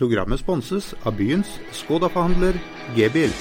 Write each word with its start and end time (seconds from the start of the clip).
Programmet 0.00 0.40
sponses 0.40 0.94
av 1.04 1.12
byens 1.18 1.58
Skoda-forhandler 1.76 2.56
G-bil. 2.96 3.34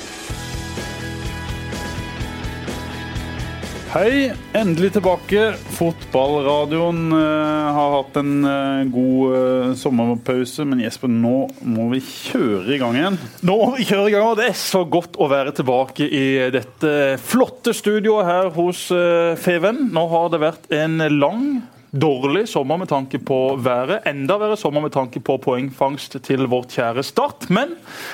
Hei, 3.93 4.33
endelig 4.51 4.89
tilbake. 4.97 5.45
Fotballradioen 5.77 7.15
eh, 7.15 7.69
har 7.77 7.95
hatt 7.95 8.19
en 8.19 8.35
eh, 8.43 8.83
god 8.91 9.37
eh, 9.39 9.71
sommerpause, 9.79 10.67
men 10.67 10.83
Jesper, 10.83 11.09
nå 11.09 11.47
må 11.63 11.87
vi 11.95 12.03
kjøre 12.03 12.76
i 12.76 12.83
gang 12.83 12.99
igjen. 12.99 13.23
Nå 13.47 13.55
må 13.63 13.71
vi 13.79 13.87
kjøre 13.87 14.12
i 14.12 14.17
gang, 14.17 14.28
og 14.28 14.37
Det 14.44 14.51
er 14.51 14.60
så 14.60 14.83
godt 14.83 15.15
å 15.15 15.31
være 15.31 15.55
tilbake 15.63 16.12
i 16.12 16.27
dette 16.52 16.94
flotte 17.23 17.71
studioet 17.73 18.27
her 18.27 18.52
hos 18.59 18.89
eh, 18.91 19.39
Feven. 19.39 19.85
Nå 19.95 20.09
har 20.12 20.31
det 20.35 20.44
vært 20.44 20.73
en 20.76 21.05
lang 21.16 21.45
Dårlig 21.90 22.44
sommer 22.45 22.77
med 22.77 22.88
tanke 22.91 23.17
på 23.17 23.55
været. 23.58 24.03
Enda 24.05 24.35
verre 24.38 24.58
sommer 24.62 24.84
med 24.84 24.91
tanke 24.94 25.17
på 25.26 25.39
poengfangst 25.41 26.20
til 26.21 26.45
vårt 26.45 26.70
kjære 26.76 27.02
Start. 27.02 27.48
Men 27.49 27.71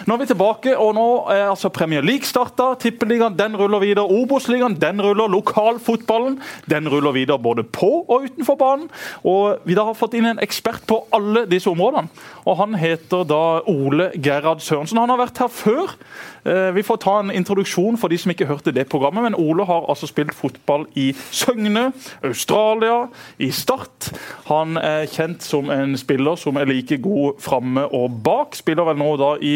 nå 0.07 0.15
er 0.15 0.21
vi 0.21 0.27
tilbake, 0.29 0.77
og 0.79 0.93
nå 0.95 1.07
er 1.33 1.49
altså 1.49 1.67
Premier 1.75 2.05
League 2.05 2.23
starta. 2.23 2.69
Tippeligaen 2.79 3.35
den 3.35 3.57
ruller 3.59 3.83
videre. 3.83 4.07
Obos-ligaen 4.07 4.77
den 4.79 5.03
ruller. 5.03 5.27
Lokalfotballen 5.27 6.37
den 6.71 6.87
ruller 6.87 7.11
videre 7.11 7.39
både 7.39 7.65
på 7.67 8.05
og 8.07 8.29
utenfor 8.29 8.55
banen. 8.55 8.87
Og 9.27 9.59
vi 9.67 9.75
da 9.75 9.83
har 9.89 9.99
fått 9.99 10.15
inn 10.15 10.29
en 10.31 10.39
ekspert 10.39 10.87
på 10.87 11.01
alle 11.11 11.43
disse 11.51 11.67
områdene. 11.67 12.07
Og 12.47 12.55
Han 12.61 12.79
heter 12.79 13.27
da 13.27 13.59
Ole 13.67 14.13
Gerhard 14.15 14.63
Sørensen. 14.63 15.03
Han 15.03 15.11
har 15.11 15.19
vært 15.19 15.43
her 15.43 15.51
før. 15.51 15.97
Eh, 16.45 16.71
vi 16.71 16.83
får 16.83 16.97
ta 16.97 17.19
en 17.19 17.31
introduksjon 17.31 17.97
for 17.97 18.11
de 18.13 18.17
som 18.21 18.31
ikke 18.31 18.45
hørte 18.45 18.73
det 18.75 18.87
programmet. 18.91 19.23
Men 19.25 19.37
Ole 19.39 19.65
har 19.65 19.87
altså 19.89 20.09
spilt 20.09 20.35
fotball 20.35 20.85
i 20.93 21.09
Søgne, 21.31 21.91
Australia, 22.23 23.07
i 23.39 23.49
Start. 23.51 24.11
Han 24.49 24.77
er 24.77 25.09
kjent 25.09 25.43
som 25.43 25.71
en 25.73 25.97
spiller 25.97 26.37
som 26.37 26.57
er 26.61 26.69
like 26.69 27.01
god 27.01 27.41
framme 27.41 27.87
og 27.89 28.21
bak. 28.23 28.55
Spiller 28.55 28.85
vel 28.85 29.01
nå 29.01 29.11
da 29.21 29.35
i 29.41 29.55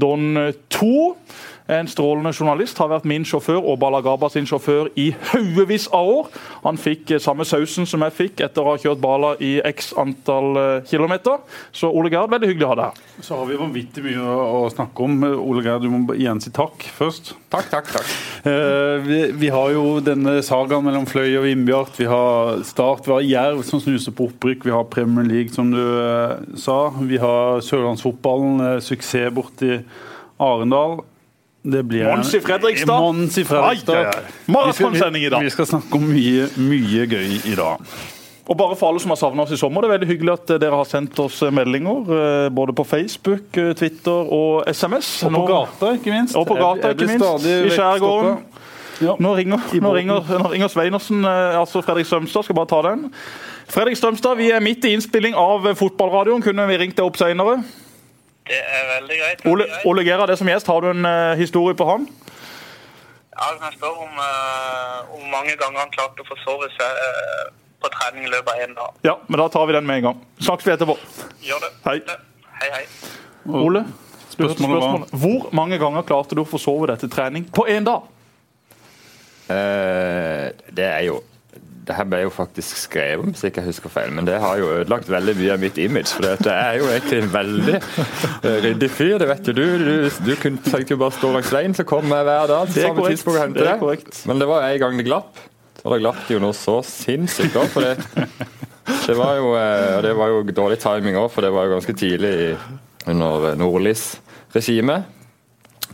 Don 0.00 0.54
2. 0.72 0.94
En 1.70 1.86
strålende 1.86 2.32
journalist. 2.34 2.78
Har 2.82 2.90
vært 2.90 3.06
min 3.06 3.24
sjåfør 3.26 3.60
og 3.62 3.78
Balagaba 3.78 4.26
sin 4.32 4.48
sjåfør 4.48 4.88
i 4.98 5.10
haugevis 5.30 5.86
av 5.94 6.08
år. 6.10 6.30
Han 6.64 6.80
fikk 6.80 7.14
eh, 7.14 7.22
samme 7.22 7.46
sausen 7.46 7.86
som 7.86 8.02
jeg 8.06 8.16
fikk 8.16 8.42
etter 8.46 8.64
å 8.64 8.72
ha 8.72 8.80
kjørt 8.80 9.02
Bala 9.02 9.36
i 9.38 9.52
x 9.70 9.92
antall 10.00 10.58
eh, 10.58 10.88
kilometer. 10.90 11.38
Så 11.70 11.92
Ole 11.94 12.10
Gerd, 12.10 12.32
veldig 12.32 12.50
hyggelig 12.50 12.66
å 12.66 12.72
ha 12.72 12.78
deg 12.80 12.90
her. 12.90 13.22
Så 13.22 13.38
har 13.38 13.46
vi 13.46 13.60
vanvittig 13.60 14.04
mye 14.08 14.24
å, 14.24 14.64
snakke 14.74 15.06
om. 15.06 15.22
Ole 15.30 15.62
Gerd, 15.66 15.86
du 15.86 15.94
må 15.94 16.16
igjen 16.16 16.42
si 16.42 16.50
takk 16.54 16.88
først. 16.96 17.34
Takk, 17.52 17.70
takk, 17.70 17.92
takk. 17.94 18.10
Eh, 18.50 18.96
vi, 19.06 19.20
vi, 19.38 19.52
har 19.54 19.70
jo 19.76 19.84
denne 20.04 20.40
sagaen 20.46 20.86
mellom 20.88 21.06
Fløy 21.10 21.38
og 21.38 21.46
Vindbjart. 21.46 21.94
Vi 22.02 22.10
har 22.10 22.64
Start, 22.66 23.06
vi 23.06 23.14
har 23.14 23.28
Jerv 23.28 23.62
som 23.68 23.82
snuser 23.82 24.16
på 24.16 24.26
opprykk. 24.32 24.66
Vi 24.66 24.74
har 24.74 24.90
Premier 24.90 25.28
League, 25.28 25.54
som 25.54 25.70
du 25.70 25.84
sa. 26.58 26.80
Vi 26.98 27.22
har 27.22 27.62
sørlandsfotballen, 27.62 28.80
suksess 28.82 29.30
borti 29.34 29.78
Arendal. 30.40 31.02
Det 31.62 31.82
blir 31.84 32.06
Mons 32.08 32.32
i 32.34 32.40
Fredrikstad. 32.40 33.00
Mons 33.00 33.36
i 33.38 33.44
Fredrikstad. 33.44 34.14
Maratonsending 34.48 35.24
i 35.24 35.28
dag. 35.28 35.44
Vi 35.44 35.50
skal 35.52 35.66
snakke 35.68 35.98
om 35.98 36.06
mye, 36.08 36.46
mye 36.56 37.04
gøy 37.10 37.34
i 37.52 37.54
dag. 37.58 37.82
Og 38.50 38.56
bare 38.58 38.74
for 38.74 38.88
alle 38.90 38.98
som 39.02 39.12
har 39.12 39.18
savna 39.20 39.44
oss 39.44 39.52
i 39.54 39.58
sommer, 39.60 39.84
det 39.84 39.90
er 39.90 39.92
veldig 39.98 40.08
hyggelig 40.10 40.32
at 40.32 40.52
dere 40.58 40.78
har 40.80 40.88
sendt 40.88 41.18
oss 41.22 41.36
meldinger. 41.54 42.00
eh, 42.16 42.48
Både 42.50 42.72
på 42.74 42.84
Facebook, 42.88 43.52
eh, 43.56 43.74
Twitter 43.78 44.32
og 44.32 44.64
SMS. 44.66 45.22
Og 45.28 45.32
på 45.36 45.44
gata, 45.46 45.92
ikke 45.94 46.10
minst. 46.10 46.34
Og 46.36 46.46
på 46.48 46.56
gata, 46.58 46.90
ikke 46.96 47.06
minst. 47.06 47.46
I 47.46 47.70
skjærgården. 47.76 48.38
Ja. 49.00 49.14
Nå, 49.18 49.36
ringer, 49.36 49.60
nå, 49.80 49.92
ringer, 49.94 50.20
nå 50.42 50.50
ringer 50.52 50.68
Sveinersen, 50.68 51.22
eh, 51.24 51.60
altså 51.60 51.80
Fredrik 51.84 52.06
Strømstad. 52.06 52.44
Skal 52.44 52.54
bare 52.56 52.66
ta 52.66 52.82
den. 52.88 53.12
Fredrik 53.70 53.96
Strømstad, 53.96 54.36
vi 54.36 54.50
er 54.50 54.60
midt 54.60 54.84
i 54.84 54.92
innspilling 54.96 55.34
av 55.38 55.62
fotballradioen. 55.78 56.42
Kunne 56.42 56.66
vi 56.66 56.76
ringt 56.76 56.96
deg 56.96 57.06
opp 57.06 57.16
senere? 57.16 57.62
Det 58.50 58.58
er 58.58 58.86
veldig 58.96 59.16
greit. 59.20 59.42
Ole, 59.46 59.66
Ole 59.86 60.02
Gerhard 60.06 60.32
er 60.32 60.38
som 60.40 60.48
gjest. 60.50 60.66
Har 60.66 60.82
du 60.82 60.90
en 60.90 61.06
uh, 61.06 61.38
historie 61.38 61.76
på 61.78 61.86
han? 61.86 62.08
Ja, 63.30 63.52
kan 63.54 63.68
jeg 63.68 63.76
spørre 63.78 64.06
om 64.08 64.18
uh, 64.18 65.28
mange 65.30 65.54
ganger 65.60 65.84
han 65.84 65.92
klarte 65.94 66.24
å 66.24 66.28
forsove 66.28 66.66
seg 66.74 66.98
uh, 67.06 67.44
på 67.80 67.92
trening 67.94 68.26
i 68.26 68.32
løpet 68.32 68.50
av 68.50 68.64
én 68.64 68.74
dag? 68.74 68.98
Ja, 69.06 69.14
men 69.28 69.42
da 69.42 69.46
tar 69.54 69.70
vi 69.70 69.76
den 69.78 69.86
med 69.86 70.00
en 70.00 70.08
gang. 70.08 70.24
Snakkes 70.42 70.66
vi 70.66 70.74
etterpå. 70.74 70.98
Gjør 71.46 71.62
det. 71.62 71.70
Hei. 71.86 71.96
Hei, 72.60 72.72
hei. 72.74 72.84
Ole, 73.60 73.84
spørsmålet 74.34 74.82
var 74.82 75.20
Hvor 75.22 75.46
mange 75.56 75.78
ganger 75.80 76.04
klarte 76.10 76.36
du 76.36 76.42
å 76.42 76.48
forsove 76.48 76.90
deg 76.90 77.04
til 77.04 77.12
trening 77.12 77.46
på 77.54 77.68
én 77.70 77.86
dag? 77.86 78.08
det 79.50 80.84
er 80.86 81.00
jo 81.02 81.16
det 81.90 81.96
her 81.98 82.06
ble 82.06 82.22
jo 82.22 82.30
faktisk 82.32 82.78
skrevet 82.78 83.24
om, 83.24 83.32
hvis 83.34 83.42
jeg 83.44 83.52
ikke 83.52 83.66
husker 83.66 83.92
feil, 83.92 84.12
men 84.14 84.28
det 84.28 84.38
har 84.42 84.60
jo 84.60 84.70
ødelagt 84.78 85.10
veldig 85.10 85.34
mye 85.40 85.54
av 85.56 85.62
mitt 85.62 85.78
image. 85.82 86.14
For 86.14 86.26
det 86.26 86.54
er 86.54 86.78
jo 86.78 86.88
egentlig 86.88 87.18
en 87.24 87.32
veldig 87.34 87.78
ryddig 88.66 88.90
fyr, 88.94 89.16
det 89.20 89.28
vet 89.30 89.50
jo 89.50 89.54
du. 89.58 89.64
Du, 89.82 89.94
du 90.28 90.32
kunne 90.40 90.62
tenkt 90.64 90.92
jo 90.94 90.98
bare 91.00 91.16
stå 91.18 91.32
langs 91.34 91.52
veien, 91.54 91.74
så 91.76 91.86
kom 91.88 92.06
jeg 92.06 92.28
hver 92.28 92.50
dag 92.52 92.70
til 92.70 92.86
samme 92.86 93.06
tidspunkt 93.10 93.36
og 93.36 93.42
hente 93.44 93.66
deg. 93.66 94.10
Men 94.30 94.42
det 94.42 94.50
var 94.50 94.66
en 94.68 94.82
gang 94.84 95.00
det 95.00 95.06
glapp. 95.10 95.40
Og 95.80 95.94
det 95.94 96.02
glapp 96.02 96.26
jo 96.28 96.40
noe 96.42 96.56
så 96.56 96.80
sinnssykt 96.84 97.56
òg, 97.56 97.70
for 97.72 97.86
det, 97.86 97.94
det 99.06 99.16
var 99.16 99.38
jo 99.38 99.54
det 100.04 100.12
var 100.18 100.34
jo 100.34 100.42
dårlig 100.52 100.76
timing 100.82 101.16
òg, 101.16 101.30
for 101.32 101.46
det 101.46 101.52
var 101.54 101.66
jo 101.66 101.78
ganske 101.78 101.96
tidlig 101.96 102.34
under 103.08 103.56
Nordlys 103.58 104.12
regime. 104.54 105.00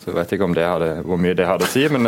Så 0.00 0.10
jeg 0.10 0.18
vet 0.18 0.36
ikke 0.36 0.48
om 0.48 0.54
det 0.56 0.66
hadde, 0.66 0.90
hvor 1.06 1.20
mye 1.22 1.36
det 1.38 1.46
hadde 1.48 1.66
å 1.66 1.70
si, 1.70 1.86
men 1.92 2.04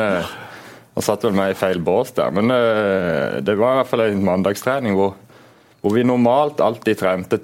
han 0.99 1.05
satt 1.07 1.23
vel 1.23 1.37
meg 1.39 1.53
i 1.53 1.59
feil 1.59 1.79
bås 1.79 2.11
der, 2.17 2.33
men 2.35 2.51
uh, 2.51 3.39
det 3.39 3.55
var 3.55 3.77
i 3.77 3.79
hvert 3.79 3.91
fall 3.93 4.03
en 4.09 4.25
mandagstrening 4.27 4.97
hvor, 4.99 5.13
hvor, 5.79 5.93
vi 5.95 6.03
normalt 6.03 6.59
alltid 6.65 6.99
trente 6.99 7.39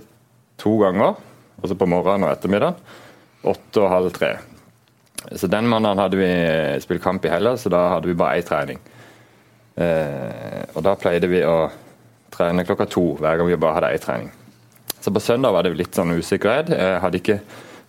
to 0.59 0.73
ganger. 0.81 1.15
Altså 1.63 1.77
på 1.79 1.87
morgenen 1.87 2.27
og 2.27 2.33
ettermiddagen. 2.35 2.81
Åtte 3.47 3.85
og 3.85 3.93
halv 3.93 4.11
tre. 4.17 4.33
Så 5.39 5.47
den 5.49 5.69
mandagen 5.71 6.03
hadde 6.03 6.19
vi 6.19 6.29
spilt 6.83 7.05
kamp 7.05 7.25
i 7.25 7.31
Hellas, 7.31 7.63
så 7.63 7.71
da 7.71 7.85
hadde 7.93 8.11
vi 8.11 8.17
bare 8.19 8.43
én 8.43 8.49
trening. 8.49 8.83
Uh, 9.79 10.67
og 10.75 10.83
da 10.89 10.97
pleide 10.99 11.31
vi 11.31 11.45
å 11.47 11.69
trene 12.35 12.67
klokka 12.67 12.89
to 12.91 13.13
hver 13.21 13.39
gang 13.39 13.53
vi 13.53 13.61
bare 13.63 13.79
hadde 13.79 13.93
én 13.95 14.03
trening. 14.03 14.35
Så 14.99 15.15
på 15.15 15.23
søndag 15.23 15.55
var 15.55 15.63
det 15.63 15.77
litt 15.79 15.95
sånn 15.95 16.17
usikkerhet. 16.19 16.75
Jeg 16.75 17.01
hadde 17.07 17.23
ikke 17.23 17.39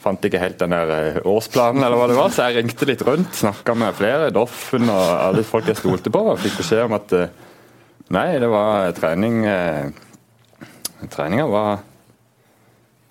fant 0.06 0.28
ikke 0.30 0.42
helt 0.42 0.62
den 0.62 0.76
der 0.76 0.94
eh, 0.96 1.20
årsplanen, 1.26 1.84
eller 1.84 2.00
hva 2.00 2.08
det 2.12 2.20
var, 2.20 2.32
så 2.34 2.48
jeg 2.48 2.62
ringte 2.62 2.88
litt 2.90 3.04
rundt. 3.08 3.34
Snakka 3.42 3.76
med 3.78 3.98
flere, 3.98 4.30
Doffen 4.36 4.88
og 4.94 5.06
alle 5.18 5.46
folk 5.48 5.68
jeg 5.72 5.82
stolte 5.82 6.14
på. 6.14 6.22
og 6.32 6.40
Fikk 6.44 6.62
beskjed 6.62 6.86
om 6.86 6.96
at 6.98 7.18
nei, 8.14 8.30
det 8.42 8.50
var 8.52 8.94
trening 8.98 9.42
Treninga 11.12 11.46
var 11.50 11.82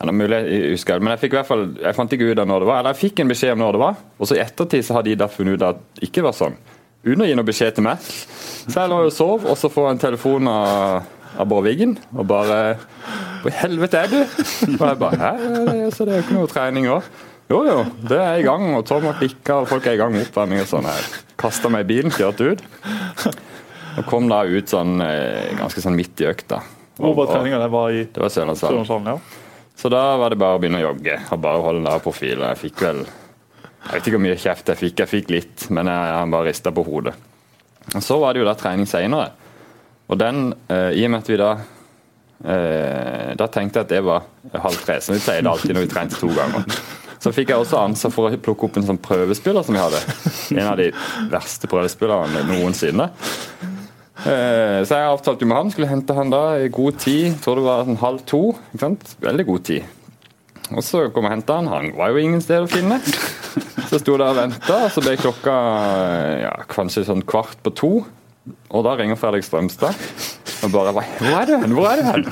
ja, 0.02 0.12
mulig, 0.12 0.36
jeg 0.36 0.70
husker, 0.74 1.02
men 1.02 1.14
jeg 1.14 1.22
fikk 1.24 1.34
i 1.34 1.38
hvert 1.38 1.48
fall, 1.48 1.66
jeg 1.80 1.96
fant 1.96 2.14
ikke 2.14 2.30
ut 2.30 2.40
av 2.42 2.48
når 2.50 2.64
det 2.64 2.68
var. 2.70 2.80
Eller 2.80 2.94
jeg 2.94 3.02
fikk 3.04 3.22
en 3.22 3.30
beskjed 3.30 3.54
om 3.54 3.62
når 3.62 3.76
det 3.76 3.82
var, 3.84 4.00
og 4.18 4.28
så 4.28 4.36
i 4.36 4.42
ettertid 4.42 4.86
så 4.86 4.98
har 4.98 5.06
de 5.06 5.18
da 5.18 5.28
funnet 5.30 5.58
ut 5.58 5.68
at 5.68 5.84
det 5.98 6.08
ikke 6.08 6.24
var 6.26 6.36
sånn. 6.36 6.56
Uten 7.04 7.24
å 7.24 7.28
gi 7.28 7.36
noe 7.36 7.46
beskjed 7.46 7.76
til 7.76 7.86
meg. 7.86 8.00
Så 8.00 8.74
jeg 8.74 8.90
lå 8.90 9.02
og 9.04 9.12
sov, 9.14 9.44
og 9.44 9.58
så 9.60 9.70
får 9.72 9.86
jeg 9.86 9.96
en 9.96 10.02
telefon 10.06 10.50
av, 10.50 11.08
av 11.36 11.48
Bård 11.50 11.66
Wiggen 11.68 11.96
og 12.14 12.26
bare 12.30 12.58
Hvor 13.44 13.52
i 13.52 13.58
helvete 13.60 14.00
er 14.00 14.08
du? 14.08 14.18
Og 14.24 14.84
jeg 14.88 14.98
bare 15.02 15.20
Hæ? 15.20 15.32
Så 15.92 16.06
det 16.08 16.14
er 16.14 16.22
jo 16.22 16.24
ikke 16.24 16.36
noe 16.38 16.48
trening 16.48 16.88
òg. 16.88 17.08
Jo 17.52 17.58
jo, 17.68 17.80
det 18.08 18.16
er 18.16 18.38
i 18.40 18.44
gang, 18.46 18.70
og 18.72 18.86
Tom 18.88 19.04
har 19.04 19.18
klikka, 19.18 19.58
og 19.60 19.68
folk 19.68 19.84
er 19.84 19.98
i 19.98 20.00
gang 20.00 20.14
med 20.14 20.24
oppvarming 20.24 20.62
og 20.62 20.70
sånn. 20.70 20.88
Jeg 20.88 21.24
kasta 21.36 21.68
meg 21.68 21.84
i 21.84 21.88
bilen, 21.90 22.14
kjørte 22.14 22.54
ut. 22.54 22.62
Og 24.00 24.08
kom 24.08 24.30
da 24.32 24.40
ut 24.48 24.72
sånn 24.72 24.96
ganske 25.60 25.84
sånn 25.84 25.98
midt 25.98 26.24
i 26.24 26.30
økta. 26.30 26.62
Hvor 26.96 27.12
var 27.18 27.28
treninga? 27.34 27.60
Det 27.60 27.68
var 27.74 27.92
i 27.92 28.06
Det 28.08 28.22
var 28.22 28.32
Sørlandshallen. 28.32 29.12
Ja. 29.12 29.18
Så 29.76 29.90
da 29.92 30.02
var 30.16 30.32
det 30.32 30.38
bare 30.40 30.56
å 30.56 30.62
begynne 30.62 30.80
å 30.80 30.86
jogge 30.88 31.18
og 31.34 31.44
bare 31.44 31.62
holde 31.62 31.84
lav 31.84 32.00
profil. 32.04 32.40
Jeg 32.46 32.60
fikk 32.62 32.82
vel 32.86 33.04
Jeg 33.04 33.92
vet 33.92 34.06
ikke 34.06 34.16
hvor 34.16 34.24
mye 34.24 34.40
kjeft 34.40 34.70
jeg 34.72 34.80
fikk, 34.80 35.00
jeg 35.02 35.10
fikk 35.10 35.30
litt, 35.34 35.64
men 35.68 35.90
jeg, 35.92 36.04
jeg 36.08 36.32
bare 36.32 36.48
rista 36.48 36.70
på 36.72 36.84
hodet. 36.86 37.12
Og 37.92 38.00
Så 38.00 38.16
var 38.22 38.32
det 38.32 38.40
jo 38.40 38.46
da 38.48 38.54
trening 38.56 38.88
seinere. 38.88 39.34
Og 40.08 40.16
den, 40.20 40.54
eh, 40.72 40.94
i 40.96 41.04
og 41.04 41.12
med 41.12 41.20
at 41.20 41.28
vi 41.28 41.36
da 41.36 41.50
eh, 41.58 41.73
Da 42.44 43.46
tenkte 43.48 43.80
jeg 43.80 43.86
at 43.86 43.92
det 43.92 44.02
var 44.04 44.26
halv 44.52 44.76
tre, 44.84 44.98
som 45.00 45.16
vi 45.16 45.22
sier 45.24 45.40
det 45.40 45.48
alltid 45.48 45.72
når 45.72 45.86
vi 45.86 45.92
trente 45.94 46.18
to 46.20 46.28
ganger. 46.36 46.66
Så 47.24 47.32
fikk 47.32 47.54
jeg 47.54 47.62
også 47.62 47.78
ansvar 47.80 48.12
for 48.12 48.28
å 48.28 48.36
plukke 48.36 48.66
opp 48.66 48.74
en 48.76 48.84
sånn 48.84 49.00
prøvespiller 49.00 49.64
som 49.64 49.76
vi 49.76 49.80
hadde. 49.80 50.02
En 50.58 50.68
av 50.68 50.76
de 50.76 50.90
verste 51.32 51.70
prøvespillerne 51.72 52.42
noensinne. 52.50 53.06
Eh, 54.24 54.80
så 54.84 54.98
jeg 54.98 55.08
avtalte 55.08 55.48
med 55.48 55.56
han, 55.56 55.72
skulle 55.72 55.88
hente 55.88 56.16
han 56.16 56.32
da 56.32 56.42
i 56.60 56.68
god 56.72 56.98
tid. 57.00 57.30
Jeg 57.30 57.40
tror 57.44 57.60
det 57.60 57.64
var 57.66 57.86
sånn 57.88 58.00
halv 58.02 58.26
to. 58.28 58.42
Veldig 59.24 59.46
god 59.48 59.64
tid. 59.70 59.88
Og 60.72 60.84
så 60.84 61.06
kom 61.12 61.26
jeg 61.26 61.32
og 61.32 61.34
henta 61.38 61.58
han. 61.60 61.72
Han 61.72 61.90
var 61.96 62.12
jo 62.12 62.22
ingen 62.22 62.44
sted 62.44 62.64
å 62.64 62.70
finne. 62.70 63.00
Så 63.88 64.00
sto 64.00 64.16
der 64.18 64.30
og 64.32 64.38
venta, 64.38 64.78
og 64.86 64.92
så 64.92 65.02
ble 65.04 65.16
klokka 65.20 65.54
ja, 66.40 66.52
kanskje 66.72 67.04
sånn 67.06 67.24
kvart 67.28 67.60
på 67.64 67.72
to. 67.78 67.92
Og 68.74 68.82
da 68.84 68.94
ringer 68.98 69.16
Fredrik 69.16 69.44
Strømstad 69.46 69.96
og 70.64 70.72
bare 70.72 70.92
Hvor 70.96 71.36
er 71.36 71.46
du 71.48 71.54
hen? 71.60 71.74
Hvor 71.76 71.86
er 71.88 72.00
du 72.00 72.08
hen? 72.08 72.24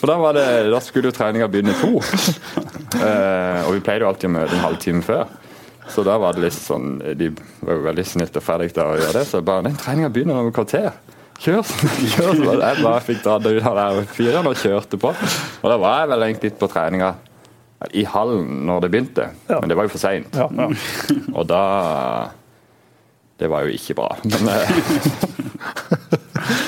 For 0.00 0.08
da, 0.08 0.16
var 0.20 0.36
det, 0.36 0.46
da 0.72 0.80
skulle 0.84 1.10
jo 1.10 1.16
treninga 1.16 1.48
begynne 1.52 1.76
to. 1.80 2.00
Eh, 2.90 3.60
og 3.66 3.76
vi 3.76 3.82
pleide 3.84 4.02
jo 4.02 4.08
alltid 4.10 4.28
å 4.30 4.32
møte 4.34 4.56
en 4.56 4.64
halvtime 4.64 5.04
før. 5.06 5.28
Så 5.90 6.02
da 6.06 6.16
var 6.20 6.34
det 6.36 6.42
litt 6.44 6.56
sånn 6.56 6.98
De 7.18 7.30
var 7.62 7.78
jo 7.78 7.84
veldig 7.86 8.04
snilt 8.06 8.36
og 8.38 8.44
Fredrik 8.44 8.74
da 8.76 8.88
å 8.90 8.98
gjøre 8.98 9.14
det. 9.20 9.22
Så 9.28 9.40
bare 9.46 9.68
Den 9.68 9.78
treninga 9.80 10.10
begynner 10.12 10.40
om 10.40 10.50
et 10.50 10.56
kvarter. 10.56 10.90
Kjør! 11.40 11.64
kjør 12.12 12.34
så 12.36 12.56
jeg 12.60 12.82
bare 12.84 13.00
fikk 13.06 13.22
dratt 13.24 13.46
ut 13.48 13.68
av 13.70 13.78
der 13.78 14.00
fyren 14.12 14.50
og 14.50 14.58
kjørte 14.60 15.00
på. 15.00 15.14
Og 15.62 15.72
da 15.72 15.78
var 15.80 16.02
jeg 16.02 16.10
vel 16.12 16.26
egentlig 16.26 16.52
på 16.60 16.68
treninga 16.72 17.14
i 17.96 18.02
hallen 18.04 18.66
når 18.68 18.82
det 18.84 18.90
begynte, 18.92 19.30
men 19.48 19.70
det 19.70 19.76
var 19.78 19.86
jo 19.86 19.92
for 19.94 20.02
seint. 20.02 20.34
Og 21.32 21.46
da 21.48 21.62
Det 23.40 23.48
var 23.48 23.64
jo 23.64 23.72
ikke 23.72 23.94
bra. 23.96 24.08
Men 24.28 24.48
eh, 24.54 24.68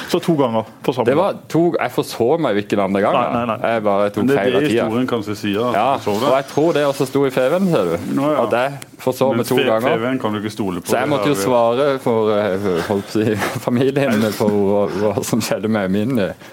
Så 0.09 0.21
to 0.21 0.35
ganger 0.37 0.65
på 0.85 0.93
samme 0.93 1.09
det 1.09 1.17
var 1.17 1.37
to 1.49 1.63
Jeg 1.79 1.93
forså 1.95 2.27
meg 2.41 2.57
jo 2.57 2.63
ikke 2.63 2.77
den 2.77 2.85
andre 2.85 3.01
gangen. 3.05 3.21
Nei, 3.23 3.45
nei, 3.47 3.57
nei. 3.57 3.73
Jeg 3.73 3.85
bare 3.87 4.09
tok 4.13 4.25
Men 4.25 4.31
det 4.31 4.39
er 4.41 4.57
det 4.57 4.63
historien 4.71 5.11
kanskje 5.11 5.37
sier. 5.43 5.77
Ja, 5.77 5.87
og 5.97 6.27
jeg 6.37 6.49
tror 6.53 6.73
det 6.77 6.87
også 6.89 7.09
sto 7.09 7.25
i 7.27 7.33
FV-en, 7.33 7.69
ser 7.73 7.93
du. 7.93 8.09
Nå, 8.19 8.31
ja. 8.33 8.47
At 8.47 8.57
jeg 8.59 9.01
forså 9.05 9.31
meg 9.37 9.49
to 9.49 9.57
to 9.57 9.67
ganger. 9.69 9.89
Feven 9.97 10.23
kan 10.23 10.37
du 10.37 10.41
ikke 10.41 10.55
stole 10.55 10.83
på. 10.85 10.93
Så 10.93 10.99
jeg 11.01 11.13
måtte 11.13 11.33
jo 11.33 11.37
svare 11.39 11.91
for 12.05 12.33
eh, 12.37 12.67
holdt 12.89 13.15
si, 13.17 13.29
familien 13.67 14.27
på 14.39 14.49
hva, 14.49 14.83
hva 14.97 15.15
som 15.27 15.45
skjedde 15.45 15.73
med 15.73 15.93
min 15.93 16.25
eh, 16.29 16.51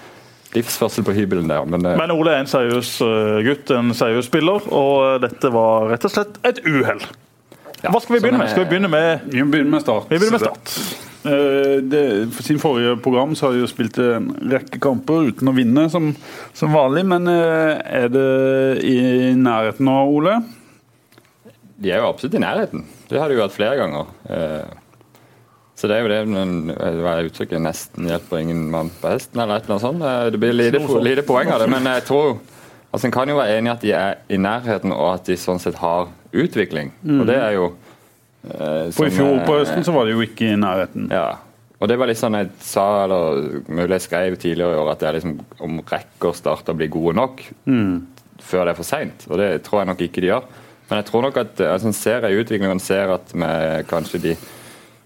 livsførsel 0.56 1.06
på 1.06 1.16
hybelen 1.16 1.48
der. 1.48 1.64
Men, 1.64 1.88
Men 2.00 2.12
Ole 2.16 2.36
er 2.36 2.44
en 2.44 2.50
seriøs 2.50 2.96
gutt, 3.46 3.72
en 3.76 3.92
seriøs 3.96 4.28
spiller, 4.28 4.68
og 4.72 5.20
dette 5.24 5.52
var 5.54 5.90
rett 5.92 6.08
og 6.08 6.16
slett 6.16 6.40
et 6.48 6.64
uhell. 6.66 7.04
Hva 7.82 8.00
skal 8.02 8.16
vi 8.16 8.20
begynne 8.24 8.38
med? 8.42 8.50
Skal 8.52 8.64
vi 8.64 8.70
begynne 8.74 8.90
med 8.92 9.20
Vi 9.24 9.30
begynner 9.30 9.50
begynne 9.54 9.70
med 9.76 9.84
start. 9.84 10.10
Vi 10.10 10.18
begynner 10.18 10.38
med 10.38 10.44
start. 10.44 11.06
Eh, 11.24 11.76
Det, 11.92 12.04
for 12.32 12.42
sin 12.46 12.58
forrige 12.60 12.96
program 13.02 13.34
så 13.36 13.46
har 13.46 13.52
de 13.56 13.60
jo 13.64 13.68
spilt 13.70 13.98
en 14.00 14.30
rekke 14.52 14.80
kamper 14.80 15.28
uten 15.30 15.48
å 15.48 15.54
vinne, 15.56 15.86
som, 15.92 16.10
som 16.56 16.72
vanlig. 16.76 17.04
Men 17.08 17.28
eh, 17.28 17.80
er 18.04 18.08
det 18.12 18.26
i 18.84 18.96
nærheten 19.36 19.86
nå, 19.88 19.98
Ole? 20.16 20.38
de 21.80 21.88
er 21.94 22.02
jo 22.02 22.10
absolutt 22.10 22.34
i 22.36 22.40
nærheten. 22.42 22.82
Det 23.08 23.16
har 23.16 23.30
de 23.32 23.38
jo 23.38 23.40
vært 23.40 23.56
flere 23.56 23.76
ganger. 23.80 24.10
Eh, 24.28 24.76
Så 25.80 25.88
det 25.88 25.96
er 25.96 26.02
jo 26.04 26.08
det 26.12 26.18
men, 26.28 26.50
eh, 26.74 26.96
hva 27.00 27.14
er 27.16 27.30
uttrykket 27.30 27.56
'nesten 27.64 28.04
hjelper 28.04 28.42
ingen 28.42 28.66
mann 28.70 28.90
på 29.00 29.08
hesten', 29.08 29.40
eller 29.40 29.56
et 29.56 29.64
eller 29.64 29.78
annet 29.78 29.86
sånt. 29.88 30.02
Eh, 30.04 30.30
Det 30.30 30.40
blir 30.40 30.52
lite, 30.52 30.80
lite 31.00 31.22
poeng 31.24 31.48
av 31.48 31.58
det, 31.60 31.70
men 31.70 31.84
jeg 31.84 32.04
tror 32.04 32.36
altså 32.90 33.06
En 33.06 33.14
kan 33.14 33.28
jo 33.30 33.38
være 33.38 33.58
enig 33.58 33.70
i 33.70 33.74
at 33.74 33.84
de 33.84 33.92
er 33.96 34.18
i 34.28 34.40
nærheten, 34.40 34.92
og 34.92 35.14
at 35.14 35.30
de 35.30 35.38
sånn 35.40 35.62
sett 35.62 35.78
har 35.80 36.10
utvikling. 36.30 36.92
Og 37.06 37.24
det 37.28 37.38
er 37.38 37.54
jo 37.56 37.70
eh, 38.46 38.90
For 38.94 39.08
i 39.08 39.14
fjor 39.14 39.40
på 39.46 39.54
eh, 39.54 39.62
høsten 39.62 39.86
så 39.86 39.94
var 39.94 40.06
det 40.06 40.16
jo 40.16 40.24
ikke 40.26 40.52
i 40.52 40.58
nærheten. 40.60 41.10
Ja. 41.12 41.40
Og 41.80 41.88
det 41.88 41.96
var 41.96 42.10
litt 42.10 42.20
sånn 42.20 42.36
jeg 42.36 42.50
sa, 42.60 42.86
eller 43.06 43.62
mulig 43.66 43.94
jeg 43.96 44.06
skrev 44.08 44.36
tidligere 44.36 44.76
i 44.76 44.80
år, 44.82 44.90
at 44.92 45.00
det 45.00 45.08
er 45.08 45.16
liksom 45.16 45.38
om 45.64 45.78
rekker 45.88 46.34
starter 46.36 46.74
å 46.74 46.80
bli 46.80 46.90
gode 46.92 47.16
nok 47.16 47.44
før 48.44 48.66
det 48.66 48.72
er 48.72 48.78
for 48.78 48.88
seint. 48.88 49.26
Og 49.30 49.40
det 49.40 49.50
tror 49.66 49.82
jeg 49.82 49.90
nok 49.90 50.02
ikke 50.04 50.22
de 50.24 50.30
gjør. 50.32 50.48
Men 50.90 51.00
jeg 51.00 51.06
tror 51.10 51.22
nok 51.26 51.36
at 51.38 51.60
altså, 51.62 51.92
ser 51.94 52.26
jeg 52.26 52.42
utviklingen, 52.42 52.80
ser 52.82 53.12
at 53.14 53.34
med 53.38 53.86
kanskje 53.90 54.22
de 54.24 54.34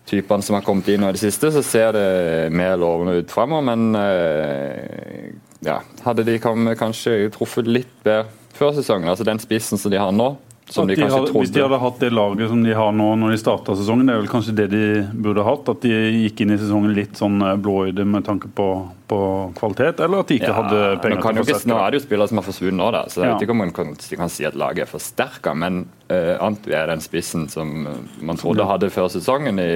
typene 0.08 0.44
som 0.44 0.56
har 0.58 0.64
kommet 0.64 0.88
inn 0.92 1.02
nå 1.04 1.10
i 1.10 1.16
det 1.16 1.22
siste, 1.22 1.50
så 1.52 1.62
ser 1.64 1.92
det 1.96 2.52
mer 2.56 2.76
lovende 2.81 3.19
ut 3.20 3.32
fremover. 3.32 3.66
Men 3.70 3.98
eh, 4.00 5.28
ja, 5.64 5.81
hadde 6.05 6.25
de 6.26 6.38
kanskje 6.40 7.31
truffet 7.34 7.69
litt 7.70 7.93
bedre 8.05 8.26
før 8.55 8.75
sesongen, 8.76 9.08
altså 9.11 9.26
den 9.26 9.40
spissen 9.43 9.81
som 9.81 9.90
de 9.90 9.99
har 9.99 10.12
nå, 10.14 10.37
som 10.70 10.87
de 10.88 10.94
de 10.96 11.05
hadde, 11.05 11.32
hvis 11.34 11.50
de 11.52 11.61
hadde 11.61 11.76
hatt 11.76 11.99
det 12.00 12.08
laget 12.14 12.49
som 12.49 12.62
de 12.64 12.72
har 12.72 12.93
nå 12.96 13.08
når 13.20 13.34
de 13.34 13.38
starta 13.40 13.75
sesongen, 13.76 14.06
det 14.08 14.14
er 14.14 14.20
vel 14.22 14.31
kanskje 14.32 14.55
det 14.56 14.66
de 14.72 14.84
burde 15.12 15.43
hatt? 15.44 15.69
At 15.69 15.82
de 15.84 15.90
gikk 15.93 16.40
inn 16.40 16.55
i 16.55 16.56
sesongen 16.61 16.94
litt 16.96 17.19
sånn 17.20 17.37
eh, 17.44 17.58
blåøyde 17.61 18.06
med 18.08 18.25
tanke 18.25 18.49
på, 18.49 18.69
på 19.11 19.19
kvalitet? 19.58 20.00
Eller 20.06 20.22
at 20.25 20.32
de 20.32 20.38
ikke 20.38 20.49
Ja, 20.49 20.56
hadde 20.62 20.81
penger 21.05 21.20
til 21.20 21.43
å 21.43 21.44
forsterke? 21.50 21.69
nå 21.69 21.81
er 21.82 21.93
det 21.93 22.00
jo 22.00 22.05
spillere 22.06 22.32
som 22.32 22.40
har 22.40 22.46
forsvunnet 22.49 22.81
nå, 22.81 22.88
da, 22.96 23.02
så 23.12 23.20
jeg 23.20 23.28
Ja. 23.28 23.34
vet 23.34 23.44
ikke 23.44 23.56
om 23.58 23.62
man 23.64 23.75
kan, 23.76 23.93
kan 24.22 24.32
si 24.32 24.49
at 24.49 24.56
laget 24.56 24.87
er 24.87 24.90
forsterka. 24.94 25.52
Men 25.67 25.84
uh, 26.08 26.32
Antwi 26.49 26.72
er 26.78 26.88
den 26.94 27.05
spissen 27.05 27.44
som 27.52 27.75
eh, 27.90 28.00
man 28.25 28.40
trodde 28.40 28.64
hadde 28.64 28.93
før 28.94 29.12
sesongen 29.12 29.60
i 29.60 29.70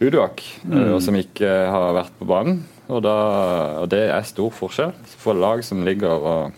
Uduak, 0.00 0.40
mm. 0.64 0.72
uh, 0.72 0.90
og 0.96 1.02
som 1.04 1.20
ikke 1.20 1.52
har 1.68 1.92
vært 2.00 2.16
på 2.16 2.32
banen. 2.32 2.62
Og, 2.88 3.02
da, 3.04 3.14
og 3.82 3.88
det 3.92 4.06
er 4.08 4.24
stor 4.24 4.50
forskjell. 4.56 4.94
For 5.20 5.36
lag 5.36 5.60
som 5.66 5.82
ligger 5.84 6.08
og 6.16 6.52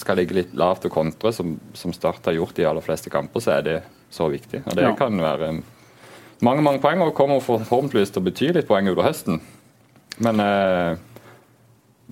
skal 0.00 0.16
ligge 0.20 0.36
litt 0.36 0.52
lavt 0.56 0.84
og 0.88 0.92
kontre, 0.94 1.32
som, 1.32 1.54
som 1.76 1.92
Start 1.96 2.24
har 2.28 2.36
gjort 2.36 2.58
i 2.58 2.62
de 2.62 2.68
aller 2.68 2.84
fleste 2.84 3.10
kamper, 3.12 3.42
så 3.44 3.56
er 3.58 3.64
det 3.66 3.76
så 4.12 4.28
viktig. 4.32 4.62
Og 4.66 4.76
det 4.76 4.84
Ja. 4.86 4.92
kan 4.98 5.16
være 5.20 5.54
mange 6.42 6.62
mange 6.64 6.80
poeng, 6.80 7.02
og 7.04 7.14
kommer 7.14 7.40
forhåpentligvis 7.44 8.12
til 8.12 8.22
å 8.22 8.26
bety 8.28 8.52
litt 8.56 8.68
poeng 8.68 8.88
utover 8.88 9.08
høsten. 9.08 9.40
Men 10.20 10.40
eh, 10.40 10.96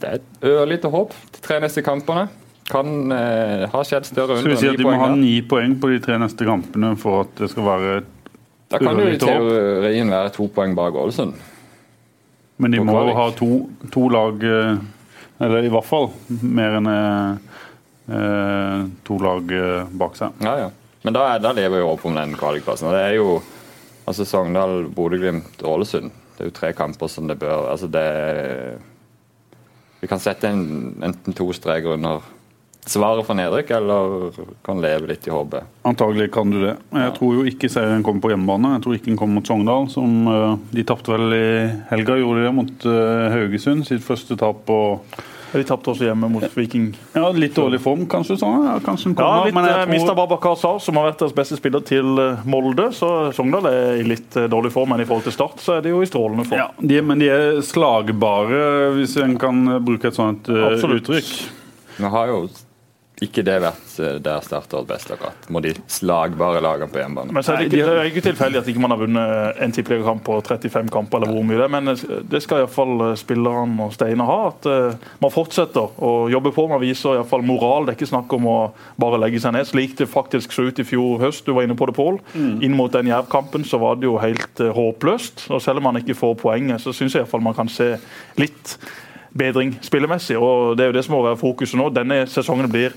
det 0.00 0.08
er 0.10 0.20
et 0.20 0.44
ørlite 0.48 0.90
håp 0.92 1.12
de 1.34 1.40
tre 1.44 1.60
neste 1.60 1.82
kampene. 1.84 2.28
Kan 2.68 3.12
eh, 3.12 3.64
ha 3.72 3.80
skjedd 3.84 4.04
større 4.04 4.36
Skal 4.38 4.50
vi 4.50 4.56
under 4.56 4.60
si 4.60 4.68
at 4.68 4.76
de 4.80 4.84
må 4.84 4.96
ha 5.00 5.08
ni 5.16 5.34
poeng 5.48 5.78
på 5.80 5.88
de 5.88 6.00
tre 6.04 6.18
neste 6.20 6.44
kampene 6.44 6.90
for 7.00 7.24
at 7.24 7.36
det 7.40 7.48
skal 7.52 7.64
være 7.64 7.94
et 8.02 8.10
Da 8.68 8.80
kan 8.82 8.98
jo 9.00 9.06
i 9.08 9.16
teorien 9.16 10.10
være 10.12 10.32
to 10.36 10.48
poeng 10.52 10.74
bak 10.76 10.92
Ålesund. 11.00 11.32
Men 12.58 12.74
de 12.74 12.82
må 12.82 12.96
jo 13.06 13.14
ha 13.14 13.28
to, 13.38 13.50
to 13.94 14.08
lag 14.10 14.42
eh, 14.44 14.80
Eller 15.46 15.66
i 15.66 15.70
hvert 15.70 15.86
fall 15.86 16.08
mer 16.42 16.78
enn 16.80 16.90
eh, 16.90 17.58
eh, 18.18 18.86
to 19.06 19.18
lag 19.22 19.52
eh, 19.54 19.92
bak 20.00 20.18
seg. 20.18 20.42
Ja, 20.42 20.56
ja. 20.66 20.70
Men 21.06 21.14
da, 21.14 21.28
da 21.38 21.54
lever 21.54 21.84
jo 21.84 21.92
opp 21.92 22.06
om 22.08 22.18
den 22.18 22.34
kvalikplassen. 22.38 22.90
Og 22.90 22.96
det 22.96 23.04
er 23.06 23.14
jo 23.20 23.36
altså 24.08 24.26
Sogndal, 24.26 24.88
Bodø-Glimt, 24.94 25.62
Ålesund. 25.62 26.10
Det 26.34 26.42
er 26.42 26.50
jo 26.50 26.56
tre 26.56 26.72
kamper 26.74 27.10
som 27.10 27.30
det 27.30 27.38
bør 27.38 27.70
altså 27.72 27.88
det 27.90 28.08
Vi 29.98 30.06
kan 30.10 30.20
sette 30.22 30.50
en, 30.50 30.98
enten 31.02 31.34
to 31.34 31.48
streker 31.54 31.96
under 31.96 32.26
svaret 32.86 33.26
for 33.26 33.34
nedrykk, 33.36 33.70
eller 33.76 34.28
kan 34.64 34.80
leve 34.80 35.08
litt 35.10 35.26
i 35.28 35.30
håpet. 35.34 35.62
Antagelig 35.88 36.30
kan 36.32 36.50
du 36.50 36.60
det. 36.62 36.76
Jeg 36.94 37.14
tror 37.18 37.34
jo 37.36 37.44
ikke 37.50 37.68
serien 37.72 38.02
kommer 38.06 38.20
på 38.24 38.30
hjemmebane. 38.32 38.74
Jeg 38.78 38.82
tror 38.86 38.94
ikke 38.96 39.10
den 39.10 39.18
kommer 39.20 39.40
mot 39.40 39.46
Sogndal. 39.50 39.88
som 39.92 40.28
eh, 40.28 40.54
De 40.72 40.84
tapte 40.88 41.12
vel 41.12 41.32
i 41.36 41.48
helga, 41.90 42.16
gjorde 42.20 42.40
de 42.40 42.46
det, 42.48 42.54
mot 42.56 42.86
eh, 42.88 43.26
Haugesund. 43.34 43.84
Sitt 43.88 44.04
første 44.06 44.36
tap 44.40 44.62
på 44.68 44.78
De 45.52 45.62
tapte 45.64 45.88
også 45.88 46.04
hjemme 46.04 46.28
mot 46.28 46.44
Viking. 46.56 46.90
ja, 47.16 47.28
litt 47.32 47.54
dårlig 47.56 47.78
form, 47.80 48.02
kanskje. 48.08 48.34
sånn. 48.40 48.66
Ja, 48.68 48.74
kanskje 48.84 49.14
Ja, 49.16 49.44
litt 49.46 49.54
men 49.56 49.64
jeg 49.64 49.88
mista 49.88 50.10
tror, 50.12 50.18
Babakar 50.26 50.56
Sar, 50.60 50.76
som 50.84 50.96
har 51.00 51.06
vært 51.10 51.22
deres 51.22 51.32
beste 51.36 51.56
spiller, 51.56 51.80
til 51.88 52.18
eh, 52.20 52.42
Molde. 52.48 52.88
Så 52.96 53.08
Sogndal 53.36 53.68
er 53.68 54.00
i 54.00 54.04
litt 54.04 54.36
eh, 54.36 54.48
dårlig 54.52 54.72
form, 54.72 54.92
men 54.92 55.00
i 55.04 55.08
forhold 55.08 55.24
til 55.28 55.32
Start 55.36 55.60
så 55.64 55.76
er 55.78 55.84
de 55.84 55.92
jo 55.92 56.00
i 56.04 56.08
strålende 56.08 56.44
form. 56.48 56.60
ja, 56.60 56.68
de, 56.80 57.00
Men 57.04 57.18
de 57.24 57.28
er 57.32 57.60
slagbare, 57.64 58.94
hvis 58.96 59.16
en 59.24 59.36
kan 59.40 59.64
bruke 59.84 60.08
et 60.08 60.16
sånt 60.16 60.48
eh, 60.52 60.64
Absolutt. 60.72 61.04
uttrykk. 61.08 61.32
Vi 61.98 62.12
har 62.12 62.28
jo 62.32 62.42
ikke 63.24 63.42
det 63.46 63.56
vært 63.62 63.94
eh, 64.02 64.18
der 64.22 64.44
Start 64.44 64.72
har 64.76 64.84
best, 64.88 65.10
akkurat. 65.10 65.48
Må 65.52 65.62
de 65.64 65.72
slagbare 65.90 66.60
lagene 66.64 66.90
på 66.92 67.00
hjemmebane. 67.00 67.34
Men 67.34 67.44
så 67.44 67.54
er 67.54 67.64
det, 67.64 67.72
ikke, 67.72 67.86
det 67.88 68.02
er 68.02 68.10
ikke 68.12 68.24
tilfeldig 68.28 68.60
at 68.60 68.70
ikke 68.70 68.82
man 68.82 68.94
har 68.94 69.00
vunnet 69.00 69.62
en 69.64 69.74
tippeligakamp 69.74 70.22
på 70.26 70.38
35 70.46 70.92
kamper, 70.94 71.18
eller 71.18 71.34
hvor 71.34 71.46
mye 71.46 71.58
det 71.58 71.66
er. 71.66 71.72
Men 71.74 71.92
eh, 71.94 72.04
det 72.30 72.42
skal 72.44 72.62
iallfall 72.62 73.02
spillerne 73.18 73.88
og 73.88 73.96
Steinar 73.96 74.30
ha. 74.30 74.38
At 74.52 74.68
eh, 74.70 75.08
man 75.24 75.34
fortsetter 75.34 75.98
å 76.04 76.12
jobbe 76.32 76.52
på. 76.54 76.68
Man 76.70 76.82
viser 76.82 77.18
iallfall 77.18 77.44
moral. 77.46 77.88
Det 77.88 77.94
er 77.94 78.00
ikke 78.00 78.12
snakk 78.12 78.36
om 78.38 78.48
å 78.52 78.58
bare 79.00 79.20
legge 79.24 79.42
seg 79.42 79.56
ned, 79.56 79.66
slik 79.68 79.98
det 79.98 80.08
faktisk 80.10 80.54
så 80.54 80.68
ut 80.68 80.78
i 80.78 80.86
fjor 80.86 81.18
høst. 81.24 81.46
Du 81.46 81.56
var 81.56 81.66
inne 81.66 81.78
på 81.78 81.90
det, 81.90 81.96
Pål. 81.98 82.20
Inn 82.36 82.76
mot 82.78 82.92
den 82.94 83.10
Jerv-kampen 83.10 83.64
så 83.66 83.80
var 83.82 83.98
det 83.98 84.06
jo 84.06 84.18
helt 84.22 84.62
eh, 84.62 84.72
håpløst. 84.74 85.48
Og 85.50 85.62
selv 85.64 85.82
om 85.82 85.88
man 85.90 85.98
ikke 86.00 86.16
får 86.18 86.38
poenget, 86.38 86.84
så 86.84 86.94
syns 86.94 87.16
jeg 87.16 87.24
iallfall 87.24 87.42
man 87.44 87.56
kan 87.58 87.70
se 87.72 87.96
litt 88.38 88.76
bedring 89.38 89.74
spillemessig. 89.84 90.38
Og 90.38 90.76
det 90.78 90.86
er 90.86 90.92
jo 90.92 90.98
det 90.98 91.04
som 91.06 91.16
må 91.16 91.24
være 91.26 91.40
fokuset 91.40 91.78
nå. 91.80 91.90
Denne 91.94 92.22
sesongen 92.30 92.70
blir 92.72 92.96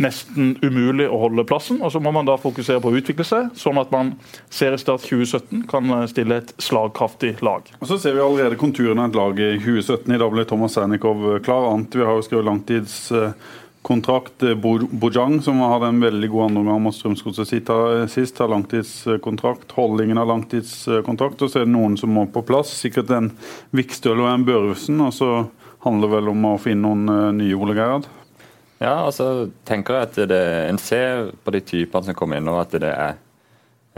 nesten 0.00 0.54
umulig 0.64 1.06
å 1.12 1.18
holde 1.20 1.44
plassen. 1.48 1.82
og 1.84 1.92
Så 1.92 2.00
må 2.00 2.10
man 2.16 2.24
da 2.28 2.36
fokusere 2.40 2.80
på 2.80 2.88
å 2.90 2.96
utvikle 2.98 3.24
seg, 3.28 3.50
sånn 3.58 3.78
at 3.82 3.90
man 3.92 4.14
seriestart 4.50 5.04
2017 5.06 5.66
kan 5.70 5.90
eh, 5.98 6.06
stille 6.10 6.40
et 6.40 6.54
slagkraftig 6.62 7.36
lag. 7.44 7.68
Og 7.80 7.86
Så 7.90 7.98
ser 8.00 8.16
vi 8.16 8.24
allerede 8.24 8.56
konturene 8.60 9.04
av 9.04 9.10
et 9.12 9.18
lag 9.20 9.40
i 9.44 9.50
2017. 9.60 10.14
I 10.16 10.20
dag 10.22 10.32
ble 10.32 10.44
Thomas 10.48 10.72
Sernikov 10.78 11.26
klar. 11.46 11.68
Antvi 11.74 12.00
har 12.06 12.16
jo 12.18 12.24
skrevet 12.26 12.48
langtidskontrakt. 12.48 14.46
Bo- 14.62 14.88
Bojang, 14.90 15.40
som 15.42 15.60
hadde 15.64 15.88
en 15.92 16.00
veldig 16.02 16.28
god 16.32 16.46
andreomgang 16.50 16.82
mot 16.84 16.94
Strømsgodset 16.96 17.48
sist, 18.10 18.38
har 18.40 18.48
langtidskontrakt. 18.52 19.72
Holdingen 19.76 20.16
har 20.20 20.28
langtidskontrakt. 20.30 21.42
Og 21.42 21.50
så 21.52 21.60
er 21.62 21.68
det 21.68 21.74
noen 21.76 21.96
som 22.00 22.12
må 22.14 22.26
på 22.32 22.42
plass. 22.48 22.72
Sikkert 22.82 23.10
en 23.16 23.32
Vikstøl 23.76 24.20
og 24.24 24.30
en 24.32 24.44
Børvesen. 24.48 25.00
Og 25.06 25.12
så 25.16 25.30
handler 25.84 26.08
det 26.08 26.16
vel 26.18 26.32
om 26.34 26.48
å 26.52 26.56
finne 26.60 26.84
noen 26.88 27.08
eh, 27.08 27.30
nye 27.44 27.56
Ole 27.56 27.76
Gerhard. 27.78 28.08
Ja, 28.80 28.94
altså 29.04 29.50
tenker 29.68 29.98
jeg 29.98 30.08
at 30.08 30.18
det, 30.30 30.44
en 30.70 30.78
ser 30.80 31.34
på 31.44 31.52
de 31.52 31.60
typene 31.60 32.06
som 32.06 32.16
kommer 32.16 32.40
inn 32.40 32.46
nå, 32.48 32.54
at 32.56 32.72
det 32.80 32.88
er 32.88 33.18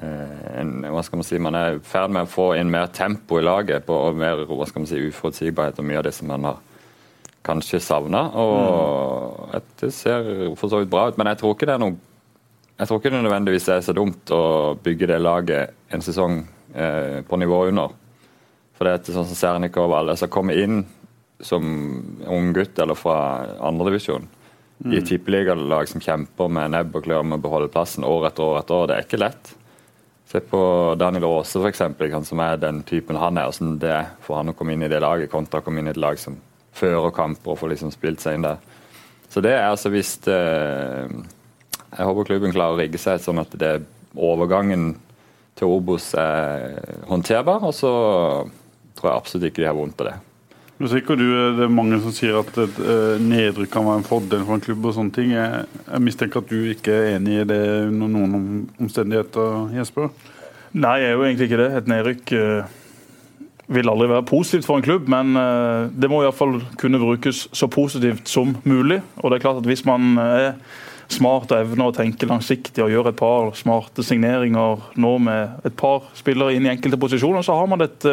eh, 0.03 0.49
en, 0.59 0.73
hva 0.91 1.05
skal 1.07 1.21
man 1.21 1.29
si, 1.29 1.39
man 1.39 1.55
er 1.55 1.77
i 1.77 1.85
ferd 1.87 2.11
med 2.11 2.27
å 2.27 2.33
få 2.33 2.49
inn 2.59 2.73
mer 2.73 2.89
tempo 2.91 3.39
i 3.39 3.45
laget 3.47 3.87
på, 3.87 3.95
og 3.95 4.19
mer 4.19 4.43
hva 4.51 4.67
skal 4.67 4.83
man 4.83 4.91
si, 4.91 4.99
uforutsigbarhet 5.07 5.79
og 5.79 5.87
mye 5.87 6.01
av 6.01 6.09
det 6.09 6.15
som 6.19 6.33
man 6.33 6.49
har 6.51 6.59
kanskje 7.47 7.79
savna. 7.83 8.25
At 9.55 9.71
det 9.85 9.93
ser 9.95 10.27
for 10.59 10.67
så 10.67 10.83
vidt 10.83 10.91
bra 10.91 11.07
ut, 11.11 11.19
men 11.19 11.31
jeg 11.31 11.43
tror 11.45 11.55
ikke 11.55 11.71
det 11.71 11.79
er 11.79 11.87
noe 11.87 12.01
jeg 12.73 12.89
tror 12.89 12.99
ikke 12.99 13.11
det 13.12 13.19
nødvendigvis 13.23 13.69
er 13.71 13.83
så 13.85 13.93
dumt 13.95 14.31
å 14.35 14.43
bygge 14.83 15.07
det 15.12 15.21
laget 15.21 15.75
en 15.95 16.03
sesong 16.03 16.41
eh, 16.75 17.21
på 17.23 17.39
nivå 17.39 17.69
under. 17.69 17.93
For 18.75 18.89
det 18.89 18.95
er 18.97 19.15
sånn 19.15 19.29
som 19.29 19.39
Sernikov 19.39 19.93
og 19.93 20.01
alle 20.01 20.17
som 20.19 20.33
kommer 20.33 20.59
inn 20.59 20.81
som 21.39 21.62
ung 22.27 22.51
gutt 22.57 22.81
eller 22.83 22.99
fra 22.99 23.19
andredivisjon 23.69 24.27
i 24.91 24.99
et 24.99 25.07
tippeligalag 25.07 25.89
som 25.91 26.03
kjemper 26.03 26.49
med 26.51 26.73
nebb 26.75 26.97
og 26.97 27.05
klør 27.05 27.27
med 27.27 27.39
å 27.39 27.45
beholde 27.45 27.71
plassen 27.71 28.07
år 28.07 28.31
etter 28.31 28.45
år 28.45 28.62
etter 28.62 28.77
år. 28.77 28.89
Det 28.91 28.97
er 28.97 29.07
ikke 29.07 29.21
lett. 29.23 29.53
Se 30.33 30.41
på 30.41 30.62
Daniel 30.99 31.29
Aase, 31.29 31.61
han 31.61 32.25
som 32.25 32.41
er 32.41 32.57
den 32.57 32.81
typen 32.89 33.21
han 33.21 33.39
er. 33.39 33.51
Hvordan 33.51 33.77
det 33.83 33.93
er 33.93 34.11
for 34.25 34.41
han 34.41 34.51
å 34.51 34.57
komme 34.57 34.75
inn 34.75 34.83
i 34.83 34.91
det 34.91 35.03
laget, 35.05 35.31
kontra 35.31 35.61
å 35.61 35.67
komme 35.67 35.83
inn 35.83 35.91
i 35.91 35.93
et 35.93 36.01
lag 36.01 36.19
som 36.19 36.39
fører 36.73 37.12
kamper 37.15 37.53
og 37.53 37.61
får 37.61 37.75
liksom 37.75 37.93
spilt 37.93 38.23
seg 38.25 38.39
inn 38.39 38.47
der. 38.47 38.59
Så 39.29 39.43
det 39.45 39.53
er 39.55 39.71
altså 39.71 39.93
hvis 39.93 40.17
eh, 40.29 41.09
Jeg 41.93 42.09
håper 42.09 42.29
klubben 42.29 42.53
klarer 42.53 42.75
å 42.75 42.81
rigge 42.81 43.01
seg 43.01 43.21
sånn 43.21 43.41
at 43.41 43.53
det 43.61 43.75
overgangen 44.17 44.95
til 45.57 45.69
Obos 45.69 46.11
er 46.17 46.81
håndterbar. 47.09 47.62
Og 47.69 47.77
så 47.77 47.93
tror 48.97 49.11
jeg 49.11 49.17
absolutt 49.17 49.51
ikke 49.51 49.62
de 49.62 49.69
har 49.69 49.77
vondt 49.77 50.01
av 50.01 50.11
det. 50.11 50.19
Du 50.83 50.89
sikker 50.91 51.15
du, 51.15 51.29
Det 51.55 51.62
er 51.62 51.71
mange 51.71 52.01
som 52.03 52.11
sier 52.11 52.41
at 52.41 52.57
et 52.59 52.79
uh, 52.83 53.15
nedrykk 53.23 53.71
kan 53.71 53.85
være 53.87 54.01
en 54.01 54.07
fordel 54.07 54.41
for 54.43 54.59
en 54.59 54.62
klubb. 54.65 54.89
og 54.91 54.97
sånne 54.97 55.15
ting. 55.15 55.31
Jeg, 55.31 55.67
jeg, 55.79 56.03
mistenker 56.03 56.43
at 56.43 56.51
du 56.51 56.73
ikke 56.73 56.97
er 56.97 57.19
enig 57.21 57.37
i 57.39 57.45
det 57.47 57.62
under 57.87 58.11
noen 58.11 58.33
omstendigheter, 58.83 59.77
Jesper? 59.77 60.11
Nei, 60.75 60.97
jeg 61.05 61.12
er 61.12 61.15
jo 61.15 61.27
egentlig 61.29 61.47
ikke 61.47 61.61
det. 61.61 61.69
Et 61.79 61.91
nedrykk 61.93 62.33
uh, 62.35 62.73
vil 63.79 63.93
aldri 63.93 64.09
være 64.11 64.27
positivt 64.27 64.67
for 64.67 64.81
en 64.81 64.85
klubb, 64.85 65.07
men 65.09 65.39
det 65.95 66.11
må 66.11 66.19
iallfall 66.21 66.59
kunne 66.81 66.99
brukes 67.01 67.47
så 67.55 67.69
positivt 67.71 68.27
som 68.29 68.57
mulig. 68.69 68.99
Og 69.23 69.31
det 69.31 69.39
er 69.39 69.45
klart 69.47 69.62
at 69.62 69.69
Hvis 69.71 69.85
man 69.87 70.19
er 70.19 70.51
smart 71.09 71.55
og 71.55 71.62
evner 71.62 71.89
å 71.89 71.95
tenke 71.95 72.27
langsiktig 72.29 72.83
og 72.83 72.91
gjøre 72.91 73.15
et 73.15 73.21
par 73.23 73.55
smarte 73.57 74.05
signeringer 74.05 74.83
nå 75.01 75.15
med 75.25 75.65
et 75.65 75.79
par 75.79 76.11
spillere 76.19 76.57
inn 76.57 76.67
i 76.67 76.73
enkelte 76.75 77.01
posisjoner, 77.01 77.47
så 77.47 77.57
har 77.57 77.71
man 77.71 77.87
et 77.87 78.07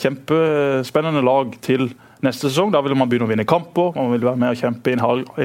kjempespennende 0.00 1.26
lag 1.26 1.52
til 1.64 1.90
neste 2.24 2.48
sesong. 2.48 2.72
Da 2.74 2.80
vil 2.84 2.96
man 2.98 3.10
begynne 3.10 3.28
å 3.28 3.30
vinne 3.30 3.46
kamper, 3.48 3.92
man 3.96 4.12
vil 4.14 4.24
være 4.26 4.40
med 4.40 4.54
og 4.54 4.60
kjempe 4.60 4.92
i 4.92 4.96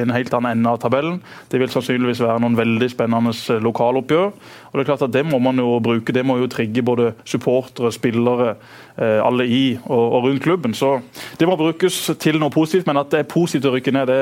en 0.02 0.14
helt 0.16 0.36
annen 0.38 0.52
ende 0.58 0.74
av 0.74 0.80
tabellen. 0.84 1.20
Det 1.52 1.60
vil 1.62 1.72
sannsynligvis 1.74 2.24
være 2.24 2.40
noen 2.44 2.58
veldig 2.60 2.90
spennende 2.92 3.34
eh, 3.36 3.62
lokaloppgjør. 3.66 4.32
Og 4.70 4.78
Det 4.78 4.84
er 4.84 4.90
klart 4.92 5.06
at 5.10 5.16
det 5.16 5.26
må 5.28 5.42
man 5.44 5.60
jo 5.62 5.78
bruke. 5.84 6.16
Det 6.16 6.26
må 6.26 6.40
jo 6.40 6.50
trigge 6.52 6.86
både 6.86 7.12
supportere, 7.24 7.92
spillere, 7.96 8.56
eh, 8.98 9.20
alle 9.26 9.48
i 9.50 9.64
og 9.90 10.24
rundt 10.26 10.44
klubben. 10.44 10.74
Så 10.74 10.98
det 11.40 11.48
må 11.50 11.60
brukes 11.60 12.02
til 12.20 12.40
noe 12.40 12.54
positivt, 12.54 12.88
men 12.88 13.02
at 13.02 13.12
det 13.12 13.24
er 13.24 13.32
positivt 13.32 13.70
å 13.70 13.76
rykke 13.76 13.96
ned, 13.96 14.10
det 14.10 14.22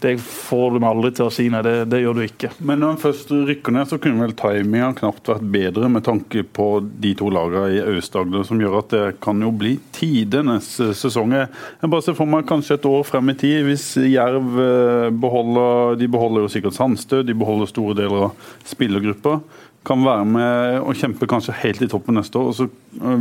det 0.00 0.14
får 0.22 0.78
meg 0.78 0.88
aldri 0.88 1.10
til 1.16 1.26
å 1.26 1.32
si, 1.34 1.48
nei. 1.50 1.62
Det, 1.66 1.74
det, 1.90 2.00
gjør 2.04 2.18
du 2.18 2.22
ikke. 2.24 2.50
Men 2.62 2.82
når 2.82 2.94
en 2.94 3.00
først 3.02 3.32
rykker 3.34 3.74
ned, 3.74 3.88
så 3.90 3.98
kunne 4.02 4.22
vel 4.22 4.34
timinga 4.38 4.92
knapt 5.00 5.30
vært 5.32 5.46
bedre 5.54 5.90
med 5.90 6.06
tanke 6.06 6.44
på 6.44 6.68
de 7.02 7.12
to 7.18 7.30
lagene 7.34 7.74
i 7.74 7.82
Aust-Agder, 7.96 8.46
som 8.46 8.62
gjør 8.62 8.78
at 8.82 8.94
det 8.94 9.04
kan 9.24 9.42
jo 9.42 9.50
bli 9.58 9.74
tidenes 9.96 10.70
sesong. 10.98 11.34
Jeg 11.34 11.90
bare 11.90 12.06
ser 12.06 12.18
for 12.18 12.30
meg 12.30 12.46
kanskje 12.48 12.78
et 12.78 12.88
år 12.88 13.06
frem 13.08 13.34
i 13.34 13.38
tid, 13.38 13.60
hvis 13.66 13.90
Jerv 14.08 14.60
eh, 14.62 15.08
beholder 15.18 15.98
De 15.98 16.06
beholder 16.10 16.44
jo 16.44 16.52
sikkert 16.52 16.76
Sandstø, 16.76 17.24
de 17.26 17.36
beholder 17.36 17.70
store 17.70 17.96
deler 17.98 18.28
av 18.28 18.52
spillergruppa 18.68 19.40
kan 19.88 20.04
være 20.04 20.26
med 20.28 20.78
og 20.82 20.98
kjempe 20.98 21.28
kanskje 21.30 21.56
helt 21.62 21.82
i 21.84 21.88
toppen 21.90 22.18
neste 22.18 22.40
år. 22.40 22.52
så, 22.56 22.68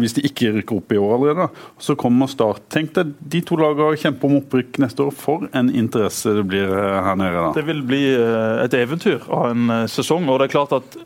Hvis 0.02 0.18
de 0.18 0.26
ikke 0.28 0.52
rykker 0.58 0.82
opp 0.82 0.94
i 0.94 1.00
år 1.00 1.16
allerede, 1.16 1.48
så 1.80 1.96
kommer 2.00 2.28
Start. 2.28 2.66
Tenk 2.74 2.92
deg 2.98 3.14
de 3.20 3.42
to 3.46 3.56
lagene 3.60 3.98
kjemper 3.98 4.28
om 4.28 4.40
opprykk 4.42 4.82
neste 4.84 5.06
år. 5.06 5.14
For 5.16 5.48
en 5.56 5.72
interesse 5.72 6.34
det 6.36 6.44
blir 6.50 6.68
eh, 6.68 7.00
her 7.06 7.16
nede. 7.20 7.40
da. 7.40 7.52
Det 7.56 7.66
vil 7.70 7.84
bli 7.88 8.04
eh, 8.12 8.64
et 8.66 8.76
eventyr 8.78 9.24
av 9.32 9.52
en 9.54 9.76
eh, 9.78 9.86
sesong. 9.92 10.28
og 10.28 10.42
det 10.42 10.50
er 10.50 10.56
klart 10.58 10.76
at 10.76 10.98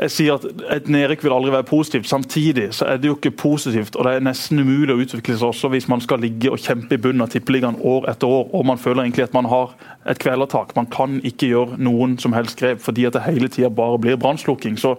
jeg 0.00 0.10
sier 0.10 0.38
at 0.38 0.44
Et 0.76 0.88
nedrykk 0.88 1.24
vil 1.24 1.34
aldri 1.34 1.52
være 1.52 1.66
positivt. 1.68 2.08
Samtidig 2.08 2.68
så 2.74 2.86
er 2.88 3.00
det 3.00 3.10
jo 3.10 3.16
ikke 3.18 3.34
positivt, 3.36 3.96
og 3.96 4.06
det 4.06 4.14
er 4.14 4.24
nesten 4.24 4.62
umulig 4.62 4.94
å 4.94 5.00
utvikle 5.02 5.36
seg 5.36 5.50
også 5.50 5.70
hvis 5.72 5.88
man 5.90 6.00
skal 6.00 6.22
ligge 6.24 6.52
og 6.52 6.62
kjempe 6.62 6.96
i 6.96 7.02
bunnen 7.02 7.24
av 7.24 7.32
tippeligaen 7.32 7.80
år 7.84 8.08
etter 8.12 8.30
år, 8.30 8.48
og 8.54 8.66
man 8.66 8.80
føler 8.80 9.04
egentlig 9.04 9.26
at 9.28 9.36
man 9.36 9.50
har 9.50 9.74
et 10.08 10.20
kvelertak. 10.22 10.72
Man 10.76 10.88
kan 10.90 11.18
ikke 11.26 11.50
gjøre 11.50 11.80
noen 11.82 12.16
som 12.22 12.32
helst 12.36 12.58
grep 12.60 12.80
fordi 12.80 13.04
at 13.08 13.18
det 13.18 13.26
hele 13.26 13.50
tida 13.52 13.68
bare 13.68 13.98
blir 14.00 14.20
brannslukking. 14.20 14.78
Så 14.80 14.96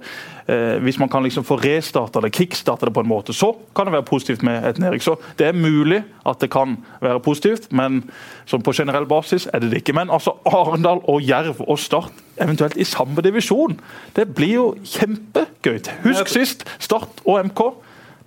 hvis 0.81 0.97
man 0.99 1.09
kan 1.11 1.23
liksom 1.23 1.45
få 1.47 1.55
restarta 1.61 2.21
det, 2.23 2.31
kickstarta 2.35 2.87
det 2.87 2.93
på 2.95 3.03
en 3.03 3.09
måte, 3.09 3.33
så 3.33 3.51
kan 3.75 3.87
det 3.87 3.93
være 3.93 4.07
positivt 4.07 4.43
med 4.43 4.65
et 4.67 4.79
nedrykk. 4.81 5.03
Så 5.05 5.15
det 5.39 5.47
er 5.47 5.57
mulig 5.57 6.01
at 6.27 6.41
det 6.41 6.49
kan 6.51 6.77
være 7.01 7.21
positivt, 7.23 7.69
men 7.71 8.01
som 8.49 8.63
på 8.63 8.73
generell 8.75 9.05
basis 9.09 9.47
er 9.53 9.61
det 9.61 9.71
det 9.71 9.83
ikke. 9.83 9.95
Men 9.97 10.11
altså 10.11 10.33
Arendal 10.45 11.03
og 11.09 11.21
Jerv 11.27 11.61
og 11.67 11.79
Start 11.79 12.11
eventuelt 12.41 12.77
i 12.77 12.87
samme 12.87 13.21
divisjon, 13.21 13.79
det 14.15 14.27
blir 14.35 14.53
jo 14.55 14.67
kjempegøy. 14.83 15.79
Husk 16.05 16.31
sist 16.31 16.65
Start 16.79 17.23
og 17.25 17.45
MK. 17.45 17.63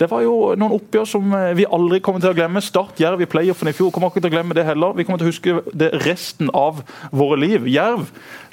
Det 0.00 0.09
var 0.11 0.25
jo 0.25 0.54
noen 0.59 0.75
oppgjør 0.75 1.06
som 1.06 1.35
eh, 1.38 1.52
vi 1.54 1.66
aldri 1.71 2.00
kommer 2.02 2.23
til 2.23 2.33
å 2.33 2.37
glemme. 2.37 2.62
Start 2.64 2.99
Jerv 2.99 3.23
i 3.23 3.28
playoffen 3.30 3.71
i 3.71 3.75
fjor. 3.76 3.92
kommer 3.94 4.11
ikke 4.11 4.25
til 4.25 4.33
å 4.33 4.35
glemme 4.35 4.56
det 4.56 4.66
heller. 4.66 4.97
Vi 4.99 5.06
kommer 5.06 5.23
til 5.23 5.28
å 5.28 5.33
huske 5.33 5.61
det 5.71 5.92
resten 6.02 6.50
av 6.50 6.83
våre 7.14 7.38
liv. 7.38 7.68
Jerv 7.71 8.09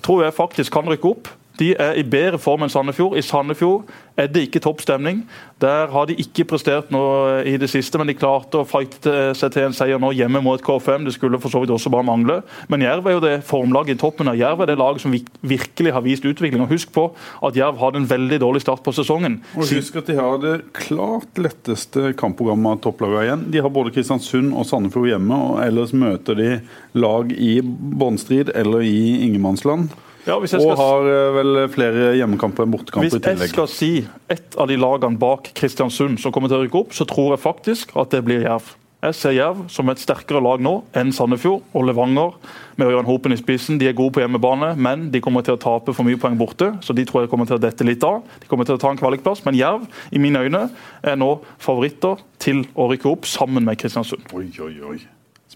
tror 0.06 0.25
jeg 0.25 0.38
faktisk 0.38 0.74
kan 0.75 0.89
rykke 0.89 1.15
opp. 1.15 1.32
De 1.62 1.75
er 1.77 2.00
i 2.00 2.03
bedre 2.08 2.39
form 2.41 2.65
enn 2.65 2.72
Sandefjord. 2.74 3.13
I 3.20 3.22
Sandefjord 3.22 3.89
er 4.18 4.30
det 4.32 4.48
ikke 4.48 4.62
toppstemning. 4.63 5.22
Der 5.62 5.91
har 5.94 6.08
de 6.10 6.15
ikke 6.18 6.48
prestert 6.50 6.89
noe 6.94 7.44
i 7.46 7.53
det 7.62 7.70
siste, 7.70 8.00
men 8.01 8.10
de 8.10 8.15
klarte 8.18 8.63
å 8.63 8.68
fighte 8.68 9.36
seg 9.38 9.53
til 9.53 9.68
en 9.68 9.75
seier 9.77 10.01
nå 10.01 10.10
hjemme 10.18 10.41
mot 10.41 10.62
KFM. 10.65 11.06
Det 11.06 11.13
skulle 11.13 11.39
for 11.41 11.53
så 11.53 11.62
vidt 11.62 11.74
også 11.75 11.94
bare 11.94 12.08
mangle. 12.08 12.39
Men 12.72 12.82
Jerv 12.82 13.06
er 13.06 13.18
jo 13.18 13.24
det 13.24 13.36
formlaget 13.46 13.94
i 13.94 14.01
toppen 14.01 14.32
av 14.32 14.39
Jerv 14.39 14.65
er 14.65 14.72
det 14.72 14.80
laget 14.82 15.06
som 15.06 15.13
virkelig 15.13 15.94
har 15.94 16.06
vist 16.06 16.25
utvikling. 16.25 16.65
Og 16.65 16.74
Husk 16.74 16.94
på 16.98 17.08
at 17.46 17.58
Jerv 17.58 17.77
hadde 17.82 18.01
en 18.01 18.10
veldig 18.10 18.41
dårlig 18.41 18.65
start 18.65 18.82
på 18.82 18.96
sesongen. 18.98 19.41
Og 19.53 19.70
Husk 19.70 20.01
at 20.01 20.10
de 20.10 20.18
har 20.18 20.41
det 20.41 20.58
klart 20.82 21.41
letteste 21.41 22.15
kampprogrammet 22.18 22.80
av 22.80 22.86
topplagene 22.89 23.27
igjen. 23.27 23.50
De 23.53 23.62
har 23.62 23.74
både 23.74 23.94
Kristiansund 23.94 24.56
og 24.56 24.65
Sandefjord 24.65 25.12
hjemme, 25.13 25.41
og 25.51 25.62
ellers 25.62 25.94
møter 25.94 26.41
de 26.41 26.53
lag 26.98 27.30
i 27.38 27.60
båndstrid 27.62 28.50
eller 28.58 28.82
i 28.88 29.27
ingenmannsland. 29.27 29.91
Ja, 30.28 30.38
og 30.38 30.48
skal... 30.50 30.75
har 30.78 31.08
eh, 31.10 31.30
vel 31.38 31.62
flere 31.74 32.12
hjemmekamper 32.20 32.68
enn 32.68 32.75
bortekamper 32.75 33.08
i 33.08 33.13
tillegg. 33.16 33.40
Hvis 33.40 33.48
jeg 33.48 33.56
skal 33.56 33.72
si 33.72 33.94
et 34.32 34.60
av 34.60 34.70
de 34.70 34.78
lagene 34.78 35.20
bak 35.22 35.50
Kristiansund 35.58 36.22
som 36.22 36.34
kommer 36.36 36.51
til 36.51 36.60
å 36.60 36.66
rykke 36.66 36.84
opp, 36.84 36.94
så 36.96 37.08
tror 37.10 37.34
jeg 37.36 37.44
faktisk 37.46 37.96
at 37.98 38.13
det 38.13 38.24
blir 38.28 38.46
Jerv. 38.46 38.75
Jeg 39.01 39.16
ser 39.18 39.34
Jerv 39.34 39.63
som 39.74 39.90
et 39.90 39.98
sterkere 39.98 40.38
lag 40.46 40.62
nå 40.62 40.75
enn 40.94 41.10
Sandefjord 41.16 41.63
og 41.74 41.88
Levanger. 41.88 42.36
med 42.78 42.88
Ørjan 42.88 43.06
Hopen 43.06 43.34
i 43.34 43.38
spissen. 43.38 43.80
De 43.82 43.88
er 43.90 43.94
gode 43.98 44.13
på 44.13 44.22
hjemmebane, 44.22 44.75
men 44.78 45.10
de 45.13 45.22
kommer 45.22 45.42
til 45.42 45.54
å 45.54 45.62
tape 45.62 45.94
for 45.94 46.06
mye 46.06 46.18
poeng 46.22 46.38
borte. 46.38 46.70
Så 46.82 46.94
de 46.94 47.06
tror 47.06 47.24
jeg 47.24 47.30
kommer 47.30 47.50
til 47.50 47.58
å 47.58 47.62
dette 47.62 47.86
litt 47.86 48.04
av. 48.06 48.22
De 48.42 48.50
kommer 48.50 48.66
til 48.66 48.78
å 48.78 48.82
ta 48.82 48.90
en 48.90 48.98
kvalikplass, 49.01 49.42
men 49.46 49.58
Jerv 49.58 49.86
i 50.13 50.22
mine 50.22 50.42
øyne 50.46 50.68
er 51.01 51.18
nå 51.18 51.32
favoritter 51.62 52.22
til 52.42 52.63
å 52.74 52.90
rykke 52.94 53.10
opp 53.10 53.25
sammen 53.30 53.66
med 53.66 53.82
Kristiansund. 53.82 54.30
Oi, 54.38 54.50
oi, 54.62 54.75
oi. 54.94 55.00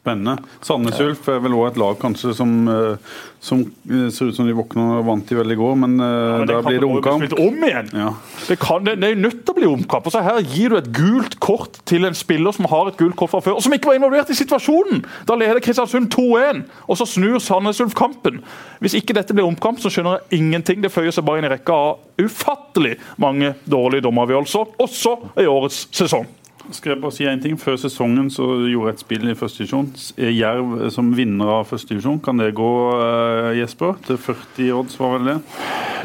Spennende. 0.05 0.37
Sandnes 0.61 0.99
Ulf 1.01 1.25
er 1.33 1.39
vel 1.41 1.55
òg 1.57 1.71
et 1.71 1.77
lag 1.81 1.95
kanskje 1.97 2.35
som, 2.37 2.49
eh, 2.69 2.97
som, 3.41 3.61
eh, 3.89 4.11
ser 4.13 4.27
ut 4.29 4.35
som 4.35 4.45
de 4.45 4.53
våkna 4.53 4.99
og 4.99 5.05
vant 5.07 5.31
i 5.31 5.35
veldig 5.35 5.57
går, 5.57 5.75
men, 5.81 5.99
eh, 5.99 6.05
ja, 6.05 6.37
men 6.37 6.47
da 6.47 6.61
blir 6.61 6.79
det 6.79 6.89
omkamp. 6.89 7.33
Om. 7.33 7.63
Ja. 7.91 8.13
Det, 8.47 8.59
kan, 8.59 8.83
det, 8.83 8.99
det, 9.01 9.09
er 9.09 9.15
nødt 9.15 9.43
til 9.43 9.55
å 9.55 9.57
bli 9.57 9.65
omkamp. 9.65 10.05
og 10.05 10.13
så 10.13 10.21
Her 10.21 10.41
gir 10.41 10.69
du 10.69 10.77
et 10.77 10.91
gult 10.93 11.39
kort 11.39 11.79
til 11.85 12.05
en 12.05 12.13
spiller 12.13 12.53
som 12.53 12.65
har 12.65 12.87
et 12.87 12.97
gult 12.97 13.15
kort 13.15 13.31
fra 13.31 13.41
før, 13.41 13.55
og 13.55 13.63
som 13.63 13.73
ikke 13.73 13.87
var 13.87 13.95
involvert 13.95 14.29
i 14.29 14.37
situasjonen! 14.37 15.03
Da 15.25 15.33
leder 15.33 15.59
Kristiansund 15.59 16.13
2-1, 16.13 16.65
og 16.87 16.97
så 16.97 17.09
snur 17.09 17.41
Sandnes 17.41 17.81
Ulf 17.81 17.95
kampen. 17.95 18.43
Hvis 18.79 18.93
ikke 18.93 19.17
dette 19.17 19.33
blir 19.33 19.49
omkamp, 19.49 19.81
så 19.81 19.89
skjønner 19.89 20.19
jeg 20.29 20.43
ingenting. 20.43 20.85
Det 20.85 20.93
føyer 20.93 21.09
seg 21.09 21.25
bare 21.25 21.41
inn 21.41 21.49
i 21.49 21.53
rekka 21.55 21.73
av 21.73 21.97
ufattelig 22.21 22.99
mange 23.17 23.55
dårlige 23.65 24.05
dommeravgjørelser, 24.05 24.77
også 24.77 25.17
i 25.41 25.49
årets 25.49 25.87
sesong. 25.89 26.29
Skal 26.73 26.95
jeg 26.95 27.01
bare 27.01 27.13
si 27.13 27.25
en 27.29 27.41
ting? 27.41 27.57
Før 27.61 27.75
sesongen 27.77 28.29
så 28.33 28.45
gjorde 28.65 28.89
jeg 28.89 28.95
et 28.95 29.03
spill 29.03 29.29
i 29.29 29.35
første 29.37 29.61
divisjon. 29.61 29.89
Jerv 30.17 30.89
som 30.93 31.11
vinner 31.17 31.51
av 31.59 31.67
første 31.69 31.93
divisjon, 31.93 32.19
kan 32.23 32.39
det 32.41 32.55
gå, 32.57 32.71
eh, 32.99 33.59
Jesper? 33.59 33.93
Til 34.07 34.17
40 34.17 34.71
odds, 34.73 34.99
var 34.99 35.17
vel 35.17 35.29
det? 35.29 35.37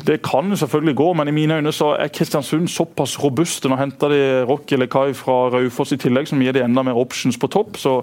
Det 0.07 0.23
kan 0.23 0.57
selvfølgelig 0.57 0.97
gå, 0.97 1.13
men 1.17 1.29
i 1.29 1.37
mine 1.37 1.61
øyne 1.61 1.73
så 1.73 1.95
er 1.97 2.09
Kristiansund 2.09 2.69
såpass 2.69 3.19
robuste. 3.23 3.69
Nå 3.69 3.77
henter 3.77 4.09
de 4.09 4.45
Rocky 4.49 4.77
Lekai 4.77 5.15
fra 5.15 5.49
Raufoss 5.51 5.93
i 5.93 6.01
tillegg, 6.01 6.29
som 6.29 6.41
gir 6.41 6.53
de 6.53 6.65
enda 6.65 6.83
mer 6.83 6.99
options 6.99 7.39
på 7.39 7.49
topp. 7.49 7.77
så 7.77 8.03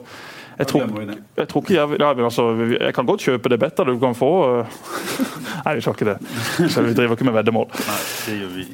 jeg 0.57 0.67
tror, 0.67 1.01
jeg 1.37 1.47
tror, 1.51 1.61
ikke 1.61 1.73
jeg, 1.75 1.99
ja, 2.01 2.11
altså, 2.25 2.45
jeg 2.79 2.93
kan 2.97 3.05
godt 3.05 3.25
kjøpe 3.27 3.49
det 3.53 3.59
bedre 3.61 3.85
du 3.91 3.99
kan 4.01 4.15
få. 4.17 4.29
Nei, 5.65 5.75
vi 5.77 5.83
skal 5.85 5.93
ikke 5.93 6.07
det. 6.07 6.17
Så 6.73 6.81
vi 6.81 6.95
driver 6.97 7.13
ikke 7.17 7.27
med 7.27 7.37
veddemål. 7.37 7.67
Nei, 7.77 7.97
det 8.25 8.37
gjør 8.39 8.53
vi. 8.55 8.65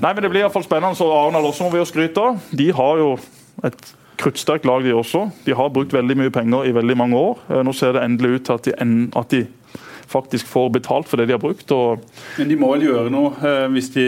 Nei, 0.00 0.12
men 0.12 0.22
Det 0.24 0.30
blir 0.32 0.44
iallfall 0.46 0.64
spennende. 0.64 0.96
Så 0.96 1.10
Arendal 1.12 1.50
også 1.50 1.66
må 1.66 1.74
vi 1.74 1.82
jo 1.82 1.88
skryte 1.88 2.24
av. 2.24 2.40
De 2.56 2.70
har 2.72 3.02
jo 3.02 3.10
et 3.68 3.92
kruttsterkt 4.22 4.64
lag, 4.68 4.84
de 4.84 4.94
også. 4.94 5.26
De 5.44 5.56
har 5.58 5.72
brukt 5.74 5.92
veldig 5.92 6.16
mye 6.22 6.32
penger 6.32 6.68
i 6.70 6.74
veldig 6.76 6.96
mange 6.98 7.18
år. 7.18 7.42
Eh, 7.50 7.62
nå 7.66 7.74
ser 7.76 7.96
det 7.96 8.04
endelig 8.06 8.38
ut 8.38 8.48
til 8.48 8.56
at 8.56 8.68
de, 8.68 8.74
at 9.18 9.34
de 9.34 9.42
faktisk 10.12 10.48
får 10.50 10.70
betalt 10.76 11.10
for 11.10 11.20
det 11.20 11.26
de 11.30 11.36
har 11.36 11.42
brukt. 11.42 11.72
Men 12.38 12.52
de 12.52 12.58
må 12.60 12.70
vel 12.74 12.86
gjøre 12.86 13.12
noe 13.12 13.32
eh, 13.40 13.66
hvis 13.74 13.92
de 13.96 14.06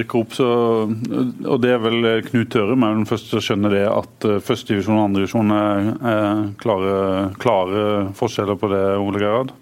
rykker 0.00 0.20
opp, 0.20 0.36
så, 0.36 0.48
og 0.90 1.58
det 1.62 1.74
er 1.74 1.82
vel 1.82 2.10
Knut 2.28 2.52
Tørum 2.52 2.82
men 2.84 3.02
den 3.02 3.08
første 3.08 3.30
til 3.32 3.40
å 3.40 3.46
skjønne 3.48 3.72
det, 3.72 3.84
at 3.88 4.28
førstedivisjon 4.44 4.98
og 4.98 5.08
andredivisjon 5.08 5.54
er, 5.56 5.90
er 6.14 6.44
klare, 6.60 6.94
klare, 7.40 7.84
forskjeller 8.18 8.58
på 8.60 8.70
det, 8.74 8.84
Ole 9.00 9.22
Gerhard? 9.22 9.54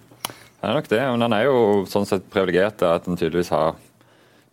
Det 0.63 0.71
er 0.71 0.77
nok 0.79 0.91
det, 0.93 1.01
men 1.11 1.25
han 1.27 1.35
er 1.35 1.49
jo 1.49 1.57
sånn 1.91 2.07
sett 2.07 2.29
privilegert 2.31 2.85
at 2.87 3.09
han 3.09 3.19
tydeligvis 3.19 3.51
har 3.51 3.75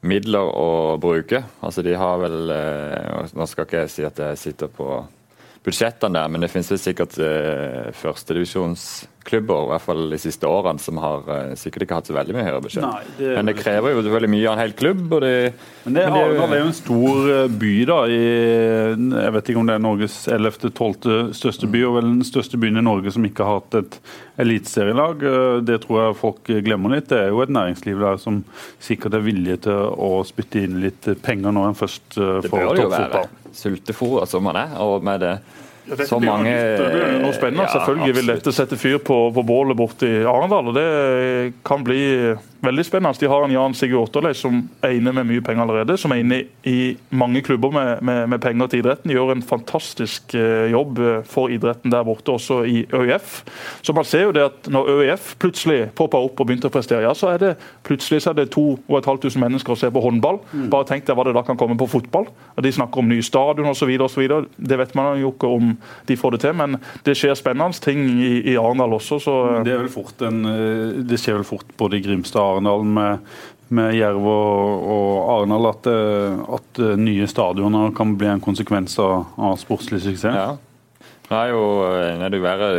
midler 0.01 0.47
å 0.57 0.97
bruke. 1.01 1.43
Altså 1.61 1.83
De 1.85 1.95
har 1.97 2.19
vel 2.21 2.51
eh, 2.55 3.29
Nå 3.35 3.47
skal 3.49 3.67
ikke 3.67 3.83
jeg 3.83 3.93
si 3.93 4.05
at 4.07 4.19
jeg 4.23 4.39
sitter 4.41 4.71
på 4.73 4.87
budsjettene 5.65 6.15
der, 6.15 6.27
men 6.31 6.41
det 6.41 6.49
finnes 6.53 6.69
vel 6.71 6.79
sikkert 6.81 7.17
uh, 7.19 7.89
førstedivisjonsklubber, 7.99 9.65
i 9.65 9.69
hvert 9.73 9.83
fall 9.83 10.05
de 10.13 10.19
siste 10.21 10.47
årene, 10.47 10.79
som 10.81 10.97
har 11.03 11.25
uh, 11.27 11.55
sikkert 11.59 11.83
ikke 11.85 11.97
hatt 11.99 12.09
så 12.09 12.15
veldig 12.15 12.35
mye 12.37 12.45
høyere 12.47 12.61
budsjett. 12.63 12.85
Nei, 12.85 13.01
det 13.19 13.33
men 13.35 13.49
det 13.51 13.55
krever 13.59 13.93
jo 13.93 14.03
veldig 14.05 14.29
mye 14.31 14.45
av 14.47 14.55
en 14.55 14.61
hel 14.63 14.73
klubb. 14.79 15.03
det, 15.21 15.33
men 15.83 15.97
det, 15.97 16.05
men 16.09 16.15
det- 16.15 16.47
er 16.49 16.63
jo 16.63 16.69
en 16.69 16.73
stor 16.77 17.29
eh, 17.33 17.47
by, 17.61 17.73
da. 17.89 17.99
I, 18.07 18.21
jeg 18.95 19.35
vet 19.35 19.51
ikke 19.51 19.59
om 19.61 19.69
det 19.69 19.75
er 19.75 19.83
Norges 19.83 20.15
11.-12. 20.31 21.33
største 21.37 21.69
by, 21.71 21.83
og 21.89 21.97
vel 21.99 22.07
den 22.07 22.23
største 22.27 22.59
byen 22.61 22.79
i 22.79 22.85
Norge 22.85 23.11
som 23.15 23.27
ikke 23.27 23.45
har 23.45 23.59
hatt 23.59 23.79
et 23.81 23.99
eliteserielag. 24.39 25.23
Eh, 25.27 25.59
Det 25.69 25.81
tror 25.83 26.01
jeg 26.05 26.19
folk 26.23 26.53
glemmer 26.65 26.95
litt. 26.95 27.09
Det 27.11 27.19
er 27.25 27.29
jo 27.33 27.43
et 27.43 27.51
næringsliv 27.53 27.99
der 27.99 28.17
som 28.23 28.41
sikkert 28.79 29.19
er 29.19 29.27
villige 29.27 29.59
til 29.67 29.91
å 29.91 30.23
spytte 30.27 30.63
inn 30.63 30.79
litt 30.81 31.11
penger 31.21 31.51
når 31.51 31.73
en 31.73 31.79
først 31.83 32.17
eh, 32.17 32.39
får 32.47 32.71
toppfotball. 32.79 33.29
Sultefòra 33.53 34.25
som 34.29 34.43
man 34.43 34.55
er. 34.55 34.77
og 34.77 35.03
med 35.03 35.19
det 35.19 35.39
Ja, 35.89 35.95
dette 35.95 36.09
så 36.09 36.19
mange 36.21 36.53
blir 36.53 37.15
jo 37.15 37.21
noe 37.23 37.33
spennende. 37.35 37.65
Ja, 37.65 37.73
Selvfølgelig 37.73 38.15
vil 38.19 38.31
dette 38.33 38.53
sette 38.53 38.77
fyr 38.79 38.99
på, 39.01 39.17
på 39.33 39.43
bålet 39.47 39.77
borte 39.79 40.07
i 40.07 40.21
Arendal. 40.27 40.69
og 40.71 40.77
Det 40.77 41.53
kan 41.65 41.83
bli 41.85 42.01
veldig 42.61 42.85
spennende. 42.85 43.19
De 43.19 43.29
har 43.31 43.45
en 43.45 43.53
Jan 43.53 43.75
Sigurd 43.77 44.09
Otterlei 44.09 44.33
som 44.37 44.61
er 44.85 44.97
inne 44.97 45.13
med 45.15 45.27
mye 45.29 45.43
penger 45.45 45.65
allerede. 45.65 45.97
Som 45.97 46.13
er 46.13 46.21
inne 46.23 46.41
i 46.67 46.95
mange 47.09 47.41
klubber 47.45 47.73
med, 47.73 48.03
med, 48.05 48.27
med 48.29 48.41
penger 48.43 48.69
til 48.69 48.83
idretten. 48.83 49.09
De 49.09 49.17
Gjør 49.17 49.33
en 49.33 49.43
fantastisk 49.43 50.35
eh, 50.37 50.69
jobb 50.73 50.99
eh, 51.03 51.21
for 51.27 51.51
idretten 51.51 51.91
der 51.93 52.05
borte, 52.07 52.35
også 52.35 52.61
i 52.69 52.83
ØIF. 52.95 53.41
Så 53.81 53.95
man 53.95 54.07
ser 54.07 54.27
jo 54.27 54.35
det 54.35 54.45
at 54.45 54.69
når 54.71 54.91
ØIF 54.93 55.33
plutselig 55.41 55.89
popper 55.97 56.29
opp 56.29 56.39
og 56.39 56.49
begynte 56.49 56.69
å 56.69 56.73
prestere, 56.73 57.03
ja, 57.07 57.15
så 57.17 57.33
er 57.33 57.41
det 57.41 57.53
plutselig 57.87 58.21
så 58.23 58.33
er 58.33 58.41
det 58.41 58.49
2500 58.53 59.39
mennesker 59.41 59.75
å 59.75 59.79
se 59.79 59.89
på 59.91 60.03
håndball. 60.03 60.41
Bare 60.71 60.87
tenk 60.87 61.07
deg 61.07 61.17
hva 61.17 61.25
det 61.27 61.35
da 61.35 61.43
kan 61.47 61.59
komme 61.59 61.77
på 61.79 61.89
fotball. 61.89 62.29
De 62.59 62.71
snakker 62.75 63.01
om 63.01 63.09
nye 63.09 63.25
stadion 63.25 63.71
osv. 63.71 63.91
Det 64.55 64.79
vet 64.79 64.95
man 64.97 65.19
jo 65.19 65.33
ikke 65.33 65.51
om 65.59 65.73
de 66.09 66.17
får 66.19 66.35
det 66.35 66.41
til, 66.45 66.55
men 66.59 66.79
det 67.05 67.15
skjer 67.17 67.37
spennende 67.39 67.83
ting 67.83 68.05
i, 68.07 68.33
i 68.53 68.57
Arendal 68.59 68.97
også. 68.99 69.19
så... 69.23 69.37
Det, 69.65 69.73
er 69.75 69.83
vel 69.83 69.93
fort 69.93 70.21
en, 70.25 70.43
eh, 70.49 70.99
det 71.09 71.19
skjer 71.21 71.39
vel 71.39 71.47
fort 71.47 71.75
både 71.79 71.99
i 71.99 72.05
Grimstad 72.05 72.41
og 72.41 72.57
Arendal 72.57 72.87
med, 72.97 73.27
med 73.75 73.93
Jerv 73.97 74.25
og, 74.29 74.87
og 74.95 75.11
Arendal 75.35 75.69
at, 75.73 75.91
eh, 75.91 76.41
at 76.59 76.81
eh, 76.85 76.97
nye 76.99 77.29
stadioner 77.29 77.93
kan 77.97 78.17
bli 78.19 78.31
en 78.31 78.43
konsekvens 78.43 78.97
av, 79.03 79.29
av 79.37 79.59
sportslig 79.61 80.01
suksess. 80.07 80.35
Ja. 80.35 80.57
Er 81.29 81.51
jo 81.51 81.61
nå 82.17 82.25
er 82.25 82.31
det 82.33 82.39
jo 82.39 82.45
verre, 82.45 82.69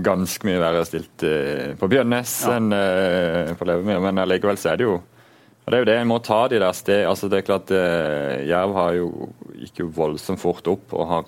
ganske 0.00 0.48
mye 0.48 0.60
verre 0.62 0.84
stilt 0.88 1.24
eh, 1.28 1.74
på 1.76 1.90
Bjørnnes 1.92 2.32
Ja. 2.46 2.56
enn 2.56 2.72
eh, 2.72 3.52
på 3.58 3.68
Levermyr, 3.68 4.00
men 4.06 4.22
allikevel 4.22 4.56
så 4.60 4.72
er 4.72 4.80
det 4.80 4.88
jo 4.88 4.96
og 5.68 5.72
Det 5.72 5.76
er 5.76 5.82
jo 5.82 5.88
det 5.90 5.94
en 6.00 6.08
må 6.08 6.16
ta 6.24 6.38
de 6.48 6.58
der 6.62 6.72
sted, 6.72 7.02
altså 7.04 7.28
det 7.28 7.42
er 7.42 7.44
klart 7.44 7.70
eh, 7.76 8.46
Jerv 8.48 8.72
har 8.72 8.94
jo 8.96 9.08
gikk 9.52 9.82
jo 9.82 9.90
voldsomt 9.92 10.40
fort 10.40 10.70
opp 10.72 10.94
og 10.96 11.10
har 11.10 11.26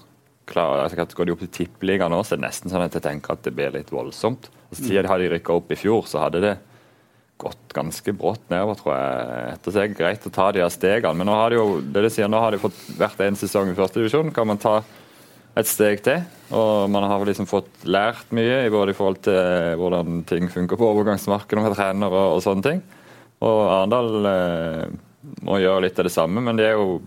klar, 0.51 0.83
altså, 0.85 1.07
Går 1.17 1.29
de 1.29 1.35
opp 1.37 1.45
til 1.45 1.53
tippeligaen 1.61 2.13
nå, 2.13 2.23
så 2.25 2.35
er 2.35 2.43
det 2.43 2.49
nesten 2.49 2.73
sånn 2.73 2.85
at 2.87 2.97
jeg 2.99 3.07
tenker 3.07 3.37
at 3.37 3.47
det 3.47 3.55
blir 3.57 3.73
litt 3.75 3.93
voldsomt. 3.95 4.51
Altså, 4.69 4.83
Siden 4.83 5.09
hadde 5.11 5.27
de 5.27 5.33
rykka 5.37 5.57
opp 5.57 5.73
i 5.73 5.79
fjor, 5.79 6.05
så 6.11 6.25
hadde 6.27 6.43
det 6.45 6.57
gått 7.41 7.73
ganske 7.73 8.13
brått 8.13 8.51
nedover, 8.53 8.77
tror 8.77 8.95
jeg. 8.95 9.45
Etter 9.55 9.77
seg 9.77 9.95
greit 9.97 10.27
å 10.29 10.33
ta 10.35 10.51
de 10.53 10.61
her 10.61 10.73
stegene, 10.73 11.17
men 11.17 11.31
nå 11.31 11.37
har 11.39 11.53
de 11.53 11.61
jo 11.61 11.69
det 11.81 12.05
de 12.05 12.13
sier, 12.13 12.29
nå 12.29 12.41
har 12.43 12.53
de 12.53 12.61
fått 12.61 12.81
hvert 12.99 13.23
en 13.25 13.39
sesong 13.41 13.73
i 13.73 13.77
første 13.79 14.03
divisjon. 14.03 14.33
Kan 14.37 14.51
man 14.51 14.61
ta 14.61 14.81
et 15.59 15.69
steg 15.69 16.03
til. 16.07 16.23
Og 16.55 16.91
man 16.93 17.07
har 17.09 17.23
liksom 17.27 17.49
fått 17.51 17.85
lært 17.89 18.33
mye 18.37 18.65
i 18.67 18.73
både 18.73 18.95
i 18.95 18.99
forhold 18.99 19.23
til 19.27 19.37
eh, 19.37 19.77
hvordan 19.79 20.25
ting 20.29 20.51
funker 20.51 20.79
på 20.79 20.89
overgangsmarkedet 20.95 21.65
med 21.65 21.77
trenere 21.77 22.11
og, 22.11 22.39
og 22.39 22.45
sånne 22.45 22.67
ting. 22.67 22.83
Og 23.47 23.61
Arendal 23.67 24.31
eh, 24.31 24.85
må 25.47 25.61
gjøre 25.63 25.87
litt 25.87 25.99
av 26.01 26.09
det 26.09 26.15
samme, 26.15 26.43
men 26.45 26.59
de 26.59 26.67
er 26.67 26.77
jo 26.79 27.01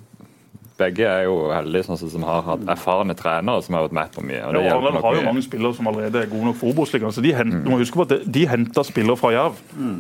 begge 0.77 1.06
er 1.06 1.24
jo 1.25 1.51
heldige 1.53 1.84
sånn 1.86 1.98
som 2.10 2.24
har 2.24 2.42
hatt 2.42 2.63
erfarne 2.74 3.13
trenere 3.15 3.62
som 3.63 3.75
har 3.75 3.84
vært 3.88 3.92
med 3.94 4.12
på 4.15 4.24
mye. 4.25 4.42
og 4.48 4.53
det 4.53 4.63
Ja, 4.65 4.75
Arendal 4.77 5.01
har 5.03 5.15
jo 5.15 5.22
mange 5.27 5.44
spillere 5.46 5.74
som 5.75 5.88
allerede 5.88 6.15
er 6.24 6.25
gode 6.32 6.46
nok 6.46 6.56
for 6.56 6.68
Obos-ligaen. 6.74 7.12
så 7.13 7.22
De, 7.22 7.32
hent, 7.34 7.53
Mm. 7.53 7.63
du 7.63 7.70
må 7.70 7.77
huske 7.77 7.94
på 7.96 8.01
at 8.01 8.10
de, 8.10 8.32
de 8.32 8.46
henta 8.48 8.84
spillere 8.84 9.18
fra 9.18 9.30
Jerv. 9.32 9.53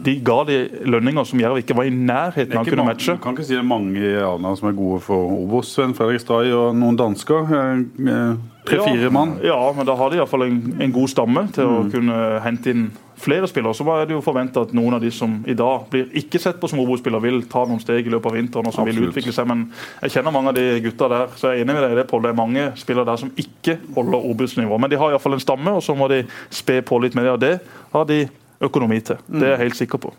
De 0.03 0.15
ga 0.19 0.43
de 0.43 0.69
lønninger 0.85 1.25
som 1.25 1.39
Jerv 1.39 1.57
ikke 1.61 1.75
var 1.75 1.83
i 1.83 1.89
nærheten 1.91 2.57
av 2.57 2.65
å 2.65 2.69
kunne 2.69 2.85
matche. 2.85 3.13
du 3.13 3.17
kan 3.21 3.35
ikke 3.35 3.45
si 3.45 3.53
det 3.53 3.59
er 3.59 3.63
mange 3.69 3.97
i 3.97 4.15
Arendal 4.17 4.57
som 4.57 4.69
er 4.69 4.73
gode 4.73 5.01
for 5.01 5.29
Obos. 5.31 5.67
Sven 5.73 5.93
Fredrik 5.93 6.19
Stray 6.21 6.51
og 6.51 6.75
noen 6.75 6.97
dansker. 6.97 7.43
eh, 7.53 8.35
Tre-fire 8.65 9.11
mann. 9.11 9.39
Ja, 9.43 9.71
men 9.73 9.85
da 9.85 9.93
har 9.95 10.09
de 10.09 10.17
iallfall 10.17 10.43
en, 10.43 10.77
en 10.79 10.91
god 10.91 11.07
stamme 11.09 11.51
til 11.51 11.65
Mm. 11.67 11.77
å 11.77 11.91
kunne 11.91 12.41
hente 12.41 12.67
inn 12.69 12.91
flere 13.19 13.47
spillere. 13.47 13.75
Så 13.77 13.85
er 13.93 14.07
det 14.09 14.15
jo 14.15 14.23
forventa 14.25 14.63
at 14.65 14.73
noen 14.75 14.97
av 14.97 15.03
de 15.03 15.11
som 15.13 15.35
i 15.49 15.55
dag 15.57 15.87
blir 15.91 16.09
ikke 16.23 16.41
sett 16.41 16.59
på 16.61 16.69
som 16.71 16.81
Obos-spillere, 16.83 17.23
vil 17.23 17.43
ta 17.51 17.63
noen 17.69 17.81
steg 17.83 18.07
i 18.07 18.13
løpet 18.13 18.31
av 18.31 18.37
vinteren 18.37 18.69
og 18.69 18.75
som 18.75 18.87
vil 18.87 19.03
utvikle 19.07 19.33
seg. 19.35 19.47
Men 19.49 19.65
jeg 20.01 20.17
kjenner 20.17 20.35
mange 20.35 20.53
av 20.53 20.59
de 20.59 20.67
gutta 20.83 21.09
der, 21.11 21.31
så 21.37 21.51
jeg 21.51 21.61
er 21.61 21.65
enig 21.65 21.77
med 21.77 21.85
deg 21.85 21.95
i 21.95 21.99
det, 22.01 22.07
Pål. 22.09 22.25
Det 22.25 22.33
er 22.33 22.39
mange 22.41 22.67
spillere 22.79 23.09
der 23.11 23.21
som 23.21 23.33
ikke 23.45 23.77
holder 23.95 24.29
Obos-nivå. 24.33 24.79
Men 24.81 24.93
de 24.93 24.99
har 25.01 25.13
iallfall 25.13 25.37
en 25.37 25.43
stamme, 25.43 25.77
og 25.77 25.83
så 25.85 25.95
må 25.97 26.09
de 26.11 26.23
spe 26.53 26.81
på 26.85 27.01
litt 27.03 27.17
med 27.17 27.27
det. 27.27 27.33
Og 27.33 27.41
det 27.43 27.55
har 27.93 28.07
de 28.09 28.21
økonomi 28.63 29.01
til. 29.03 29.19
Det 29.27 29.47
er 29.47 29.57
jeg 29.57 29.65
helt 29.67 29.81
sikker 29.83 30.01
på. 30.07 30.13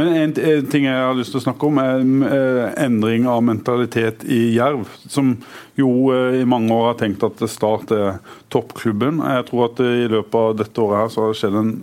Men 0.00 0.14
en, 0.16 0.30
en 0.32 0.68
ting 0.72 0.86
jeg 0.86 0.96
har 0.96 1.16
lyst 1.18 1.34
til 1.34 1.42
å 1.42 1.44
snakke 1.44 1.68
om, 1.68 1.78
er 1.82 1.98
eh, 2.24 2.68
endring 2.86 3.26
av 3.28 3.42
mentalitet 3.44 4.22
i 4.24 4.54
Jerv. 4.54 4.88
Som 5.12 5.34
jo 5.76 5.90
eh, 6.14 6.38
i 6.40 6.46
mange 6.48 6.72
år 6.72 6.86
har 6.88 6.96
tenkt 7.02 7.26
at 7.26 7.42
Start 7.52 7.92
er 7.92 8.22
toppklubben. 8.48 9.20
Jeg 9.20 9.44
tror 9.50 9.66
at 9.66 9.82
eh, 9.84 10.06
i 10.06 10.08
løpet 10.08 10.38
av 10.40 10.56
dette 10.62 10.80
året 10.80 11.02
her 11.02 11.12
så 11.12 11.26
har 11.26 11.34
det 11.34 11.40
skjedd 11.42 11.58
en 11.60 11.74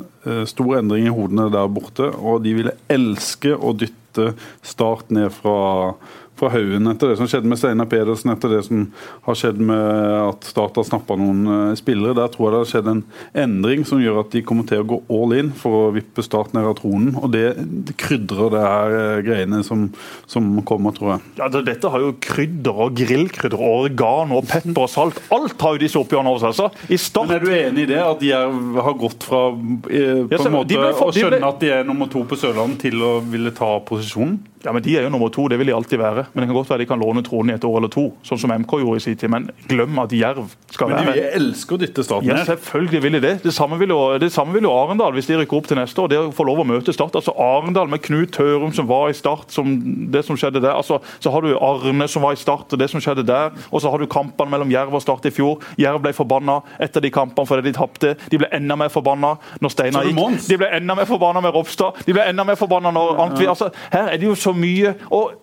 stor 0.50 0.80
endring 0.80 1.06
i 1.08 1.14
hodene 1.14 1.46
der 1.54 1.70
borte. 1.70 2.10
Og 2.18 2.42
de 2.48 2.56
ville 2.58 2.74
elske 2.90 3.54
å 3.54 3.76
dytte 3.78 4.32
Start 4.66 5.14
ned 5.14 5.30
fra, 5.36 5.94
fra 6.38 6.50
haugen 6.54 6.88
etter 6.92 7.12
det 7.12 7.18
som 7.20 7.28
skjedde 7.30 7.50
med 7.52 7.60
Steinar 7.60 7.88
Pedersen, 7.92 8.32
etter 8.34 8.52
det 8.56 8.62
som 8.68 8.84
har 9.28 9.38
skjedd 9.40 9.60
med 9.60 9.82
at 10.28 10.48
Start 10.48 10.78
har 10.80 10.86
snappa 10.88 11.18
noen 11.20 11.42
eh, 11.52 11.76
spillere. 11.80 12.16
Der 12.18 12.32
tror 12.34 12.48
jeg 12.48 12.54
det 12.54 12.62
har 12.62 12.72
skjedd 12.72 12.90
en 12.94 13.04
endring 13.46 13.86
som 13.90 14.02
gjør 14.04 14.22
at 14.24 14.32
de 14.36 14.44
kommer 14.46 14.68
til 14.70 14.84
å 14.84 14.88
gå 14.94 15.00
all 15.18 15.34
in 15.40 15.52
for 15.58 15.78
å 15.80 15.94
vippe 15.96 16.24
Start 16.26 16.54
ned 16.58 16.68
av 16.70 16.78
tronen. 16.80 17.16
Og 17.22 17.32
det, 17.34 17.44
det 17.88 17.96
krydrer 18.00 18.54
det 18.54 18.64
her 18.66 18.96
eh, 19.02 19.22
greiene 19.28 19.64
som, 19.68 19.88
som 20.30 20.50
kommer, 20.68 20.94
tror 20.98 21.16
jeg. 21.16 21.26
Ja, 21.42 21.50
det, 21.54 21.64
Dette 21.72 21.92
har 21.94 22.04
jo 22.06 22.14
krydder 22.24 22.84
og 22.88 22.96
grillkrydder 23.02 23.58
og 23.60 23.88
organ 23.90 24.34
og 24.38 24.46
pepper 24.50 24.86
og 24.86 24.92
salt. 24.94 25.22
Alt 25.34 25.58
har 25.66 25.76
jo 25.78 25.84
disse 25.86 26.00
oppgjørene 26.00 26.32
over 26.36 26.44
seg. 26.46 26.54
Altså. 26.54 27.24
Men 27.28 27.36
Er 27.38 27.44
du 27.44 27.50
enig 27.54 27.88
i 27.88 27.90
det, 27.92 28.02
at 28.04 28.22
Jerv 28.24 28.78
har 28.86 28.98
gått 29.02 29.26
fra 29.28 29.42
eh, 29.52 30.22
på 30.28 30.36
Ja, 30.36 30.40
så 30.42 30.52
en 30.52 30.56
måte 30.60 30.78
for- 30.98 31.10
å 31.10 31.16
skjønne 31.16 31.40
ble- 31.42 31.50
at 31.52 31.60
de 31.64 31.74
er 31.80 31.88
nummer 31.88 32.10
to 32.14 32.24
på 32.28 32.38
Sørlandet, 32.40 32.80
til 32.88 33.02
å 33.04 33.18
ville 33.26 33.52
ta 33.58 33.74
posisjonen? 33.88 34.38
Ja, 34.64 34.72
men 34.74 34.84
De 34.84 34.96
er 34.98 35.06
jo 35.06 35.10
nummer 35.14 35.30
to, 35.34 35.48
det 35.52 35.58
vil 35.60 35.70
de 35.70 35.76
alltid 35.76 36.00
være. 36.02 36.28
Men 36.34 36.44
det 36.44 36.50
kan 36.50 36.58
godt 36.58 36.72
være 36.72 36.84
de 36.86 36.90
kan 36.90 37.00
låne 37.02 37.24
tronen 37.26 37.52
i 37.52 37.58
et 37.58 37.66
år 37.68 37.78
eller 37.82 37.92
to, 37.94 38.08
sånn 38.26 38.40
som 38.42 38.54
MK 38.54 38.80
gjorde 38.82 39.02
i 39.02 39.04
sin 39.04 39.18
tid. 39.20 39.30
Men 39.34 39.50
glem 39.70 40.00
at 40.02 40.14
Jerv 40.16 40.50
skal 40.74 40.92
Men 40.92 41.06
være 41.06 41.18
de 41.18 41.26
elsker 41.38 41.82
dette 41.82 41.98
dytte 41.98 42.06
Start 42.08 42.28
Ja, 42.28 42.38
selvfølgelig 42.46 43.02
vil 43.04 43.18
de 43.18 43.22
det. 43.24 43.34
Det 43.44 43.54
samme 43.54 43.78
vil, 43.80 43.94
jo, 43.94 44.18
det 44.22 44.32
samme 44.34 44.54
vil 44.56 44.68
jo 44.68 44.74
Arendal 44.74 45.16
hvis 45.16 45.30
de 45.30 45.38
rykker 45.40 45.60
opp 45.60 45.70
til 45.70 45.80
neste 45.80 46.02
år. 46.02 46.12
Det 46.12 46.20
å 46.22 46.32
få 46.36 46.46
lov 46.48 46.62
å 46.64 46.68
møte 46.68 46.94
Start. 46.96 47.16
altså 47.16 47.34
Arendal 47.38 47.90
med 47.92 48.02
Knut 48.06 48.34
Tørum 48.36 48.74
som 48.76 48.88
var 48.90 49.10
i 49.12 49.18
Start, 49.18 49.52
som 49.54 49.72
det 50.12 50.24
som 50.26 50.38
skjedde 50.40 50.62
der. 50.62 50.74
altså 50.76 51.00
Så 51.20 51.32
har 51.34 51.42
du 51.42 51.58
Arne 51.58 52.08
som 52.08 52.26
var 52.26 52.34
i 52.34 52.42
Start, 52.42 52.74
og 52.74 52.80
det 52.80 52.90
som 52.90 53.02
skjedde 53.04 53.26
der. 53.28 53.52
Og 53.72 53.82
så 53.82 53.92
har 53.92 54.00
du 54.00 54.08
kampene 54.08 54.52
mellom 54.52 54.72
Jerv 54.72 54.94
og 54.98 55.02
Start 55.02 55.26
i 55.30 55.34
fjor. 55.34 55.62
Jerv 55.78 56.02
ble 56.04 56.14
forbanna 56.18 56.60
etter 56.80 57.04
de 57.04 57.12
kampene 57.14 57.48
fordi 57.48 57.70
de 57.70 57.76
tapte. 57.78 58.16
De 58.32 58.42
ble 58.42 58.50
enda 58.56 58.78
mer 58.80 58.92
forbanna 58.94 59.36
når 59.62 59.74
Steinar 59.74 60.08
gikk. 60.08 60.48
De 60.48 60.60
ble 60.60 60.72
enda 60.80 60.98
mer 60.98 61.10
forbanna 61.10 61.44
med 61.44 61.56
Ropstad. 61.56 62.04
De 62.06 62.16
ble 62.16 62.26
enda 62.28 62.46
mer 62.48 62.60
forbanna 62.60 62.92
når 62.96 63.22
Antvi 63.28 63.48
altså, 63.48 63.70
Her 63.94 64.12
er 64.14 64.18
det 64.20 64.28
jo 64.28 64.36
så 64.36 64.54
mye. 64.60 64.96
og 65.12 65.36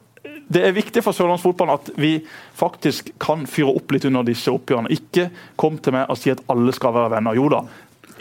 det 0.48 0.61
er 0.61 0.77
viktig 0.77 1.03
for 1.05 1.16
sørlandsfotballen 1.16 1.79
at 1.79 1.90
vi 2.00 2.18
faktisk 2.57 3.11
kan 3.22 3.46
fyre 3.48 3.72
opp 3.77 3.92
litt 3.94 4.05
under 4.09 4.24
disse 4.27 4.53
oppgjørene. 4.53 4.92
Ikke 4.92 5.29
kom 5.61 5.79
til 5.83 5.96
meg 5.96 6.11
og 6.12 6.18
si 6.20 6.33
at 6.33 6.42
alle 6.53 6.72
skal 6.77 6.94
være 6.96 7.12
venner. 7.16 7.37
Jo 7.38 7.48
da, 7.53 7.62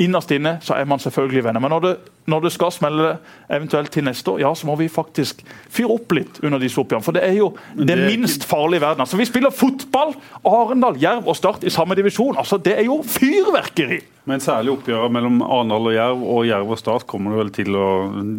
innerst 0.02 0.32
inne 0.32 0.58
så 0.62 0.74
er 0.80 0.86
man 0.90 1.00
selvfølgelig 1.00 1.44
venner. 1.44 1.60
Men 1.62 1.70
når 1.76 1.82
det, 1.86 1.92
når 2.32 2.42
det 2.46 2.52
skal 2.56 2.72
smelle 2.72 3.18
eventuelt 3.52 3.92
til 3.92 4.04
neste 4.08 4.32
år, 4.32 4.40
ja, 4.40 4.54
så 4.56 4.66
må 4.66 4.76
vi 4.80 4.88
faktisk 4.90 5.44
fyre 5.70 5.92
opp 5.94 6.12
litt 6.18 6.40
under 6.44 6.58
disse 6.60 6.80
oppgjørene. 6.82 7.04
For 7.06 7.12
det 7.14 7.24
er 7.28 7.34
jo 7.38 7.50
det, 7.76 7.86
det 7.88 7.98
er 7.98 8.08
ikke- 8.08 8.18
minst 8.18 8.46
farlige 8.50 8.80
i 8.82 8.82
verden. 8.86 9.02
Altså, 9.06 9.18
Vi 9.18 9.26
spiller 9.26 9.52
fotball! 9.52 10.16
Arendal, 10.46 10.98
Jerv 11.02 11.28
og 11.28 11.36
Start 11.36 11.64
i 11.64 11.70
samme 11.70 11.96
divisjon. 11.96 12.36
Altså, 12.38 12.58
Det 12.64 12.78
er 12.80 12.84
jo 12.86 13.02
fyrverkeri! 13.04 14.00
Men 14.26 14.40
særlig 14.40 14.72
oppgjøret 14.72 15.12
mellom 15.12 15.42
Arendal 15.42 15.88
og 15.88 15.94
Jerv, 15.94 16.24
og 16.24 16.46
Jerv 16.48 16.70
og 16.72 16.78
Start 16.80 17.06
kommer 17.06 17.32
det 17.32 17.40
vel 17.44 17.50
til 17.52 17.76
å 17.76 17.88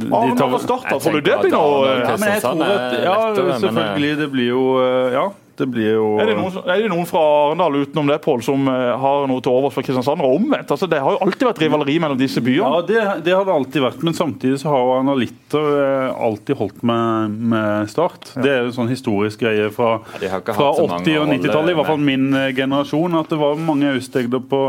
de 0.00 0.08
tar- 0.08 0.16
Arendal 0.22 0.54
og 0.54 0.60
Start, 0.60 0.84
da, 0.90 0.98
tror 0.98 1.12
du 1.12 1.20
det 1.20 1.38
blir 1.42 1.50
noe 1.52 1.86
Ja, 2.00 2.16
men 2.16 2.28
jeg 2.32 2.42
tror 2.42 2.62
at 2.64 3.04
Ja, 3.04 3.34
selvfølgelig. 3.60 4.16
Det 4.18 4.30
blir 4.32 4.48
jo 4.48 4.62
eh, 4.80 5.12
Ja, 5.12 5.26
det 5.60 5.66
blir 5.70 5.90
jo 5.94 6.06
Er 6.22 6.30
det, 6.30 6.36
noen, 6.38 6.56
er 6.64 6.82
det 6.82 6.90
noen 6.92 7.06
fra 7.08 7.20
Arendal 7.48 7.78
utenom 7.84 8.10
det, 8.10 8.18
Pål, 8.24 8.42
som 8.46 8.68
eh, 8.70 8.90
har 9.00 9.26
noe 9.30 9.44
til 9.44 9.52
overs 9.54 9.76
for 9.76 9.86
Kristiansand? 9.86 10.24
Og 10.24 10.36
omvendt? 10.38 10.70
Altså, 10.74 10.88
det 10.90 11.00
har 11.02 11.16
jo 11.16 11.20
alltid 11.24 11.48
vært 11.48 11.62
rivaleri 11.64 11.96
mellom 12.02 12.18
disse 12.20 12.42
byene. 12.44 12.70
Ja, 12.70 12.82
det, 12.88 13.04
det 13.26 13.36
har 13.36 13.46
det 13.46 13.54
alltid 13.54 13.86
vært, 13.86 14.02
men 14.06 14.18
samtidig 14.18 14.58
så 14.62 14.72
har 14.72 14.92
analitter 14.98 15.70
eh, 15.84 16.24
alltid 16.28 16.60
holdt 16.60 16.82
med, 16.86 17.38
med 17.54 17.92
Start. 17.92 18.32
Det 18.34 18.50
er 18.50 18.60
jo 18.64 18.72
en 18.72 18.76
sånn 18.80 18.92
historisk 18.92 19.44
greie 19.44 19.70
fra, 19.74 19.96
ja, 20.22 20.40
fra 20.40 20.70
hatt 20.70 20.82
så 20.82 20.90
mange 20.90 21.06
80- 21.06 21.22
og 21.22 21.32
90-tallet, 21.36 21.72
i 21.74 21.78
hvert 21.80 21.92
fall 21.92 22.04
min 22.10 22.28
eh, 22.38 22.50
generasjon, 22.56 23.18
at 23.20 23.32
det 23.32 23.40
var 23.40 23.64
mange 23.70 23.94
austegder 23.94 24.42
på 24.50 24.66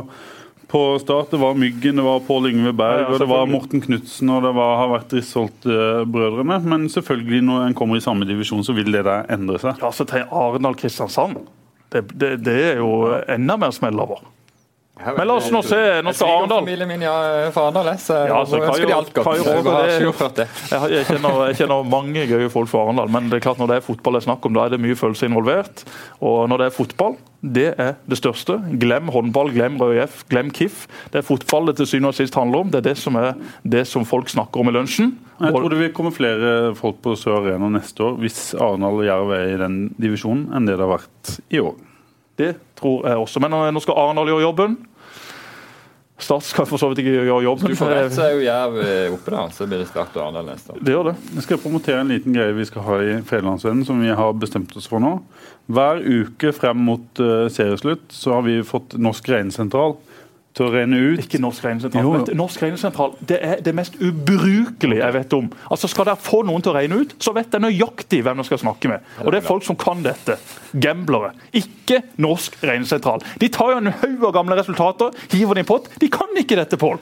på 0.72 0.82
Start. 1.00 1.32
Det 1.32 1.38
var 1.42 1.54
Myggen, 1.60 1.96
det 2.00 2.06
var 2.06 2.20
Pål 2.28 2.50
Yngve 2.52 2.74
Berg, 2.74 3.02
Ja, 3.02 3.08
ja, 3.08 3.14
og 3.14 3.20
det 3.20 3.28
var. 3.30 3.46
Morten 3.50 3.82
Knutsen 3.84 4.30
og 4.34 4.44
det 4.46 4.54
var, 4.58 4.78
har 4.82 4.92
vært 4.94 5.14
Risholt-brødrene. 5.18 6.60
Men 6.66 6.88
selvfølgelig, 6.92 7.42
når 7.48 7.68
en 7.68 7.78
kommer 7.78 8.00
i 8.00 8.04
samme 8.06 8.28
divisjon, 8.30 8.64
så 8.66 8.76
vil 8.78 8.92
det 8.96 9.04
der 9.08 9.28
endre 9.36 9.60
seg. 9.62 9.82
Ja, 9.82 9.92
så 9.94 10.08
trenger 10.10 10.34
Arendal 10.34 10.78
Kristiansand. 10.80 11.44
Det, 11.94 12.08
det, 12.18 12.32
det 12.46 12.56
er 12.74 12.82
jo 12.82 12.92
enda 13.32 13.58
mer 13.62 13.72
smell 13.76 14.00
over. 14.02 14.24
Men 14.96 15.28
la 15.28 15.34
oss 15.36 15.50
nå 15.52 15.60
se. 15.68 15.78
Nå 16.06 16.12
skal 16.16 16.30
Arendal 16.38 16.62
Familien 16.64 16.88
min 16.88 17.02
er 17.04 17.50
fra 17.52 17.66
Arendal, 17.68 17.90
så 18.00 18.16
Ja, 18.30 18.38
altså, 18.40 18.62
Kai 18.64 18.86
de 18.86 18.94
alt 18.96 19.12
godt. 19.14 19.28
Jeg 19.36 20.14
det- 20.36 20.48
Jeg, 20.72 20.92
jeg, 20.92 21.06
kjenner, 21.10 21.48
jeg 21.50 21.56
kjenner 21.60 21.84
mange 21.90 22.24
gøye 22.30 22.50
folk 22.50 22.70
fra 22.72 22.86
Arendal, 22.86 23.10
men 23.12 23.30
det 23.30 23.38
er 23.38 23.44
klart 23.44 23.60
når 23.60 23.68
det 23.68 23.76
er 23.76 23.82
fotball 23.86 24.14
det 24.14 24.22
er 24.24 24.28
snakk 24.32 24.46
om, 24.46 24.54
da 24.54 24.66
er 24.66 24.70
det 24.70 24.80
mye 24.80 24.96
følelser 24.96 25.28
involvert. 25.28 25.84
Og 26.22 26.48
når 26.48 26.58
det 26.58 26.66
er 26.68 26.76
fotball, 26.78 27.18
det 27.44 27.68
er 27.78 27.96
det 28.08 28.18
største. 28.18 28.56
Glem 28.80 29.12
håndball, 29.12 29.52
glem 29.54 29.76
Rød 29.78 30.24
glem 30.30 30.50
KIF. 30.50 30.88
Det 31.12 31.20
er 31.20 31.28
fotball 31.28 31.68
det 31.68 31.76
til 31.78 31.86
syvende 31.92 32.08
og 32.08 32.16
sist 32.16 32.34
handler 32.34 32.60
om. 32.64 32.72
Det 32.72 32.80
er 32.80 32.90
det 32.94 32.98
som 32.98 33.16
er 33.20 33.36
det 33.68 33.86
som 33.88 34.06
folk 34.06 34.30
snakker 34.32 34.60
om 34.64 34.70
i 34.70 34.72
lunsjen. 34.72 35.18
Jeg 35.42 35.52
tror 35.52 35.70
det 35.70 35.78
vil 35.78 35.92
komme 35.94 36.14
flere 36.16 36.74
folk 36.74 37.02
på 37.04 37.18
Sør 37.20 37.44
Arena 37.44 37.68
neste 37.70 38.00
år 38.00 38.16
hvis 38.24 38.56
Arendal 38.56 39.02
og 39.02 39.04
Jerv 39.04 39.32
er 39.36 39.54
i 39.54 39.58
den 39.60 39.90
divisjonen, 40.00 40.48
enn 40.56 40.66
det 40.66 40.78
det 40.80 40.88
har 40.88 40.98
vært 40.98 41.36
i 41.52 41.60
år. 41.60 41.76
Det 42.40 42.56
tror 42.80 43.08
jeg 43.08 43.24
også. 43.24 43.42
Men 43.44 43.56
nå 43.56 43.64
nå 43.72 43.84
skal 43.84 43.98
Arendal 44.02 44.34
gjøre 44.34 44.46
jobben. 44.48 44.78
Start 46.16 46.46
skal 46.48 46.68
for 46.70 46.80
så 46.80 46.88
vidt 46.88 47.02
ikke 47.04 47.12
gjøre 47.18 47.42
jobben. 47.44 47.74
Du 47.74 47.76
får 47.76 47.90
rett, 47.92 48.14
så 48.16 48.24
er 48.24 48.38
jo 48.38 48.44
Jerv 48.46 48.78
eh, 48.80 49.12
oppe, 49.12 49.34
da. 49.34 49.42
Så 49.52 49.66
blir 49.68 49.82
det 49.84 49.90
Start 49.90 50.16
og 50.16 50.24
Arendal 50.24 50.48
neste 50.48 50.72
år. 50.72 50.80
Det 50.80 50.94
gjør 50.94 51.10
det. 51.10 51.16
Jeg 51.36 51.44
skal 51.44 51.60
promotere 51.60 52.04
en 52.06 52.14
liten 52.14 52.38
greie 52.38 52.56
vi 52.56 52.68
skal 52.70 52.86
ha 52.86 53.00
i 53.04 53.18
Federlandsvennen, 53.28 53.84
som 53.88 54.00
vi 54.00 54.14
har 54.16 54.38
bestemt 54.40 54.72
oss 54.80 54.88
for 54.88 55.04
nå. 55.04 55.18
Hver 55.76 56.00
uke 56.00 56.54
frem 56.56 56.80
mot 56.88 57.20
eh, 57.20 57.50
serieslutt 57.52 58.16
så 58.16 58.38
har 58.38 58.46
vi 58.48 58.62
fått 58.64 58.96
Norsk 58.96 59.28
regnesentral 59.34 59.98
til 60.56 60.68
å 60.68 60.72
regne 60.72 61.00
ut 61.12 61.24
Ikke 61.26 61.42
Norsk 61.44 61.66
regnesentral. 61.68 62.06
Jo. 62.06 62.14
jo. 62.22 62.38
Norsk 62.40 62.64
regnesentral 62.64 63.16
det 63.28 63.40
er 63.44 63.64
det 63.66 63.74
mest 63.76 63.98
ubrukelige 64.00 65.02
jeg 65.04 65.16
vet 65.18 65.36
om. 65.38 65.50
Altså 65.72 65.90
Skal 65.92 66.08
dere 66.10 66.22
få 66.22 66.42
noen 66.48 66.64
til 66.64 66.72
å 66.72 66.78
regne 66.78 67.02
ut, 67.04 67.16
så 67.20 67.34
vet 67.36 67.52
dere 67.52 67.68
nøyaktig 67.68 68.22
hvem 68.26 68.40
dere 68.40 68.48
skal 68.48 68.62
snakke 68.64 68.92
med. 68.92 69.14
Og 69.24 69.32
det 69.34 69.42
er 69.42 69.48
folk 69.48 69.68
som 69.68 69.78
kan 69.80 70.04
dette. 70.06 70.38
Gamblere. 70.72 71.34
Ikke 71.56 72.02
Norsk 72.22 72.58
regnesentral. 72.64 73.24
De 73.42 73.52
tar 73.52 73.74
jo 73.74 73.82
en 73.84 73.94
haug 74.02 74.28
av 74.30 74.36
gamle 74.40 74.60
resultater, 74.60 75.16
hiver 75.34 75.60
det 75.60 75.66
i 75.66 75.70
pott. 75.70 75.90
De 76.02 76.12
kan 76.12 76.32
ikke 76.40 76.60
dette, 76.60 76.80
Pål. 76.80 77.00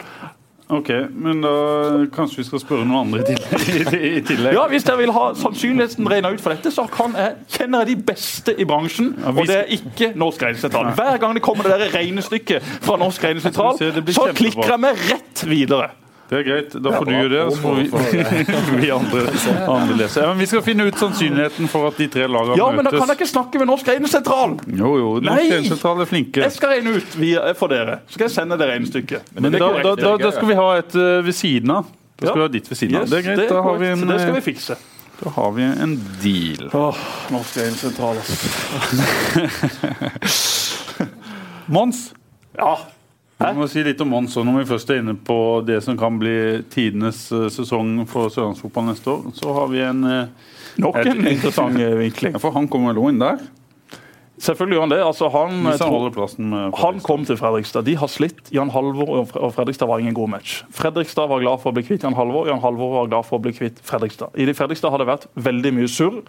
Ok, 0.74 0.90
men 1.14 1.42
da 1.44 1.54
kanskje 2.14 2.42
vi 2.42 2.48
skal 2.48 2.64
spørre 2.64 2.88
noen 2.88 3.08
andre 3.08 3.24
i 3.24 3.28
tillegg. 3.30 3.96
i 4.20 4.22
tillegg. 4.28 4.58
Ja, 4.58 4.68
hvis 4.72 4.88
dere 4.88 5.02
vil 5.04 5.14
ha 5.16 5.26
sannsynligheten 5.40 6.10
regna 6.10 6.34
ut 6.34 6.44
for 6.44 6.56
dette, 6.56 6.74
så 6.74 6.88
kan 6.92 7.16
jeg, 7.20 7.36
kjenner 7.58 7.84
jeg 7.84 7.94
de 7.94 8.08
beste 8.12 8.56
i 8.58 8.68
bransjen. 8.70 9.14
Ja, 9.22 9.34
vi 9.36 9.44
Og 9.44 9.52
det 9.52 9.60
er 9.62 9.74
ikke 9.78 10.14
Norsk 10.20 10.46
regnesentral. 10.48 10.94
Hver 10.98 11.20
gang 11.22 11.38
det 11.38 11.44
kommer 11.46 11.70
det 11.70 11.80
der 11.86 11.98
regnestykket 11.98 12.72
fra 12.84 12.98
Norsk 13.02 13.24
blir 13.24 14.16
så 14.16 14.30
klikker 14.36 14.74
jeg 14.76 14.82
meg 14.82 15.04
rett 15.10 15.46
videre. 15.48 15.92
Det 16.30 16.38
er 16.40 16.44
greit, 16.48 16.72
da 16.82 16.90
får 16.96 17.06
du 17.06 17.12
gjøre 17.14 17.30
det, 17.34 17.42
så 17.54 17.60
får 17.62 17.74
vi, 17.76 17.84
vi 18.82 18.88
andre, 18.96 19.20
andre 19.70 19.96
lese. 20.00 20.22
Ja, 20.24 20.28
men 20.32 20.40
vi 20.42 20.46
skal 20.50 20.62
finne 20.66 20.84
ut 20.88 20.98
sannsynligheten 20.98 21.68
for 21.70 21.82
at 21.92 21.98
de 22.00 22.08
tre 22.14 22.26
lagene 22.32 22.56
Ja, 22.58 22.68
men 22.74 22.84
da 22.88 22.92
kan 22.96 23.08
jeg 23.12 23.18
ikke 23.20 23.28
snakke 23.30 23.60
med 23.62 23.68
Norsk 23.70 23.88
regnesentral! 23.92 24.52
Jo, 24.72 24.90
jo, 24.98 25.10
Norsk 25.20 25.42
regnesentral 25.52 26.02
er 26.06 26.10
flinke. 26.10 26.42
Jeg 26.46 26.54
skal 26.56 26.68
regne 26.78 26.90
ut 26.98 27.10
via, 27.20 27.40
for 27.60 27.68
dere. 27.76 27.96
Så 28.08 28.14
skal 28.18 28.26
jeg 28.30 28.36
sende 28.38 28.54
det 28.62 28.68
regnestykket. 28.72 29.22
Men 29.36 29.48
det 29.54 29.60
da, 29.62 29.68
er 29.78 29.82
da, 29.90 29.94
da, 30.00 30.12
da 30.24 30.30
skal 30.38 30.48
vi 30.50 30.56
ha 30.58 30.68
et 30.80 30.94
uh, 30.98 31.04
ved 31.28 31.36
siden 31.38 31.70
av. 31.76 31.84
Da 32.18 32.22
skal 32.30 32.32
Ja. 32.32 32.36
vi 32.40 32.44
ha 32.48 32.52
ditt 32.56 32.68
ved 32.72 32.78
siden 32.82 32.96
av. 32.96 33.00
Yes, 33.04 33.10
Det 33.14 33.18
er 33.20 33.24
greit, 33.30 33.44
da 33.52 33.58
har 33.68 33.76
vi 33.84 33.88
en, 33.92 34.00
det 34.08 34.18
skal 34.24 34.34
eh, 34.34 34.38
vi 34.40 34.44
fikse. 34.48 34.74
da 35.20 35.28
har 35.38 35.50
vi 35.60 35.64
en 35.86 35.94
deal. 36.24 36.64
Åh, 36.74 36.96
Norsk 37.36 37.52
regnesentral, 37.62 38.16
altså. 38.24 38.36
Mons, 41.78 42.00
Ja. 42.58 42.74
Vi 43.38 43.54
må 43.58 43.68
si 43.68 43.84
litt 43.84 44.02
om 44.04 44.12
Mons 44.14 44.36
når 44.38 44.60
vi 44.62 44.68
først 44.70 44.92
er 44.94 45.02
inne 45.02 45.16
på 45.18 45.38
det 45.68 45.80
som 45.84 45.98
kan 46.00 46.20
bli 46.22 46.62
tidenes 46.72 47.26
eh, 47.34 47.50
sesong 47.52 48.04
for 48.10 48.32
sørlandsfotball 48.32 48.92
neste 48.92 49.12
år. 49.12 49.26
Så 49.36 49.56
har 49.58 49.72
vi 49.74 49.82
en 49.84 50.04
eh, 50.08 50.52
Nok 50.84 50.96
en 51.04 51.28
interessant 51.34 51.80
eh, 51.82 51.98
vinkling. 52.00 52.38
ja, 52.38 52.42
For 52.42 52.56
han 52.56 52.70
kommer 52.72 52.94
vel 52.96 53.12
inn 53.12 53.22
der? 53.22 53.42
Selvfølgelig 54.44 54.76
gjør 54.76 54.84
han 54.84 54.92
det. 54.92 55.00
Altså, 55.06 55.30
han, 55.32 55.52
han 55.64 56.50
med 56.52 56.74
Han 56.82 57.00
kom 57.00 57.26
til 57.26 57.38
Fredrikstad. 57.40 57.86
De 57.88 57.96
har 57.96 58.10
slitt. 58.12 58.52
Jan 58.52 58.72
Halvor 58.74 59.14
og 59.16 59.54
Fredrikstad 59.56 59.88
var 59.88 60.04
ingen 60.04 60.14
god 60.18 60.34
match. 60.36 60.64
Fredrikstad 60.76 61.30
var 61.32 61.40
glad 61.40 61.62
for 61.64 61.72
å 61.72 61.78
bli 61.78 61.86
kvitt 61.88 62.04
Jan 62.04 62.18
Halvor. 62.18 62.50
Jan 62.52 62.60
Halvor 62.64 62.92
var 62.98 63.08
glad 63.12 63.28
for 63.30 63.40
å 63.40 63.44
bli 63.44 63.54
kvitt 63.56 63.80
Fredrikstad. 63.88 64.36
I 64.36 64.48
de 64.50 64.56
Fredrikstad 64.58 64.92
har 64.92 65.00
det 65.00 65.08
vært 65.08 65.30
veldig 65.48 65.74
mye 65.78 65.92
surr. 65.92 66.20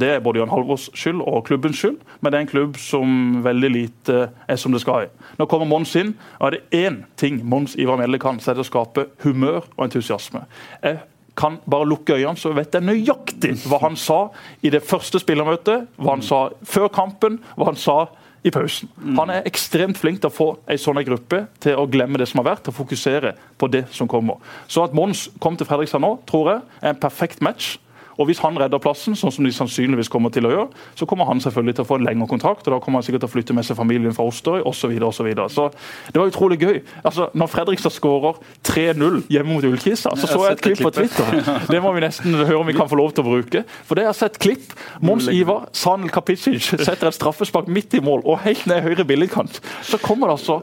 Det 0.00 0.10
er 0.16 0.24
både 0.24 0.42
Jan 0.42 0.50
Halvors 0.50 0.88
skyld 0.98 1.22
og 1.22 1.44
klubbens 1.46 1.78
skyld, 1.78 2.00
men 2.20 2.32
det 2.32 2.40
er 2.40 2.46
en 2.46 2.50
klubb 2.50 2.80
som 2.80 3.40
veldig 3.46 3.70
lite 3.74 4.18
er 4.50 4.58
som 4.60 4.74
det 4.74 4.82
skal 4.82 5.06
i. 5.06 5.12
Nå 5.38 5.46
kommer 5.50 5.70
Mons 5.70 5.94
inn, 5.98 6.16
og 6.40 6.50
er 6.50 6.58
det 6.58 6.82
én 6.86 7.00
ting 7.20 7.38
Mons 7.46 7.78
Ivar 7.78 8.00
Melle 8.00 8.18
kan, 8.22 8.42
så 8.42 8.52
er 8.52 8.58
det 8.58 8.66
å 8.66 8.70
skape 8.70 9.06
humør 9.24 9.62
og 9.76 9.86
entusiasme. 9.86 10.44
Jeg 10.82 10.98
kan 11.40 11.58
bare 11.70 11.88
lukke 11.88 12.18
øynene, 12.18 12.38
så 12.38 12.52
vet 12.56 12.74
jeg 12.76 12.84
nøyaktig 12.84 13.54
hva 13.70 13.80
han 13.86 13.96
sa 13.98 14.26
i 14.62 14.72
det 14.72 14.82
første 14.86 15.22
spillermøtet, 15.22 15.88
hva 15.96 16.16
han 16.16 16.24
sa 16.24 16.48
før 16.68 16.90
kampen, 16.92 17.40
hva 17.56 17.70
han 17.70 17.80
sa 17.80 18.02
i 18.44 18.52
pausen. 18.52 18.88
Han 19.18 19.32
er 19.32 19.44
ekstremt 19.48 19.98
flink 20.00 20.22
til 20.22 20.30
å 20.30 20.34
få 20.34 20.48
en 20.70 20.80
sånn 20.80 21.02
gruppe 21.04 21.42
til 21.60 21.76
å 21.76 21.86
glemme 21.90 22.20
det 22.20 22.28
som 22.30 22.40
har 22.40 22.54
vært, 22.54 22.70
og 22.70 22.76
fokusere 22.78 23.34
på 23.60 23.68
det 23.72 23.84
som 23.92 24.08
kommer. 24.08 24.40
Så 24.68 24.84
at 24.86 24.96
Mons 24.96 25.28
kom 25.42 25.58
til 25.60 25.68
Fredrikstad 25.68 26.02
nå, 26.04 26.14
tror 26.28 26.54
jeg 26.54 26.62
er 26.80 26.94
en 26.94 27.00
perfekt 27.00 27.44
match. 27.44 27.76
Og 28.20 28.28
Hvis 28.28 28.42
han 28.44 28.58
redder 28.60 28.82
plassen, 28.82 29.16
sånn 29.16 29.32
som 29.32 29.46
de 29.46 29.52
sannsynligvis 29.54 30.10
kommer 30.12 30.32
til 30.34 30.44
å 30.46 30.52
gjøre, 30.52 30.68
så 30.98 31.06
kommer 31.08 31.28
han 31.30 31.40
selvfølgelig 31.40 31.78
til 31.78 31.86
å 31.86 31.88
få 31.88 31.96
en 32.00 32.06
lengre 32.06 32.28
kontrakt, 32.28 32.66
og 32.68 32.74
da 32.74 32.80
kommer 32.84 33.00
han 33.00 33.06
sikkert 33.06 33.24
til 33.24 33.30
å 33.30 33.32
flytte 33.32 33.56
med 33.56 33.64
seg 33.66 33.78
familien 33.78 34.14
fra 34.16 34.26
Osterøy 34.28 34.60
osv. 34.60 34.80
Så, 34.80 34.88
videre, 34.88 35.08
og 35.08 35.14
så, 35.14 35.24
videre. 35.26 35.48
så 35.52 35.68
det 36.12 36.20
var 36.20 36.30
utrolig 36.30 36.56
gøy. 36.60 36.78
Altså, 37.04 37.28
Når 37.36 37.50
Fredrikstad 37.52 37.92
skårer 37.94 38.38
3-0 38.66 39.20
hjemme 39.30 39.54
mot 39.54 39.64
Ullkisa, 39.64 40.14
så 40.16 40.28
så 40.28 40.40
jeg 40.46 40.58
et 40.58 40.64
klipp 40.64 40.82
på 40.84 40.92
Twitter. 40.94 41.60
Det 41.70 41.80
må 41.82 41.92
vi 41.96 42.04
nesten 42.04 42.34
høre 42.34 42.58
om 42.58 42.68
vi 42.68 42.76
kan 42.76 42.88
få 42.90 42.98
lov 43.00 43.12
til 43.14 43.24
å 43.24 43.30
bruke. 43.30 43.64
For 43.88 43.98
det 43.98 44.06
jeg 44.06 44.12
har 44.12 44.18
sett 44.18 44.38
klipp. 44.42 44.74
Mons 45.04 45.28
Ivar 45.32 45.68
Sanel 45.76 46.12
Kapicic 46.12 46.72
setter 46.72 47.10
et 47.10 47.16
straffespark 47.16 47.68
midt 47.72 47.96
i 47.96 48.02
mål, 48.04 48.24
og 48.24 48.42
helt 48.44 48.66
ned 48.70 48.82
høyre 48.84 49.06
billedkant. 49.08 49.60
Så 49.86 50.00
kommer 50.02 50.30
det 50.30 50.40
altså 50.40 50.60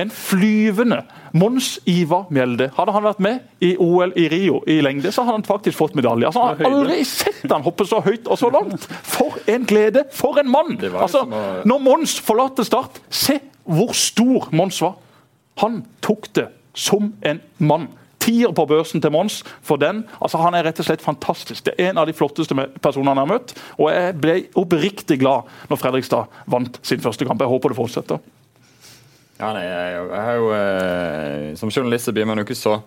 en 0.00 0.12
flyvende 0.12 1.02
Mons 1.32 1.78
Ivar 1.88 2.28
Mjelde. 2.32 2.70
Hadde 2.76 2.94
han 2.94 3.04
vært 3.04 3.20
med 3.24 3.64
i 3.64 3.74
OL 3.80 4.14
i 4.16 4.28
Rio 4.32 4.62
i 4.68 4.78
lengde, 4.84 5.12
så 5.12 5.24
hadde 5.26 5.40
han 5.40 5.46
faktisk 5.46 5.78
fått 5.78 5.96
medalje. 5.98 6.28
Altså, 6.28 6.44
han 6.44 6.62
har 6.62 6.78
aldri 6.78 6.97
sett 7.06 7.44
han 7.50 7.62
hoppe 7.66 7.86
så 7.86 8.00
høyt 8.04 8.26
og 8.26 8.38
så 8.40 8.50
langt. 8.52 8.86
For 9.06 9.38
en 9.50 9.66
glede! 9.68 10.04
For 10.14 10.40
en 10.40 10.50
mann! 10.50 10.74
Altså, 10.88 11.24
når 11.68 11.84
Mons 11.84 12.18
forlater 12.24 12.66
Start, 12.66 13.00
se 13.10 13.38
hvor 13.68 13.92
stor 13.92 14.48
Mons 14.56 14.80
var. 14.82 14.96
Han 15.62 15.82
tok 16.04 16.30
det 16.38 16.48
som 16.78 17.12
en 17.26 17.40
mann. 17.58 17.88
Tier 18.18 18.50
på 18.52 18.64
børsen 18.68 19.00
til 19.00 19.12
Mons 19.14 19.42
for 19.62 19.80
den. 19.80 20.02
altså 20.20 20.40
Han 20.42 20.54
er 20.54 20.66
rett 20.66 20.80
og 20.80 20.88
slett 20.88 21.04
fantastisk. 21.04 21.64
Det 21.64 21.74
er 21.78 21.90
en 21.90 22.00
av 22.02 22.08
de 22.08 22.14
flotteste 22.16 22.54
personene 22.82 23.14
han 23.14 23.22
har 23.22 23.30
møtt. 23.30 23.54
Og 23.78 23.90
jeg 23.92 24.16
ble 24.20 24.38
oppriktig 24.58 25.20
glad 25.22 25.48
når 25.70 25.80
Fredrikstad 25.80 26.42
vant 26.46 26.80
sin 26.82 27.00
første 27.00 27.28
kamp. 27.28 27.40
Jeg 27.40 27.52
håper 27.52 27.72
det 27.72 27.78
fortsetter. 27.78 28.20
Ja, 29.38 29.52
nei, 29.54 29.62
jeg, 29.62 30.06
jeg 30.10 30.22
har 30.26 30.38
jo, 30.40 30.46
eh, 30.50 31.56
Som 31.60 31.70
journalist 31.70 32.10
blir 32.10 32.26
man 32.26 32.40
jo 32.40 32.46
ikke 32.46 32.58
så 32.58 32.80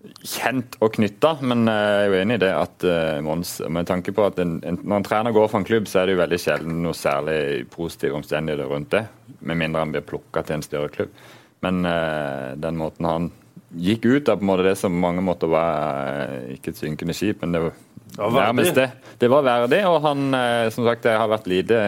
kjent 0.00 0.78
og 0.80 0.94
knytta, 0.96 1.34
men 1.44 1.66
jeg 1.68 1.96
er 1.96 2.06
jo 2.08 2.20
enig 2.22 2.38
i 2.38 2.40
det 2.40 2.50
at 2.56 2.84
eh, 2.88 3.18
Mons 3.24 3.58
Med 3.68 3.88
tanke 3.88 4.14
på 4.16 4.24
at 4.24 4.38
en, 4.40 4.54
en, 4.64 4.78
når 4.80 5.00
en 5.02 5.04
trener 5.04 5.34
går 5.36 5.50
for 5.52 5.60
en 5.60 5.66
klubb, 5.68 5.90
så 5.90 6.00
er 6.00 6.08
det 6.08 6.14
jo 6.14 6.22
veldig 6.22 6.38
sjelden 6.40 6.78
noe 6.84 6.96
særlig 6.96 7.66
positive 7.72 8.16
omstendigheter 8.16 8.70
rundt 8.70 8.94
det. 8.96 9.04
Med 9.44 9.60
mindre 9.60 9.84
han 9.84 9.92
blir 9.92 10.06
plukka 10.06 10.44
til 10.46 10.56
en 10.56 10.64
større 10.64 10.88
klubb. 10.94 11.12
Men 11.60 11.84
uh, 11.84 12.56
den 12.56 12.80
måten 12.80 13.08
han 13.08 13.28
gikk 13.76 14.08
ut 14.08 14.30
av, 14.32 14.40
på 14.40 14.46
en 14.46 14.50
måte 14.50 14.64
det 14.66 14.78
som 14.80 14.96
mange 14.96 15.22
måter 15.22 15.50
var 15.52 16.00
eh, 16.24 16.54
ikke 16.56 16.72
et 16.72 16.80
synkende 16.80 17.14
skip, 17.14 17.44
men 17.44 17.52
det 17.54 17.64
var 17.68 17.76
var 18.16 18.32
verdig. 18.34 18.72
det. 18.74 18.88
Det 19.20 19.28
var 19.30 19.44
verdig, 19.46 19.84
og 19.86 20.00
han, 20.02 20.24
uh, 20.34 20.66
som 20.74 20.88
sagt, 20.88 21.04
det 21.04 21.12
har 21.14 21.28
vært 21.30 21.46
lite 21.50 21.82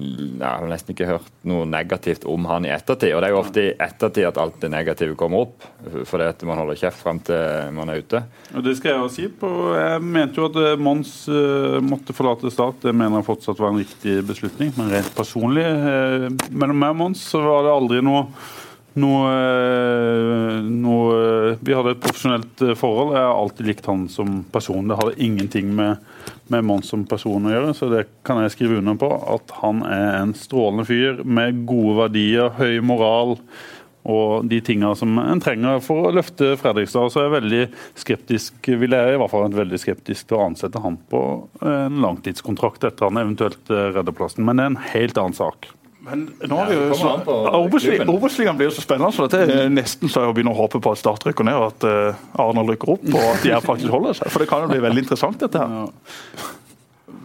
jeg 0.00 0.42
har 0.42 0.66
nesten 0.70 0.94
ikke 0.94 1.08
hørt 1.08 1.28
noe 1.48 1.66
negativt 1.68 2.24
om 2.28 2.46
han 2.48 2.66
i 2.66 2.72
ettertid. 2.72 3.12
Og 3.14 3.20
det 3.22 3.28
er 3.28 3.34
jo 3.34 3.40
ofte 3.40 3.64
i 3.64 3.72
ettertid 3.74 4.28
at 4.30 4.40
alt 4.40 4.58
det 4.62 4.70
negative 4.72 5.16
kommer 5.20 5.44
opp, 5.46 5.66
fordi 6.08 6.28
at 6.30 6.44
man 6.48 6.60
holder 6.62 6.80
kjeft 6.80 7.02
frem 7.04 7.20
til 7.26 7.74
man 7.76 7.92
er 7.92 8.02
ute. 8.02 8.22
Og 8.54 8.64
Det 8.64 8.76
skal 8.78 8.94
jeg 8.94 9.02
jo 9.02 9.10
si. 9.12 9.28
på. 9.40 9.50
Jeg 9.76 10.02
mente 10.02 10.40
jo 10.40 10.48
at 10.48 10.58
eh, 10.60 10.80
Mons 10.80 11.12
eh, 11.28 11.78
måtte 11.84 12.16
forlate 12.16 12.50
Start. 12.50 12.80
Det 12.82 12.94
mener 12.94 13.20
jeg 13.20 13.28
fortsatt 13.28 13.60
var 13.60 13.74
en 13.74 13.82
riktig 13.82 14.20
beslutning. 14.26 14.72
Men 14.78 14.90
rent 14.94 15.12
personlig, 15.16 15.64
eh, 15.64 16.26
mellom 16.50 16.80
meg 16.80 16.96
og 16.96 17.00
Mons, 17.04 17.22
så 17.32 17.42
var 17.44 17.66
det 17.66 17.76
aldri 17.76 18.02
noe 18.04 18.26
noe, 18.98 19.30
eh, 19.30 20.58
noe 20.66 21.56
Vi 21.60 21.74
hadde 21.74 21.94
et 21.94 22.02
profesjonelt 22.02 22.62
eh, 22.64 22.76
forhold. 22.78 23.14
Jeg 23.14 23.26
har 23.26 23.38
alltid 23.38 23.68
likt 23.68 23.88
han 23.90 24.06
som 24.10 24.42
person. 24.52 24.88
Det 24.88 24.98
hadde 25.00 25.18
ingenting 25.22 25.74
med, 25.76 25.98
med 26.52 26.66
Mons 26.66 26.90
som 26.90 27.04
person 27.08 27.46
å 27.46 27.52
gjøre, 27.52 27.74
så 27.76 27.90
det 27.92 28.06
kan 28.26 28.42
jeg 28.42 28.54
skrive 28.56 28.80
under 28.80 28.98
på. 29.00 29.10
At 29.34 29.56
han 29.60 29.84
er 29.86 30.22
en 30.22 30.34
strålende 30.38 30.86
fyr 30.88 31.22
med 31.24 31.64
gode 31.68 31.98
verdier, 32.04 32.54
høy 32.58 32.80
moral 32.84 33.38
og 34.10 34.46
de 34.48 34.60
tinga 34.64 34.94
som 34.96 35.18
en 35.20 35.42
trenger 35.44 35.82
for 35.84 36.08
å 36.08 36.12
løfte 36.16 36.54
Fredrikstad. 36.60 37.12
Så 37.12 37.20
er 37.20 37.26
jeg 37.26 37.34
veldig 37.36 37.64
skeptisk, 38.00 38.70
vil 38.80 38.96
jeg 38.96 39.14
i 39.14 39.18
hvert 39.20 39.32
fall 39.32 39.52
veldig 39.52 39.80
skeptisk 39.80 40.30
til 40.30 40.38
å 40.38 40.46
ansette 40.48 40.80
han 40.80 40.96
på 41.10 41.24
en 41.60 42.00
langtidskontrakt 42.04 42.86
etter 42.88 43.10
han 43.10 43.20
eventuelt 43.20 43.72
eh, 43.72 43.90
redder 43.96 44.16
plassen. 44.16 44.46
Men 44.46 44.56
det 44.56 44.66
er 44.66 44.72
en 44.72 44.82
helt 44.94 45.20
annen 45.20 45.36
sak. 45.36 45.68
Men 46.00 46.22
nå 46.48 46.56
har 46.56 46.70
vi 46.70 46.76
jo 46.78 46.94
så. 46.96 47.10
Obos-ligaen 48.08 48.56
blir 48.56 48.70
jo 48.70 48.76
så 48.76 48.84
spennende, 48.84 49.12
så 49.12 49.26
dette 49.28 49.42
er 49.44 49.72
nesten 49.72 50.08
så 50.08 50.24
jeg 50.24 50.36
begynner 50.38 50.56
å 50.56 50.62
håpe 50.62 50.80
på 50.80 50.94
at 50.94 51.00
Start 51.02 51.26
rykker 51.28 51.44
ned, 51.44 51.58
og 51.60 51.74
at 51.74 51.84
uh, 51.84 52.22
Arendal 52.40 52.72
rykker 52.72 52.94
opp, 52.96 53.04
og 53.10 53.26
at 53.34 53.44
de 53.44 53.52
her 53.52 53.64
faktisk 53.64 53.92
holder 53.92 54.16
seg. 54.16 54.32
For 54.32 54.40
det 54.40 54.48
kan 54.48 54.64
jo 54.64 54.70
bli 54.72 54.80
veldig 54.80 55.04
interessant, 55.04 55.36
dette 55.42 55.60
her. 55.60 55.90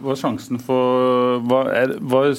hva 0.02 0.12
er 0.12 0.18
sjansen 0.20 0.60
for 0.60 1.40
hva 1.48 1.62
er, 1.72 1.94
hva 2.04 2.26
er, 2.28 2.34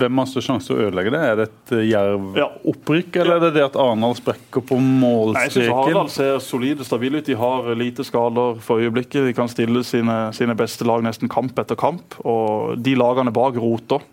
Hvem 0.00 0.22
har 0.22 0.30
størst 0.30 0.48
sjanse 0.48 0.70
til 0.70 0.78
å 0.78 0.86
ødelegge 0.86 1.12
det? 1.12 1.20
Er 1.28 1.36
det 1.36 1.46
et 1.50 1.74
Jerv-opprykk, 1.90 3.18
eller 3.20 3.36
er 3.36 3.44
det 3.44 3.50
det 3.58 3.66
at 3.66 3.76
Arendal 3.84 4.16
sprekker 4.16 4.64
på 4.64 4.78
målstreken? 4.80 5.74
Arendal 5.74 6.08
ser 6.14 6.38
solide 6.44 6.86
stabile 6.88 7.20
ut. 7.20 7.28
De 7.28 7.36
har 7.36 7.68
lite 7.76 8.06
skader 8.08 8.56
for 8.64 8.80
øyeblikket. 8.80 9.28
De 9.28 9.36
kan 9.36 9.52
stille 9.52 9.84
sine, 9.84 10.22
sine 10.36 10.56
beste 10.56 10.88
lag 10.88 11.04
nesten 11.04 11.28
kamp 11.28 11.60
etter 11.60 11.76
kamp. 11.76 12.16
Og 12.24 12.80
de 12.80 12.96
lagene 12.96 13.34
bak 13.34 13.60
roter. 13.60 14.08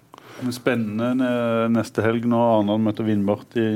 Spennende 0.54 1.30
neste 1.74 2.04
helg 2.06 2.28
når 2.30 2.44
Arendal 2.52 2.82
møter 2.84 3.08
Vindbart 3.08 3.56
i 3.58 3.70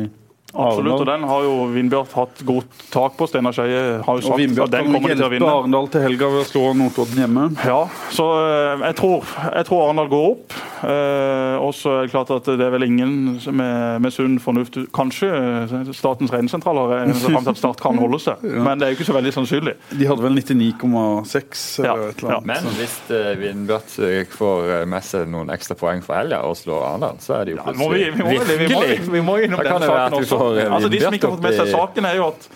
Absolutt, 0.51 0.99
og 0.99 1.05
den 1.07 1.23
har 1.29 1.45
jo 1.45 1.53
Vindbjart 1.71 2.15
hatt 2.17 2.41
godt 2.47 2.83
tak 2.91 3.15
på. 3.19 3.27
Steinar 3.29 3.55
Skeie 3.55 4.01
har 4.03 4.19
jo 4.19 4.25
sagt 4.25 4.59
at 4.65 4.73
den 4.73 4.89
kommer 4.91 5.13
de 5.13 5.15
til 5.15 5.27
å 5.27 5.31
vinne. 5.31 5.51
Arendal 5.51 5.87
til 5.93 6.03
helga 6.03 6.31
ved 6.33 6.43
å 6.43 6.47
slå 6.49 6.63
Notodden 6.75 7.21
hjemme. 7.23 7.45
Ja, 7.63 7.85
så 8.11 8.27
eh, 8.41 8.83
jeg 8.89 8.97
tror, 8.99 9.31
jeg 9.47 9.67
tror 9.69 9.85
Arendal 9.85 10.11
går 10.11 10.27
opp. 10.33 10.57
Eh, 10.81 11.55
og 11.61 11.71
så 11.77 11.93
er 11.93 12.07
det 12.07 12.13
klart 12.15 12.33
at 12.35 12.49
det 12.57 12.65
er 12.65 12.73
vel 12.73 12.87
ingen 12.87 13.35
med, 13.53 14.01
med 14.01 14.09
sunn 14.09 14.39
fornuft 14.41 14.79
Kanskje 14.95 15.27
eh, 15.29 15.91
Statens 15.93 16.31
regnesentral 16.33 16.79
har 16.79 16.93
regnet 16.95 17.19
fram 17.21 17.45
til 17.45 17.53
at 17.53 17.59
Start 17.61 17.83
kan 17.83 17.99
holde 18.01 18.17
seg, 18.23 18.41
ja. 18.49 18.63
men 18.65 18.81
det 18.81 18.87
er 18.87 18.93
jo 18.95 18.97
ikke 18.97 19.07
så 19.11 19.15
veldig 19.15 19.33
sannsynlig. 19.35 19.75
De 19.93 20.07
hadde 20.09 20.25
vel 20.25 20.39
99,6 20.39 21.65
ja. 21.85 21.93
ja. 22.25 22.39
Men 22.47 22.65
hvis 22.79 22.95
uh, 23.11 23.29
Vindbjart 23.37 23.93
får 24.33 24.71
med 24.89 25.05
seg 25.05 25.29
noen 25.29 25.53
ekstra 25.53 25.77
poeng 25.77 26.01
for 26.03 26.17
helga 26.17 26.41
og 26.49 26.57
slår 26.57 26.87
Arendal, 26.89 27.21
så 27.21 27.37
er 27.37 27.45
det 27.45 27.55
jo 27.55 27.61
plutselig 27.61 28.01
ja, 28.01 28.15
vi, 28.17 28.23
må, 28.23 28.31
vi, 28.31 28.41
må, 28.41 28.57
vi, 28.63 28.69
må, 28.73 29.13
vi 29.19 29.23
må 29.27 29.37
innom 29.45 29.61
den 29.67 29.85
saken 29.85 30.17
også 30.17 30.40
altså, 30.41 30.91
De 30.91 30.99
som 31.01 31.15
ikke 31.15 31.29
har 31.29 31.37
fått 31.37 31.45
med 31.45 31.57
seg 31.57 31.71
saken, 31.73 32.07
er 32.09 32.19
jo 32.19 32.27
at 32.31 32.51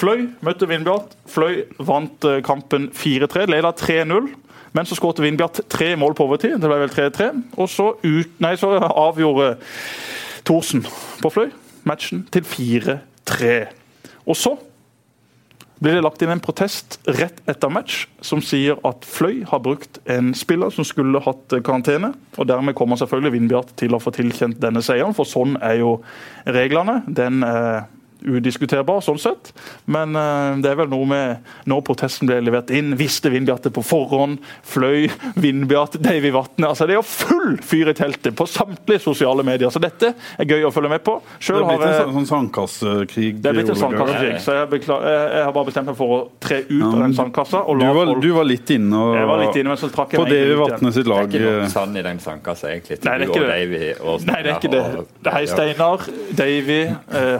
Fløy 0.00 0.28
møtte 0.46 0.68
Vindbjart. 0.70 1.16
Fløy 1.28 1.64
vant 1.84 2.24
eh, 2.28 2.38
kampen 2.46 2.88
4-3, 2.96 3.48
leda 3.50 3.72
3-0. 3.76 4.30
Men 4.76 4.86
så 4.86 4.96
skåret 4.96 5.20
Vindbjart 5.22 5.64
tre 5.72 5.92
mål 5.98 6.14
på 6.16 6.28
overtid. 6.28 6.56
Det 6.62 6.70
ble 6.70 6.78
vel 6.84 6.92
3-3. 6.94 7.30
Og 7.58 7.68
så, 7.72 7.90
ut, 8.04 8.36
nei, 8.42 8.54
så 8.60 8.72
avgjorde 9.06 9.54
Thorsen 10.46 10.86
på 11.20 11.32
Fløy 11.34 11.50
matchen 11.88 12.24
til 12.32 12.44
4-3. 12.46 13.54
Og 14.28 14.38
så 14.38 14.54
blir 15.80 15.96
det 15.96 16.04
lagt 16.04 16.22
inn 16.22 16.32
en 16.34 16.42
protest 16.44 16.98
rett 17.08 17.38
etter 17.48 17.72
match 17.72 18.02
som 18.24 18.42
sier 18.44 18.76
at 18.86 19.06
Fløy 19.08 19.42
har 19.48 19.62
brukt 19.64 20.00
en 20.12 20.34
spiller 20.36 20.72
som 20.74 20.84
skulle 20.84 21.22
hatt 21.24 21.56
karantene. 21.64 22.12
og 22.36 22.48
Dermed 22.50 22.76
kommer 22.76 23.00
selvfølgelig 23.00 23.34
Vindbjart 23.38 23.72
til 23.80 23.96
å 23.96 24.02
få 24.02 24.12
tilkjent 24.12 24.60
denne 24.60 24.82
seieren, 24.84 25.16
for 25.16 25.28
sånn 25.28 25.56
er 25.64 25.78
jo 25.80 25.94
reglene. 26.44 27.00
Den 27.08 27.40
eh, 27.46 27.88
udiskuterbar, 28.26 29.02
sånn 29.04 29.20
sett. 29.20 29.52
Men 29.90 30.16
uh, 30.18 30.58
det 30.60 30.72
er 30.72 30.78
vel 30.82 30.90
noe 30.92 31.08
med 31.08 31.50
når 31.70 31.82
protesten 31.86 32.28
ble 32.28 32.40
levert 32.44 32.70
inn, 32.74 32.94
visste 32.98 33.30
Vindbjarte 33.32 33.72
på 33.74 33.84
forhånd, 33.86 34.40
fløy 34.66 35.08
Vindbjarte 35.40 36.00
Davy 36.02 36.32
Vatne 36.34 36.70
altså 36.70 36.86
Det 36.88 36.94
er 36.94 37.00
jo 37.00 37.06
full 37.06 37.56
fyr 37.64 37.90
i 37.92 37.94
teltet 37.96 38.36
på 38.36 38.46
samtlige 38.48 39.02
sosiale 39.02 39.44
medier. 39.46 39.70
Så 39.72 39.82
dette 39.82 40.12
er 40.14 40.48
gøy 40.48 40.66
å 40.68 40.72
følge 40.74 40.92
med 40.92 41.04
på. 41.06 41.16
Selv 41.38 41.60
det 41.60 41.64
er 41.64 41.70
blitt 41.70 41.86
en 41.86 41.96
sånn, 42.00 42.14
sånn 42.18 42.28
sandkassekrig? 42.30 43.30
Det 43.40 43.50
er 43.50 43.58
blitt 43.58 43.72
en 43.74 43.80
sandkassekrig. 43.80 44.40
Så 44.44 44.56
jeg, 44.58 44.70
beklar, 44.74 45.06
jeg, 45.06 45.44
har 45.46 45.54
bare 45.56 45.70
bestemt 45.70 45.90
meg 45.90 45.98
for 45.98 46.16
å 46.16 46.20
tre 46.42 46.60
ut 46.68 46.76
ja, 46.76 46.90
av 46.90 46.98
den 47.04 47.16
sandkassa. 47.18 47.62
Du 47.80 47.86
var, 48.00 48.12
du, 48.20 48.30
var, 48.36 48.48
litt 48.48 48.74
inne, 48.74 49.00
og, 49.00 49.14
jeg 49.18 49.30
var 49.30 49.42
litt 49.44 49.60
inne 49.60 49.74
men 49.74 49.80
så 49.80 49.90
trakk 49.92 50.14
jeg 50.14 50.22
på 50.22 50.28
Davy 50.30 50.56
Vatne 50.60 50.92
sitt 50.94 51.10
lag. 51.10 51.30
Det 51.30 51.40
er 51.40 51.46
ikke 51.46 51.64
noe 51.64 51.72
sand 51.72 52.00
i 52.00 52.04
den 52.06 52.22
sandkassa, 52.22 52.70
egentlig. 52.74 53.00
Nei, 53.06 53.16
det 53.20 53.26
er 53.26 53.34
ikke 53.34 53.46
det. 53.46 53.90
Nei, 54.26 54.40
det 54.44 54.52
er 54.52 54.58
ikke 54.58 54.72
det. 54.74 54.84
Det 55.20 55.34
er 55.36 55.48
Steinar, 55.50 56.06
Davy, 56.38 56.80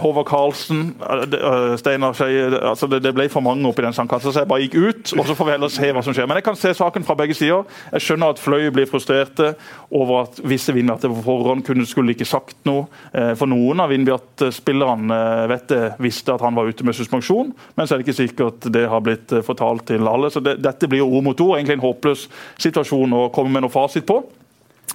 Håvard 0.05 0.29
Karlsen 0.31 0.70
Olsen, 0.71 0.95
eh, 1.33 1.77
Steinar 1.77 2.13
Skeie 2.15 2.61
altså 2.63 2.87
det, 2.87 3.01
det, 3.03 3.13
ble 3.15 3.27
for 3.31 3.43
mange 3.45 3.67
oppi 3.69 3.83
den 3.83 3.95
sandkassa, 3.95 4.33
så 4.33 4.43
jeg 4.43 4.51
bare 4.51 4.65
gikk 4.65 4.77
ut. 4.79 5.13
og 5.19 5.27
Så 5.27 5.37
får 5.37 5.49
vi 5.49 5.55
heller 5.55 5.73
se 5.73 5.91
hva 5.93 6.03
som 6.05 6.15
skjer. 6.15 6.29
Men 6.31 6.39
jeg 6.39 6.47
kan 6.47 6.59
se 6.59 6.73
saken 6.77 7.07
fra 7.07 7.17
begge 7.19 7.35
sider. 7.35 7.67
Jeg 7.97 8.07
skjønner 8.07 8.35
at 8.35 8.43
Fløy 8.43 8.71
blir 8.75 8.89
frustrerte 8.91 9.55
over 9.91 10.25
at 10.25 10.41
visse 10.47 10.75
Vindbjart 10.75 11.09
på 11.09 11.25
forhånd 11.27 11.65
kunne, 11.67 11.87
skulle 11.89 12.15
ikke 12.15 12.29
sagt 12.29 12.59
noe. 12.69 12.87
Eh, 13.13 13.33
for 13.39 13.51
noen 13.51 13.83
av 13.83 13.91
Vindbjart-spillerne 13.93 15.21
eh, 15.61 15.87
visste 16.03 16.35
at 16.35 16.45
han 16.45 16.59
var 16.59 16.71
ute 16.71 16.87
med 16.87 16.97
suspensjon, 16.97 17.55
men 17.77 17.87
så 17.87 17.95
er 17.95 18.01
det 18.01 18.09
ikke 18.09 18.21
sikkert 18.23 18.71
det 18.73 18.87
har 18.91 19.03
blitt 19.05 19.33
fortalt 19.47 19.89
til 19.91 20.07
alle. 20.09 20.31
så 20.31 20.43
det, 20.45 20.59
Dette 20.63 20.89
blir 20.91 21.07
ord 21.07 21.25
mot 21.27 21.41
ord. 21.41 21.57
Egentlig 21.59 21.81
en 21.81 21.89
håpløs 21.89 22.29
situasjon 22.61 23.17
å 23.17 23.29
komme 23.35 23.53
med 23.55 23.67
noe 23.67 23.75
fasit 23.75 24.07
på. 24.07 24.23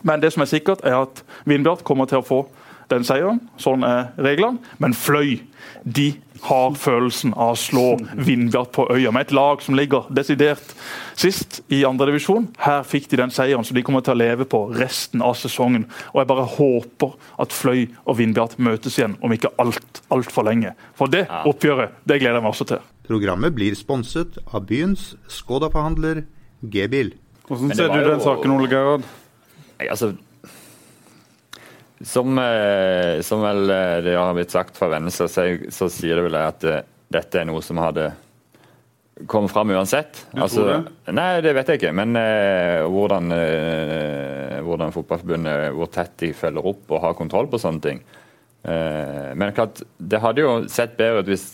Men 0.06 0.22
det 0.22 0.32
som 0.34 0.44
er 0.44 0.52
sikkert, 0.52 0.84
er 0.86 1.02
at 1.02 1.24
Vindbjart 1.50 1.84
kommer 1.88 2.08
til 2.10 2.22
å 2.22 2.26
få 2.26 2.46
den 2.92 3.06
seieren. 3.08 3.42
Sånn 3.62 3.86
er 3.88 4.12
reglene. 4.22 4.62
Men 4.82 4.96
Fløy 4.98 5.40
de 5.86 6.14
har 6.46 6.76
følelsen 6.78 7.34
av 7.34 7.54
å 7.56 7.58
slå 7.58 7.86
Vindbjart 8.26 8.72
på 8.76 8.86
øya, 8.94 9.12
med 9.14 9.28
et 9.28 9.34
lag 9.36 9.62
som 9.66 9.78
ligger 9.78 10.10
desidert 10.14 10.76
sist 11.18 11.62
i 11.74 11.82
andredivisjon. 11.88 12.50
Her 12.62 12.84
fikk 12.86 13.08
de 13.12 13.20
den 13.22 13.34
seieren 13.34 13.66
som 13.66 13.78
de 13.78 13.84
kommer 13.86 14.04
til 14.06 14.14
å 14.16 14.20
leve 14.20 14.48
på 14.50 14.66
resten 14.76 15.24
av 15.26 15.38
sesongen. 15.40 15.88
Og 16.14 16.22
Jeg 16.22 16.30
bare 16.30 16.48
håper 16.58 17.16
at 17.42 17.56
Fløy 17.56 17.88
og 18.06 18.20
Vindbjart 18.20 18.60
møtes 18.60 19.00
igjen 19.00 19.18
om 19.26 19.34
ikke 19.34 19.54
alt 19.62 20.04
altfor 20.14 20.46
lenge. 20.46 20.76
For 20.98 21.10
det 21.12 21.26
oppgjøret 21.30 21.98
det 22.06 22.20
gleder 22.22 22.40
jeg 22.40 22.46
meg 22.46 22.54
også 22.54 22.70
til. 22.76 22.84
Programmet 23.06 23.54
blir 23.56 23.76
sponset 23.78 24.40
av 24.52 24.66
byens 24.70 25.14
Skoda-forhandler 25.32 26.24
G-bil. 26.62 27.14
Hvordan 27.46 27.76
ser 27.78 27.92
du 27.94 28.10
den 28.10 28.22
saken, 28.24 28.54
Ole 28.56 28.70
Gerhard? 28.70 29.06
Altså, 29.86 30.16
som, 32.02 32.38
eh, 32.38 33.22
som, 33.22 33.42
vel 33.42 33.70
eh, 33.70 33.98
det 34.04 34.18
har 34.18 34.34
blitt 34.36 34.52
sagt 34.52 34.78
fra 34.78 34.90
Vennesla, 34.92 35.30
så, 35.32 35.48
så, 35.72 35.90
sier 35.92 36.20
det 36.20 36.28
vel 36.28 36.38
at 36.42 36.66
eh, 36.68 36.84
dette 37.14 37.40
er 37.40 37.48
noe 37.48 37.64
som 37.64 37.80
hadde 37.80 38.10
kommet 39.32 39.52
fram 39.52 39.72
uansett. 39.72 40.26
Altså, 40.36 40.66
det? 40.68 41.14
Nei, 41.16 41.30
det 41.46 41.54
vet 41.56 41.72
jeg 41.72 41.80
ikke. 41.80 41.96
Men 41.96 42.18
eh, 42.20 42.84
hvordan, 42.92 43.32
eh, 43.32 44.60
hvordan 44.66 44.92
Fotballforbundet 44.96 45.72
hvor 45.78 45.90
tett 45.94 46.18
de 46.20 46.34
følger 46.36 46.68
opp 46.74 46.92
og 46.92 47.04
har 47.06 47.18
kontroll 47.18 47.48
på 47.52 47.62
sånne 47.62 47.86
ting. 47.86 48.04
Eh, 48.66 49.32
men 49.38 49.56
klart, 49.56 49.80
det 49.98 50.20
hadde 50.20 50.44
jo 50.44 50.54
sett 50.72 50.98
bedre 51.00 51.24
ut 51.24 51.32
hvis, 51.32 51.48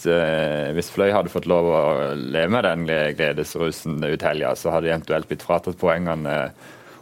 hvis, 0.74 0.92
Fløy 0.96 1.12
hadde 1.14 1.34
fått 1.34 1.50
lov 1.52 1.70
å 1.70 1.82
leve 2.18 2.50
med 2.56 2.66
den 2.66 2.90
gledesrusen 3.20 4.02
ut 4.08 4.26
helga. 4.26 4.56
Så 4.58 4.74
hadde 4.74 4.90
de 4.90 4.96
eventuelt 4.96 5.30
blitt 5.30 5.46
fratatt 5.46 5.78
poengene 5.82 6.38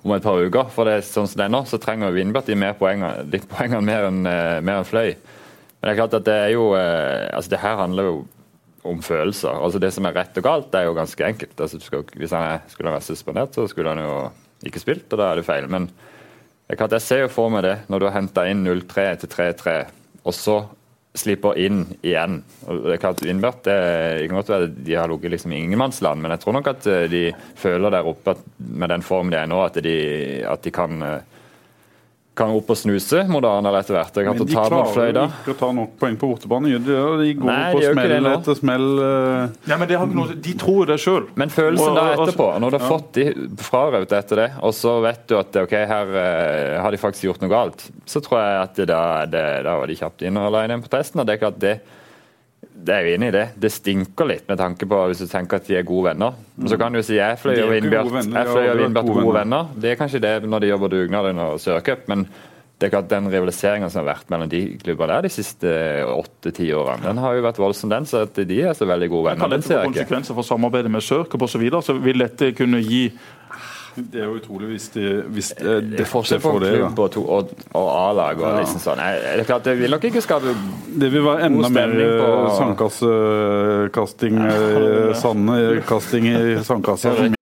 om 0.04 0.16
et 0.16 0.24
par 0.24 0.40
uker. 0.40 0.72
For 0.74 0.88
det 0.88 0.98
er 0.98 1.06
sånn 1.06 1.28
som 1.30 1.42
det 1.42 1.48
er 1.48 1.54
nå, 1.54 1.64
så 1.68 1.80
trenger 1.82 2.16
Vindbjart 2.16 2.50
de 2.50 2.58
mer 2.60 2.76
poengene, 2.80 3.26
de 3.30 3.42
poengene 3.52 3.86
mer 3.86 4.10
enn 4.10 4.26
eh, 4.30 4.60
enn 4.60 4.88
Fløy. 4.88 5.14
Men 5.80 5.88
det 5.88 5.94
er 5.94 6.02
klart 6.02 6.18
at 6.20 6.28
det 6.28 6.36
er 6.36 6.52
jo 6.56 6.74
eh, 6.78 7.30
altså 7.36 7.56
det 7.56 7.64
her 7.64 7.80
handler 7.80 8.10
jo 8.10 8.20
om 8.90 9.02
følelser. 9.04 9.52
Altså 9.52 9.80
Det 9.80 9.92
som 9.94 10.08
er 10.08 10.16
rett 10.16 10.38
og 10.40 10.46
galt, 10.46 10.70
det 10.72 10.82
er 10.82 10.88
jo 10.88 10.98
ganske 10.98 11.26
enkelt. 11.26 11.56
Altså 11.60 11.80
skal, 11.84 12.06
Hvis 12.16 12.36
han 12.36 12.46
er, 12.46 12.62
skulle 12.72 12.92
han 12.92 13.00
vært 13.00 13.10
suspendert, 13.10 13.56
så 13.56 13.68
skulle 13.68 13.92
han 13.94 14.04
jo 14.04 14.14
ikke 14.68 14.82
spilt, 14.82 15.08
og 15.12 15.20
da 15.20 15.30
er 15.32 15.40
det 15.40 15.48
feil. 15.48 15.68
Men 15.72 15.90
jeg, 16.70 16.78
klart 16.80 16.96
jeg 16.96 17.06
ser 17.06 17.24
jo 17.26 17.32
for 17.34 17.52
meg 17.54 17.66
det, 17.68 17.78
når 17.90 18.00
du 18.00 18.08
har 18.08 18.18
henta 18.20 18.46
inn 18.48 18.64
0-3 18.66 19.08
til 19.24 19.32
3-3, 19.36 19.78
og 20.24 20.36
så 20.36 20.58
slipper 21.18 21.58
inn 21.58 21.84
igjen. 22.06 22.40
Og 22.68 22.84
det 22.86 22.96
er 22.96 23.02
klart 23.02 23.24
Vindbjart 23.26 23.66
de 24.70 24.96
har 24.96 25.10
ligget 25.10 25.34
liksom 25.34 25.54
i 25.54 25.64
ingenmannsland, 25.64 26.22
men 26.22 26.36
jeg 26.36 26.44
tror 26.44 26.58
nok 26.60 26.70
at 26.74 26.88
eh, 26.90 27.08
de 27.12 27.24
føler 27.58 27.94
der 27.94 28.08
oppe 28.10 28.36
at 28.36 28.44
med 28.58 28.94
den 28.94 29.06
formen 29.06 29.34
de 29.34 29.40
er 29.42 29.50
nå, 29.50 29.62
at 29.66 29.80
de, 29.84 29.98
at 30.46 30.64
de 30.66 30.74
kan 30.76 31.02
eh, 31.06 31.29
kan 32.40 32.54
opp 32.56 32.72
og 32.74 32.80
snuse 32.80 33.26
Moderne 33.30 33.74
etter 33.80 33.98
hvert. 33.98 34.20
Men 34.26 34.40
de 34.40 34.48
klarer 34.50 35.20
ikke 35.28 35.54
å 35.54 35.58
ta 35.60 35.72
nok 35.76 35.96
poeng 36.02 36.18
på 36.20 36.32
bortebane. 36.32 36.74
De, 36.80 36.96
de 37.22 37.34
går 37.40 37.52
Nei, 37.52 37.60
på 37.76 37.84
de 37.84 37.92
smell 37.94 38.30
etter 38.34 38.60
smell. 38.60 38.88
Ja, 39.70 39.80
men 39.80 39.94
noe, 40.16 40.40
De 40.50 40.56
tror 40.60 40.90
det 40.90 41.00
sjøl. 41.04 41.30
Men 41.40 41.54
følelsen 41.54 41.98
da 41.98 42.08
etterpå, 42.16 42.50
når 42.64 42.76
du 42.76 42.80
har 42.80 42.86
ja. 42.86 42.92
fått 42.96 43.12
de 43.20 43.64
frarøvet 43.64 44.18
etter 44.20 44.44
det, 44.44 44.50
og 44.66 44.76
så 44.76 44.98
vet 45.04 45.24
du 45.30 45.38
at 45.40 45.62
ok, 45.64 45.78
her 45.90 46.12
uh, 46.16 46.80
har 46.84 46.94
de 46.94 47.02
faktisk 47.02 47.30
gjort 47.30 47.44
noe 47.44 47.52
galt, 47.52 47.88
så 48.10 48.24
tror 48.24 48.42
jeg 48.42 48.60
at 48.64 48.84
da, 48.90 49.04
det, 49.30 49.46
da 49.68 49.78
var 49.82 49.92
de 49.92 49.98
kjapt 50.00 50.26
inn 50.28 50.40
og 50.40 50.52
la 50.56 50.66
inn 50.66 50.76
en 50.76 50.84
protesten. 50.84 51.22
og 51.22 51.30
det 51.30 51.38
er 51.38 51.44
klart 51.44 51.62
det 51.62 51.70
det 51.70 51.78
er 52.90 53.06
jo 53.06 53.16
enig 53.16 53.32
i 53.32 53.36
det. 53.36 53.46
Det 53.60 53.72
stinker 53.74 54.30
litt 54.30 54.46
med 54.50 54.60
tanke 54.60 54.88
på 54.90 55.00
hvis 55.10 55.24
du 55.24 55.28
tenker 55.32 55.60
at 55.60 55.68
de 55.70 55.80
er 55.80 55.88
gode 55.88 56.12
venner. 56.12 56.38
Men 56.58 56.72
så 56.72 56.80
kan 56.80 56.96
du 56.96 57.02
si 57.06 57.18
jeg 57.20 57.40
fløy 57.42 57.58
og 57.64 57.74
Vindbjart 57.74 58.12
gode, 58.12 59.04
gode 59.10 59.36
venner. 59.42 59.74
Det 59.76 59.94
er 59.94 60.00
kanskje 60.00 60.24
det 60.24 60.36
når 60.46 60.64
de 60.64 60.72
jobber 60.72 60.94
dugnad 60.94 61.32
under 61.34 61.60
Sørcup, 61.62 62.08
men 62.12 62.28
det 62.80 62.88
er 62.88 62.94
klart 62.94 63.10
den 63.12 63.26
rivaliseringa 63.28 63.90
som 63.92 64.06
har 64.06 64.14
vært 64.14 64.30
mellom 64.32 64.48
de 64.52 64.62
klubbene 64.80 65.18
der 65.18 65.26
de 65.28 65.32
siste 65.34 65.72
åtte-ti 66.08 66.70
årene, 66.72 67.10
den 67.10 67.20
har 67.20 67.36
jo 67.36 67.44
vært 67.44 67.60
voldsom, 67.60 67.92
den. 67.92 68.08
Så 68.08 68.22
at 68.24 68.40
de 68.40 68.62
er 68.64 68.78
så 68.78 68.88
veldig 68.88 69.10
gode 69.12 69.34
venner. 69.34 69.44
Kan 69.44 69.52
dette 69.52 69.68
få 69.68 69.82
konsekvenser 69.90 70.38
for 70.38 70.48
samarbeidet 70.48 70.92
med 70.94 71.04
Sørcup 71.04 71.44
osv.? 71.44 71.58
Så, 71.58 71.60
videre, 71.60 71.84
så 71.84 71.98
vil 72.00 72.24
dette 72.24 72.54
kunne 72.56 72.80
gi 72.80 73.10
det 74.12 74.22
er 74.22 74.28
jo 74.28 74.38
utrolig 74.40 74.68
hvis 74.74 74.90
de, 74.96 75.06
hvis 75.34 75.50
de, 75.58 75.64
det, 75.66 75.98
det 76.00 76.08
forskjell 76.10 76.42
på 76.44 76.54
klubb 76.60 77.00
og, 77.00 77.10
to, 77.16 77.24
og, 77.26 77.56
og 77.78 77.90
A-lag 77.94 78.44
og 78.44 78.60
liksom 78.62 78.84
sånn. 78.84 79.02
Det 79.02 79.34
er 79.34 79.48
klart 79.50 79.68
det 79.68 79.76
vil 79.80 79.96
nok 79.96 80.08
ikke 80.10 80.24
skape 80.26 80.54
Det 81.00 81.10
vil 81.14 81.26
være 81.26 81.50
enda 81.50 81.70
mer 81.74 81.98
eh, 82.06 82.48
sandkassekasting, 82.60 84.40
eh, 84.48 85.12
sandkasting 85.20 86.32
i 86.32 86.40
sandkassa. 86.66 87.36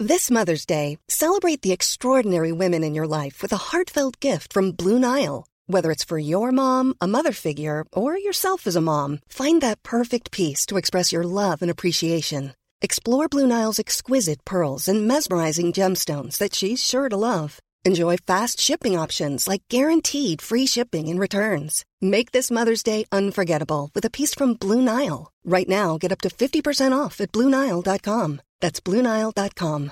This 0.00 0.30
Mother's 0.30 0.64
Day, 0.64 0.96
celebrate 1.08 1.60
the 1.60 1.72
extraordinary 1.72 2.52
women 2.52 2.82
in 2.82 2.94
your 2.94 3.06
life 3.06 3.42
with 3.42 3.52
a 3.52 3.64
heartfelt 3.70 4.18
gift 4.20 4.52
from 4.52 4.72
Blue 4.72 4.98
Nile. 4.98 5.44
Whether 5.66 5.90
it's 5.90 6.04
for 6.04 6.18
your 6.18 6.50
mom, 6.52 6.94
a 7.00 7.06
mother 7.06 7.32
figure, 7.32 7.84
or 7.92 8.18
yourself 8.18 8.66
as 8.66 8.76
a 8.76 8.80
mom, 8.80 9.18
find 9.28 9.60
that 9.60 9.82
perfect 9.82 10.30
piece 10.30 10.64
to 10.66 10.78
express 10.78 11.12
your 11.12 11.22
love 11.22 11.60
and 11.60 11.70
appreciation. 11.70 12.54
Explore 12.82 13.28
Blue 13.28 13.46
Nile's 13.46 13.78
exquisite 13.78 14.42
pearls 14.46 14.88
and 14.88 15.06
mesmerizing 15.06 15.72
gemstones 15.72 16.38
that 16.38 16.54
she's 16.54 16.82
sure 16.82 17.10
to 17.10 17.16
love. 17.16 17.60
Enjoy 17.84 18.16
fast 18.16 18.58
shipping 18.58 18.96
options 18.98 19.46
like 19.46 19.62
guaranteed 19.68 20.40
free 20.40 20.66
shipping 20.66 21.08
and 21.08 21.20
returns. 21.20 21.84
Make 22.00 22.32
this 22.32 22.50
Mother's 22.50 22.82
Day 22.82 23.04
unforgettable 23.12 23.90
with 23.94 24.06
a 24.06 24.10
piece 24.10 24.34
from 24.34 24.54
Blue 24.54 24.80
Nile. 24.80 25.30
Right 25.44 25.68
now, 25.68 25.98
get 25.98 26.10
up 26.12 26.20
to 26.22 26.30
50% 26.30 26.92
off 26.92 27.20
at 27.20 27.32
BlueNile.com. 27.32 28.40
That's 28.60 28.80
BlueNile.com. 28.80 29.90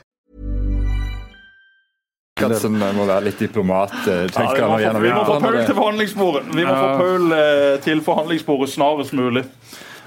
Som 2.38 2.78
må 2.78 3.04
være 3.04 3.24
litt 3.24 3.40
diplomat, 3.42 3.92
Ja, 4.06 4.28
tenker 4.30 4.54
vi, 4.54 4.68
må 4.70 4.78
han. 4.78 4.94
få, 4.94 5.00
vi 5.02 5.10
må 5.10 5.24
få 5.26 5.40
Paul 5.40 5.58
til 5.66 5.74
forhandlingsbordet. 5.74 6.42
Vi 6.54 6.64
må 6.64 6.74
få 6.76 6.88
Paul 7.00 7.32
eh, 7.32 7.80
til 7.82 8.00
forhandlingsbordet 8.06 8.70
snarest 8.70 9.12
mulig. 9.12 9.44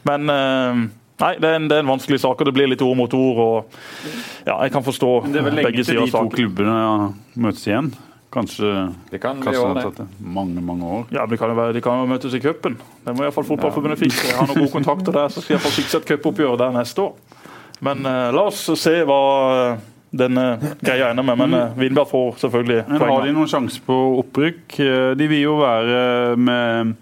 Men 0.07 0.29
eh, 0.29 0.85
nei, 1.21 1.34
det 1.39 1.49
er, 1.49 1.57
en, 1.60 1.67
det 1.71 1.77
er 1.77 1.84
en 1.86 1.91
vanskelig 1.93 2.21
sak, 2.23 2.39
og 2.41 2.49
det 2.49 2.53
blir 2.57 2.69
litt 2.71 2.81
ord 2.86 2.97
mot 2.99 3.13
ord. 3.17 3.41
og 3.45 4.47
ja, 4.47 4.57
Jeg 4.65 4.71
kan 4.73 4.86
forstå 4.86 5.12
begge 5.25 5.27
sider. 5.27 5.34
Det 5.34 5.41
er 5.41 5.49
vel 5.49 5.60
lenge 5.62 5.84
til 5.84 5.99
de 5.99 6.05
to 6.05 6.15
saken. 6.15 6.31
klubbene 6.38 6.79
møtes 7.47 7.67
igjen. 7.67 7.91
Kanskje, 8.31 8.93
Det 9.12 9.19
kan 9.19 9.41
bli 9.41 9.51
kanskje 9.51 9.91
det 9.97 10.07
mange, 10.23 10.62
mange 10.63 10.86
år. 10.88 11.01
Ja, 11.12 11.25
men 11.25 11.34
det 11.34 11.39
kan 11.39 11.49
jo 11.51 11.55
være, 11.55 11.73
De 11.75 11.81
kan 11.84 11.99
jo 11.99 12.05
møtes 12.07 12.34
i 12.34 12.39
cupen. 12.39 12.77
Det 13.03 13.15
må 13.15 13.25
iallfall 13.25 13.43
Fotballforbundet 13.43 13.99
fikse. 13.99 14.27
Jeg 14.29 14.38
har 14.38 14.47
noen 14.47 14.63
gode 14.63 14.71
kontakter 14.71 15.12
der, 15.12 15.27
så 15.27 15.41
skal 15.43 15.57
jeg 15.57 15.60
iallfall 15.60 15.75
fikse 15.75 15.99
et 15.99 16.07
cupoppgjør 16.07 16.55
der 16.62 16.71
neste 16.77 17.01
år. 17.03 17.15
Men 17.81 18.05
uh, 18.05 18.29
la 18.31 18.45
oss 18.47 18.62
se 18.77 18.93
hva 19.10 19.19
eh, 19.73 19.77
denne 20.15 20.45
greia 20.79 21.10
ender 21.12 21.25
med. 21.27 21.41
Men 21.41 21.57
uh, 21.57 21.77
Vindbjart 21.79 22.12
får 22.12 22.36
selvfølgelig 22.45 22.84
Men 22.88 23.01
har 23.01 23.25
de 23.25 23.34
noen 23.36 23.49
sjanse 23.51 23.81
på 23.84 23.97
opprykk? 24.21 24.79
Eh, 24.79 25.12
De 25.17 25.27
vil 25.31 25.43
jo 25.47 25.57
være 25.60 26.38
med, 26.38 26.93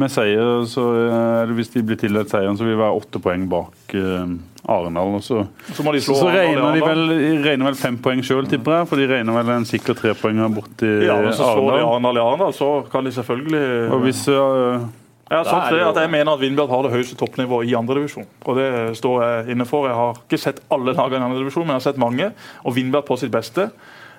med 0.00 0.12
seier, 0.12 0.62
så 0.70 0.86
eh, 0.96 1.42
eller 1.42 1.52
hvis 1.58 1.72
de 1.74 1.82
blir 1.84 1.98
tildelt 2.00 2.30
seieren, 2.32 2.56
så 2.56 2.64
vil 2.64 2.74
vi 2.76 2.80
være 2.80 2.96
åtte 2.96 3.20
poeng 3.22 3.44
bak 3.50 3.92
uh, 3.98 4.30
Arendal. 4.72 5.18
Så, 5.20 5.42
Så 5.74 5.84
de 5.84 6.00
så, 6.00 6.16
så 6.16 6.30
regner 6.32 6.78
de 6.78 6.84
vel, 6.84 7.02
regner 7.44 7.68
vel 7.68 7.76
fem 7.76 7.98
poeng 8.00 8.22
sjøl, 8.24 8.46
tipper 8.48 8.78
jeg. 8.78 8.88
For 8.88 9.02
de 9.02 9.08
regner 9.10 9.36
vel 9.36 9.52
en 9.56 9.68
sikker 9.68 9.98
trepoenger 9.98 10.54
borti 10.54 10.88
Ja, 11.04 11.18
men 11.20 11.34
så 11.36 11.50
slår 11.50 11.76
de 11.76 11.82
Arendal. 11.82 11.90
Arendal 11.90 12.20
i 12.20 12.24
Arendal, 12.24 12.56
så 12.56 12.70
kan 12.92 13.04
de 13.04 13.12
selvfølgelig 13.18 13.64
Og 13.92 14.04
hvis 14.06 14.24
Uh, 14.32 14.88
Jeg 15.28 15.38
har 15.38 15.44
sagt 15.48 15.66
er 15.66 15.76
det 15.76 15.80
det 15.80 15.88
at 15.88 15.98
jeg 16.02 16.10
mener 16.12 16.34
at 16.34 16.40
Vindbjart 16.40 16.68
har 16.68 16.82
det 16.84 16.92
høyeste 16.92 17.16
toppnivået 17.16 17.68
i 17.70 17.74
andredivisjon. 17.76 18.26
Og 18.44 18.56
det 18.58 18.66
står 18.98 19.22
jeg 19.22 19.54
inne 19.54 19.64
for. 19.64 19.86
Jeg 19.88 19.96
har 19.96 20.18
ikke 20.18 20.40
sett 20.40 20.60
alle 20.72 20.92
lagene 20.92 21.22
i 21.24 21.28
andredivisjon, 21.30 21.64
men 21.64 21.72
jeg 21.72 21.80
har 21.80 21.86
sett 21.86 22.00
mange. 22.00 22.26
Og 22.64 22.76
Vindbjart 22.76 23.08
på 23.08 23.16
sitt 23.20 23.32
beste, 23.32 23.70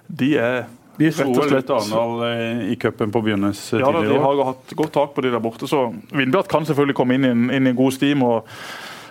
de 0.10 0.32
er 0.42 0.64
De 0.98 1.10
slo 1.12 1.34
vel 1.34 1.56
litt 1.56 1.70
Arendal 1.74 2.24
eh, 2.28 2.64
i 2.74 2.76
cupen 2.80 3.12
på 3.14 3.22
begynnelsen 3.26 3.82
ja, 3.82 3.88
da, 3.90 4.00
de 4.00 4.06
tidligere. 4.06 4.22
år. 4.22 4.38
har 4.44 4.52
hatt 4.52 4.74
godt 4.78 4.94
tak 4.94 5.14
på 5.16 5.24
de 5.26 5.32
der 5.34 5.42
borte, 5.44 5.70
så 5.70 5.88
Vindbjart 6.14 6.52
kan 6.52 6.68
selvfølgelig 6.70 6.98
komme 7.00 7.18
inn, 7.18 7.26
i 7.26 7.58
inn 7.58 7.72
i 7.72 7.74
god 7.78 7.96
steam. 7.96 8.22
og 8.28 8.48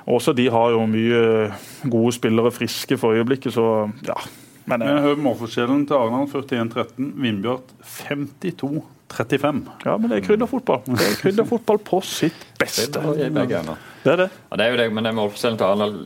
også 0.06 0.32
de 0.34 0.48
har 0.50 0.72
jo 0.74 0.86
mye 0.90 1.50
gode 1.90 2.12
spillere 2.16 2.50
friske 2.54 2.96
for 2.98 3.14
øyeblikket, 3.18 3.54
så 3.54 3.66
ja. 4.06 4.16
Men 4.66 4.78
Men 4.78 4.88
eh, 4.88 5.02
hør 5.02 5.16
målforskjellen 5.18 5.86
til 5.86 5.98
Arendal 5.98 6.28
41-13. 6.30 7.08
Vindbjart 7.22 7.72
52-35. 7.82 9.62
ja, 9.84 9.96
men 9.96 10.10
det 10.10 10.20
er 10.20 10.26
krydderfotball. 10.26 10.84
Det 10.86 11.06
er 11.08 11.16
krydderfotball 11.18 11.78
på 11.82 12.00
sitt 12.06 12.46
beste. 12.58 13.00
Det 13.00 13.26
er. 13.26 13.30
Det 14.02 14.12
er 14.12 14.16
det. 14.24 14.30
Ja, 14.50 14.56
det 14.56 14.66
er 14.66 14.70
jo 14.70 14.78
det, 14.82 14.92
men 14.94 15.04
den 15.04 15.18
målforskjellen 15.18 15.58
til 15.58 15.66
Arendal 15.66 15.98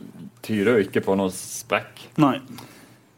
tyder 0.45 0.77
jo 0.77 0.87
ikke 0.87 1.05
på 1.05 1.17
noen 1.19 1.33
sprekk. 1.33 2.07
Nei. 2.21 2.39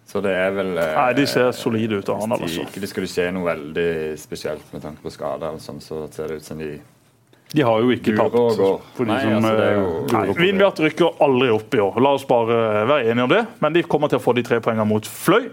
Så 0.10 0.22
det 0.26 0.32
er 0.34 0.54
vel 0.56 0.72
eh, 0.82 0.96
Nei, 0.98 1.10
de 1.20 1.26
ser 1.30 1.52
solide 1.54 2.00
ut, 2.02 2.10
av 2.10 2.24
han. 2.24 2.32
Altså. 2.34 2.64
ikke 2.66 2.82
det 2.82 2.90
skulle 2.90 3.10
skje 3.12 3.28
noe 3.36 3.46
veldig 3.46 3.90
spesielt 4.18 4.72
med 4.74 4.82
tanke 4.82 5.04
på 5.06 5.12
skader, 5.14 5.60
sånn, 5.62 5.78
så 5.86 6.08
ser 6.14 6.32
det 6.34 6.40
ut 6.42 6.48
som 6.48 6.58
de 6.58 6.72
De 7.54 7.62
har 7.66 7.80
jo 7.82 7.92
ikke 7.94 8.16
tapt. 8.18 8.34
For 8.98 9.06
de 9.10 9.20
som 9.22 9.46
altså, 9.46 10.24
eh. 10.24 10.34
Vindbjart 10.38 10.82
rykker 10.86 11.22
aldri 11.26 11.52
opp 11.54 11.74
i 11.78 11.80
år. 11.82 11.96
La 12.02 12.12
oss 12.18 12.26
bare 12.30 12.58
være 12.90 13.10
enige 13.14 13.24
om 13.26 13.32
det. 13.36 13.44
Men 13.62 13.74
de 13.78 13.82
kommer 13.90 14.10
til 14.12 14.20
å 14.20 14.22
få 14.26 14.34
de 14.38 14.44
tre 14.46 14.60
poengene 14.62 14.86
mot 14.90 15.06
Fløy. 15.10 15.48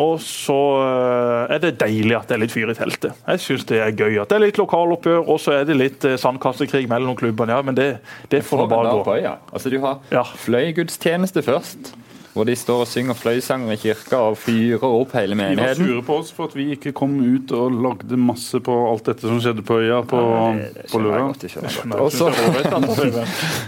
Og 0.00 0.16
så 0.24 0.54
eh, 0.82 1.52
er 1.54 1.60
det 1.62 1.74
deilig 1.78 2.16
at 2.18 2.28
det 2.28 2.34
er 2.34 2.40
litt 2.42 2.50
fyr 2.54 2.72
i 2.72 2.74
teltet. 2.74 3.12
Jeg 3.28 3.42
syns 3.44 3.64
det 3.68 3.78
er 3.84 3.92
gøy 3.94 4.16
at 4.22 4.32
det 4.32 4.38
er 4.40 4.42
litt 4.48 4.56
lokaloppgjør, 4.58 5.20
og 5.30 5.36
så 5.40 5.52
er 5.60 5.68
det 5.68 5.76
litt 5.78 6.04
eh, 6.08 6.16
sandkastekrig 6.18 6.88
mellom 6.90 7.14
klubbene. 7.20 7.54
Ja, 7.54 7.62
men 7.62 7.76
det, 7.78 7.90
det 8.32 8.40
får 8.48 8.64
nå 8.64 8.66
bare 8.72 8.94
på 8.96 9.04
gå. 9.06 9.18
øya. 9.20 9.36
Altså, 9.52 9.70
du 9.70 9.78
har 9.84 10.00
Ja. 10.10 10.24
fløygudstjeneste 10.24 11.44
først, 11.46 11.92
hvor 12.34 12.44
de 12.48 12.54
står 12.58 12.80
og 12.82 12.88
synger 12.90 13.14
fløysanger 13.14 13.72
i 13.72 13.76
kirka 13.78 14.18
og 14.32 14.36
fyrer 14.42 14.82
opp 14.82 15.12
hele 15.14 15.36
menigheten. 15.38 15.78
De 15.78 15.84
var 15.86 15.92
sure 15.94 16.02
på 16.08 16.16
oss 16.18 16.32
for 16.34 16.48
at 16.50 16.54
vi 16.58 16.64
ikke 16.74 16.92
kom 16.92 17.14
ut 17.22 17.52
og 17.54 17.72
lagde 17.84 18.18
masse 18.18 18.58
på 18.60 18.74
alt 18.90 19.04
dette 19.06 19.28
som 19.30 19.38
skjedde 19.40 19.62
på 19.66 19.76
øya 19.80 20.00
på, 20.10 20.18
på 20.90 20.98
skjønner 20.98 21.14
jeg 21.14 21.86
lørdag. 21.86 22.04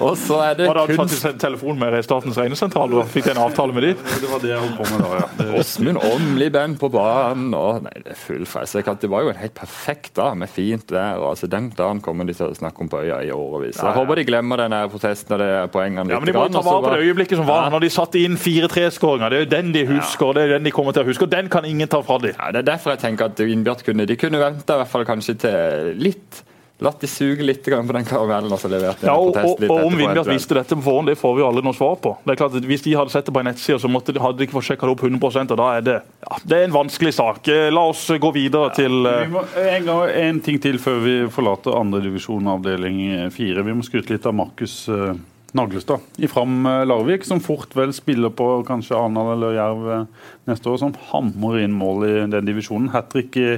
Og 0.01 0.17
så- 0.19 0.41
er 0.43 0.55
det 0.59 0.67
Var 0.67 0.75
det 0.75 0.87
kun 0.97 0.97
faktisk 1.07 1.25
en 1.31 1.39
telefon 1.39 1.79
med 1.79 2.03
Statens 2.05 2.37
regnesentral? 2.39 2.93
og 2.95 3.07
Fikk 3.07 3.31
en 3.31 3.39
avtale 3.47 3.73
med 3.73 3.83
de? 3.83 3.93
Det 3.95 4.31
var 4.31 4.39
det 4.43 4.51
jeg 4.51 4.59
holdt 4.59 4.77
på 4.77 4.85
med 4.91 5.05
da, 5.05 5.21
ja. 5.21 5.59
Åsmund 5.61 5.99
Åmli-band 6.03 6.79
på 6.81 6.91
banen. 6.93 7.55
Og, 7.55 7.83
nei, 7.87 7.93
det 8.03 8.13
er 8.13 8.21
full 8.21 8.45
fest. 8.47 8.75
Jeg 8.75 8.85
kan- 8.85 8.97
Det 9.01 9.11
var 9.11 9.23
jo 9.23 9.29
en 9.29 9.37
helt 9.37 9.55
perfekt 9.55 10.15
dag 10.17 10.37
med 10.37 10.49
fint 10.49 10.87
vær. 10.91 11.19
og 11.19 11.31
altså, 11.37 11.47
Den 11.49 11.71
dagen 11.71 12.01
kommer 12.01 12.25
de 12.27 12.33
til 12.35 12.47
å 12.49 12.55
snakke 12.57 12.81
om 12.81 12.89
på 12.89 12.99
øya 13.05 13.23
i 13.23 13.31
årevis. 13.31 13.77
Jeg 13.77 13.95
håper 13.95 14.15
de 14.17 14.25
glemmer 14.25 14.57
den 14.57 14.73
protesten 14.91 15.33
og 15.33 15.39
de 15.39 15.69
poengene. 15.73 16.11
Ja, 16.11 16.19
men 16.19 16.27
De 16.27 16.33
må 16.33 16.41
grann, 16.49 16.53
ta 16.53 16.61
vare 16.63 16.83
på 16.83 16.97
det 16.97 17.05
øyeblikket 17.07 17.37
som 17.37 17.47
var 17.47 17.71
når 17.71 17.81
de 17.81 17.89
satte 17.91 18.15
inn 18.25 18.37
4-3-skåringa. 18.57 19.31
Det 19.31 19.38
er 19.38 19.47
jo 19.47 19.53
den 19.53 19.73
de 19.77 19.87
husker, 19.92 20.35
det 20.37 20.42
er 20.47 20.57
den 20.57 20.69
de 20.69 20.75
kommer 20.75 20.97
til 20.97 21.05
å 21.05 21.11
huske. 21.11 21.29
og 21.29 21.33
Den 21.37 21.53
kan 21.53 21.69
ingen 21.69 21.88
ta 21.92 22.03
fra 22.07 22.19
dem. 22.23 22.35
Ja, 22.37 22.51
det 22.55 22.64
er 22.64 22.73
derfor 22.73 22.97
jeg 22.97 23.05
tenker 23.05 23.31
at 23.31 23.40
Innbjart 23.45 23.85
kunne 23.87 24.09
De 24.09 24.19
kunne 24.19 24.42
vente 24.42 24.73
i 24.73 24.83
hvert 24.83 24.92
fall 24.92 25.09
kanskje 25.09 25.38
til 25.47 25.97
litt 26.01 26.45
Latt 26.85 27.01
de 27.01 27.09
suge 27.09 27.40
litt 27.40 27.64
grann 27.64 27.87
på 27.88 27.95
den 27.97 28.05
karamellen 28.05 28.53
og 28.53 28.59
så 28.61 28.69
levert 28.69 29.01
Ja, 29.07 29.14
og, 29.16 29.33
og, 29.33 29.62
og 29.64 29.87
Om 29.87 29.95
Vindbjart 29.97 30.29
visste 30.29 30.59
dette 30.59 30.77
på 30.77 30.85
forhånd, 30.85 31.09
det 31.09 31.16
får 31.16 31.37
vi 31.38 31.40
jo 31.40 31.47
aldri 31.49 31.62
noe 31.64 31.77
svar 31.77 31.95
på. 32.05 32.12
Det 32.21 32.35
er 32.35 32.40
klart 32.42 32.59
at 32.59 32.66
Hvis 32.69 32.85
de 32.85 32.92
hadde 32.99 33.14
sett 33.14 33.29
det 33.29 33.33
på 33.33 33.40
en 33.40 33.49
nettside, 33.49 33.79
så 33.81 33.88
måtte 33.88 34.12
de, 34.12 34.21
hadde 34.21 34.37
de 34.37 34.45
ikke 34.45 34.59
fått 34.59 34.69
sjekka 34.69 34.85
det 34.85 34.92
opp 34.92 35.05
100% 35.09 35.55
og 35.55 35.61
da 35.62 35.69
er 35.79 35.87
det 35.87 35.95
ja, 35.97 36.40
det 36.45 36.59
er 36.59 36.66
en 36.66 36.75
vanskelig 36.77 37.14
sak. 37.16 37.49
Eh, 37.49 37.71
La 37.73 37.87
oss 37.88 38.03
gå 38.21 38.33
videre 38.35 38.75
til 38.77 39.09
eh, 39.09 39.23
Vi 39.25 39.33
må, 39.33 39.47
en, 39.62 39.88
gang, 39.88 40.03
en 40.27 40.42
ting 40.45 40.61
til 40.61 40.77
før 40.83 41.01
vi 41.07 41.16
forlater 41.33 41.79
andredivisjon 41.81 42.53
avdeling 42.59 43.01
fire. 43.33 43.64
Vi 43.64 43.79
må 43.79 43.87
skryte 43.87 44.12
litt 44.12 44.29
av 44.29 44.37
Markus 44.37 44.77
eh, 44.92 45.14
Naglestad 45.53 46.01
i 46.17 46.29
Fram 46.29 46.67
eh, 46.67 46.83
Larvik, 46.87 47.25
som 47.25 47.41
fort 47.41 47.77
vel 47.77 47.93
spiller 47.97 48.33
på 48.35 48.49
kanskje 48.67 48.97
Arendal 48.99 49.33
eller 49.37 49.55
Jerv 49.57 49.87
eh, 49.93 50.27
neste 50.51 50.73
år, 50.73 50.81
som 50.83 50.97
hamrer 51.13 51.63
inn 51.65 51.77
mål 51.77 52.09
i 52.09 52.17
den 52.33 52.49
divisjonen. 52.49 52.91
Hat 52.95 53.13
trick 53.13 53.39
i, 53.41 53.55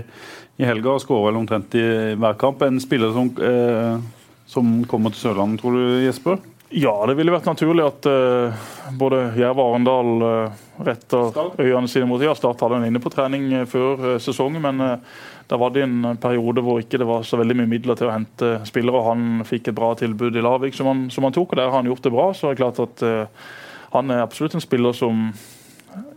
i 0.59 0.69
helga 0.69 0.95
og 0.95 1.03
skårer 1.05 1.31
vel 1.31 1.41
omtrent 1.41 1.75
i 1.79 1.87
hver 2.19 2.39
kamp. 2.41 2.63
En 2.67 2.81
spiller 2.83 3.15
som, 3.17 3.33
eh, 3.41 4.31
som 4.47 4.79
kommer 4.91 5.15
til 5.15 5.29
Sørlandet, 5.29 5.63
tror 5.65 5.79
du, 5.79 5.99
Jesper? 6.05 6.39
Ja, 6.69 6.93
det 7.09 7.15
ville 7.17 7.33
vært 7.33 7.47
naturlig 7.49 7.85
at 7.87 8.07
eh, 8.11 8.65
både 9.01 9.23
Jerv 9.41 9.57
og 9.57 9.71
Arendal 9.71 10.25
eh, 10.27 10.59
retter 10.85 11.39
øynene 11.57 11.89
sine 11.89 12.09
mot 12.11 12.21
ja, 12.21 12.35
Start 12.37 12.61
hadde 12.61 12.77
han 12.77 12.91
inne 12.91 13.01
på 13.01 13.13
trening 13.13 13.47
eh, 13.57 13.65
før 13.69 14.19
sesongen, 14.21 14.61
men 14.61 15.01
da 15.49 15.57
var 15.57 15.73
det 15.73 15.85
en 15.87 16.17
periode 16.21 16.63
hvor 16.65 16.83
ikke 16.83 17.01
det 17.01 17.07
var 17.09 17.23
så 17.25 17.39
veldig 17.41 17.57
mye 17.57 17.71
midler 17.71 17.97
til 17.97 18.11
å 18.11 18.13
hente 18.13 18.51
spillere. 18.69 19.01
og 19.01 19.09
Han 19.09 19.47
fikk 19.49 19.71
et 19.71 19.79
bra 19.79 19.95
tilbud 19.97 20.37
i 20.37 20.43
Larvik 20.45 20.77
som 20.77 20.91
han, 20.91 21.07
som 21.11 21.25
han 21.25 21.33
tok, 21.33 21.55
og 21.55 21.61
der 21.61 21.71
har 21.71 21.79
han 21.79 21.89
gjort 21.89 22.05
det 22.05 22.13
bra. 22.13 22.27
Så 22.37 22.51
det 22.51 22.57
er 22.57 22.61
klart 22.61 22.83
at 22.85 23.05
uh, 23.07 23.47
han 23.95 24.13
er 24.13 24.21
absolutt 24.27 24.59
en 24.59 24.65
spiller 24.65 24.93
som 24.97 25.31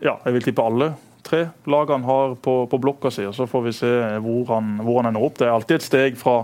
ja, 0.04 0.18
jeg 0.26 0.36
vil 0.36 0.50
tippe 0.50 0.66
alle 0.68 0.92
tre 1.24 1.46
lagene 1.70 2.08
har 2.08 2.36
på, 2.44 2.56
på 2.68 2.80
blokka 2.82 3.12
si. 3.14 3.26
Så 3.32 3.48
får 3.48 3.66
vi 3.68 3.74
se 3.78 3.92
hvor 4.24 4.46
han, 4.52 4.74
hvor 4.84 5.00
han 5.00 5.12
ender 5.12 5.24
opp. 5.24 5.38
Det 5.40 5.48
er 5.48 5.56
alltid 5.56 5.78
et 5.78 5.88
steg 5.88 6.20
fra 6.20 6.42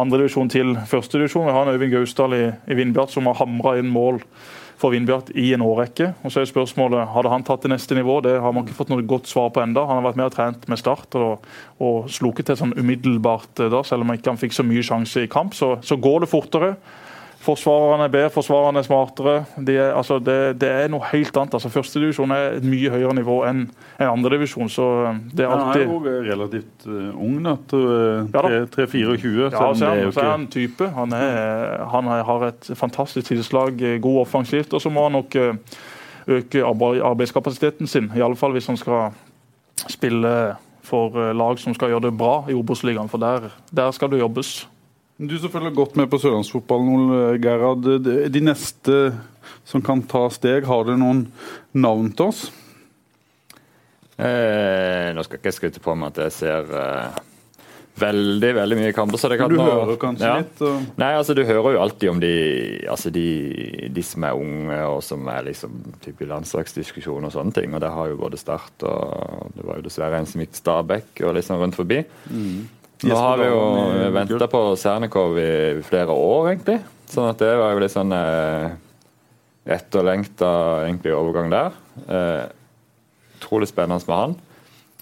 andredivisjon 0.00 0.50
til 0.50 0.74
førstedivisjon. 0.88 1.46
Vi 1.46 1.54
har 1.56 1.66
en 1.66 1.76
Øyvind 1.76 1.94
Gausdal 1.94 2.36
i, 2.36 2.44
i 2.66 2.78
Vindbjart 2.78 3.14
som 3.14 3.28
har 3.30 3.38
hamra 3.38 3.76
inn 3.80 3.92
mål 3.92 4.22
for 4.80 4.92
Vindbjart 4.92 5.30
i 5.34 5.48
en 5.56 5.64
årrekke. 5.64 6.10
Og 6.24 6.32
så 6.32 6.42
er 6.42 6.50
spørsmålet, 6.50 7.08
Hadde 7.14 7.32
han 7.32 7.44
tatt 7.46 7.64
det 7.64 7.72
neste 7.72 7.96
nivå? 7.96 8.18
Det 8.24 8.36
har 8.40 8.52
man 8.52 8.66
ikke 8.66 8.76
fått 8.76 8.92
noe 8.92 9.04
godt 9.08 9.30
svar 9.30 9.48
på 9.54 9.62
enda. 9.64 9.86
Han 9.88 10.00
har 10.00 10.08
vært 10.10 10.20
med 10.20 10.28
og 10.28 10.36
trent 10.36 10.68
med 10.68 10.80
Start 10.80 11.16
og, 11.16 11.46
og 11.80 12.10
sloket 12.12 12.50
til 12.50 12.60
sånn 12.60 12.76
umiddelbart 12.76 13.64
eh, 13.64 13.72
da, 13.72 13.82
selv 13.86 14.04
om 14.04 14.12
han 14.12 14.20
ikke 14.20 14.36
fikk 14.44 14.56
så 14.56 14.66
mye 14.66 14.84
sjanse 14.84 15.24
i 15.24 15.32
kamp. 15.32 15.56
Så, 15.56 15.76
så 15.86 15.98
går 16.00 16.24
det 16.24 16.32
fortere. 16.32 16.74
Forsvarerne 17.46 18.08
er 18.08 18.10
bedre, 18.10 18.30
forsvarerne 18.34 18.80
er 18.82 18.86
smartere. 18.86 19.34
De 19.66 19.76
er, 19.76 19.92
altså 19.94 20.18
det, 20.18 20.56
det 20.60 20.70
er 20.72 20.88
noe 20.90 21.06
helt 21.12 21.36
annet. 21.38 21.54
altså 21.54 21.70
Førstedivisjon 21.70 22.34
er 22.34 22.56
et 22.58 22.66
mye 22.66 22.90
høyere 22.90 23.14
nivå 23.14 23.36
enn 23.46 23.60
en 24.00 24.08
andredivisjon. 24.08 24.70
Så 24.72 24.86
det 25.30 25.46
er 25.46 25.52
Han 25.52 25.62
er 25.62 25.68
alltid 25.68 25.84
jo 25.86 26.16
relativt 26.26 26.88
eh, 26.90 27.12
ung, 27.14 27.36
da. 27.44 27.54
til, 27.70 27.86
eh, 27.94 28.34
Ja 28.34 28.42
da. 28.42 28.62
3-24. 28.74 29.30
ja, 29.30 29.46
ja 29.46 29.52
så 29.54 29.86
er 29.86 30.02
han, 30.02 30.12
så 30.12 30.24
er 30.24 30.32
han 30.32 30.48
type. 30.50 30.90
Han, 30.98 31.14
er, 31.14 31.86
han 31.94 32.10
har 32.32 32.48
et 32.50 32.70
fantastisk 32.74 33.30
tilslag, 33.30 33.78
eh, 33.82 34.00
god 34.02 34.24
offensivt. 34.26 34.74
Og 34.74 34.82
så 34.82 34.90
må 34.90 35.06
han 35.06 35.18
nok 35.20 35.38
eh, 35.38 35.54
øke 36.26 36.66
arbeidskapasiteten 36.66 37.86
sin, 37.86 38.10
i 38.16 38.20
alle 38.20 38.36
fall 38.36 38.56
hvis 38.56 38.66
han 38.66 38.76
skal 38.80 39.14
spille 39.86 40.56
for 40.86 41.14
eh, 41.18 41.34
lag 41.36 41.58
som 41.62 41.74
skal 41.74 41.94
gjøre 41.94 42.08
det 42.08 42.16
bra 42.18 42.40
i 42.50 42.56
Obos-ligaen, 42.56 43.10
for 43.10 43.22
der, 43.22 43.50
der 43.70 43.94
skal 43.94 44.10
det 44.10 44.22
jobbes. 44.22 44.68
Du 45.16 45.32
som 45.40 45.48
følger 45.48 45.72
godt 45.72 45.94
med 45.96 46.10
på 46.12 46.18
sørlandsfotballen, 46.20 47.38
Gerhard. 47.40 47.86
De 48.32 48.42
neste 48.44 48.98
som 49.66 49.80
kan 49.84 50.02
ta 50.04 50.26
steg, 50.34 50.66
har 50.68 50.84
dere 50.84 51.00
noen 51.00 51.22
navn 51.72 52.10
til 52.18 52.28
oss? 52.28 52.42
Eh, 54.16 55.08
nå 55.16 55.24
skal 55.24 55.38
ikke 55.40 55.50
jeg 55.50 55.56
skryte 55.58 55.80
på 55.84 55.94
meg 55.96 56.12
at 56.14 56.20
jeg 56.26 56.34
ser 56.36 56.70
eh, 56.80 57.16
veldig 58.00 58.50
veldig 58.56 58.78
mye 58.80 58.92
kamper. 58.96 59.20
så 59.20 59.28
det 59.32 59.36
kan 59.40 59.50
Du 59.52 59.56
nå- 59.58 59.66
hører 59.66 59.98
kanskje 60.00 60.28
ja. 60.30 60.36
litt? 60.40 60.60
Og... 60.64 60.86
Nei, 61.00 61.10
altså 61.16 61.34
Du 61.36 61.42
hører 61.44 61.76
jo 61.76 61.82
alltid 61.84 62.12
om 62.12 62.20
de, 62.20 62.32
altså 62.92 63.12
de, 63.12 63.26
de 63.92 64.04
som 64.04 64.24
er 64.28 64.36
unge 64.40 64.78
og 64.88 65.02
som 65.04 65.28
er 65.32 65.48
liksom 65.50 65.76
type 66.04 66.24
i 66.24 66.30
landslagsdiskusjon 66.32 67.28
og 67.28 67.32
sånne 67.34 67.56
ting. 67.56 67.72
og 67.76 67.80
Det 67.84 67.92
har 67.92 68.12
jo 68.12 68.20
både 68.20 68.40
Start 68.40 68.84
og 68.88 69.52
det 69.56 69.64
var 69.68 69.80
jo 69.80 69.88
dessverre 69.88 70.20
en 70.20 70.28
som 70.28 70.44
gikk 70.44 70.56
Stabæk 70.60 71.24
og 71.24 71.36
liksom 71.40 71.60
rundt 71.60 71.76
forbi. 71.80 72.02
Nå 73.06 73.16
har 73.20 73.40
vi 73.40 73.48
jo 73.48 73.62
venta 74.14 74.48
på 74.50 74.60
Sernikov 74.80 75.38
i 75.38 75.82
flere 75.86 76.14
år, 76.14 76.50
egentlig. 76.52 76.80
Sånn 77.10 77.30
at 77.30 77.40
det 77.42 77.52
var 77.60 77.74
jo 77.74 77.82
litt 77.82 77.94
sånn 77.94 78.14
eh, 78.16 78.74
etterlengta 79.76 80.50
egentlig 80.86 81.14
overgang 81.14 81.52
der. 81.52 81.76
Eh, 82.06 82.44
utrolig 83.38 83.70
spennende 83.70 84.08
med 84.08 84.18
han. 84.22 84.36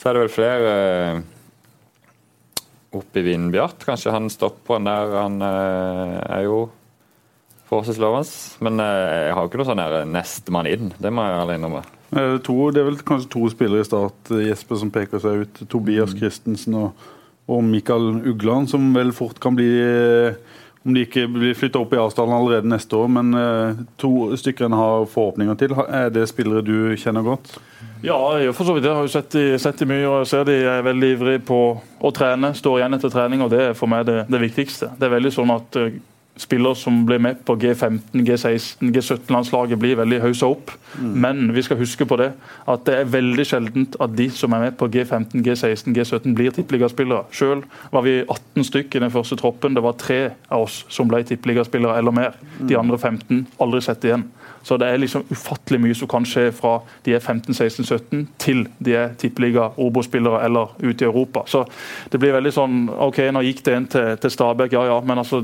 Så 0.00 0.10
er 0.10 0.16
det 0.16 0.24
vel 0.24 0.34
flere 0.34 0.74
eh, 0.74 1.22
oppe 2.98 3.22
i 3.22 3.26
Vindbjart. 3.30 3.84
Kanskje 3.86 4.14
han 4.14 4.30
stopper 4.32 4.54
stopperen 4.64 4.88
der, 4.88 5.16
han 5.22 5.40
eh, 5.42 6.18
er 6.38 6.46
jo 6.46 6.58
forsvarslovens. 7.70 8.34
Men 8.64 8.80
eh, 8.82 9.28
jeg 9.28 9.34
har 9.34 9.42
jo 9.42 9.50
ikke 9.50 9.60
noe 9.62 9.68
sånn 9.70 9.82
her 9.82 9.98
nestemann 10.08 10.70
inn, 10.70 10.92
det 10.98 11.12
må 11.12 11.24
jeg 11.26 11.40
ærlig 11.40 11.58
innrømme. 11.58 11.84
Det, 12.14 12.24
to, 12.46 12.56
det 12.70 12.82
er 12.82 12.88
vel 12.90 13.00
kanskje 13.06 13.32
to 13.32 13.48
spillere 13.50 13.84
i 13.84 13.88
start, 13.88 14.32
eh, 14.32 14.48
Jesper, 14.50 14.80
som 14.82 14.92
peker 14.94 15.22
seg 15.22 15.44
ut. 15.44 15.62
Tobias 15.70 16.14
Christensen 16.16 16.78
og, 16.78 17.06
og 17.46 17.64
Mikael 17.64 18.22
Ugland, 18.28 18.70
som 18.70 18.92
vel 18.94 19.12
fort 19.12 19.40
kan 19.42 19.56
bli 19.56 19.68
eh, 19.80 20.36
Om 20.84 20.94
de 20.94 21.04
ikke 21.06 21.26
blir 21.32 21.56
flytta 21.56 21.80
opp 21.80 21.94
i 21.96 22.00
avstanden 22.00 22.36
allerede 22.36 22.68
neste 22.68 22.96
år, 22.96 23.08
men 23.08 23.36
eh, 23.40 23.78
to 23.96 24.34
stykker 24.36 24.66
en 24.66 24.76
har 24.76 25.06
forhåpninger 25.08 25.56
til. 25.56 25.72
Er 25.88 26.10
det 26.12 26.26
spillere 26.28 26.60
du 26.60 26.92
kjenner 27.00 27.24
godt? 27.24 27.54
Ja, 28.04 28.18
jeg, 28.36 28.52
for 28.52 28.68
så 28.68 28.74
vidt. 28.76 28.84
Jeg 28.84 28.92
har 28.92 29.06
jo 29.06 29.12
sett 29.14 29.30
de, 29.32 29.44
sett 29.60 29.80
de 29.80 29.88
mye, 29.88 30.04
og 30.04 30.18
jeg 30.18 30.28
ser 30.28 30.44
de 30.44 30.58
er 30.68 30.84
veldig 30.84 31.08
ivrige 31.14 31.40
på 31.48 31.60
å 32.04 32.10
trene. 32.12 32.52
Står 32.52 32.82
igjen 32.82 32.98
etter 32.98 33.14
trening, 33.14 33.46
og 33.46 33.48
det 33.54 33.62
er 33.70 33.78
for 33.78 33.88
meg 33.88 34.04
det, 34.10 34.18
det 34.28 34.42
viktigste. 34.42 34.90
Det 35.00 35.08
er 35.08 35.14
veldig 35.16 35.32
sånn 35.32 35.54
at 35.54 35.78
uh, 35.80 35.88
spillere 36.36 36.74
som 36.76 37.04
blir 37.06 37.20
med 37.22 37.44
på 37.46 37.54
G15, 37.56 38.00
G16, 38.26 38.90
G17-landslaget, 38.94 39.78
blir 39.78 39.98
veldig 40.00 40.20
haussa 40.24 40.48
opp. 40.50 40.72
Men 40.98 41.52
vi 41.54 41.62
skal 41.62 41.78
huske 41.78 42.06
på 42.06 42.18
det 42.18 42.32
at 42.70 42.84
det 42.86 42.96
er 42.98 43.10
veldig 43.12 43.46
sjeldent 43.46 43.98
at 44.02 44.16
de 44.18 44.28
som 44.34 44.54
er 44.56 44.66
med 44.66 44.76
på 44.78 44.88
G15, 44.90 45.44
G16, 45.46 45.94
G17 45.94 46.34
blir 46.34 46.54
tippeligaspillere. 46.54 47.28
Sjøl 47.34 47.62
var 47.94 48.06
vi 48.06 48.20
18 48.22 48.66
stykk 48.70 48.96
i 48.96 49.04
den 49.04 49.14
første 49.14 49.38
troppen. 49.38 49.76
Det 49.76 49.84
var 49.84 49.98
tre 50.00 50.20
av 50.50 50.66
oss 50.66 50.82
som 50.92 51.10
ble 51.10 51.22
tippeligaspillere 51.26 51.98
eller 51.98 52.14
mer. 52.14 52.38
De 52.58 52.78
andre 52.78 52.98
15 52.98 53.46
aldri 53.62 53.82
sett 53.84 54.06
igjen. 54.06 54.26
Så 54.64 54.78
det 54.80 54.88
er 54.88 55.00
liksom 55.02 55.26
ufattelig 55.30 55.80
mye 55.84 55.96
som 55.96 56.08
kan 56.08 56.24
skje 56.28 56.48
fra 56.56 56.78
de 57.04 57.14
er 57.16 57.20
15-16-17 57.20 58.24
til 58.40 58.64
de 58.84 58.96
er 58.96 59.14
tippeliga 59.20 59.68
Obo-spillere 59.80 60.40
eller 60.46 60.72
ute 60.80 61.04
i 61.04 61.08
Europa. 61.08 61.44
Så 61.46 61.64
det 62.10 62.20
blir 62.22 62.32
veldig 62.36 62.52
sånn 62.54 62.78
OK, 62.88 63.20
nå 63.34 63.44
gikk 63.44 63.60
det 63.66 63.76
en 63.76 63.88
til, 63.92 64.14
til 64.22 64.32
Stabæk, 64.32 64.72
ja 64.76 64.86
ja, 64.88 65.00
men 65.04 65.20
altså 65.20 65.42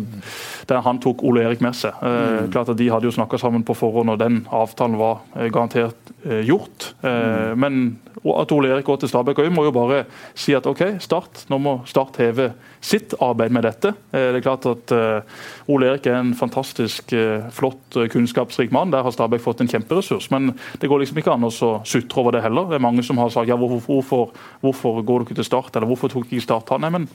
der 0.70 0.80
Han 0.86 1.00
tok 1.02 1.22
Ole 1.26 1.42
Erik 1.44 1.60
med 1.64 1.76
seg. 1.76 1.96
Eh, 2.02 2.46
klart 2.52 2.70
at 2.72 2.78
De 2.78 2.88
hadde 2.88 3.08
jo 3.08 3.14
snakka 3.14 3.38
sammen 3.40 3.64
på 3.66 3.74
forhånd, 3.76 4.12
og 4.14 4.20
den 4.20 4.44
avtalen 4.54 4.96
var 5.00 5.20
eh, 5.36 5.50
garantert 5.52 6.12
eh, 6.24 6.40
gjort. 6.46 6.94
Eh, 7.02 7.52
Men 7.60 7.98
at 8.20 8.52
Ole 8.52 8.70
Erik 8.72 8.84
går 8.86 9.00
til 9.02 9.10
Stabæk 9.12 9.38
òg, 9.42 9.50
må 9.52 9.64
jo 9.66 9.74
bare 9.74 10.04
si 10.34 10.54
at 10.56 10.66
OK, 10.66 10.82
Start, 11.00 11.44
nå 11.50 11.58
må 11.58 11.80
Start 11.88 12.20
heve 12.20 12.52
sitt 12.80 13.14
arbeid 13.20 13.52
med 13.52 13.66
dette. 13.66 13.92
Eh, 14.12 14.30
Det 14.32 14.40
er 14.40 14.44
klart 14.44 14.66
at 14.66 14.92
eh, 14.96 15.68
Ole 15.68 15.90
Erik 15.90 16.06
er 16.08 16.16
en 16.16 16.32
fantastisk 16.34 17.12
eh, 17.12 17.44
flott, 17.52 17.98
kunnskapsrik 18.12 18.72
mann. 18.72 18.90
Der 18.90 19.02
har 19.04 19.12
Stabæk 19.12 19.42
fått 19.44 19.60
en 19.60 19.68
kjemperessurs. 19.68 20.30
Men 20.32 20.54
det 20.80 20.88
går 20.88 21.02
liksom 21.02 21.20
ikke 21.20 21.34
an 21.34 21.44
å 21.44 21.52
sutre 21.52 22.20
over 22.22 22.32
det 22.32 22.42
heller. 22.42 22.70
Det 22.70 22.78
er 22.78 22.84
mange 22.86 23.04
som 23.04 23.18
har 23.20 23.28
sagt 23.34 23.48
ja, 23.50 23.58
hvorfor, 23.60 24.32
hvorfor 24.62 25.02
går 25.04 25.18
du 25.18 25.28
ikke 25.28 25.38
til 25.42 25.48
Start, 25.50 25.76
eller 25.76 25.90
hvorfor 25.90 26.08
tok 26.08 26.30
ikke 26.30 26.40
Start 26.46 26.72
han? 26.72 26.80
Nei, 26.80 26.92
men 26.94 27.08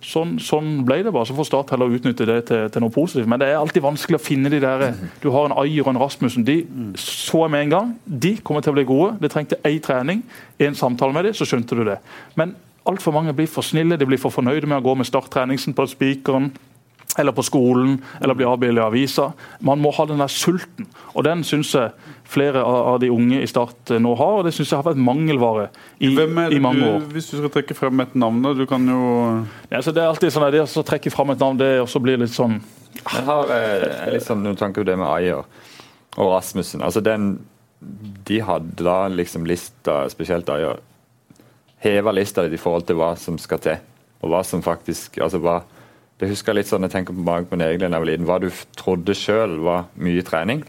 sånn, 0.00 0.38
sånn 0.40 0.80
ble 0.88 1.02
det 1.04 1.12
bare. 1.12 1.28
Så 1.28 1.36
får 1.36 1.50
Start 1.50 1.74
heller 1.76 1.92
utnytte 1.92 2.28
det 2.28 2.40
til, 2.48 2.64
til 2.72 2.84
noe 2.86 2.94
positivt. 2.94 3.28
Men 3.28 3.42
det 3.42 3.50
er 3.50 3.60
alltid 3.60 3.84
vanskelig 3.84 4.20
å 4.20 4.24
finne 4.24 4.52
de 4.52 4.62
der 4.64 4.86
Du 5.20 5.28
har 5.34 5.50
en 5.50 5.58
Ayer 5.60 5.84
og 5.84 5.92
en 5.92 6.00
Rasmussen. 6.00 6.46
De 6.48 6.62
så 6.96 7.44
jeg 7.44 7.52
med 7.52 7.66
en 7.66 7.76
gang. 7.76 7.92
De 8.06 8.36
kommer 8.40 8.64
til 8.64 8.72
å 8.72 8.78
bli 8.80 8.88
gode. 8.88 9.18
Det 9.20 9.32
trengte 9.34 9.60
én 9.68 9.80
trening, 9.84 10.24
én 10.60 10.76
samtale 10.76 11.12
med 11.12 11.28
dem, 11.28 11.36
så 11.36 11.44
skjønte 11.48 11.76
du 11.76 11.84
det. 11.84 12.00
Men 12.40 12.56
altfor 12.88 13.12
mange 13.12 13.34
blir 13.36 13.48
for 13.50 13.62
snille, 13.66 13.98
de 14.00 14.06
blir 14.08 14.20
for 14.20 14.32
fornøyde 14.34 14.66
med 14.70 14.80
å 14.80 14.84
gå 14.90 14.96
med 15.00 15.08
starttreningsen 15.08 15.74
på 15.76 15.86
spikeren 15.90 16.50
eller 17.18 17.34
på 17.34 17.42
skolen, 17.42 17.96
eller 18.22 18.36
bli 18.38 18.46
avbildet 18.46 18.78
i 18.78 18.84
avisa. 18.86 19.24
Man 19.66 19.80
må 19.82 19.90
ha 19.96 20.04
den 20.06 20.20
der 20.22 20.30
sulten. 20.30 20.86
Og 21.12 21.24
den 21.26 21.42
syns 21.44 21.72
jeg 21.74 21.90
flere 22.30 22.62
av 22.62 23.00
de 23.02 23.08
unge 23.10 23.40
i 23.42 23.48
Start 23.50 23.90
eh, 23.90 23.98
nå 23.98 24.12
har, 24.14 24.36
og 24.38 24.46
det 24.46 24.52
syns 24.54 24.70
jeg 24.70 24.78
har 24.78 24.86
vært 24.86 25.00
mangelvare 25.02 25.64
i, 25.98 26.12
Hvem 26.14 26.38
er 26.38 26.54
i 26.54 26.60
mange 26.62 26.78
mange 26.78 26.84
du, 26.86 26.90
år. 26.92 27.08
hvis 27.16 27.30
du 27.32 27.36
skal 27.40 27.50
trekke 27.56 27.74
frem 27.74 28.04
et 28.04 28.14
navn, 28.14 28.38
da? 28.46 28.52
Du 28.54 28.62
kan 28.70 28.86
jo 28.86 29.00
Ja, 29.72 29.82
så 29.82 29.90
det 29.90 30.04
er 30.04 30.12
alltid 30.12 30.30
sånn 30.32 30.46
at 30.46 30.54
det 30.54 30.62
å 30.62 30.84
trekke 30.86 31.10
frem 31.12 31.34
et 31.34 31.42
navn, 31.42 31.58
det 31.58 31.70
også 31.82 32.02
blir 32.04 32.20
litt 32.22 32.32
sånn 32.36 32.60
Jeg 33.00 33.24
har 33.26 33.50
eh, 33.58 34.12
litt 34.14 34.28
sånn 34.28 34.46
noen 34.46 34.60
tanker 34.60 34.84
på 34.86 34.90
det 34.92 34.96
med 35.02 35.10
Ayer 35.10 35.42
og 36.14 36.30
Rasmussen. 36.30 36.80
Altså 36.86 37.02
den 37.02 37.32
De 38.30 38.38
hadde 38.46 38.86
da 38.86 39.00
liksom 39.10 39.50
lista, 39.50 40.04
spesielt 40.14 40.48
Ayer, 40.54 40.78
heva 41.80 42.12
lista 42.12 42.44
litt 42.44 42.56
i 42.56 42.60
forhold 42.60 42.86
til 42.88 42.98
hva 43.00 43.14
som 43.18 43.38
skal 43.40 43.60
til, 43.64 43.76
og 44.20 44.32
hva 44.32 44.42
som 44.46 44.62
faktisk 44.64 45.20
altså 45.22 45.40
hva 45.42 45.60
det 46.20 46.28
husker 46.28 46.52
jeg 46.52 46.58
litt 46.58 46.68
sånn, 46.68 46.84
jeg 46.84 46.92
tenker 46.92 47.16
på 47.16 47.24
på 47.24 47.56
min 47.56 47.64
egen 47.64 47.80
da 47.80 47.96
jeg 47.96 48.02
var 48.02 48.08
liten, 48.10 48.26
Hva 48.28 48.38
du 48.42 48.50
trodde 48.76 49.14
sjøl 49.16 49.54
var 49.64 49.86
mye 49.96 50.20
trening, 50.20 50.60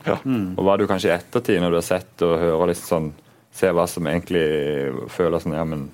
og 0.56 0.62
hva 0.64 0.78
du 0.80 0.86
kanskje 0.88 1.10
i 1.10 1.16
ettertid, 1.18 1.60
når 1.60 1.74
du 1.74 1.76
har 1.82 1.88
sett 1.90 2.24
og 2.24 2.40
hører 2.40 2.72
litt 2.72 2.80
sånn 2.80 3.12
Ser 3.52 3.74
hva 3.76 3.84
som 3.84 4.08
egentlig 4.08 4.46
føler 5.12 5.44
sånn 5.44 5.58
Ja, 5.58 5.66
men 5.68 5.90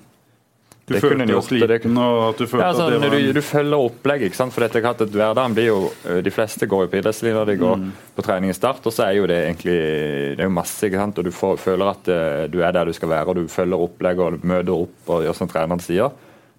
Du 0.88 0.94
Det 0.94 1.02
følte 1.02 1.20
deg 1.20 1.34
gjort, 1.34 1.50
og 1.52 1.52
det 1.52 1.78
sliten, 1.78 1.98
og 2.00 2.18
at 2.24 2.38
du 2.40 2.44
følte 2.46 2.64
ja, 2.64 2.68
at 2.70 2.78
sånn, 2.78 2.94
det 2.94 3.00
var 3.02 3.16
du, 3.20 3.32
du 3.36 3.42
følger 3.44 3.82
opplegget. 3.88 4.30
ikke 4.30 4.38
sant? 4.38 4.54
For 4.54 4.64
dette 4.64 4.82
klart 4.84 5.02
at 5.04 5.12
Hverdagen 5.12 5.56
blir 5.58 5.68
jo 5.68 5.80
De 6.24 6.32
fleste 6.32 6.68
går 6.70 6.86
jo 6.86 6.92
på 6.92 7.00
idrettslinja, 7.02 7.44
de 7.48 7.58
går 7.60 7.82
på 8.16 8.24
trening 8.24 8.52
i 8.54 8.56
start, 8.56 8.80
og 8.88 8.94
så 8.96 9.04
er 9.04 9.18
jo 9.18 9.28
det 9.28 9.42
egentlig 9.44 9.76
Det 9.76 10.40
er 10.40 10.48
jo 10.48 10.54
masse, 10.56 10.80
ikke 10.88 11.02
sant. 11.02 11.20
Og 11.20 11.28
du 11.28 11.32
får, 11.34 11.60
føler 11.60 11.92
at 11.92 12.10
eh, 12.14 12.46
du 12.48 12.62
er 12.62 12.72
der 12.72 12.88
du 12.88 12.96
skal 12.96 13.12
være, 13.12 13.28
og 13.28 13.36
du 13.42 13.52
følger 13.52 13.84
opplegget 13.84 14.24
og 14.24 14.38
du 14.38 14.48
møter 14.48 14.74
opp 14.74 15.12
og 15.12 15.28
gjør 15.28 15.38
som 15.42 15.52
treneren 15.52 15.84
sier. 15.84 16.16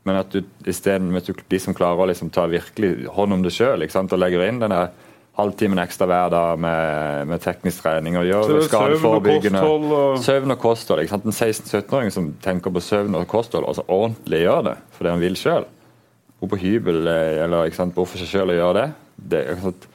Men 0.08 0.22
at 0.22 0.32
du 0.32 0.70
isteden 0.70 1.12
de 1.12 1.60
som 1.60 1.76
klarer 1.76 2.06
å 2.06 2.10
liksom 2.10 2.30
ta 2.34 2.46
virkelig 2.50 3.10
hånd 3.18 3.36
om 3.36 3.44
det 3.44 3.52
sjøl 3.54 3.84
og 3.84 4.20
legger 4.22 4.46
inn 4.48 4.62
den 4.62 4.74
der 4.74 4.94
halvtimen 5.40 5.82
ekstra 5.84 6.08
hver 6.10 6.32
dag 6.34 6.62
med, 6.62 7.28
med 7.32 7.44
teknisk 7.44 7.84
trening 7.86 8.18
og 8.20 8.24
Så 8.24 8.30
gjør 8.30 8.42
det 8.42 8.48
søvn 8.48 8.60
og 8.62 8.70
skadeforebyggende 8.70 9.64
Søvn 10.26 10.56
og 10.56 10.60
kosthold. 10.62 11.04
ikke 11.04 11.16
sant? 11.16 11.28
En 11.30 11.38
16-17-åring 11.38 12.14
som 12.16 12.32
tenker 12.44 12.74
på 12.76 12.84
søvn 12.84 13.16
og 13.20 13.28
kosthold, 13.32 13.68
og 13.68 13.78
så 13.80 13.86
ordentlig 13.88 14.44
gjør 14.46 14.66
det 14.72 14.76
fordi 14.98 15.14
han 15.14 15.24
vil 15.24 15.40
sjøl. 15.40 15.70
Bo 16.40 16.48
på 16.48 16.60
hybel 16.62 17.08
eh, 17.12 17.44
eller 17.44 17.68
ikke 17.68 17.82
sant, 17.82 17.96
bo 17.96 18.06
for 18.08 18.22
seg 18.22 18.32
sjøl 18.32 18.54
og 18.54 18.60
gjøre 18.60 18.76
det. 18.82 18.90
det 19.34 19.46
ikke 19.54 19.66
sant? 19.70 19.90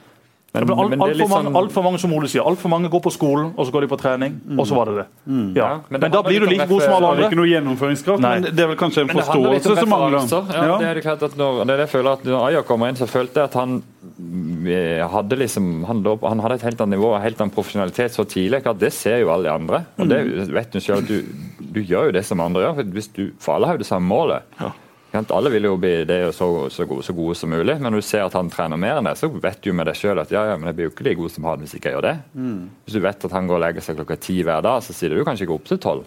Men, 0.55 0.67
Det 0.67 0.75
alt, 0.75 0.89
men 0.89 0.99
det 0.99 1.05
er 1.05 1.13
altfor 1.13 1.29
mange, 1.35 1.49
sånn- 1.49 1.57
alt 1.61 1.71
for 1.75 1.83
mange, 1.85 1.99
som 1.99 2.13
Ole 2.15 2.27
sier. 2.31 2.43
Altfor 2.47 2.69
mange 2.73 2.89
går 2.93 3.01
på 3.05 3.11
skolen, 3.13 3.51
og 3.57 3.67
så 3.67 3.71
går 3.75 3.85
de 3.85 3.89
på 3.91 3.97
trening, 3.99 4.37
og 4.57 4.65
så 4.69 4.75
var 4.79 4.85
det 4.91 4.95
det. 5.01 5.05
Ja. 5.27 5.65
Ja, 5.65 5.69
men 5.89 6.01
men, 6.01 6.11
da 6.11 6.21
blir 6.23 6.39
du 6.39 6.45
like 6.47 6.67
god 6.69 6.81
som 6.85 6.93
alle 6.95 7.15
Det 7.15 7.25
er 7.25 7.29
ikke 7.29 7.39
noe 7.41 7.51
gjennomføringskraft, 7.51 8.21
Nei. 8.23 8.33
men 8.39 8.55
det 8.55 8.63
er 8.63 8.69
vel 8.71 8.77
kanskje 8.79 9.01
en 9.03 9.07
det 9.11 9.17
forståelse 9.19 9.75
som 9.81 9.89
mangler. 9.89 10.29
Ja, 10.55 10.77
Det 10.77 10.87
er 10.87 10.93
det 10.99 11.03
klart 11.03 11.23
at 11.23 11.35
når, 11.37 11.65
det 11.65 11.73
er 11.73 11.77
det 11.77 11.85
jeg 11.85 11.93
føler 11.95 12.11
at 12.13 12.23
når 12.23 12.47
Ayer 12.49 12.61
kommer 12.63 12.89
inn, 12.89 12.95
så 12.95 13.07
følte 13.07 13.35
jeg 13.41 13.43
at 13.51 13.53
han 13.59 13.83
eh, 14.67 15.03
hadde 15.11 15.35
liksom 15.39 15.83
han, 15.85 16.03
han 16.23 16.39
hadde 16.39 16.55
et 16.59 16.61
helt 16.69 16.81
annet 16.81 16.97
nivå 16.97 17.11
og 17.15 17.21
helt 17.21 17.41
annen 17.41 17.53
profesjonalitet 17.53 18.15
så 18.15 18.23
tidlig. 18.23 18.65
at 18.65 18.79
det 18.79 18.93
ser 18.93 19.19
jo 19.19 19.31
alle 19.33 19.43
de 19.49 19.51
andre. 19.51 19.85
Og 19.99 20.09
det 20.09 20.47
vet 20.53 20.71
du 20.71 20.79
selv 20.79 21.03
at 21.03 21.07
du, 21.07 21.23
du 21.59 21.81
gjør 21.83 22.05
jo 22.09 22.11
det 22.11 22.25
som 22.25 22.39
andre 22.39 22.61
gjør. 22.67 22.75
For, 22.79 22.83
hvis 22.95 23.07
du, 23.15 23.31
for 23.39 23.55
alle 23.55 23.67
har 23.67 23.75
jo 23.75 23.83
det 23.83 23.87
samme 23.91 24.07
målet. 24.07 24.43
Sant? 24.59 24.81
Alle 25.31 25.49
vil 25.53 25.63
jo 25.67 25.75
bli 25.77 25.93
det 26.05 26.19
så, 26.35 26.47
så, 26.69 26.85
gode, 26.89 27.03
så 27.07 27.13
gode 27.15 27.35
som 27.39 27.49
mulig, 27.49 27.75
men 27.79 27.91
når 27.93 28.01
du 28.01 28.05
ser 28.07 28.25
at 28.25 28.33
han 28.33 28.49
trener 28.49 28.77
mer 28.77 28.97
enn 28.99 29.07
det, 29.09 29.15
så 29.19 29.29
vet 29.31 29.61
du 29.63 29.71
med 29.73 29.87
deg 29.87 29.95
sjøl 29.99 30.19
at 30.21 30.31
ja, 30.33 30.43
ja, 30.51 30.57
men 30.57 30.67
jeg 30.71 30.75
blir 30.75 30.87
jo 30.89 30.93
ikke 30.93 31.05
like 31.07 31.19
god 31.21 31.31
som 31.35 31.47
han 31.49 31.59
hvis 31.63 31.75
ikke 31.77 31.89
jeg 31.91 31.97
gjør 31.97 32.07
det. 32.09 32.15
Hvis 32.85 32.97
du 32.97 33.01
vet 33.05 33.25
at 33.29 33.35
han 33.37 33.47
går 33.47 33.59
og 33.59 33.63
legger 33.65 33.81
seg 33.85 33.97
klokka 33.99 34.17
ti 34.27 34.37
hver 34.43 34.61
dag, 34.65 34.83
så 34.83 34.93
sitter 34.93 35.15
du 35.19 35.23
kanskje 35.27 35.47
ikke 35.47 35.57
opp 35.59 35.69
til 35.71 35.79
tolv. 35.83 36.05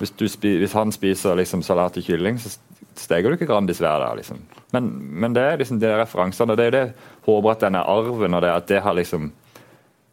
Hvis, 0.00 0.14
hvis 0.40 0.72
han 0.78 0.92
spiser 0.96 1.36
liksom 1.36 1.62
salat 1.66 1.98
og 2.00 2.06
kylling, 2.06 2.38
så 2.40 2.54
steger 2.96 3.28
du 3.30 3.36
ikke 3.36 3.48
Grandis 3.50 3.80
hver 3.82 4.00
dag. 4.00 4.16
liksom. 4.16 4.38
Men, 4.72 4.86
men 5.20 5.34
det 5.36 5.42
er 5.44 5.58
liksom 5.60 5.78
de 5.82 5.90
referansene. 6.00 6.56
Det 6.56 6.64
er 6.64 6.70
jo 6.70 6.76
det 6.78 6.84
jeg 6.86 6.94
håper 7.26 7.50
at 7.52 7.66
denne 7.66 7.82
arven 7.84 8.34
og 8.38 8.42
det 8.44 8.50
at 8.54 8.66
det 8.70 8.80
har 8.84 8.96
liksom 8.96 9.28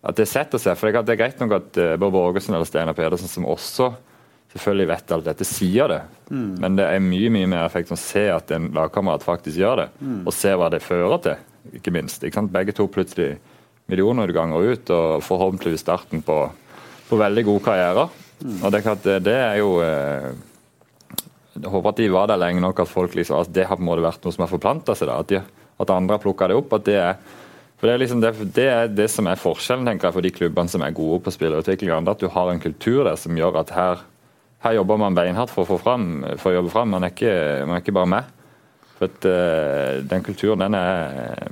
at 0.08 0.16
det 0.16 0.28
setter 0.30 0.60
seg. 0.62 0.78
for 0.78 0.88
Det 0.92 1.00
er- 1.00 1.08
det 1.08 1.18
greit 1.20 1.40
nok 1.42 1.52
at 1.58 1.78
uh, 1.82 1.96
Bård 2.00 2.14
Borgersen 2.14 2.54
eller 2.56 2.68
Steinar 2.70 2.94
Pedersen, 2.96 3.28
som 3.28 3.46
også 3.50 3.90
selvfølgelig 4.54 4.88
vet 4.94 5.12
alt 5.16 5.28
dette, 5.28 5.48
sier 5.48 5.92
det. 5.92 6.02
Men 6.64 6.78
det 6.80 6.88
er 6.88 7.04
mye 7.04 7.30
mye 7.34 7.50
mer 7.52 7.66
effekt 7.66 7.92
å 7.94 8.00
se 8.00 8.26
at 8.32 8.52
en 8.56 8.72
lagkamerat 8.76 9.26
faktisk 9.26 9.60
gjør 9.60 9.84
det, 9.84 9.88
og 10.24 10.34
se 10.36 10.56
hva 10.56 10.72
det 10.74 10.84
fører 10.86 11.22
til, 11.24 11.46
ikke 11.80 11.94
minst. 11.96 12.24
Ikke? 12.28 12.46
Begge 12.52 12.76
to 12.76 12.88
plutselig 12.92 13.36
millionutganger 13.88 14.74
ut, 14.74 14.92
og 14.92 15.24
forhåpentligvis 15.24 15.86
starten 15.86 16.24
på, 16.26 16.42
på 17.08 17.20
veldig 17.20 17.46
gode 17.48 17.64
karrierer. 17.68 18.12
Og 18.62 18.72
det 18.74 18.84
det, 19.26 19.34
er 19.34 19.56
jo 19.58 19.80
eh, 19.82 20.30
Jeg 21.58 21.72
håper 21.74 21.90
at 21.90 21.98
de 21.98 22.10
var 22.14 22.28
der 22.30 22.38
lenge 22.38 22.62
nok 22.62 22.84
at 22.84 22.92
folk 22.92 23.16
liksom, 23.16 23.40
at 23.42 23.50
det 23.50 23.66
har 23.66 23.80
på 23.80 23.82
en 23.82 23.88
måte 23.88 24.06
vært 24.06 24.22
noe 24.24 24.36
som 24.36 24.44
har 24.46 24.52
forplanta 24.52 24.94
seg. 24.94 25.10
at, 25.10 25.32
de, 25.32 25.42
at 25.80 25.90
andre 25.90 26.18
har 26.18 26.22
plukka 26.22 26.48
det 26.48 26.60
opp. 26.60 26.74
at 26.74 26.86
det 26.86 27.00
er 27.02 27.16
for 27.78 27.86
Det 27.88 27.94
er 27.94 28.02
liksom 28.02 28.22
det, 28.22 28.32
det 28.56 28.66
er 28.66 28.88
det 28.90 29.06
som 29.14 29.28
er 29.30 29.38
forskjellen 29.38 29.86
tenker 29.86 30.08
jeg, 30.08 30.16
for 30.16 30.26
de 30.26 30.34
klubbene 30.34 30.72
som 30.72 30.82
er 30.82 30.96
gode 30.98 31.20
på 31.22 31.34
spillerutvikling. 31.34 32.10
At 32.10 32.22
du 32.22 32.28
har 32.34 32.50
en 32.50 32.62
kultur 32.62 33.04
der 33.06 33.18
som 33.22 33.38
gjør 33.38 33.60
at 33.62 33.74
her, 33.76 34.02
her 34.66 34.74
jobber 34.80 34.98
man 34.98 35.16
beinhardt 35.18 35.54
for 35.54 35.66
å 35.66 35.70
få 35.76 35.78
fram, 35.82 36.10
for 36.42 36.52
å 36.52 36.60
jobbe 36.60 36.74
fram. 36.74 36.92
Man 36.96 37.06
er 37.06 37.14
ikke, 37.14 37.38
man 37.68 37.78
er 37.78 37.86
ikke 37.86 37.96
bare 37.96 38.12
med. 38.16 38.36
For 38.98 39.10
at, 39.12 39.28
uh, 39.30 40.04
Den 40.10 40.26
kulturen 40.26 40.64
den 40.64 40.74
er, 40.74 41.52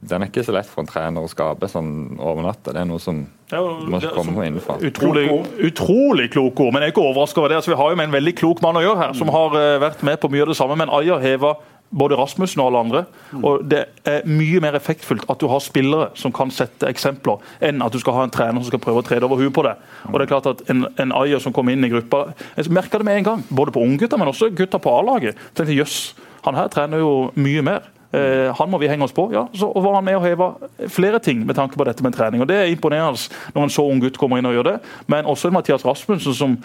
den 0.00 0.24
er 0.24 0.30
ikke 0.30 0.42
så 0.46 0.54
lett 0.56 0.68
for 0.68 0.82
en 0.82 0.90
trener 0.90 1.22
å 1.22 1.30
skape 1.30 1.68
sånn 1.70 2.18
over 2.18 2.42
natta. 2.42 2.74
Det 2.74 2.82
er 2.82 2.88
noe 2.90 3.02
som 3.02 3.22
ja, 3.52 3.60
må 3.62 4.00
komme 4.16 4.48
innenfra. 4.48 4.80
Utrolig, 4.82 5.28
utrolig 5.70 6.30
kloke 6.34 6.66
ord, 6.66 6.74
men 6.74 6.82
jeg 6.82 6.90
er 6.90 6.96
ikke 6.96 7.06
overraska 7.06 7.42
over 7.42 7.52
det. 7.52 7.60
Altså, 7.60 7.74
vi 7.74 7.78
har 7.78 7.92
jo 7.92 8.00
med 8.00 8.10
en 8.10 8.16
veldig 8.18 8.34
klok 8.42 8.64
mann 8.66 8.80
å 8.80 8.84
gjøre 8.84 9.04
her, 9.04 9.18
som 9.20 9.30
har 9.34 9.54
uh, 9.54 9.76
vært 9.86 10.02
med 10.06 10.18
på 10.22 10.32
mye 10.32 10.46
av 10.48 10.50
det 10.50 10.58
samme. 10.58 10.78
Men 10.80 10.94
Ayer 10.98 11.22
heva 11.22 11.54
både 11.90 12.16
Rasmussen 12.18 12.60
og 12.62 12.70
alle 12.70 12.78
andre. 12.84 13.04
Og 13.42 13.64
Det 13.70 13.84
er 14.06 14.26
mye 14.26 14.60
mer 14.60 14.78
effektfullt 14.78 15.26
at 15.30 15.40
du 15.40 15.48
har 15.50 15.62
spillere 15.64 16.10
som 16.14 16.32
kan 16.32 16.50
sette 16.50 16.88
eksempler, 16.88 17.40
enn 17.60 17.82
at 17.82 17.92
du 17.92 17.98
skal 17.98 18.14
ha 18.14 18.24
en 18.24 18.34
trener 18.34 18.60
som 18.60 18.70
skal 18.70 18.82
prøve 18.82 19.02
å 19.02 19.06
trede 19.06 19.26
over 19.26 19.42
huet 19.42 19.54
på 19.54 19.64
det. 19.66 19.76
Og 20.08 20.18
det 20.18 20.26
er 20.26 20.32
klart 20.34 20.46
at 20.46 20.62
En, 20.70 20.86
en 20.98 21.12
Ayer 21.12 21.40
som 21.40 21.52
kom 21.52 21.68
inn 21.68 21.84
i 21.84 21.88
gruppa 21.88 22.34
Jeg 22.56 22.70
merka 22.70 22.98
det 22.98 23.04
med 23.04 23.16
en 23.16 23.24
gang, 23.24 23.44
både 23.50 23.72
på 23.72 23.80
unggutter, 23.82 24.18
men 24.18 24.28
også 24.28 24.54
gutta 24.54 24.78
på 24.78 24.92
A-laget. 24.98 25.36
tenkte 25.54 25.74
Jøss, 25.74 26.14
han 26.44 26.54
her 26.54 26.68
trener 26.68 26.98
jo 26.98 27.30
mye 27.34 27.62
mer. 27.62 27.88
Eh, 28.12 28.50
han 28.54 28.70
må 28.70 28.78
vi 28.78 28.88
henge 28.90 29.04
oss 29.04 29.14
på. 29.14 29.28
ja, 29.32 29.46
så 29.54 29.70
var 29.72 29.94
han 29.94 30.04
med 30.04 30.16
og 30.18 30.24
heva 30.24 30.52
flere 30.88 31.18
ting 31.18 31.44
med 31.46 31.54
tanke 31.54 31.78
på 31.78 31.84
dette 31.84 32.02
med 32.02 32.14
trening. 32.14 32.40
og 32.40 32.48
Det 32.48 32.56
er 32.56 32.70
imponerende 32.70 33.18
når 33.54 33.62
en 33.62 33.70
så 33.70 33.82
ung 33.86 34.00
gutt 34.00 34.18
kommer 34.18 34.38
inn 34.38 34.46
og 34.46 34.54
gjør 34.54 34.72
det. 34.72 34.80
Men 35.06 35.24
også 35.24 35.50
Mathias 35.50 35.84
Rasmussen, 35.84 36.34
som 36.34 36.58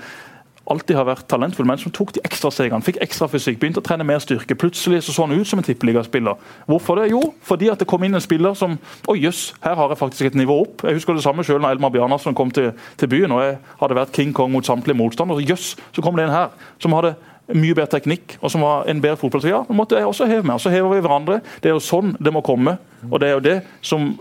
alltid 0.71 0.97
har 0.97 1.05
vært 1.07 1.27
talentfull, 1.29 1.67
men 1.69 1.79
som 1.81 1.93
tok 1.93 2.15
de 2.15 2.23
ekstra 2.25 2.49
stegene. 2.53 2.83
Fikk 2.85 2.97
ekstra 3.03 3.27
fysikk, 3.29 3.59
begynte 3.61 3.81
å 3.81 3.85
trene 3.85 4.05
mer 4.07 4.21
styrke. 4.23 4.57
Plutselig 4.57 5.03
så, 5.05 5.13
så 5.13 5.25
han 5.25 5.35
ut 5.37 5.49
som 5.49 5.61
en 5.61 5.67
tippeligaspiller. 5.67 6.39
Hvorfor 6.69 7.01
det? 7.01 7.11
Jo, 7.13 7.21
fordi 7.45 7.69
at 7.73 7.81
det 7.81 7.89
kom 7.89 8.03
inn 8.05 8.17
en 8.17 8.23
spiller 8.23 8.57
som 8.57 8.77
Å 9.05 9.13
jøss, 9.17 9.53
her 9.63 9.75
har 9.77 9.91
jeg 9.91 9.99
faktisk 9.99 10.29
et 10.29 10.37
nivå 10.39 10.57
opp. 10.63 10.83
Jeg 10.87 10.97
husker 10.97 11.17
det 11.17 11.23
samme 11.25 11.45
selv 11.45 11.61
når 11.61 11.75
Elmar 11.75 11.93
Bjarnarsson 11.93 12.35
kom 12.37 12.51
til, 12.53 12.71
til, 12.99 13.11
byen 13.11 13.33
og 13.35 13.43
jeg 13.43 13.57
hadde 13.81 13.97
vært 13.97 14.15
King 14.15 14.33
Kong 14.35 14.51
mot 14.53 14.65
samtlige 14.65 14.97
motstandere. 14.97 15.45
Jøss, 15.45 15.75
så 15.93 16.03
kom 16.03 16.17
det 16.17 16.25
en 16.25 16.35
her 16.35 16.53
som 16.81 16.95
hadde 16.97 17.15
mye 17.53 17.75
bedre 17.77 17.91
teknikk 17.93 18.37
og 18.39 18.49
som 18.49 18.65
var 18.65 18.89
en 18.89 19.01
bedre 19.03 19.19
fotballspiller. 19.21 19.59
Ja, 19.59 19.77
måtte 19.77 19.99
jeg 19.99 20.09
også 20.09 20.29
heve 20.29 20.47
med. 20.47 20.61
Så 20.61 20.73
hever 20.73 20.95
vi 20.95 21.03
hverandre. 21.05 21.41
Det 21.61 21.69
er 21.69 21.77
jo 21.77 21.83
sånn 21.83 22.15
det 22.17 22.33
må 22.33 22.41
komme. 22.45 22.79
Og 23.11 23.19
det 23.21 23.29
er 23.29 23.37
jo 23.37 23.43
det 23.45 23.59
som 23.85 24.15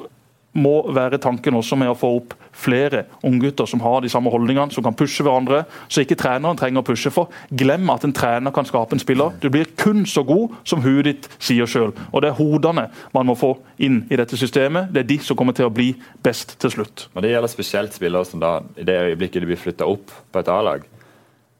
må 0.54 0.74
være 0.94 1.18
tanken 1.22 1.56
også 1.58 1.76
med 1.78 1.90
å 1.90 1.98
få 1.98 2.10
opp 2.20 2.34
flere 2.54 3.04
unggutter 3.26 3.66
som 3.66 3.82
har 3.82 4.02
de 4.04 4.10
samme 4.12 4.30
holdningene, 4.30 4.72
som 4.72 4.84
kan 4.86 4.96
pushe 4.96 5.24
hverandre. 5.26 5.64
Så 5.88 6.04
ikke 6.04 6.18
treneren 6.20 6.58
trenger 6.58 6.84
å 6.84 6.86
pushe 6.86 7.10
for. 7.14 7.32
Glem 7.50 7.90
at 7.92 8.06
en 8.06 8.14
trener 8.14 8.54
kan 8.54 8.66
skape 8.68 8.94
en 8.94 9.02
spiller. 9.02 9.34
Du 9.42 9.50
blir 9.52 9.70
kun 9.80 10.04
så 10.08 10.24
god 10.26 10.54
som 10.68 10.82
huet 10.84 11.08
ditt 11.08 11.28
sier 11.42 11.68
sjøl. 11.70 11.92
Og 12.12 12.22
det 12.22 12.30
er 12.30 12.38
hodene 12.38 12.88
man 13.14 13.28
må 13.28 13.36
få 13.38 13.54
inn 13.82 14.04
i 14.10 14.18
dette 14.20 14.38
systemet. 14.38 14.92
Det 14.94 15.04
er 15.04 15.10
de 15.10 15.20
som 15.26 15.38
kommer 15.38 15.56
til 15.56 15.68
å 15.68 15.74
bli 15.74 15.92
best 16.24 16.56
til 16.62 16.72
slutt. 16.76 17.08
Og 17.14 17.22
Det 17.24 17.34
gjelder 17.34 17.50
spesielt 17.50 17.96
spillere 17.96 18.28
som 18.28 18.42
da, 18.42 18.58
i 18.78 18.86
det 18.86 19.00
øyeblikket 19.10 19.42
de 19.42 19.50
blir 19.50 19.60
flytta 19.60 19.88
opp 19.90 20.12
på 20.30 20.42
et 20.42 20.52
A-lag. 20.52 20.84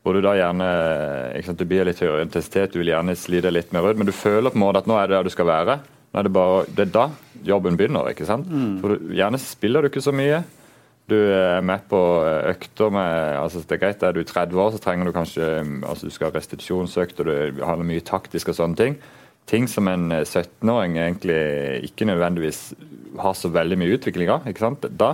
Hvor 0.04 0.12
du 0.12 0.20
da 0.20 0.34
gjerne 0.36 0.68
sant, 1.46 1.58
du 1.58 1.64
blir 1.64 1.86
litt 1.88 2.00
høyere 2.02 2.26
intensitet, 2.26 2.74
du 2.74 2.82
vil 2.82 2.92
gjerne 2.92 3.16
slite 3.16 3.50
litt 3.50 3.72
mer 3.72 3.86
rød, 3.86 3.96
men 3.96 4.08
du 4.08 4.12
føler 4.12 4.52
på 4.52 4.60
en 4.60 4.64
måte 4.66 4.82
at 4.82 4.88
nå 4.90 4.98
er 5.00 5.08
det 5.08 5.16
der 5.16 5.24
du 5.24 5.32
skal 5.32 5.48
være. 5.48 5.78
Nå 6.12 6.20
er 6.20 6.26
det, 6.28 6.32
bare, 6.36 6.58
det 6.76 6.84
er 6.84 6.90
da 6.92 7.06
jobben 7.46 7.78
begynner. 7.78 8.10
ikke 8.10 8.26
sant? 8.28 8.48
Mm. 8.50 8.76
For 8.82 8.94
du, 8.94 9.10
Gjerne 9.14 9.40
spiller 9.42 9.82
du 9.84 9.90
ikke 9.90 10.04
så 10.04 10.14
mye. 10.14 10.42
Du 11.10 11.16
er 11.16 11.60
med 11.60 11.82
på 11.90 11.98
økter 12.48 12.92
med 12.94 13.36
altså 13.36 13.60
Det 13.60 13.76
er 13.76 13.82
greit, 13.82 14.02
er 14.02 14.14
du 14.16 14.22
30 14.24 14.60
år, 14.60 14.70
så 14.72 14.80
trenger 14.80 15.04
du 15.04 15.12
kanskje 15.12 15.44
altså 15.84 16.08
du 16.08 16.14
skal 16.14 16.30
ha 16.30 16.38
restitusjonsøkt 16.38 17.20
og 17.20 17.28
du 17.28 17.60
har 17.60 17.82
mye 17.84 18.00
taktisk 18.00 18.48
og 18.48 18.56
sånne 18.56 18.78
ting. 18.80 18.96
Ting 19.44 19.68
som 19.68 19.88
en 19.92 20.08
17-åring 20.22 20.96
egentlig 20.96 21.36
ikke 21.90 22.08
nødvendigvis 22.08 22.62
har 23.20 23.36
så 23.36 23.50
veldig 23.52 23.76
mye 23.76 23.98
utvikling 23.98 24.32
av. 24.32 24.46
ikke 24.48 24.64
sant? 24.64 24.86
Da, 24.96 25.10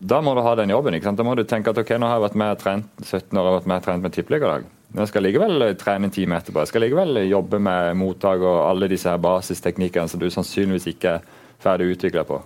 da 0.00 0.22
må 0.24 0.32
du 0.32 0.40
ha 0.46 0.54
den 0.56 0.72
jobben. 0.72 0.96
ikke 0.96 1.10
sant? 1.10 1.20
Da 1.20 1.26
må 1.28 1.36
du 1.36 1.44
tenke 1.44 1.74
at 1.74 1.82
ok, 1.82 1.92
nå 2.00 2.08
har 2.08 2.16
jeg 2.16 2.24
vært 2.30 2.40
med 2.40 2.54
og 2.54 2.62
trent 2.64 3.04
17 3.04 3.36
år 3.36 3.50
og 3.50 3.58
vært 3.58 3.68
med 3.68 3.82
og 3.82 3.84
trent 3.90 4.06
med 4.06 4.16
tippeligalag. 4.16 4.64
Men 4.94 5.02
jeg 5.02 5.10
skal 5.10 5.24
likevel 5.26 5.64
trene 5.74 6.06
en 6.06 6.14
time 6.14 6.36
etterpå. 6.38 6.62
Jeg 6.62 6.70
skal 6.70 6.84
likevel 6.86 7.24
jobbe 7.26 7.58
med 7.58 7.96
mottak 7.98 8.42
og 8.46 8.60
alle 8.68 8.86
disse 8.92 9.10
her 9.10 9.18
basisteknikkene 9.18 10.06
som 10.10 10.22
du 10.22 10.28
sannsynligvis 10.30 10.86
ikke 10.92 11.16
er 11.16 11.24
ferdig 11.64 11.96
utvikla 11.96 12.22
på. 12.28 12.38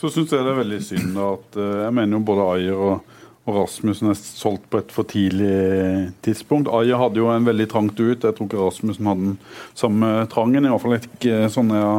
Så 0.00 0.08
syns 0.08 0.32
jeg 0.32 0.40
det 0.40 0.54
er 0.54 0.62
veldig 0.62 0.78
synd 0.82 1.18
at 1.20 1.58
eh, 1.60 1.82
jeg 1.84 1.96
mener 1.98 2.16
jo 2.16 2.24
både 2.26 2.46
Ayer 2.54 2.80
og, 2.80 3.18
og 3.44 3.58
Rasmussen 3.58 4.08
er 4.08 4.16
solgt 4.16 4.64
på 4.72 4.80
et 4.80 4.94
for 4.94 5.04
tidlig 5.10 5.52
tidspunkt. 6.24 6.70
Ayer 6.72 6.96
hadde 6.96 7.20
jo 7.20 7.28
en 7.28 7.46
veldig 7.46 7.68
trangt 7.68 8.00
ut. 8.00 8.24
Jeg 8.24 8.38
tror 8.38 8.48
ikke 8.48 8.62
Rasmussen 8.62 9.10
hadde 9.10 9.26
den 9.26 9.36
samme 9.76 10.14
trangen. 10.32 10.64
i 10.64 10.72
hvert 10.72 10.84
fall 10.86 10.96
ikke 10.96 11.52
sånn 11.52 11.74
jeg 11.76 11.92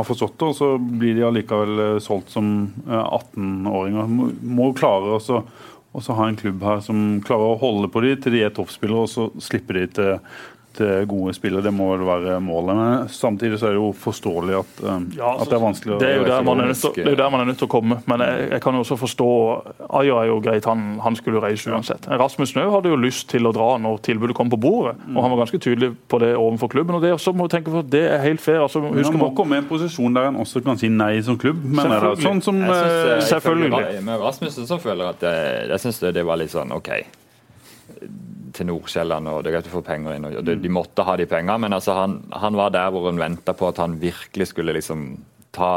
har 0.00 0.08
forstått 0.10 0.36
det. 0.40 0.50
Og 0.50 0.58
så 0.58 0.72
blir 0.80 1.14
de 1.20 1.24
allikevel 1.30 1.84
eh, 1.86 2.02
solgt 2.02 2.34
som 2.34 2.50
18-åringer. 2.90 4.02
Eh, 4.10 4.36
må 4.58 4.72
jo 4.72 4.78
klare 4.82 5.20
å 5.20 5.40
ha 6.18 6.28
en 6.28 6.36
klubb 6.36 6.62
her 6.66 6.82
som 6.84 7.20
klarer 7.24 7.54
å 7.54 7.60
holde 7.60 7.88
på 7.92 8.02
de 8.04 8.12
til 8.20 8.36
de 8.36 8.42
er 8.44 8.52
toppspillere, 8.54 9.06
og 9.06 9.12
så 9.12 9.28
slipper 9.42 9.80
de 9.80 9.86
til 9.96 10.12
Eh, 10.80 11.04
gode 11.08 11.34
spillere. 11.34 11.62
Det 11.62 11.72
må 11.74 11.88
vel 11.94 12.04
være 12.06 12.40
målet. 12.40 12.76
Men 12.76 13.08
samtidig 13.08 13.58
så 13.60 13.68
er 13.68 13.76
det 13.76 13.80
jo 13.80 13.92
forståelig 13.96 14.56
at, 14.58 14.82
um, 14.84 15.06
ja, 15.16 15.30
altså, 15.30 15.44
at 15.44 15.50
det 15.50 15.56
er 15.56 15.62
vanskelig 15.64 15.94
å 15.94 15.98
Det 16.00 16.08
er 16.08 16.16
jo 16.20 16.26
der 16.28 16.46
man 16.46 16.60
er 16.60 16.70
nødt 16.72 16.82
til, 16.94 17.16
der 17.16 17.30
man 17.32 17.42
er 17.42 17.50
nødt 17.50 17.60
til 17.62 17.68
å 17.68 17.72
komme. 17.72 17.98
Men 18.10 18.24
jeg, 18.24 18.48
jeg 18.52 18.62
kan 18.64 18.78
jo 18.78 18.84
også 18.84 18.98
forstå 19.00 19.28
Aja 20.00 20.20
er 20.22 20.30
jo 20.30 20.38
greit, 20.44 20.68
han, 20.68 20.84
han 21.02 21.18
skulle 21.18 21.42
reise 21.42 21.72
uansett. 21.72 22.06
Rasmus 22.06 22.54
Snø 22.54 22.68
hadde 22.74 22.92
jo 22.92 23.00
lyst 23.00 23.28
til 23.32 23.48
å 23.48 23.52
dra 23.56 23.68
når 23.82 24.00
tilbudet 24.06 24.36
kom 24.36 24.52
på 24.52 24.60
bordet. 24.60 24.96
Og 25.12 25.20
han 25.22 25.34
var 25.34 25.42
ganske 25.44 25.60
tydelig 25.62 25.92
på 26.08 26.20
det 26.22 26.32
overfor 26.36 26.72
klubben. 26.72 26.98
og 26.98 27.04
Det 27.04 27.12
også 27.16 27.34
må 27.36 27.48
tenke 27.52 27.72
på, 27.72 27.82
det 27.82 28.04
er 28.10 28.22
helt 28.24 28.42
fair. 28.44 28.62
Altså, 28.64 28.82
men 28.84 29.04
han 29.04 29.20
må 29.20 29.32
komme 29.36 29.58
i 29.58 29.64
en 29.64 29.68
posisjon 29.68 30.16
der 30.16 30.30
han 30.30 30.40
også 30.42 30.64
kan 30.66 30.80
si 30.80 30.90
nei 30.92 31.14
som 31.26 31.38
klubb. 31.40 31.62
Men 31.64 31.92
er 31.92 32.10
det 32.10 32.24
sånn 32.24 32.42
som 32.44 32.60
jeg 32.62 32.74
synes, 32.74 33.06
jeg, 33.06 33.28
Selvfølgelig. 33.36 34.02
Med 34.06 34.20
Rasmussen 34.22 34.68
så 34.68 34.80
føler 34.82 35.04
jeg 35.04 35.16
at 35.16 35.30
jeg, 35.30 35.70
jeg 35.70 35.86
synes 35.86 36.02
det, 36.02 36.16
det 36.16 36.26
var 36.26 36.40
litt 36.40 36.52
sånn 36.52 36.72
OK 36.76 36.90
til 38.56 38.68
Nordsjælland, 38.70 39.30
og 39.30 39.42
det 39.42 39.52
er 39.52 39.58
greit 39.58 39.70
å 39.70 39.76
få 39.76 39.84
penger 39.86 40.16
inn. 40.16 40.28
og 40.28 40.42
de, 40.46 40.56
de 40.60 40.72
måtte 40.72 41.04
ha 41.06 41.16
de 41.20 41.28
pengene, 41.30 41.58
men 41.66 41.76
altså 41.76 41.96
han, 41.98 42.18
han, 42.32 42.58
var 42.58 42.74
der 42.74 42.90
hvor 42.94 43.08
hun 43.10 43.20
venta 43.20 43.54
på 43.56 43.70
at 43.70 43.80
han 43.82 43.98
virkelig 44.00 44.50
skulle 44.52 44.74
liksom 44.76 45.08
ta, 45.56 45.70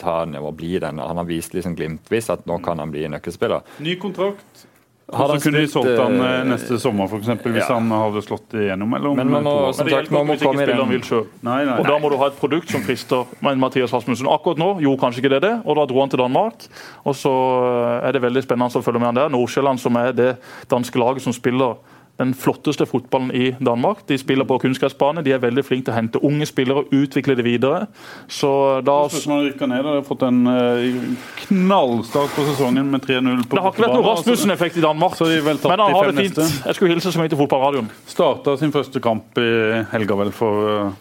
ta 0.00 0.18
og 0.24 0.52
bli 0.58 0.76
den. 0.82 1.00
Han 1.00 1.20
har 1.20 1.28
vist 1.28 1.56
liksom 1.56 1.76
glimtvis 1.78 2.30
at 2.32 2.44
nå 2.48 2.58
kan 2.64 2.82
han 2.82 2.92
bli 2.92 3.06
nøkkelspiller. 3.12 3.64
Ny 3.84 3.96
kontrakt. 4.00 4.66
Så 5.12 5.36
kunne 5.42 5.60
de 5.60 5.68
solgt 5.68 5.98
han 5.98 6.14
eh, 6.16 6.34
eh, 6.38 6.44
neste 6.48 6.78
sommer, 6.80 7.08
for 7.10 7.20
eksempel, 7.20 7.52
hvis 7.52 7.66
ja. 7.66 7.74
han 7.76 7.90
hadde 7.92 8.22
slått 8.24 8.54
igjennom. 8.56 8.94
Eller 8.96 9.16
men 9.18 9.32
man 9.34 9.44
må, 9.44 9.54
som 9.76 9.90
sagt, 9.90 10.12
man 10.14 10.24
må 10.30 10.38
komme 10.40 10.64
i 10.64 10.68
den. 10.70 10.80
Vil 10.88 11.04
nei, 11.44 11.58
nei, 11.68 11.74
og 11.76 11.88
Da 11.88 11.98
må 12.00 12.08
du 12.12 12.16
ha 12.20 12.30
et 12.30 12.38
produkt 12.38 12.72
som 12.72 12.84
frister 12.86 13.28
men 13.44 13.60
Mathias 13.60 13.92
Rasmussen. 13.92 14.30
Akkurat 14.32 14.60
nå 14.62 14.70
gjorde 14.80 15.02
kanskje 15.02 15.24
ikke 15.24 15.34
det 15.34 15.42
det, 15.44 15.54
og 15.66 15.76
da 15.76 15.84
dro 15.90 16.00
han 16.00 16.12
til 16.12 16.22
Danmark. 16.22 16.64
Og 17.04 17.18
så 17.18 17.32
eh, 17.32 18.08
er 18.08 18.16
det 18.16 18.22
veldig 18.24 18.44
spennende 18.46 18.80
å 18.80 18.86
følge 18.86 19.02
med 19.02 19.10
han 19.10 19.20
der. 19.20 19.34
Nordsjælland, 19.36 19.82
som 19.82 20.00
er 20.00 20.16
det 20.16 20.30
danske 20.72 21.02
laget 21.02 21.26
som 21.26 21.36
spiller 21.36 21.76
den 22.20 22.34
flotteste 22.34 22.86
fotballen 22.86 23.30
i 23.34 23.54
Danmark. 23.60 24.06
De 24.06 24.18
spiller 24.18 24.44
på 24.44 24.58
kunstgressbane. 24.62 25.22
De 25.24 25.32
er 25.32 25.40
veldig 25.42 25.64
flinke 25.64 25.88
til 25.88 25.94
å 25.94 25.96
hente 25.96 26.20
unge 26.22 26.46
spillere 26.48 26.84
og 26.84 26.92
utvikle 26.94 27.36
det 27.38 27.44
videre. 27.46 27.86
Så 28.28 28.50
da 28.84 28.98
Hvis 29.08 29.26
man 29.30 29.46
rykker 29.46 29.70
ned, 29.70 29.86
har 29.88 30.02
fått 30.06 30.24
en 30.28 30.42
uh, 30.46 31.14
knallstart 31.46 32.34
på 32.36 32.44
sesongen 32.50 32.90
med 32.92 33.06
3-0 33.06 33.46
på 33.46 33.56
Det 33.56 33.64
har 33.64 33.72
ikke 33.72 33.86
vært 33.86 33.96
noen 33.96 34.08
Rasmussen-effekt 34.10 34.76
i 34.78 34.84
Danmark, 34.84 35.16
men 35.22 35.84
han 35.84 35.96
har 35.96 36.10
det 36.10 36.26
fint. 36.26 36.42
Jeg 36.66 36.78
skulle 36.78 36.92
hilse 36.94 37.14
så 37.14 37.22
mye 37.22 37.32
til 37.32 37.40
fotballradioen. 37.40 37.88
Starta 38.10 38.58
sin 38.60 38.74
første 38.74 39.02
kamp 39.02 39.40
i 39.40 39.48
helga, 39.94 40.20
vel, 40.20 40.34
for 40.36 40.68
uh, 40.68 41.00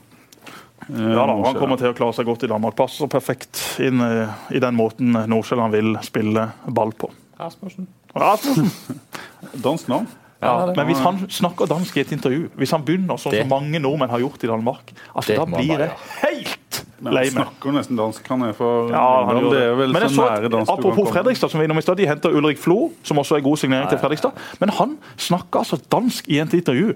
ja 0.92 1.28
da, 1.28 1.36
Han 1.46 1.60
kommer 1.60 1.78
til 1.80 1.92
å 1.92 1.98
klare 1.98 2.16
seg 2.18 2.28
godt 2.28 2.48
i 2.48 2.52
Danmark. 2.52 2.76
Passer 2.80 3.12
perfekt 3.12 3.60
inn 3.84 4.02
i 4.02 4.64
den 4.64 4.80
måten 4.80 5.14
Nordsjælland 5.14 5.76
vil 5.76 5.94
spille 6.08 6.48
ball 6.72 6.96
på. 6.98 7.12
Rasmussen. 7.42 7.88
Rasmussen. 8.16 8.74
Dansk 9.66 9.92
navn. 9.92 10.10
Ja, 10.42 10.72
men 10.74 10.88
hvis 10.90 11.02
han 11.06 11.20
snakker 11.30 11.70
dansk 11.70 11.98
i 11.98 12.02
et 12.02 12.12
intervju, 12.16 12.48
hvis 12.58 12.72
han 12.74 12.82
begynner 12.86 13.20
sånn 13.22 13.36
som 13.36 13.52
mange 13.52 13.82
nordmenn 13.82 14.10
har 14.10 14.24
gjort 14.24 14.42
i 14.42 14.50
Danmark, 14.50 14.94
altså, 15.14 15.36
da 15.38 15.46
blir 15.46 15.84
det 15.84 15.92
helt 16.24 16.80
lei 17.02 17.12
meg. 17.12 17.28
Han 17.28 17.36
snakker 17.36 17.76
nesten 17.76 18.00
dansk, 18.00 18.32
han 18.34 18.48
er 18.48 18.56
for 18.58 18.90
ja, 18.90 19.06
han 19.28 19.42
det. 19.44 19.52
det 19.54 19.62
er 19.68 19.78
vel 19.78 19.94
men 19.94 20.08
så 20.10 20.26
nære 20.26 20.52
dansk 20.54 20.74
Apropos 20.74 21.12
Fredrikstad, 21.14 21.54
som 21.54 21.62
vi 21.62 21.70
innom 21.70 21.82
i 21.82 21.86
stad, 21.86 22.02
de 22.02 22.10
henter 22.10 22.34
Ulrik 22.38 22.62
Flo, 22.62 22.80
som 23.06 23.22
også 23.22 23.38
er 23.38 23.46
god 23.46 23.62
signering 23.62 23.90
til 23.92 24.02
Fredrikstad. 24.02 24.38
Men 24.64 24.74
han 24.80 24.98
snakker 25.22 25.62
altså 25.62 25.78
dansk 25.94 26.30
i 26.30 26.42
et 26.42 26.58
intervju. 26.58 26.96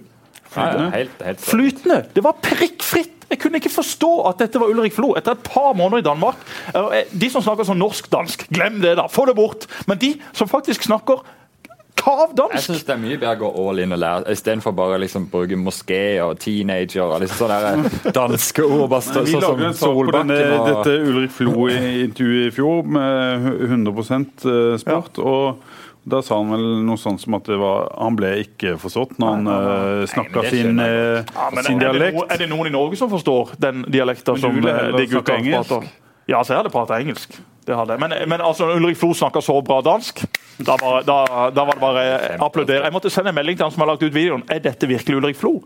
Flytende. 0.56 0.90
Helt, 0.96 1.22
helt 1.26 1.46
Flytende! 1.46 2.00
Det 2.16 2.24
var 2.26 2.38
prikkfritt! 2.42 3.14
Jeg 3.30 3.40
kunne 3.42 3.58
ikke 3.58 3.74
forstå 3.74 4.12
at 4.30 4.42
dette 4.44 4.62
var 4.62 4.70
Ulrik 4.70 4.94
Flo 4.94 5.16
etter 5.18 5.34
et 5.34 5.46
par 5.46 5.74
måneder 5.78 6.04
i 6.04 6.06
Danmark. 6.06 6.42
Eh, 6.74 7.10
de 7.10 7.30
som 7.34 7.44
snakker 7.44 7.68
sånn 7.68 7.82
norsk-dansk, 7.82 8.46
glem 8.54 8.78
det, 8.84 8.94
da! 9.00 9.10
Få 9.12 9.26
det 9.30 9.36
bort! 9.38 9.66
Men 9.90 10.00
de 10.02 10.14
som 10.38 10.50
faktisk 10.50 10.86
snakker 10.86 11.26
kavdansk! 12.06 12.56
Jeg 12.56 12.66
syns 12.68 12.84
det 12.86 12.94
er 12.94 13.00
mye 13.02 13.18
bedre 13.22 13.36
å 13.36 13.40
gå 13.42 13.70
all 13.70 13.82
in 13.84 13.96
og 13.96 14.02
lære, 14.02 14.34
istedenfor 14.36 14.76
bare 14.78 15.00
liksom 15.02 15.28
bruke 15.32 15.58
moské 15.60 16.02
og 16.24 16.38
teenager 16.42 17.06
og 17.06 17.24
liksom 17.24 17.42
sånne 17.42 17.72
eh, 17.72 18.12
danske 18.16 18.66
ord. 18.66 18.86
Bare 18.92 19.06
stå, 19.08 19.24
vi 19.26 19.40
lagde 19.40 19.72
en 19.72 19.80
sak 19.80 19.96
på 19.98 20.06
denne, 20.16 20.38
og... 20.58 20.68
dette 20.70 20.94
Ulrik 21.06 21.34
Flo-intervjuet 21.36 22.52
i 22.52 22.54
fjor 22.54 22.86
med 22.98 23.50
100 23.72 23.96
eh, 23.96 24.78
sport. 24.84 25.18
Ja. 25.18 25.26
og 25.26 25.82
da 26.06 26.20
sa 26.22 26.38
han 26.38 26.52
vel 26.54 26.66
noe 26.86 27.02
sånt 27.02 27.24
som 27.24 27.34
at 27.34 27.48
var, 27.50 27.88
han 27.98 28.14
ble 28.14 28.36
ikke 28.44 28.76
forstått 28.78 29.16
når 29.18 29.32
han 29.32 29.48
uh, 29.50 30.04
snakka 30.06 30.44
sin, 30.54 30.78
ja, 30.78 31.48
sin 31.66 31.82
dialekt. 31.82 32.20
Er 32.30 32.44
det, 32.44 32.50
noen 32.52 32.70
i 32.70 32.74
Norge 32.76 33.00
som 33.00 33.10
forstår 33.10 33.56
den 33.58 33.82
dialekten 33.90 34.38
som 34.38 34.62
de 34.62 35.08
gutta 35.10 35.40
prater? 35.42 35.90
Ja, 36.30 36.44
så 36.46 36.54
jeg 36.54 36.62
hadde 36.62 36.74
prata 36.74 37.02
engelsk. 37.02 37.40
Det 37.66 37.76
hadde. 37.76 37.98
Men, 37.98 38.14
men 38.30 38.42
altså, 38.46 38.68
Ulrik 38.76 38.98
Flo 38.98 39.14
snakker 39.18 39.42
så 39.42 39.58
bra 39.66 39.80
dansk. 39.82 40.22
Da 40.58 40.78
var, 40.82 41.02
da, 41.04 41.16
da 41.52 41.66
var 41.66 41.74
det 41.74 41.82
bare 41.82 42.04
applaudere. 42.46 42.86
Jeg 42.86 42.94
måtte 42.94 43.10
sende 43.10 43.34
en 43.34 43.38
melding 43.40 43.58
til 43.58 43.66
han 43.66 43.74
som 43.74 43.82
har 43.84 43.94
lagt 43.94 44.06
ut 44.06 44.14
videoen. 44.14 44.46
Er 44.54 44.62
dette 44.64 44.88
virkelig 44.88 45.18
Ulrik 45.18 45.40
Flo? 45.40 45.58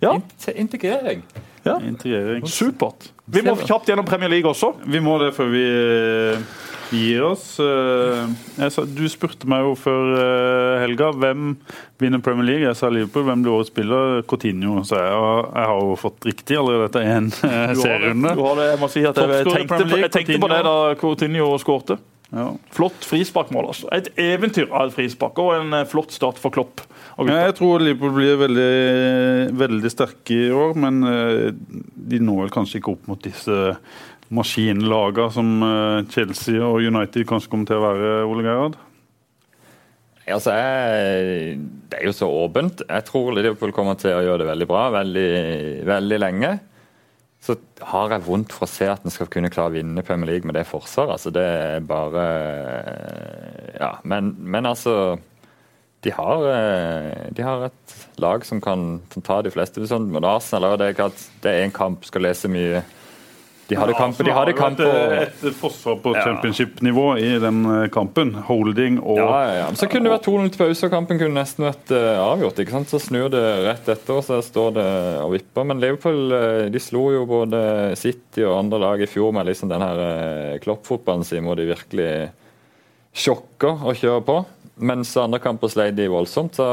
Ja. 0.00 0.14
Integrering. 0.54 1.24
Ja. 1.66 1.76
Integrering. 1.84 2.46
Supert. 2.48 3.10
Vi 3.30 3.42
må 3.46 3.56
kjapt 3.58 3.90
gjennom 3.90 4.06
Premier 4.08 4.30
League 4.32 4.48
også. 4.48 4.72
Vi 4.86 5.02
må 5.02 5.18
det 5.20 5.32
for 5.36 5.50
vi 5.52 5.66
eh, 6.90 6.98
gir 6.98 7.24
oss. 7.30 7.44
Eh, 7.62 8.68
sa, 8.70 8.84
du 8.84 9.04
spurte 9.10 9.48
meg 9.50 9.64
jo 9.66 9.72
før 9.78 10.14
eh, 10.18 10.82
helga 10.84 11.10
hvem 11.16 11.54
vinner 12.02 12.22
Premier 12.24 12.48
League. 12.50 12.66
Jeg 12.66 12.78
sa 12.78 12.90
Liverpool. 12.92 13.26
Hvem 13.30 13.46
blir 13.46 13.56
årets 13.56 13.72
spiller? 13.72 14.20
Coutinho, 14.30 14.80
sa 14.88 15.02
jeg. 15.02 15.18
Og 15.18 15.50
jeg 15.54 15.72
har 15.72 15.82
jo 15.88 15.98
fått 16.00 16.30
riktig 16.30 16.60
allerede 16.60 16.90
etter 16.90 17.10
én 17.16 17.32
serierunde. 17.34 18.36
Har 18.40 18.62
det, 18.62 18.70
jeg 18.72 18.82
må 18.84 18.92
si 18.92 19.04
at 19.04 19.20
jeg, 19.20 19.36
jeg, 19.40 19.50
tenkte, 19.50 19.82
på, 19.84 20.00
jeg 20.04 20.14
tenkte 20.18 20.40
på 20.44 20.54
det 20.54 20.62
da 20.68 20.78
Coutinho 21.00 21.52
skårte. 21.62 22.00
Ja. 22.30 22.52
Flott 22.70 23.04
frisparkmål, 23.04 23.72
altså. 23.72 23.88
Et 23.94 24.06
eventyr 24.22 24.68
av 24.70 24.90
et 24.90 24.94
frispark 24.94 25.38
og 25.42 25.50
en 25.56 25.74
eh, 25.80 25.86
flott 25.90 26.14
start 26.14 26.38
for 26.38 26.54
Klopp. 26.54 26.84
Ja, 27.18 27.40
jeg 27.48 27.56
tror 27.58 27.82
Liverpool 27.82 28.14
blir 28.14 28.38
veldig, 28.40 29.56
veldig 29.58 29.90
sterke 29.92 30.36
i 30.36 30.52
år, 30.54 30.76
men 30.78 31.02
eh, 31.10 31.48
de 31.50 32.20
når 32.22 32.44
vel 32.44 32.54
kanskje 32.54 32.78
ikke 32.78 32.94
opp 32.94 33.10
mot 33.10 33.20
disse 33.24 33.58
maskinlagene 34.34 35.34
som 35.34 35.50
eh, 35.66 36.06
Chelsea 36.12 36.62
og 36.62 36.84
United 36.84 37.26
kanskje 37.28 37.50
kommer 37.52 37.68
til 37.68 37.80
å 37.80 37.84
være, 37.88 38.14
Ole 38.30 38.46
Gerhard? 38.46 38.78
Altså, 40.30 40.52
det 41.90 41.98
er 41.98 42.04
jo 42.06 42.14
så 42.14 42.28
åpent. 42.30 42.84
Jeg 42.86 43.06
tror 43.08 43.32
Liverpool 43.34 43.72
kommer 43.74 43.96
til 43.98 44.14
å 44.14 44.22
gjøre 44.22 44.44
det 44.44 44.50
veldig 44.52 44.68
bra 44.70 44.84
veldig, 44.94 45.30
veldig 45.88 46.18
lenge. 46.22 46.52
Så 47.40 47.56
har 47.88 48.12
jeg 48.12 48.26
vondt 48.26 48.52
for 48.54 48.68
å 48.68 48.70
se 48.70 48.86
at 48.92 49.02
en 49.02 49.10
skal 49.10 49.30
kunne 49.32 49.50
klare 49.50 49.72
å 49.72 49.76
vinne 49.78 50.04
Premier 50.06 50.34
League 50.34 50.46
med 50.46 50.54
det 50.58 50.66
forsvaret. 50.68 51.16
Altså, 51.16 51.32
det 51.34 51.42
er 51.42 51.82
bare 51.88 52.26
Ja, 53.80 53.94
men, 54.04 54.34
men 54.38 54.68
altså 54.68 55.16
de 56.04 56.12
har, 56.16 56.46
eh, 56.48 57.26
de 57.36 57.44
har 57.44 57.66
et 57.66 57.94
lag 58.20 58.44
som 58.44 58.60
kan 58.60 59.02
ta 59.24 59.40
de 59.44 59.52
fleste. 59.52 59.82
Sånn, 59.88 60.08
men 60.12 60.24
Arsenal 60.24 60.78
det 60.80 60.94
er 61.44 61.64
en 61.64 61.74
kamp, 61.74 62.06
skal 62.08 62.24
lese 62.24 62.48
mye. 62.48 62.84
De 63.70 63.76
hadde 63.78 63.94
kamp, 63.94 64.18
de 64.18 64.32
hadde 64.34 64.54
kamp 64.58 64.80
på 64.80 64.86
et, 65.14 65.42
et 65.46 65.56
forsvar 65.56 66.00
på 66.02 66.12
championship-nivå 66.16 67.04
i 67.22 67.28
den 67.42 67.60
eh, 67.70 67.84
kampen. 67.94 68.32
Holding 68.48 68.98
og 68.98 69.20
Ja, 69.20 69.28
ja, 69.46 69.52
ja. 69.60 69.68
Så 69.78 69.86
kunne 69.90 70.08
det 70.08 70.14
vært 70.16 70.26
2-0 70.26 70.50
til 70.50 70.62
pause, 70.64 70.88
og 70.88 70.94
kampen 70.94 71.20
kunne 71.20 71.38
nesten 71.38 71.68
vært 71.68 71.94
eh, 71.94 72.18
avgjort. 72.18 72.58
ikke 72.64 72.74
sant? 72.74 72.90
Så 72.90 72.98
snur 73.04 73.30
det 73.32 73.44
rett 73.68 73.86
etter, 73.94 74.18
og 74.18 74.26
så 74.26 74.40
står 74.42 74.74
det 74.80 74.88
og 75.22 75.34
vipper. 75.36 75.68
Men 75.70 75.82
Liverpool 75.82 76.34
eh, 76.34 76.66
de 76.74 76.82
slo 76.82 77.06
jo 77.14 77.22
både 77.30 77.62
City 78.00 78.42
og 78.42 78.58
andre 78.58 78.82
lag 78.82 79.04
i 79.04 79.10
fjor 79.10 79.30
med 79.36 79.46
liksom 79.50 79.70
den 79.70 79.86
her 79.86 80.58
kloppfotballen 80.64 81.26
sin, 81.28 81.46
hvor 81.46 81.58
de 81.60 81.70
virkelig 81.70 82.10
sjokker 83.14 83.86
og 83.86 83.98
kjører 83.98 84.26
på. 84.26 84.40
Mens 84.80 85.12
andre 85.20 85.40
kamper 85.42 85.68
sleit 85.68 85.96
de 85.98 86.06
voldsomt. 86.08 86.56
så 86.56 86.66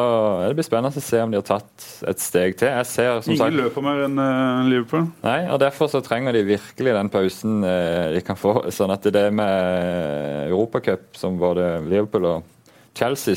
Det 0.47 0.55
blir 0.55 0.65
spennende 0.65 0.95
å 0.95 1.03
se 1.03 1.19
om 1.21 1.31
de 1.33 1.39
har 1.41 1.47
tatt 1.47 1.87
et 2.07 2.21
steg 2.23 2.57
til. 2.59 2.71
Jeg 2.71 2.87
ser 2.87 3.21
som 3.21 3.33
Ingen 3.33 3.41
sagt 3.41 3.57
løper 3.57 3.83
mer 3.83 4.03
enn 4.05 4.21
eh, 4.23 4.69
Liverpool. 4.71 5.07
Nei, 5.25 5.39
og 5.51 5.59
Derfor 5.61 5.91
så 5.91 6.01
trenger 6.05 6.37
de 6.37 6.45
virkelig 6.47 6.95
den 6.95 7.11
pausen 7.11 7.63
eh, 7.67 8.13
de 8.15 8.21
kan 8.25 8.39
få. 8.39 8.55
Sånn 8.77 8.93
at 8.95 9.07
det 9.11 9.25
med 9.35 10.47
Europacup, 10.47 11.09
som 11.19 11.39
både 11.39 11.81
Liverpool 11.87 12.29
og 12.31 12.69
Chelsea 12.97 13.35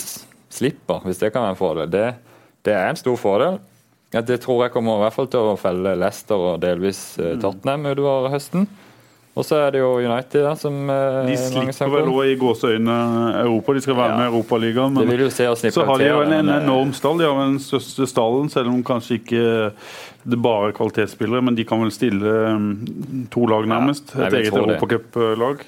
slipper, 0.50 1.02
hvis 1.06 1.20
det 1.22 1.32
kan 1.34 1.44
være 1.44 1.56
en 1.56 1.60
fordel, 1.60 1.90
det, 1.90 2.06
det 2.66 2.76
er 2.76 2.88
en 2.92 3.00
stor 3.00 3.18
fordel. 3.20 3.58
Det 4.10 4.40
tror 4.42 4.64
jeg 4.64 4.74
kommer 4.74 4.98
i 4.98 5.02
hvert 5.04 5.14
fall 5.14 5.28
til 5.30 5.52
å 5.52 5.58
felle 5.58 5.92
Leicester 5.98 6.46
og 6.52 6.62
delvis 6.62 7.02
eh, 7.22 7.36
Tottenham 7.42 7.90
utover 7.90 8.30
høsten. 8.32 8.66
Og 9.38 9.44
så 9.46 9.60
er 9.62 9.70
det 9.76 9.78
jo 9.80 9.90
United 10.02 10.42
da, 10.42 10.52
som 10.58 10.74
eh, 10.90 11.28
De 11.28 11.36
slipper 11.38 11.92
vel 11.92 12.08
òg 12.10 12.32
i 12.32 12.36
gåseøyne 12.40 12.96
Europa. 13.44 13.74
De 13.76 13.82
skal 13.84 13.94
være 13.96 14.10
Ja. 14.10 14.16
med 14.18 14.26
i 14.26 14.30
Europaligaen. 14.34 14.94
Det 14.98 15.06
Men 15.06 15.70
så 15.70 15.84
har 15.86 15.98
de 16.02 16.08
jo 16.08 16.20
en, 16.24 16.32
en 16.32 16.48
eh, 16.48 16.62
enorm 16.64 16.92
stall. 16.92 17.18
De 17.18 17.28
har 17.28 17.38
den 17.44 17.60
største 17.62 18.08
stallen, 18.10 18.50
selv 18.50 18.72
om 18.72 18.82
kanskje 18.82 19.20
ikke 19.20 19.44
det 20.26 20.40
bare 20.42 20.70
er 20.70 20.76
kvalitetsspillere. 20.76 21.44
Men 21.46 21.54
de 21.54 21.64
kan 21.64 21.80
vel 21.80 21.92
stille 21.94 22.34
um, 22.56 22.66
to 23.30 23.46
lag, 23.46 23.68
nærmest. 23.70 24.16
jeg 24.16 24.26
Et 24.26 24.38
eget 24.42 24.52
det. 24.52 24.64
europacuplag. 24.64 25.62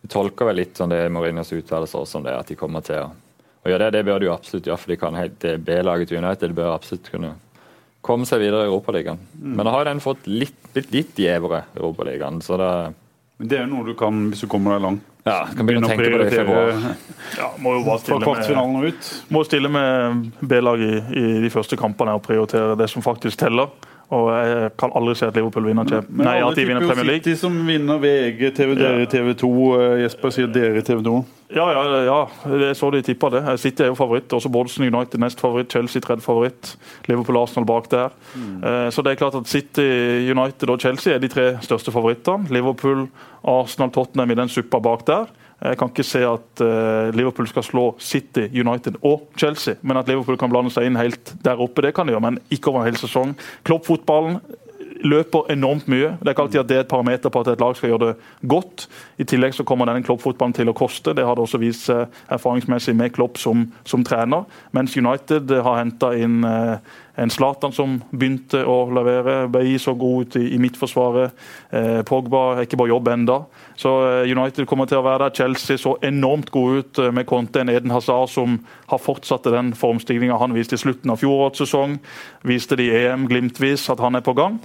Vi 0.00 0.08
tolker 0.08 0.46
vel 0.48 0.56
litt 0.62 0.78
sånn 0.78 0.94
det 0.94 1.02
Mourinhos 1.12 1.50
uttalelser 1.52 2.06
som 2.08 2.22
det, 2.24 2.32
at 2.32 2.46
de 2.48 2.56
kommer 2.56 2.80
til 2.86 3.02
å, 3.02 3.10
og 3.60 3.68
gjøre 3.68 3.90
det. 3.90 3.98
Det 3.98 4.06
bør 4.06 4.22
de 4.22 4.30
jo 4.30 4.32
absolutt 4.38 4.70
gjøre, 4.70 4.78
for 4.80 4.94
de 4.94 4.96
kan 5.02 5.18
helt, 5.18 5.34
det 5.42 5.58
B-laget 5.66 6.14
United 6.16 6.54
bør 6.56 6.76
absolutt 6.78 7.10
kunne 7.12 7.34
komme 8.02 8.26
seg 8.28 8.40
videre 8.42 8.64
i 8.64 8.70
Europaligaen. 8.70 9.18
Mm. 9.36 9.54
Men 9.58 9.66
da 9.68 9.72
har 9.74 9.84
den 9.90 10.00
fått 10.00 10.26
litt, 10.30 10.56
blitt 10.74 10.90
litt 10.94 11.18
gjevere, 11.20 11.64
Europaligaen. 11.76 12.40
Så 12.44 12.56
det 12.60 12.72
Men 13.40 13.48
Det 13.48 13.56
er 13.58 13.62
jo 13.66 13.70
noe 13.74 13.86
du 13.86 13.94
kan 13.96 14.26
hvis 14.30 14.40
du 14.44 14.46
kommer 14.52 14.74
deg 14.76 14.82
langt. 14.84 15.02
ja, 15.24 15.46
kan 15.56 15.66
begynne 15.66 15.86
å 15.86 15.88
tenke 15.88 16.10
på 16.10 16.18
det 16.20 16.26
i 16.32 16.36
februar. 16.36 16.96
Ja, 17.38 17.50
må 17.60 17.74
jo 17.76 17.84
bare 17.86 18.00
stille 18.00 18.18
med, 18.18 18.26
kvartfinalen 18.26 18.76
og 18.76 18.84
ut. 18.88 19.08
må 19.30 19.42
stille 19.46 19.68
med 19.70 20.30
B-lag 20.40 20.80
i, 20.82 20.92
i 21.20 21.24
de 21.44 21.50
første 21.52 21.76
kampene 21.76 22.14
og 22.16 22.22
prioritere 22.24 22.76
det 22.76 22.88
som 22.90 23.02
faktisk 23.04 23.38
teller. 23.38 23.68
Og 24.10 24.26
jeg 24.34 24.72
kan 24.80 24.90
aldri 24.98 25.14
se 25.14 25.28
at 25.28 25.36
Liverpool 25.38 25.68
vinner, 25.68 25.84
Champ- 25.86 26.08
Men 26.10 26.26
Nei, 26.26 26.38
alle 26.40 26.50
at 26.50 26.56
de 26.58 26.64
vinner 26.66 26.82
Premier 26.82 27.06
League. 27.06 27.22
City 27.22 27.36
som 27.38 27.54
vinner 27.68 28.00
VG, 28.02 28.50
TV, 28.56 28.74
dere 28.74 29.06
TV 29.06 29.34
2. 29.38 29.50
Jesper 30.02 30.34
sier 30.34 30.48
dere 30.50 30.82
TV 30.82 31.04
2. 31.06 31.20
Ja, 31.50 31.64
ja, 31.74 31.80
ja, 32.06 32.18
jeg 32.46 32.76
så 32.78 32.90
de 32.94 33.00
tippa 33.02 33.30
det. 33.34 33.42
City 33.58 33.82
er 33.82 33.90
jo 33.90 33.98
favoritt. 33.98 34.30
Også 34.32 34.50
Bodsen 34.52 34.86
United 34.86 35.18
nest 35.18 35.40
favoritt. 35.42 35.72
Chelsea 35.72 36.02
tredje 36.02 36.22
favoritt. 36.22 36.76
Liverpool 37.08 37.40
Arsenal 37.40 37.66
bak 37.66 37.90
der. 37.90 38.14
Mm. 38.34 38.90
Så 38.94 39.02
det 39.02 39.12
er 39.12 39.18
klart 39.18 39.34
at 39.34 39.50
City, 39.50 39.88
United 40.30 40.70
og 40.70 40.78
Chelsea 40.80 41.14
er 41.14 41.18
de 41.18 41.28
tre 41.28 41.48
største 41.64 41.90
favorittene. 41.90 42.46
Liverpool, 42.54 43.08
Arsenal, 43.42 43.90
Tottenham 43.90 44.30
i 44.30 44.38
den 44.38 44.52
suppa 44.52 44.78
bak 44.78 45.02
der. 45.10 45.26
Jeg 45.60 45.76
kan 45.76 45.90
ikke 45.92 46.06
se 46.06 46.22
at 46.24 46.62
eh, 46.64 47.10
Liverpool 47.12 47.48
skal 47.50 47.64
slå 47.66 47.84
City, 48.00 48.46
United 48.48 48.96
og 49.04 49.26
Chelsea. 49.36 49.74
Men 49.82 50.00
at 50.00 50.08
Liverpool 50.08 50.38
kan 50.40 50.48
blande 50.52 50.72
seg 50.72 50.88
inn 50.88 50.96
helt 50.96 51.34
der 51.44 51.60
oppe, 51.60 51.84
det 51.84 51.92
kan 51.96 52.08
de 52.08 52.14
gjøre. 52.14 52.24
Men 52.30 52.38
ikke 52.48 52.72
over 52.72 52.80
en 52.80 52.88
hel 52.88 53.00
sesong. 53.00 53.34
Kloppfotballen 53.68 54.38
løper 55.04 55.50
enormt 55.52 55.88
mye. 55.90 56.14
Det 56.20 56.28
er 56.28 56.34
ikke 56.34 56.46
alltid 56.46 56.60
at 56.62 56.70
det 56.70 56.76
er 56.76 56.84
et 56.84 56.90
parameter 56.90 57.32
på 57.32 57.42
at 57.42 57.52
et 57.52 57.62
lag 57.62 57.76
skal 57.76 57.92
gjøre 57.92 58.06
det 58.08 58.48
godt. 58.52 58.86
I 59.18 59.26
tillegg 59.28 59.54
så 59.56 59.66
kommer 59.68 59.88
denne 59.90 60.04
kloppfotballen 60.06 60.56
til 60.56 60.72
å 60.72 60.76
koste. 60.76 61.14
Det 61.16 61.26
har 61.26 61.36
det 61.36 61.44
også 61.44 61.60
vist 61.62 61.88
seg 61.88 62.08
erfaringsmessig 62.32 62.96
med 62.96 63.14
Klopp 63.16 63.38
som, 63.40 63.68
som 63.84 64.04
trener. 64.06 64.48
Mens 64.76 64.96
United 64.96 65.52
har 65.64 65.80
henta 65.82 66.12
inn 66.18 66.42
eh, 66.46 66.76
en 67.20 67.30
Zlatan 67.30 67.72
som 67.74 67.98
begynte 68.10 68.62
å 68.64 68.86
levere. 68.94 69.44
Bailly 69.52 69.78
så 69.82 69.92
god 69.98 70.24
ut 70.24 70.36
i, 70.40 70.46
i 70.54 70.60
midtforsvaret. 70.62 71.36
Eh, 71.68 72.00
Pogba 72.08 72.44
er 72.54 72.64
ikke 72.64 72.78
på 72.80 72.88
jobb 72.88 73.10
enda. 73.12 73.42
Så 73.78 73.92
eh, 74.06 74.30
United 74.32 74.68
kommer 74.70 74.88
til 74.88 75.00
å 75.00 75.04
være 75.04 75.26
der. 75.26 75.36
Chelsea 75.42 75.80
så 75.80 75.96
enormt 76.06 76.52
god 76.54 76.78
ut 76.78 77.02
eh, 77.02 77.12
med 77.12 77.28
Conte. 77.28 77.60
En 77.60 77.72
Eden 77.72 77.92
Hazard 77.92 78.32
som 78.32 78.56
har 78.92 79.02
fortsatt 79.02 79.50
den 79.52 79.74
formstigninga 79.76 80.40
han 80.40 80.56
viste 80.56 80.78
i 80.78 80.82
slutten 80.82 81.12
av 81.12 81.20
fjorårets 81.20 81.60
sesong. 81.64 81.98
Viste 82.48 82.78
det 82.80 82.88
i 82.88 82.94
EM 83.04 83.28
glimtvis 83.30 83.90
at 83.92 84.00
han 84.00 84.16
er 84.16 84.24
på 84.24 84.36
gang. 84.38 84.60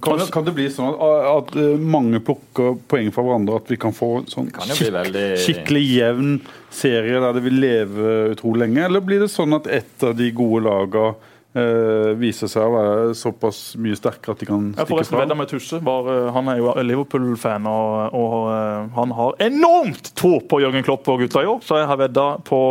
Kan, 0.00 0.16
det- 0.18 0.30
kan 0.32 0.44
det 0.46 0.54
bli 0.56 0.68
sånn 0.72 0.94
at, 0.94 1.26
at 1.52 1.56
eh, 1.60 1.76
mange 1.76 2.20
plukker 2.24 2.78
poeng 2.88 3.10
fra 3.12 3.22
hverandre? 3.26 3.58
At 3.60 3.68
vi 3.68 3.76
kan 3.76 3.92
få 3.92 4.22
sånn 4.30 4.48
kan 4.54 4.64
veldig- 4.72 5.36
skikkelig 5.42 5.82
jevn 5.98 6.40
serie 6.72 7.20
der 7.20 7.32
det 7.36 7.42
vil 7.44 7.60
leve 7.60 8.14
utrolig 8.32 8.64
lenge? 8.64 8.86
Eller 8.86 9.00
blir 9.04 9.20
det 9.20 9.28
sånn 9.28 9.52
at 9.58 9.66
et 9.68 10.02
av 10.08 10.16
de 10.16 10.30
gode 10.32 10.64
lagene 10.64 11.12
eh, 11.54 12.14
viser 12.16 12.48
seg 12.48 12.64
å 12.64 12.72
være 12.72 13.14
såpass 13.14 13.74
mye 13.76 13.92
sterkere 13.98 14.32
at 14.32 14.38
de 14.40 14.46
kan 14.48 14.70
Jeg 14.72 14.78
fra? 14.80 14.86
forresten 14.94 15.18
fra? 15.18 15.26
vedda 15.26 15.36
med 15.36 15.48
Tusse. 15.52 15.82
Var, 15.84 16.08
eh, 16.08 16.30
han 16.32 16.48
er 16.48 16.56
jo 16.62 16.72
Liverpool-fan, 16.80 17.66
og, 17.68 18.14
og 18.16 18.38
eh, 18.54 18.88
han 18.96 19.12
har 19.18 19.36
enormt 19.44 20.14
tro 20.16 20.38
på 20.40 20.62
Jørgen 20.64 20.82
Klopp 20.88 21.06
og 21.12 21.20
gutta 21.20 21.42
i 21.44 21.50
år. 21.52 21.60
Så 21.60 21.76
jeg 21.82 21.86
har 21.92 22.00
vedda 22.00 22.38
på 22.48 22.62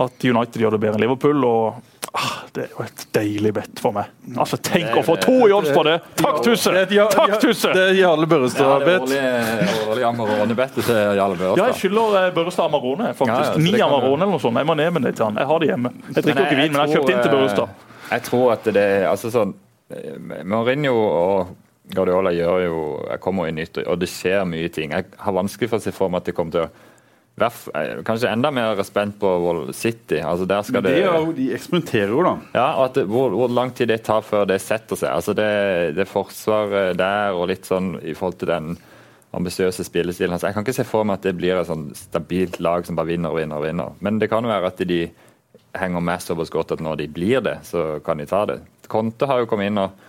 at 0.00 0.24
United 0.26 0.58
gjør 0.58 0.74
det 0.74 0.80
bedre 0.82 0.98
enn 0.98 1.04
Liverpool. 1.06 1.44
og 1.46 2.10
ah, 2.14 2.39
Det 2.50 2.64
er 2.64 2.72
jo 2.74 2.82
et 2.82 3.02
deilig 3.14 3.52
bett 3.54 3.78
for 3.82 3.94
meg. 3.94 4.08
Altså, 4.34 4.56
Tenk 4.66 4.96
å 4.98 5.02
få 5.06 5.14
to 5.22 5.34
i 5.46 5.52
odds 5.54 5.70
på 5.70 5.84
det! 5.86 6.00
Takk, 6.18 6.40
Tusse! 6.42 6.72
Takk, 7.14 7.36
Tusse! 7.42 7.70
Det 7.76 7.84
er 7.92 7.98
Jarle 8.00 8.26
Børrestad-bett. 8.30 9.04
årlige, 9.06 9.68
årlige 9.86 10.08
Amarone-bettet 10.08 10.88
til 10.88 10.98
Jarle 11.20 11.38
Ja, 11.60 11.68
jeg 11.70 11.78
skylder 11.78 12.18
eh, 12.24 12.28
Børrestad 12.34 12.66
Amarone. 12.66 13.12
Faktisk. 13.14 13.60
Ni 13.62 13.76
Amarone 13.78 14.18
eller 14.24 14.34
noe 14.34 14.42
sånt. 14.42 14.58
Jeg 14.58 14.66
må 14.66 14.74
ned 14.80 14.90
med 14.98 15.06
det 15.06 15.14
til 15.20 15.28
han. 15.28 15.38
Jeg 15.38 15.50
har 15.52 15.62
det 15.62 15.70
hjemme. 15.70 15.94
Jeg 16.10 16.26
drikker 16.26 16.44
ikke 16.48 16.58
vin, 16.58 16.74
men 16.74 16.80
jeg 16.80 16.82
har 16.82 16.94
kjøpt 16.96 17.14
inn 17.14 17.22
til 17.22 17.30
tror, 17.30 17.38
Børrestad. 17.38 17.74
eh, 17.86 18.12
Jeg 18.16 18.26
tror 18.26 18.46
at 18.58 18.70
det 18.74 18.86
er 18.98 19.08
altså 19.14 19.30
sånn 19.30 19.54
eh, 19.94 20.42
Mourinho 20.42 20.94
og 20.98 21.56
Guardiola 21.90 22.30
gjør 22.34 22.60
jo 22.66 22.76
Jeg 23.10 23.18
kommer 23.22 23.48
inn 23.50 23.58
nytt, 23.58 23.78
og 23.86 23.98
det 24.02 24.10
skjer 24.10 24.42
mye 24.46 24.68
ting. 24.74 24.90
Jeg 24.94 25.06
har 25.22 25.34
vanskelig 25.38 25.70
for 25.70 25.78
å 25.78 25.86
se 25.86 25.94
for 25.94 26.10
meg 26.10 26.24
at 26.24 26.32
det 26.32 26.34
kommer 26.38 26.54
til 26.58 26.66
å 26.66 26.70
eh, 26.70 26.86
Kanskje 28.04 28.30
enda 28.30 28.50
mer 28.52 28.80
spent 28.84 29.16
på 29.20 29.30
Wall 29.44 29.62
City. 29.74 30.20
altså 30.20 30.46
der 30.46 30.62
skal 30.66 30.84
Det 30.84 30.94
det... 30.98 31.36
de 31.36 31.48
eksperimenterer 31.56 32.12
jo, 32.12 32.22
da. 32.26 32.34
Ja, 32.54 32.68
og 32.74 32.84
at 32.90 33.02
hvor, 33.08 33.32
hvor 33.36 33.48
lang 33.48 33.72
tid 33.74 33.88
det 33.88 34.02
tar 34.06 34.20
før 34.26 34.44
det 34.50 34.60
setter 34.60 34.96
seg. 34.96 35.10
Altså 35.14 35.34
det, 35.36 35.96
det 35.96 36.08
forsvaret 36.08 36.98
der 36.98 37.36
og 37.36 37.48
litt 37.48 37.68
sånn 37.68 37.94
i 38.02 38.14
forhold 38.14 38.38
til 38.42 38.52
den 38.52 38.76
ambisiøse 39.36 39.84
spillestilen 39.86 40.34
hans. 40.34 40.44
Jeg 40.44 40.56
kan 40.56 40.66
ikke 40.66 40.76
se 40.80 40.86
for 40.88 41.06
meg 41.06 41.20
at 41.20 41.28
det 41.28 41.36
blir 41.38 41.56
et 41.56 41.68
sånn 41.68 41.90
stabilt 41.94 42.58
lag 42.60 42.86
som 42.86 42.98
bare 42.98 43.12
vinner 43.12 43.30
og 43.30 43.38
vinner. 43.38 43.56
og 43.60 43.66
vinner. 43.68 43.98
Men 44.00 44.18
det 44.18 44.30
kan 44.32 44.44
jo 44.44 44.50
være 44.50 44.72
at 44.72 44.84
de 44.90 45.00
henger 45.78 46.02
med 46.02 46.22
såpass 46.22 46.50
godt 46.50 46.72
at 46.74 46.82
når 46.82 47.02
de 47.04 47.08
blir 47.14 47.42
det, 47.46 47.60
så 47.66 48.00
kan 48.04 48.18
de 48.18 48.26
ta 48.26 48.44
det. 48.50 48.60
Conte 48.90 49.28
har 49.30 49.38
jo 49.42 49.50
kommet 49.50 49.70
inn 49.70 49.78
og 49.78 50.08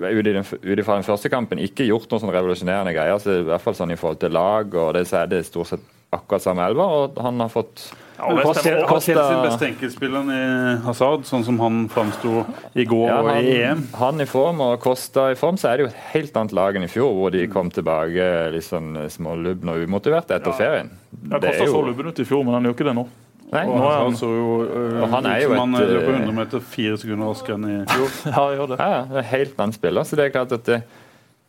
ut 0.00 0.78
ifra 0.80 0.96
den 0.96 1.04
første 1.06 1.28
kampen 1.28 1.60
ikke 1.60 1.84
gjort 1.86 2.08
noen 2.10 2.22
sånn 2.22 2.32
revolusjonerende 2.32 2.94
greier. 2.96 3.18
så 3.20 3.36
i 3.42 3.44
hvert 3.44 3.62
fall 3.62 3.76
sånn 3.76 3.92
I 3.92 3.98
forhold 4.00 4.22
til 4.22 4.32
lag 4.32 4.74
og 4.74 4.94
det, 4.96 5.04
så 5.06 5.20
er 5.20 5.28
det 5.30 5.44
stort 5.46 5.68
sett 5.74 5.84
akkurat 6.16 6.42
samme 6.44 6.64
elva, 6.68 6.86
og 7.04 7.20
han 7.22 7.40
har 7.44 7.48
fått 7.52 7.90
Ja, 8.14 8.28
og 8.30 8.36
West 8.38 8.62
Ham- 8.62 8.76
Har 8.86 9.00
Chelsea 9.02 9.14
Costa- 9.16 9.42
beste 9.42 9.66
enkeltspilleren 9.66 10.28
i 10.30 10.76
Hazard, 10.84 11.24
sånn 11.26 11.42
som 11.44 11.58
han 11.58 11.88
framsto 11.90 12.44
i 12.78 12.84
går 12.86 13.08
Ja, 13.10 13.16
og 13.22 13.42
i 13.42 13.56
EM? 13.64 13.80
han 13.98 14.20
i 14.22 14.26
form 14.30 14.60
og 14.62 14.76
Costa 14.84 15.32
i 15.32 15.34
form, 15.34 15.56
så 15.58 15.72
er 15.72 15.76
det 15.76 15.86
jo 15.86 15.90
et 15.90 15.98
helt 16.12 16.36
annet 16.38 16.52
lag 16.54 16.76
enn 16.78 16.84
i 16.86 16.92
fjor, 16.92 17.10
hvor 17.18 17.32
de 17.34 17.42
kom 17.50 17.70
tilbake 17.74 18.28
litt 18.54 18.62
sånn 18.68 18.94
smålubne 19.10 19.74
og 19.74 19.82
umotiverte 19.88 20.30
etter 20.38 20.54
ferien. 20.54 20.90
Ja, 21.28 21.40
Kosta 21.42 21.64
er 21.66 21.72
så 21.74 21.82
lubben 21.84 22.06
ut 22.06 22.20
i 22.22 22.24
fjor, 22.30 22.44
men 22.46 22.54
han 22.54 22.62
gjør 22.70 22.76
ikke 22.78 22.88
det 22.92 22.94
nå. 23.00 23.06
Nei, 23.52 23.66
Og 23.68 23.76
Han 23.78 24.04
han 24.06 24.14
så 24.18 24.26
jo 24.30 24.46
øh, 24.64 25.02
Og 25.04 25.08
han 25.10 25.26
er 25.26 25.42
jo 25.42 25.50
han 25.54 25.74
et, 25.74 25.88
løper 25.90 26.08
øh, 26.14 26.22
100 26.22 26.32
meter 26.38 26.60
fire 26.60 26.96
sekunder 26.98 27.28
raskere 27.28 27.58
enn 27.58 27.66
i 27.68 27.84
fjor. 27.92 28.14
Ja, 28.30 28.46
gjør 28.56 28.68
det. 28.72 28.78
Ja, 28.80 28.88
ja, 28.94 29.02
det 29.18 29.24
helt 29.34 29.58
annen 29.60 29.72
spiller. 29.76 30.02
Så 30.08 30.16
det 30.16 30.24
er 30.24 30.30
klart 30.38 30.52
at 30.56 30.64
det, 30.70 30.78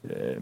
eh, 0.10 0.38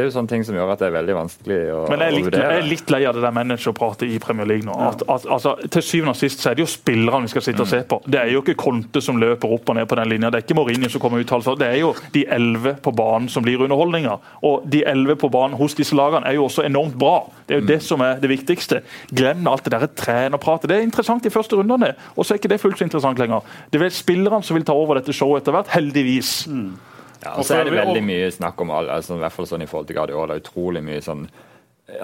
det 0.00 0.06
er 0.06 0.08
jo 0.08 0.14
sånne 0.14 0.32
ting 0.32 0.44
som 0.48 0.56
gjør 0.56 0.70
at 0.72 0.80
det 0.80 0.86
er 0.88 0.94
veldig 0.94 1.14
vanskelig 1.18 1.56
å, 1.74 1.78
Men 1.92 2.00
jeg 2.00 2.08
er, 2.08 2.14
litt, 2.14 2.26
vurdere. 2.26 2.44
jeg 2.54 2.60
er 2.62 2.68
litt 2.70 2.92
lei 2.94 3.00
av 3.04 3.16
det 3.16 3.24
der 3.26 3.34
managerpratet 3.36 4.08
i 4.08 4.16
Premier 4.22 4.48
League 4.48 4.64
nå. 4.64 4.76
At, 4.86 5.02
at, 5.04 5.26
altså, 5.36 5.52
til 5.76 5.84
syvende 5.84 6.14
og 6.14 6.20
sist 6.20 6.40
så 6.40 6.50
er 6.50 6.56
det 6.56 6.64
jo 6.64 6.70
spillerne 6.72 7.28
vi 7.28 7.32
skal 7.34 7.44
sitte 7.44 7.64
og 7.66 7.68
se 7.68 7.82
på. 7.90 7.98
Det 8.08 8.20
er 8.22 8.32
jo 8.32 8.40
ikke 8.40 8.56
Conte 8.60 9.02
som 9.04 9.20
løper 9.20 9.52
opp 9.52 9.68
og 9.68 9.76
ned 9.76 9.88
på 9.90 9.98
den 10.00 10.08
linja. 10.14 10.30
Det 10.32 10.40
er 10.40 10.46
ikke 10.46 10.56
Mourinho 10.56 10.88
som 10.92 11.04
kommer 11.04 11.20
uttalt. 11.20 11.44
Altså. 11.44 11.56
Det 11.60 11.68
er 11.68 11.78
jo 11.82 11.92
de 12.14 12.24
elleve 12.38 12.74
på 12.80 12.94
banen 12.96 13.28
som 13.32 13.44
blir 13.44 13.60
underholdninga. 13.60 14.16
Og 14.48 14.64
de 14.72 14.80
elleve 14.88 15.18
på 15.20 15.28
banen 15.32 15.58
hos 15.60 15.76
disse 15.76 15.98
lagene 15.98 16.24
er 16.30 16.38
jo 16.38 16.46
også 16.48 16.64
enormt 16.64 16.96
bra. 17.00 17.18
Det 17.44 17.58
er 17.58 17.60
jo 17.60 17.68
det 17.74 17.80
som 17.84 18.00
er 18.06 18.22
det 18.22 18.32
viktigste. 18.32 18.80
Glem 19.12 19.44
alt 19.52 19.68
det 19.68 19.76
der 19.76 19.90
trenerpratet. 20.00 20.70
Det 20.72 20.78
er 20.78 20.86
interessant 20.88 21.26
de 21.28 21.34
første 21.34 21.60
rundene, 21.60 21.92
og 22.16 22.24
så 22.24 22.34
er 22.34 22.40
ikke 22.40 22.54
det 22.54 22.62
fullt 22.62 22.80
så 22.80 22.88
interessant 22.88 23.20
lenger. 23.20 23.44
Det 23.68 23.82
er 23.84 23.92
spillerne 23.92 24.40
som 24.46 24.56
vil 24.56 24.64
ta 24.64 24.76
over 24.76 25.00
dette 25.00 25.12
showet 25.16 25.42
etter 25.42 25.56
hvert, 25.56 25.74
heldigvis. 25.76 26.32
Ja, 27.20 27.36
og 27.36 27.44
så 27.44 27.58
er 27.58 27.68
det 27.68 27.76
veldig 27.76 28.02
mye 28.06 28.28
snakk 28.32 28.60
om 28.64 28.72
alle, 28.72 28.96
altså, 28.96 29.18
i 29.18 29.22
hvert 29.22 29.34
fall 29.36 29.48
sånn 29.48 29.64
i 29.64 29.68
forhold 29.68 29.90
til 29.90 29.98
Guardiola, 29.98 30.38
utrolig 30.40 30.82
mye 30.84 31.02
sånn 31.04 31.26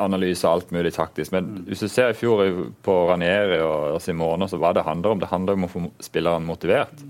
analyse 0.02 0.44
og 0.46 0.58
alt 0.58 0.72
mulig 0.74 0.92
taktisk. 0.96 1.32
Men 1.32 1.62
hvis 1.68 1.84
du 1.84 1.88
ser 1.88 2.10
i 2.10 2.18
fjor 2.18 2.42
på 2.84 2.96
Ranieri 3.10 3.60
og 3.64 4.00
Simone, 4.02 4.48
så 4.50 4.58
hva 4.60 4.74
det 4.76 4.84
handler 4.86 5.14
om, 5.14 5.22
det 5.22 5.30
handler 5.30 5.56
om 5.56 5.68
å 5.68 5.70
få 5.72 5.84
spilleren 6.04 6.48
motivert 6.48 7.06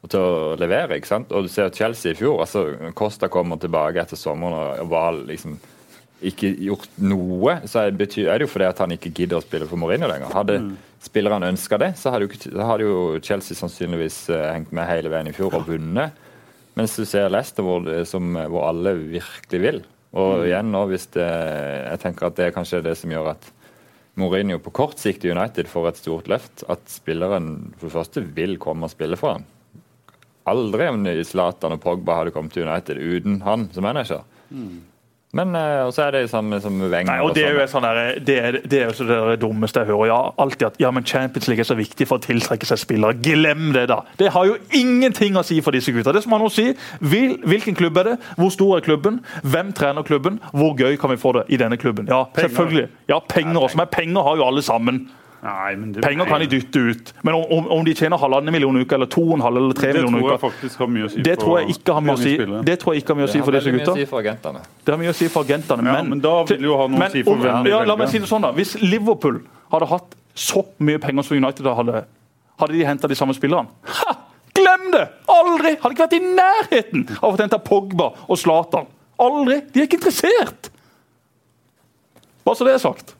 og 0.00 0.08
til 0.08 0.22
å 0.22 0.54
levere. 0.60 0.96
ikke 0.96 1.10
sant? 1.10 1.32
Og 1.36 1.44
du 1.44 1.52
ser 1.52 1.72
Chelsea 1.76 2.14
i 2.14 2.16
fjor, 2.16 2.40
altså 2.40 2.92
Costa 2.96 3.28
kommer 3.32 3.60
tilbake 3.60 4.00
etter 4.00 4.16
sommeren 4.16 4.80
og 4.80 4.88
var 4.92 5.18
liksom 5.28 5.58
ikke 6.20 6.50
gjort 6.66 6.88
noe, 7.00 7.58
så 7.68 7.86
er 7.86 7.94
det 7.96 8.10
jo 8.44 8.48
fordi 8.50 8.66
at 8.68 8.80
han 8.82 8.92
ikke 8.92 9.12
gidder 9.16 9.38
å 9.38 9.44
spille 9.44 9.68
for 9.68 9.80
Mourinho 9.80 10.08
lenger. 10.08 10.32
Hadde 10.36 10.58
spillerne 11.00 11.48
ønska 11.48 11.78
det, 11.80 11.94
så 11.96 12.12
hadde, 12.12 12.26
jo, 12.28 12.40
så 12.44 12.66
hadde 12.68 12.88
jo 12.88 12.96
Chelsea 13.24 13.56
sannsynligvis 13.56 14.18
eh, 14.28 14.50
hengt 14.52 14.72
med 14.76 14.88
hele 14.88 15.12
veien 15.12 15.30
i 15.30 15.36
fjor 15.36 15.56
og 15.56 15.68
vunnet. 15.68 16.16
Mens 16.78 16.94
du 16.96 17.04
ser 17.08 17.30
Leicester 17.32 17.66
hvor, 17.66 17.86
som, 18.08 18.34
hvor 18.50 18.68
alle 18.68 18.94
virkelig 18.98 19.62
vil. 19.62 19.80
Og 20.18 20.46
igjen 20.48 20.70
nå, 20.72 20.84
hvis 20.90 21.06
det, 21.14 21.26
jeg 21.26 22.02
tenker 22.02 22.28
at 22.28 22.38
det 22.38 22.48
er 22.48 22.54
kanskje 22.54 22.82
det 22.84 22.96
som 22.98 23.12
gjør 23.12 23.32
at 23.34 23.50
Mourinho 24.18 24.58
på 24.62 24.72
kort 24.74 24.98
sikt 25.00 25.24
i 25.24 25.30
United 25.30 25.70
får 25.70 25.90
et 25.90 26.00
stort 26.02 26.30
løft. 26.30 26.64
At 26.72 26.82
spilleren 26.90 27.72
for 27.78 27.88
det 27.88 27.94
første 27.94 28.24
vil 28.38 28.56
komme 28.62 28.88
og 28.88 28.94
spille 28.94 29.18
for 29.20 29.38
ham. 29.38 29.46
Aldri 30.50 30.88
om 30.90 31.04
Zlatan 31.26 31.76
og 31.76 31.82
Pogba 31.82 32.18
hadde 32.18 32.34
kommet 32.34 32.56
til 32.56 32.66
United 32.66 32.98
uten 32.98 33.40
han 33.46 33.68
som 33.74 33.86
manager. 33.86 34.24
Men 35.32 35.54
eh, 35.54 35.84
og 35.86 35.92
så 35.94 36.08
er 36.08 36.16
det 36.16 36.20
samme 36.32 36.58
som 36.62 36.74
Wenger. 36.80 37.06
Nei, 37.06 37.18
og 37.22 37.36
Det 37.36 37.44
er 37.46 37.54
jo 37.54 37.60
sånn. 37.70 37.84
sånn 37.84 37.84
der, 37.86 38.16
det 38.26 38.36
er, 38.42 38.56
det 38.66 38.80
er 38.80 38.88
jo 38.90 38.96
så 38.98 39.06
det 39.06 39.36
dummeste 39.42 39.84
jeg 39.84 39.90
hører. 39.92 40.08
Ja, 40.10 40.18
alltid 40.42 40.66
at 40.66 40.80
ja, 40.82 40.90
men 40.90 41.06
Champions 41.06 41.46
League 41.46 41.62
er 41.62 41.68
så 41.68 41.76
viktig 41.78 42.08
for 42.10 42.18
å 42.18 42.24
tiltrekke 42.24 42.66
seg 42.66 42.80
spillere. 42.82 43.14
Glem 43.22 43.70
det, 43.76 43.84
da! 43.92 44.00
Det 44.18 44.32
har 44.34 44.48
jo 44.50 44.56
ingenting 44.74 45.38
å 45.38 45.44
si 45.46 45.60
for 45.62 45.76
disse 45.76 45.94
gutta. 45.94 46.10
Det 46.16 46.24
som 46.26 46.34
han 46.34 46.42
nå 46.42 46.50
sier, 46.50 46.74
Vil, 46.98 47.36
Hvilken 47.46 47.78
klubb 47.78 48.02
er 48.02 48.12
det? 48.12 48.16
Hvor 48.40 48.50
stor 48.50 48.76
er 48.80 48.84
klubben? 48.84 49.20
Hvem 49.46 49.70
trener 49.76 50.02
klubben? 50.06 50.40
Hvor 50.50 50.74
gøy 50.74 50.98
kan 50.98 51.14
vi 51.14 51.20
få 51.22 51.36
det 51.38 51.46
i 51.54 51.60
denne 51.62 51.78
klubben? 51.78 52.10
Ja, 52.10 52.24
selvfølgelig. 52.34 52.88
Ja, 53.12 53.20
penger 53.30 53.68
også. 53.68 53.78
Men 53.78 53.90
penger 53.94 54.26
har 54.26 54.40
jo 54.42 54.46
alle 54.50 54.66
sammen. 54.66 55.04
Nei, 55.40 55.76
men 55.76 55.92
det, 55.92 56.02
Penger 56.04 56.26
kan 56.28 56.42
de 56.42 56.46
dytte 56.52 56.78
ut. 56.78 57.10
Men 57.24 57.34
om, 57.38 57.68
om, 57.72 57.84
de 57.84 57.94
tjener 57.96 58.20
halvannen 58.20 58.52
million 58.52 58.76
i 58.76 58.82
uka, 58.84 58.98
eller 58.98 59.08
to 59.08 59.22
og 59.24 59.38
en 59.38 59.44
halv 59.46 59.56
eller 59.56 59.76
tre 59.78 59.92
millioner 59.94 60.20
i 60.20 60.26
uka, 60.26 60.36
faktisk 60.42 60.82
det 61.24 61.36
tror 61.40 61.60
jeg 61.60 61.76
ikke 61.76 61.94
har 61.96 62.04
mye 62.04 62.16
å 62.18 62.20
si, 62.20 62.34
det 62.68 62.76
tror 62.82 62.94
jeg 62.94 63.04
ikke 63.04 63.14
har 63.14 63.20
mye 63.20 63.28
å 63.28 63.32
si 63.32 63.40
for 63.40 63.56
disse 63.56 63.72
mye 63.72 63.80
gutta. 63.80 63.94
å 63.94 64.00
si 64.02 64.08
for 64.10 64.20
agentene. 64.20 64.62
Det 64.84 64.92
har 64.92 65.00
mye 65.00 65.14
å 65.14 65.16
si 65.16 65.28
for 65.32 65.48
agentene. 65.48 65.86
Ja, 65.88 65.94
men, 65.96 66.10
men 66.12 66.22
da 66.24 66.34
vil 66.50 66.66
jo 66.68 66.76
ha 66.76 66.88
noe 66.92 67.08
å 67.08 67.12
si 67.14 67.24
for 67.24 67.40
hvem 67.40 67.64
de 67.64 67.72
ja, 67.72 67.80
La 67.88 67.96
meg 67.96 68.12
si 68.12 68.20
det 68.20 68.28
sånn 68.28 68.44
da, 68.44 68.52
Hvis 68.56 68.74
Liverpool 68.84 69.40
hadde 69.72 69.88
hatt 69.94 70.16
så 70.36 70.64
mye 70.84 71.00
penger 71.00 71.26
som 71.30 71.40
United 71.40 71.70
hadde, 71.80 72.02
hadde 72.60 72.76
de 72.76 72.84
henta 72.90 73.08
de 73.08 73.16
samme 73.16 73.36
spillerne? 73.36 73.72
Ha! 74.00 74.16
Glem 74.60 74.90
det! 74.92 75.06
Aldri! 75.30 75.76
Hadde 75.80 75.96
ikke 75.96 76.04
vært 76.04 76.18
i 76.18 76.22
nærheten 76.26 77.06
av 77.16 77.30
å 77.32 77.36
hente 77.40 77.60
Pogba 77.64 78.12
og 78.26 78.40
Zlatan. 78.40 78.92
Aldri! 79.20 79.62
De 79.72 79.80
er 79.80 79.88
ikke 79.88 80.02
interessert! 80.02 80.68
Bare 82.44 82.58
så 82.58 82.66
det 82.66 82.76
er 82.76 82.82
sagt. 82.82 83.14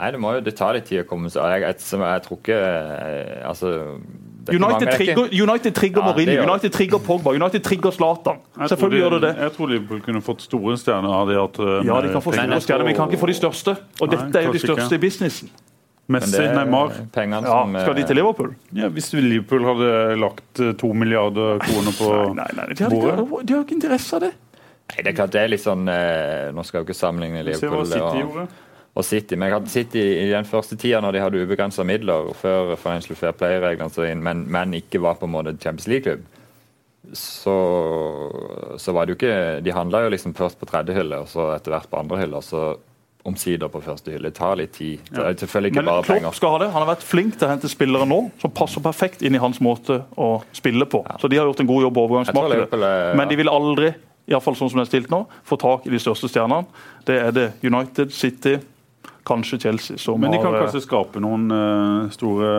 Nei, 0.00 0.10
det 0.14 0.20
må 0.22 0.32
jo 0.32 0.40
det 0.40 0.54
tar 0.56 0.72
litt 0.76 0.86
tid 0.88 1.02
å 1.02 1.06
komme 1.08 1.28
seg 1.28 1.44
jeg, 1.44 1.64
jeg, 1.66 2.00
jeg 2.00 2.22
tror 2.24 2.38
ikke 2.40 2.56
eh, 2.56 3.48
altså, 3.50 3.72
er 4.48 4.58
mange- 4.58 4.76
United 4.80 4.88
er 4.88 4.92
ikke- 4.92 5.14
trigger, 5.14 5.42
United 5.44 5.74
trigger 5.76 6.00
Ja, 6.00 6.12
Mourinho, 6.12 6.34
gjør. 6.34 6.50
United 6.50 6.72
trigger 6.72 6.98
Pogba, 6.98 7.30
United 7.36 7.62
trigger 7.62 7.90
Zlatan. 7.90 8.38
Selvfølgelig 8.56 8.96
de- 8.96 9.02
gjør 9.04 9.10
det 9.10 9.22
det. 9.28 9.32
Jeg 9.44 9.52
tror 9.52 9.66
Liverpool 9.68 10.00
kunne 10.00 10.22
fått 10.22 10.40
store 10.46 10.76
stjerner 10.80 11.12
av 11.20 11.28
de 11.28 11.34
hatt 11.36 11.58
øh, 11.60 11.84
Ja, 11.84 12.00
de 12.00 12.12
kan 12.14 12.22
få 12.24 12.32
store 12.32 12.60
stjerner, 12.60 12.84
men 12.84 12.94
de 12.94 12.98
kan 12.98 13.10
ikke 13.10 13.20
få 13.20 13.26
de 13.28 13.36
største. 13.36 13.76
Og 14.00 14.08
Nei, 14.08 14.16
dette 14.16 14.38
er 14.40 14.46
jo 14.48 14.52
de 14.56 14.58
største 14.64 14.88
ikke. 14.88 14.94
i 14.94 15.04
businessen. 15.04 15.50
Messi, 16.10 16.36
er 16.42 16.54
Neymar. 16.56 16.90
Ja, 16.90 17.40
som 17.44 17.76
Skal 17.76 17.94
de 17.94 18.00
eh, 18.02 18.06
til 18.06 18.16
Liverpool? 18.18 18.54
Ja, 18.74 18.88
hvis 18.88 19.12
Liverpool 19.14 19.62
hadde 19.68 20.16
lagt 20.18 20.62
to 20.80 20.92
milliarder 20.92 21.60
kroner 21.62 21.94
på 21.94 22.08
Nei, 22.34 22.48
nei, 22.56 22.64
nei, 22.66 22.74
de 22.74 22.82
har 22.82 22.90
ikke, 22.90 23.26
bordet 23.30 23.46
de 23.46 23.54
har 23.54 23.62
ikke 23.62 23.76
interesse 23.76 24.16
av 24.16 24.24
det. 24.26 24.32
Nei, 24.90 25.04
det 25.04 25.12
er 25.12 25.16
klart 25.20 25.30
det 25.36 25.44
er 25.44 25.52
litt 25.52 25.62
sånn 25.62 25.86
eh, 25.86 26.50
Nå 26.50 26.64
skal 26.66 26.80
jeg 26.80 26.82
jo 26.82 26.88
ikke 26.90 26.98
sammenligne 26.98 27.44
Se 27.54 27.68
hva 27.68 27.84
Liverpool 27.84 27.86
City 27.86 28.02
og, 28.02 28.18
gjorde. 28.24 28.48
Og 28.98 29.06
City, 29.06 29.36
men 29.38 29.48
jeg 29.48 29.54
hadde 29.54 29.70
City 29.70 30.00
i 30.02 30.26
den 30.32 30.48
første 30.48 30.76
tida 30.76 30.98
når 31.00 31.14
de 31.14 31.22
hadde 31.22 31.42
ubegrensa 31.44 31.84
midler 31.86 32.32
før 32.34 32.74
Financial 32.80 33.16
Fair 33.16 33.36
Play-reglene 33.38 33.92
så 33.94 34.08
men, 34.18 34.44
men 34.50 34.74
ikke 34.74 35.00
var 35.02 35.20
på 35.20 35.28
en 35.28 35.34
måte 35.36 35.54
Champions 35.62 35.86
League-klubb, 35.86 36.24
så, 37.16 37.56
så 38.78 38.92
var 38.92 39.06
det 39.06 39.14
jo 39.14 39.16
ikke 39.16 39.60
De 39.64 39.72
handla 39.72 40.02
jo 40.04 40.10
liksom 40.12 40.34
først 40.36 40.58
på 40.60 40.68
tredje 40.68 40.94
hylle, 40.94 41.22
og 41.22 41.30
så 41.30 41.52
etter 41.54 41.72
hvert 41.74 41.88
på 41.90 42.00
andre 42.02 42.18
hylle, 42.20 42.42
og 42.42 42.44
så 42.44 42.64
omsider 43.24 43.68
på 43.68 43.80
første 43.84 44.12
hylle. 44.14 44.30
Det 44.30 44.38
tar 44.38 44.56
litt 44.56 44.72
tid. 44.72 45.00
Det 45.10 45.20
er 45.20 45.34
selvfølgelig 45.36 45.72
ikke 45.72 45.82
Men 45.82 45.88
bare 45.90 46.04
Klopp 46.04 46.16
penger. 46.16 46.36
skal 46.38 46.54
ha 46.54 46.60
det. 46.62 46.68
Han 46.72 46.82
har 46.84 46.90
vært 46.94 47.02
flink 47.04 47.34
til 47.36 47.48
å 47.48 47.50
hente 47.50 47.68
spillere 47.68 48.06
nå 48.08 48.20
som 48.40 48.52
passer 48.56 48.84
perfekt 48.84 49.24
inn 49.26 49.36
i 49.36 49.42
hans 49.42 49.60
måte 49.60 49.98
å 50.16 50.30
spille 50.56 50.86
på. 50.88 51.02
Så 51.20 51.28
de 51.28 51.36
har 51.36 51.48
gjort 51.50 51.60
en 51.60 51.68
god 51.68 51.84
jobb 51.84 51.98
på 51.98 52.04
overgangsmarkedet. 52.08 52.80
Ja. 52.80 53.12
Men 53.20 53.28
de 53.28 53.36
vil 53.36 53.52
aldri, 53.52 53.92
i 54.24 54.32
hvert 54.32 54.46
fall 54.46 54.56
sånn 54.56 54.72
som 54.72 54.80
det 54.80 54.86
er 54.86 54.92
stilt 54.94 55.12
nå, 55.12 55.26
få 55.44 55.60
tak 55.60 55.84
i 55.84 55.92
de 55.92 56.00
største 56.00 56.30
stjernene. 56.32 56.64
Det 57.04 57.18
er 57.20 57.36
det 57.36 57.46
United, 57.66 58.14
City, 58.16 58.56
kanskje 59.26 59.58
Chelsea 59.58 59.98
som 59.98 60.20
Men 60.20 60.34
de 60.34 60.40
kan 60.40 60.52
har 60.52 60.60
eh, 60.60 60.66
kanskje 60.66 60.84
skape 60.84 61.22
noen 61.22 61.50
uh, 61.52 62.10
store 62.14 62.50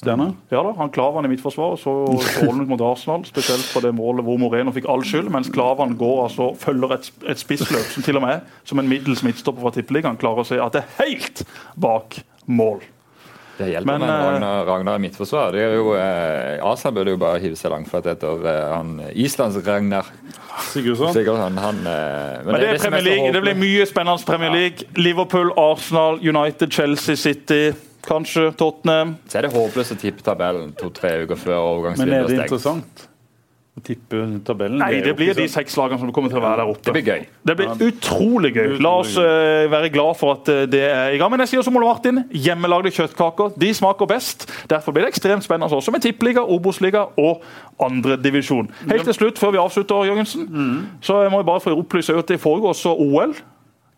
stjerner? 0.00 0.32
Ja 0.52 0.62
da, 0.64 0.72
han 0.78 0.92
Klavan 0.94 1.26
i 1.26 1.30
midtforsvaret 1.32 1.82
så 1.82 1.94
strålende 2.32 2.68
mot 2.70 2.84
Arsenal, 2.84 3.24
spesielt 3.28 3.66
på 3.74 3.82
det 3.84 3.92
målet 3.96 4.26
hvor 4.26 4.40
Moreno 4.40 4.72
fikk 4.74 4.88
all 4.90 5.04
skyld, 5.06 5.30
mens 5.32 5.50
Klavan 5.52 5.96
går 6.00 6.24
altså, 6.28 6.52
følger 6.60 6.96
et, 6.96 7.10
et 7.28 7.42
spissløp 7.42 7.92
som 7.92 8.06
til 8.06 8.20
og 8.20 8.26
med 8.26 8.48
som 8.64 8.80
en 8.80 8.88
middels 8.90 9.24
midtstopper 9.26 9.66
fra 9.66 9.74
Tippeligaen 9.76 10.20
klarer 10.20 10.44
å 10.44 10.48
se 10.48 10.60
at 10.62 10.76
det 10.76 10.84
er 10.84 10.96
helt 11.04 11.44
bak 11.80 12.22
mål. 12.46 12.80
Det 13.60 13.66
hjelper 13.68 13.98
Men, 13.98 14.00
med 14.00 14.10
eh, 14.10 14.26
Ragnar, 14.26 14.64
Ragnar 14.64 14.96
i 14.96 15.02
midtforsvar. 15.04 15.52
Det 15.52 15.64
er 15.66 15.74
jo, 15.76 15.90
eh, 15.92 16.64
Asan 16.64 16.94
burde 16.96 17.12
jo 17.12 17.18
bare 17.20 17.42
hive 17.42 17.58
seg 17.60 17.74
langflat 17.74 18.08
etter 18.14 18.46
eh, 18.48 18.60
han 18.72 18.94
Islands 19.12 19.58
Ragnar. 19.66 20.08
Sigurdsson? 20.70 21.12
Sikkert 21.12 21.42
han, 21.42 21.60
han 21.60 21.82
eh, 21.84 22.40
Men 22.46 22.56
det, 22.56 22.70
er 22.70 22.80
som 22.80 22.88
Premier 22.88 23.04
så 23.04 23.10
League, 23.10 23.34
det 23.36 23.44
blir 23.44 23.60
mye 23.60 23.86
spennende 23.90 24.26
Premier 24.30 24.54
League. 24.56 24.88
Liverpool, 24.96 25.52
Arsenal, 25.60 26.16
United, 26.24 26.72
Chelsea, 26.72 27.20
City, 27.20 27.60
kanskje 28.08 28.48
Tottenham. 28.56 29.18
Så 29.28 29.42
er 29.42 29.48
det 29.48 29.52
håpløst 29.52 29.98
å 29.98 30.00
tippe 30.00 30.24
tabellen 30.24 30.72
to-tre 30.80 31.18
uker 31.26 31.36
før 31.36 31.90
Men 31.90 32.06
er 32.08 32.14
det 32.14 32.16
er 32.16 32.28
stengt. 32.30 32.46
interessant 32.48 33.09
tippe 33.84 34.22
tabellen? 34.46 34.78
Nei, 34.80 35.00
det 35.04 35.14
blir 35.18 35.34
de 35.36 35.46
seks 35.50 35.76
lagene 35.78 36.00
som 36.00 36.12
kommer 36.14 36.32
til 36.32 36.40
å 36.40 36.44
være 36.44 36.62
der 36.62 36.72
oppe. 36.72 36.84
Det 36.86 36.94
blir 36.96 37.06
gøy. 37.06 37.26
Det 37.46 37.56
blir 37.58 37.84
utrolig 37.88 38.52
gøy. 38.56 38.76
La 38.82 38.94
oss 39.02 39.16
eh, 39.20 39.66
være 39.72 39.92
glad 39.94 40.18
for 40.20 40.38
at 40.38 40.50
eh, 40.52 40.64
det 40.70 40.82
er 40.88 41.16
i 41.16 41.20
gang. 41.20 41.32
Men 41.32 41.44
jeg 41.44 41.54
sier 41.54 41.66
som 41.66 41.76
Ole 41.80 41.88
Martin, 41.88 42.22
hjemmelagde 42.30 42.92
kjøttkaker 42.96 43.54
de 43.60 43.72
smaker 43.76 44.10
best. 44.10 44.48
Derfor 44.70 44.96
blir 44.96 45.06
det 45.06 45.14
ekstremt 45.14 45.46
spennende 45.46 45.76
også 45.76 45.94
med 45.94 46.04
tippeliga, 46.04 46.44
Obos-liga 46.44 47.06
og 47.20 47.44
andredivisjon. 47.82 48.70
Helt 48.90 49.08
til 49.08 49.16
slutt, 49.16 49.40
før 49.40 49.56
vi 49.56 49.62
avslutter, 49.62 50.04
Jørgensen, 50.10 50.46
så 51.04 51.22
jeg 51.24 51.32
må 51.32 51.40
jeg 51.40 51.48
bare 51.48 51.62
få 51.64 51.74
opplyse 51.76 52.16
at 52.16 52.28
det 52.28 52.40
foregår 52.42 52.74
også 52.74 52.94
OL. 53.00 53.34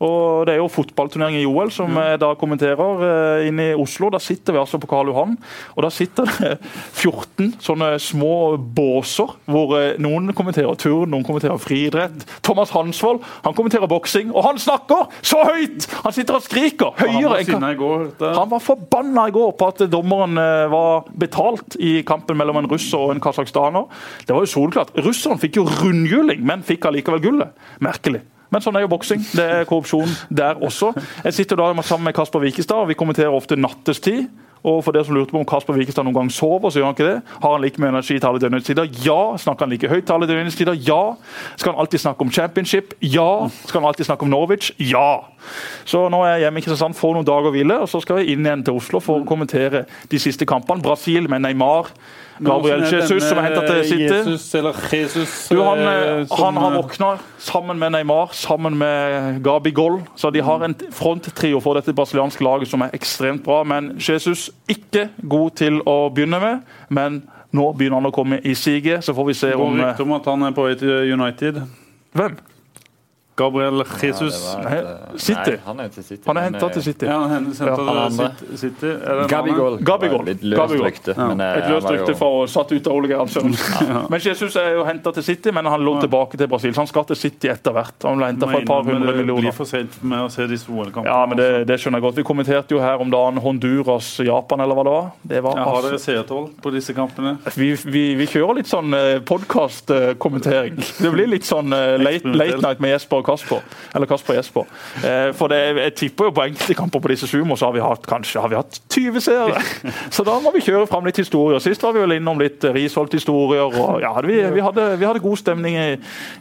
Og 0.03 0.46
Det 0.48 0.57
er 0.57 0.61
jo 0.61 0.70
fotballturnering 0.72 1.38
i 1.38 1.46
OL 1.46 1.70
som 1.74 1.94
jeg 2.00 2.20
da 2.22 2.32
kommenterer 2.38 3.05
eh, 3.07 3.46
inne 3.48 3.68
i 3.70 3.76
Oslo. 3.78 4.11
Da 4.12 4.18
sitter 4.22 4.57
vi 4.57 4.61
altså 4.62 4.80
på 4.82 4.88
Karl 4.90 5.12
Johan, 5.12 5.36
og 5.76 5.84
da 5.86 5.90
sitter 5.94 6.26
det 6.26 6.57
14 7.03 7.53
sånne 7.62 7.92
små 8.03 8.57
båser 8.59 9.36
hvor 9.50 9.76
eh, 9.78 9.94
noen 10.03 10.32
kommenterer 10.36 10.74
turn, 10.80 11.12
noen 11.12 11.26
kommenterer 11.26 11.61
friidrett. 11.62 12.26
Thomas 12.44 12.72
Hansvold 12.74 13.22
han 13.44 13.57
kommenterer 13.57 13.90
boksing, 13.90 14.32
og 14.34 14.46
han 14.48 14.61
snakker 14.62 15.09
så 15.22 15.42
høyt! 15.46 15.86
Han 16.03 16.14
sitter 16.16 16.38
og 16.38 16.46
skriker 16.46 16.96
høyere 16.98 17.32
var 17.32 17.44
enn 17.44 17.57
Han 17.62 17.68
i 17.70 17.78
går. 17.78 18.07
Han 18.36 18.50
var 18.53 18.62
forbanna 18.64 19.28
i 19.30 19.34
går 19.34 19.55
på 19.59 19.70
at 19.72 19.84
dommeren 19.92 20.38
eh, 20.40 20.66
var 20.72 21.07
betalt 21.18 21.78
i 21.78 22.00
kampen 22.09 22.38
mellom 22.40 22.62
en 22.62 22.70
russer 22.70 22.98
og 23.00 23.14
en 23.14 23.22
kasakhstaner. 23.22 23.88
Det 24.26 24.34
var 24.34 24.44
jo 24.46 24.53
solklart. 24.57 24.94
Russeren 25.07 25.40
fikk 25.42 25.61
jo 25.61 25.66
rundhjuling, 25.68 26.42
men 26.46 26.66
fikk 26.66 26.90
allikevel 26.90 27.22
gullet. 27.22 27.66
Merkelig. 27.82 28.24
Men 28.53 28.64
sånn 28.64 28.76
er 28.76 28.84
jo 28.84 28.92
boksing. 28.92 29.24
Det 29.32 29.48
er 29.59 29.68
korrupsjon 29.68 30.12
der 30.28 30.61
også. 30.61 30.92
Jeg 31.24 31.40
sitter 31.40 31.59
da 31.59 31.72
sammen 31.80 32.11
med 32.11 32.16
Kasper 32.16 32.42
Wikestad, 32.44 32.84
og 32.84 32.90
vi 32.92 32.98
kommenterer 32.98 33.32
ofte 33.32 33.57
nattestid. 33.57 34.28
Og 34.62 34.78
for 34.86 34.94
dere 34.94 35.03
som 35.03 35.16
lurte 35.16 35.34
på 35.34 35.40
om 35.40 35.46
Kasper 35.48 35.74
Wikestad 35.74 36.07
noen 36.07 36.14
gang 36.14 36.28
sover, 36.30 36.70
så 36.70 36.78
gjør 36.78 36.92
han 36.92 36.94
ikke 36.94 37.07
det. 37.09 37.38
Har 37.42 37.55
han 37.57 37.64
like 37.64 37.82
mye 37.82 37.90
energi 37.90 38.14
til 38.14 38.28
alle 38.28 38.42
døgnetstider? 38.44 38.90
Ja. 39.03 39.18
Snakker 39.42 39.66
han 39.66 39.72
like 39.74 39.90
høyt 39.90 40.07
til 40.07 40.14
alle 40.14 40.28
døgnetstider? 40.30 40.78
Ja. 40.86 41.00
Skal 41.59 41.72
han 41.72 41.82
alltid 41.82 42.05
snakke 42.05 42.22
om 42.22 42.30
championship? 42.30 42.94
Ja. 43.03 43.48
Skal 43.66 43.80
han 43.80 43.88
alltid 43.90 44.07
snakke 44.07 44.22
om 44.28 44.30
Norwich? 44.30 44.70
Ja. 44.78 45.24
Så 45.88 46.05
nå 46.14 46.22
er 46.22 46.36
jeg 46.36 46.46
hjemme 46.46 46.62
i 46.62 46.66
Kristiansand, 46.66 46.98
får 46.98 47.18
noen 47.18 47.26
dager 47.26 47.55
hvile, 47.57 47.80
og 47.82 47.90
så 47.90 47.98
skal 48.05 48.22
jeg 48.22 48.36
inn 48.36 48.46
igjen 48.46 48.62
til 48.68 48.78
Oslo 48.78 49.03
for 49.03 49.24
å 49.24 49.26
kommentere 49.26 49.82
de 50.12 50.22
siste 50.22 50.46
kampene. 50.46 50.84
Brasil 50.84 51.26
med 51.32 51.42
Neymar. 51.42 51.90
Gabriel 52.38 52.82
Jesus, 52.86 53.22
som 53.22 53.38
er 53.38 53.48
henta 53.48 53.62
til 53.66 53.82
City. 53.88 54.12
Jesus, 54.12 54.54
eller 54.54 54.78
Jesus, 54.92 55.48
Du, 55.48 55.60
han, 55.62 55.78
eh, 55.78 56.26
han 56.38 56.56
har 56.56 56.70
eh, 56.70 56.78
våkna 56.78 57.10
sammen 57.38 57.78
med 57.78 57.92
Neymar, 57.92 58.32
sammen 58.32 58.78
med 58.78 59.42
Gabi 59.44 59.70
Goll. 59.70 60.00
Så 60.16 60.30
de 60.30 60.40
har 60.40 60.64
en 60.64 60.74
fronttrio 60.90 61.60
for 61.60 61.78
dette 61.78 61.92
brasilianske 61.92 62.44
laget 62.44 62.68
som 62.72 62.82
er 62.82 62.94
ekstremt 62.96 63.44
bra. 63.44 63.62
Men 63.64 63.94
Jesus 64.08 64.50
ikke 64.68 65.08
god 65.28 65.50
til 65.60 65.80
å 65.86 66.08
begynne 66.14 66.40
med. 66.40 66.62
Men 66.88 67.22
nå 67.52 67.68
begynner 67.76 68.00
han 68.00 68.08
å 68.08 68.14
komme 68.14 68.40
i 68.44 68.54
siget, 68.56 69.04
så 69.04 69.14
får 69.14 69.28
vi 69.28 69.34
se 69.36 69.52
Det 69.52 69.60
går 69.60 69.66
om 69.66 69.80
eh, 69.80 69.86
rykter 69.90 70.08
om 70.08 70.16
at 70.16 70.32
han 70.32 70.48
er 70.48 70.56
på 70.56 70.66
vei 70.66 70.74
til 70.80 71.12
United. 71.12 71.62
Hvem? 72.16 72.38
Gabriel 73.36 73.82
Jesus. 74.02 74.36
Ja, 74.44 74.68
et, 74.68 74.84
eh, 74.84 75.16
City. 75.16 75.50
Nei, 75.50 75.58
han 75.64 75.80
er 75.80 75.88
til 75.88 76.04
City. 76.04 76.22
Han 76.26 76.36
er 76.36 76.42
henta 76.50 76.66
eh, 76.66 76.72
til 76.74 76.82
City. 76.84 77.06
Ja, 77.06 77.18
han 77.30 77.46
er 77.48 77.66
Ja, 77.66 77.76
han 77.76 77.98
andre. 78.12 78.26
City- 78.60 78.90
Gabigol. 79.30 79.78
Gabigol. 79.88 80.24
Litt 80.26 80.42
løst 80.44 80.60
Gabigol. 80.60 80.86
rykte. 80.86 81.14
Men, 81.16 81.40
eh, 81.40 81.56
Et 81.62 81.70
løst 81.72 81.88
rykte 81.88 82.14
for 82.18 82.42
å 82.42 82.48
satt 82.48 82.72
ut 82.76 82.86
av 82.86 82.92
Ole 82.92 83.08
Gerhard 83.08 83.28
Sørensen. 83.32 84.08
Men 84.12 84.20
Jesus 84.20 84.54
er 84.60 84.74
jo 84.76 84.84
henta 84.84 85.12
til 85.16 85.22
City, 85.24 85.50
men 85.50 85.64
han 85.64 85.80
lå 85.80 85.94
tilbake 86.02 86.36
til 86.36 86.46
Brasil. 86.46 86.74
Så 86.74 86.82
han 86.84 86.86
skal 86.90 87.04
til 87.08 87.16
City 87.16 87.48
etter 87.48 87.72
hvert. 87.72 87.94
Han 88.04 88.18
ble 88.20 88.26
henta 88.34 88.46
for 88.50 88.60
et 88.60 88.66
par 88.68 88.82
Men 88.84 89.00
millioner. 89.00 89.24
det 89.24 89.36
blir 89.48 89.52
for 89.56 89.64
sent 89.64 89.96
med 90.04 90.18
å 90.26 90.28
se 90.30 90.46
disse 90.46 90.68
OL-kampene. 90.68 91.06
Ja, 91.08 91.24
men 91.26 91.36
det, 91.40 91.48
det 91.66 91.80
skjønner 91.80 91.98
jeg 92.02 92.06
godt. 92.10 92.16
Vi 92.20 92.26
kommenterte 92.28 92.76
jo 92.76 92.80
her 92.84 93.00
om 93.00 93.10
dagen 93.10 93.40
Honduras-Japan, 93.40 94.60
eller 94.60 94.74
hva 94.76 94.84
det 94.84 94.92
var. 94.92 95.10
Det 95.24 95.42
var 95.42 95.56
Ja, 95.56 95.64
har 95.64 95.76
altså- 95.80 95.90
dere 95.90 96.04
seertall 96.04 96.50
på 96.62 96.70
disse 96.76 96.92
kampene? 96.92 97.38
vi, 97.56 97.72
vi, 97.88 98.04
vi 98.20 98.26
kjører 98.26 98.56
litt 98.60 98.68
sånn 98.68 98.92
podkast-kommentering. 99.24 100.76
Det 101.00 101.10
blir 101.12 101.26
litt 101.32 101.44
sånn 101.48 101.70
late, 101.72 102.28
late 102.36 102.60
night 102.62 102.80
med 102.80 102.92
Jesper 102.96 103.21
og 103.22 103.28
Kasper. 103.30 103.62
Eller 103.94 104.10
Kasper 104.10 104.36
Jesper. 104.36 104.66
Eh, 105.00 105.30
For 105.38 105.52
det, 105.52 105.60
jeg 105.78 105.94
tipper 106.02 106.28
jo 106.28 106.34
på 106.36 106.44
enkelte 106.48 106.76
kamper 106.78 107.02
på 107.04 107.12
disse 107.14 107.30
sumo, 107.30 107.56
så 107.56 107.70
har 107.70 107.76
vi 107.76 107.84
hatt 107.84 108.06
kanskje 108.10 108.42
har 108.42 108.52
vi 108.52 108.58
hatt 108.58 108.80
20 108.92 109.22
seere. 109.24 109.62
Så 110.14 110.26
da 110.26 110.34
må 110.42 110.52
vi 110.54 110.64
kjøre 110.66 110.88
fram 110.90 111.06
litt 111.08 111.22
historier. 111.22 111.62
Sist 111.62 111.82
var 111.86 111.94
vi 111.96 112.02
vel 112.04 112.16
innom 112.18 112.40
litt 112.42 112.64
Risholt-historier. 112.64 113.78
og 113.78 114.02
ja, 114.02 114.12
vi, 114.26 114.40
vi, 114.52 114.64
hadde, 114.66 114.88
vi 115.00 115.08
hadde 115.08 115.22
god 115.24 115.40
stemning 115.40 115.78
i, 115.78 115.88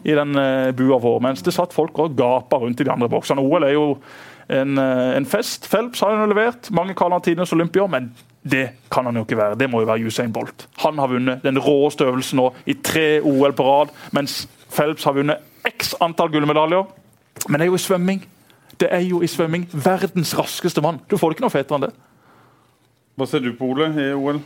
i 0.04 0.18
den 0.18 0.36
eh, 0.42 0.72
bua 0.76 1.00
vår, 1.02 1.22
mens 1.24 1.46
det 1.46 1.54
satt 1.56 1.74
folk 1.76 2.02
og 2.02 2.18
gapa 2.20 2.60
rundt 2.62 2.82
i 2.82 2.88
de 2.88 2.92
andre 2.94 3.10
boksene. 3.12 3.42
OL 3.46 3.68
er 3.70 3.76
jo 3.78 3.86
en, 4.52 4.76
eh, 4.78 5.16
en 5.18 5.30
fest. 5.30 5.70
Phelps 5.72 6.02
har 6.04 6.18
jo 6.18 6.28
levert. 6.32 6.72
Mange 6.76 6.98
kaller 6.98 7.20
han 7.20 7.26
tidenes 7.26 7.54
olympier, 7.56 7.88
men 7.92 8.12
det 8.42 8.72
kan 8.92 9.06
han 9.06 9.20
jo 9.20 9.22
ikke 9.26 9.38
være. 9.38 9.58
Det 9.60 9.70
må 9.70 9.84
jo 9.84 9.90
være 9.92 10.08
Usain 10.10 10.32
Bolt. 10.34 10.66
Han 10.82 10.98
har 10.98 11.12
vunnet 11.12 11.44
den 11.46 11.60
råeste 11.62 12.08
øvelsen 12.10 12.42
nå 12.42 12.48
i 12.66 12.74
tre 12.82 13.22
OL 13.22 13.54
på 13.54 13.68
rad, 13.68 13.94
mens 14.18 14.48
Phelps 14.74 15.06
har 15.06 15.14
vunnet 15.14 15.44
x 15.68 15.96
antall 16.02 16.32
gullmedaljer. 16.34 16.88
Men 17.48 17.60
det 17.60 17.68
er 17.68 17.72
jo 17.72 17.80
i 17.80 17.84
svømming. 17.86 18.24
Det 18.82 18.90
er 18.90 19.04
jo 19.06 19.22
i 19.22 19.30
svømming 19.30 19.68
verdens 19.74 20.34
raskeste 20.38 20.82
mann. 20.82 21.02
Du 21.10 21.18
får 21.20 21.32
det 21.32 21.38
ikke 21.38 21.46
noe 21.46 21.54
fetere 21.54 21.78
enn 21.78 21.88
det. 21.88 21.94
Hva 23.20 23.28
ser 23.30 23.44
du 23.44 23.52
på, 23.58 23.70
Ole, 23.74 23.92
i 24.02 24.12
OL? 24.16 24.42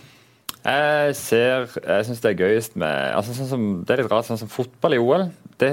Jeg 0.66 1.16
ser 1.20 1.68
Jeg 1.78 2.06
syns 2.08 2.22
det 2.24 2.32
er 2.32 2.40
gøyest 2.40 2.78
med 2.82 3.12
altså 3.14 3.36
sånn 3.38 3.50
som, 3.52 3.66
Det 3.86 3.94
er 3.94 4.00
litt 4.02 4.10
rart, 4.10 4.26
sånn 4.26 4.40
som 4.42 4.50
fotball 4.50 4.96
i 4.98 5.02
OL. 5.02 5.28
Det 5.62 5.70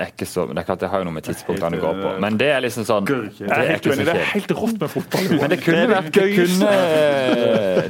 er 0.00 0.08
ikke 0.08 0.26
så 0.26 0.46
Det 0.48 0.56
er 0.62 0.66
klart 0.66 0.80
det 0.80 0.88
har 0.88 1.02
jo 1.02 1.08
noe 1.08 1.16
med 1.18 1.26
tidspunktene 1.26 1.78
å 1.78 1.82
gå 1.82 1.90
på, 2.00 2.12
men 2.24 2.38
det 2.40 2.48
er 2.54 2.62
liksom 2.64 2.86
sånn 2.88 3.06
Det 3.06 3.18
er 3.44 3.74
ikke 3.76 3.92
så. 3.92 4.06
Det 4.08 4.14
er 4.16 4.30
helt 4.32 4.54
rått 4.56 4.78
med 4.80 4.92
fotball. 4.94 5.28
Men 5.36 5.52
det 5.52 5.58
kunne, 5.62 5.84
vært, 5.92 6.10
det, 6.16 6.28
kunne, 6.38 6.70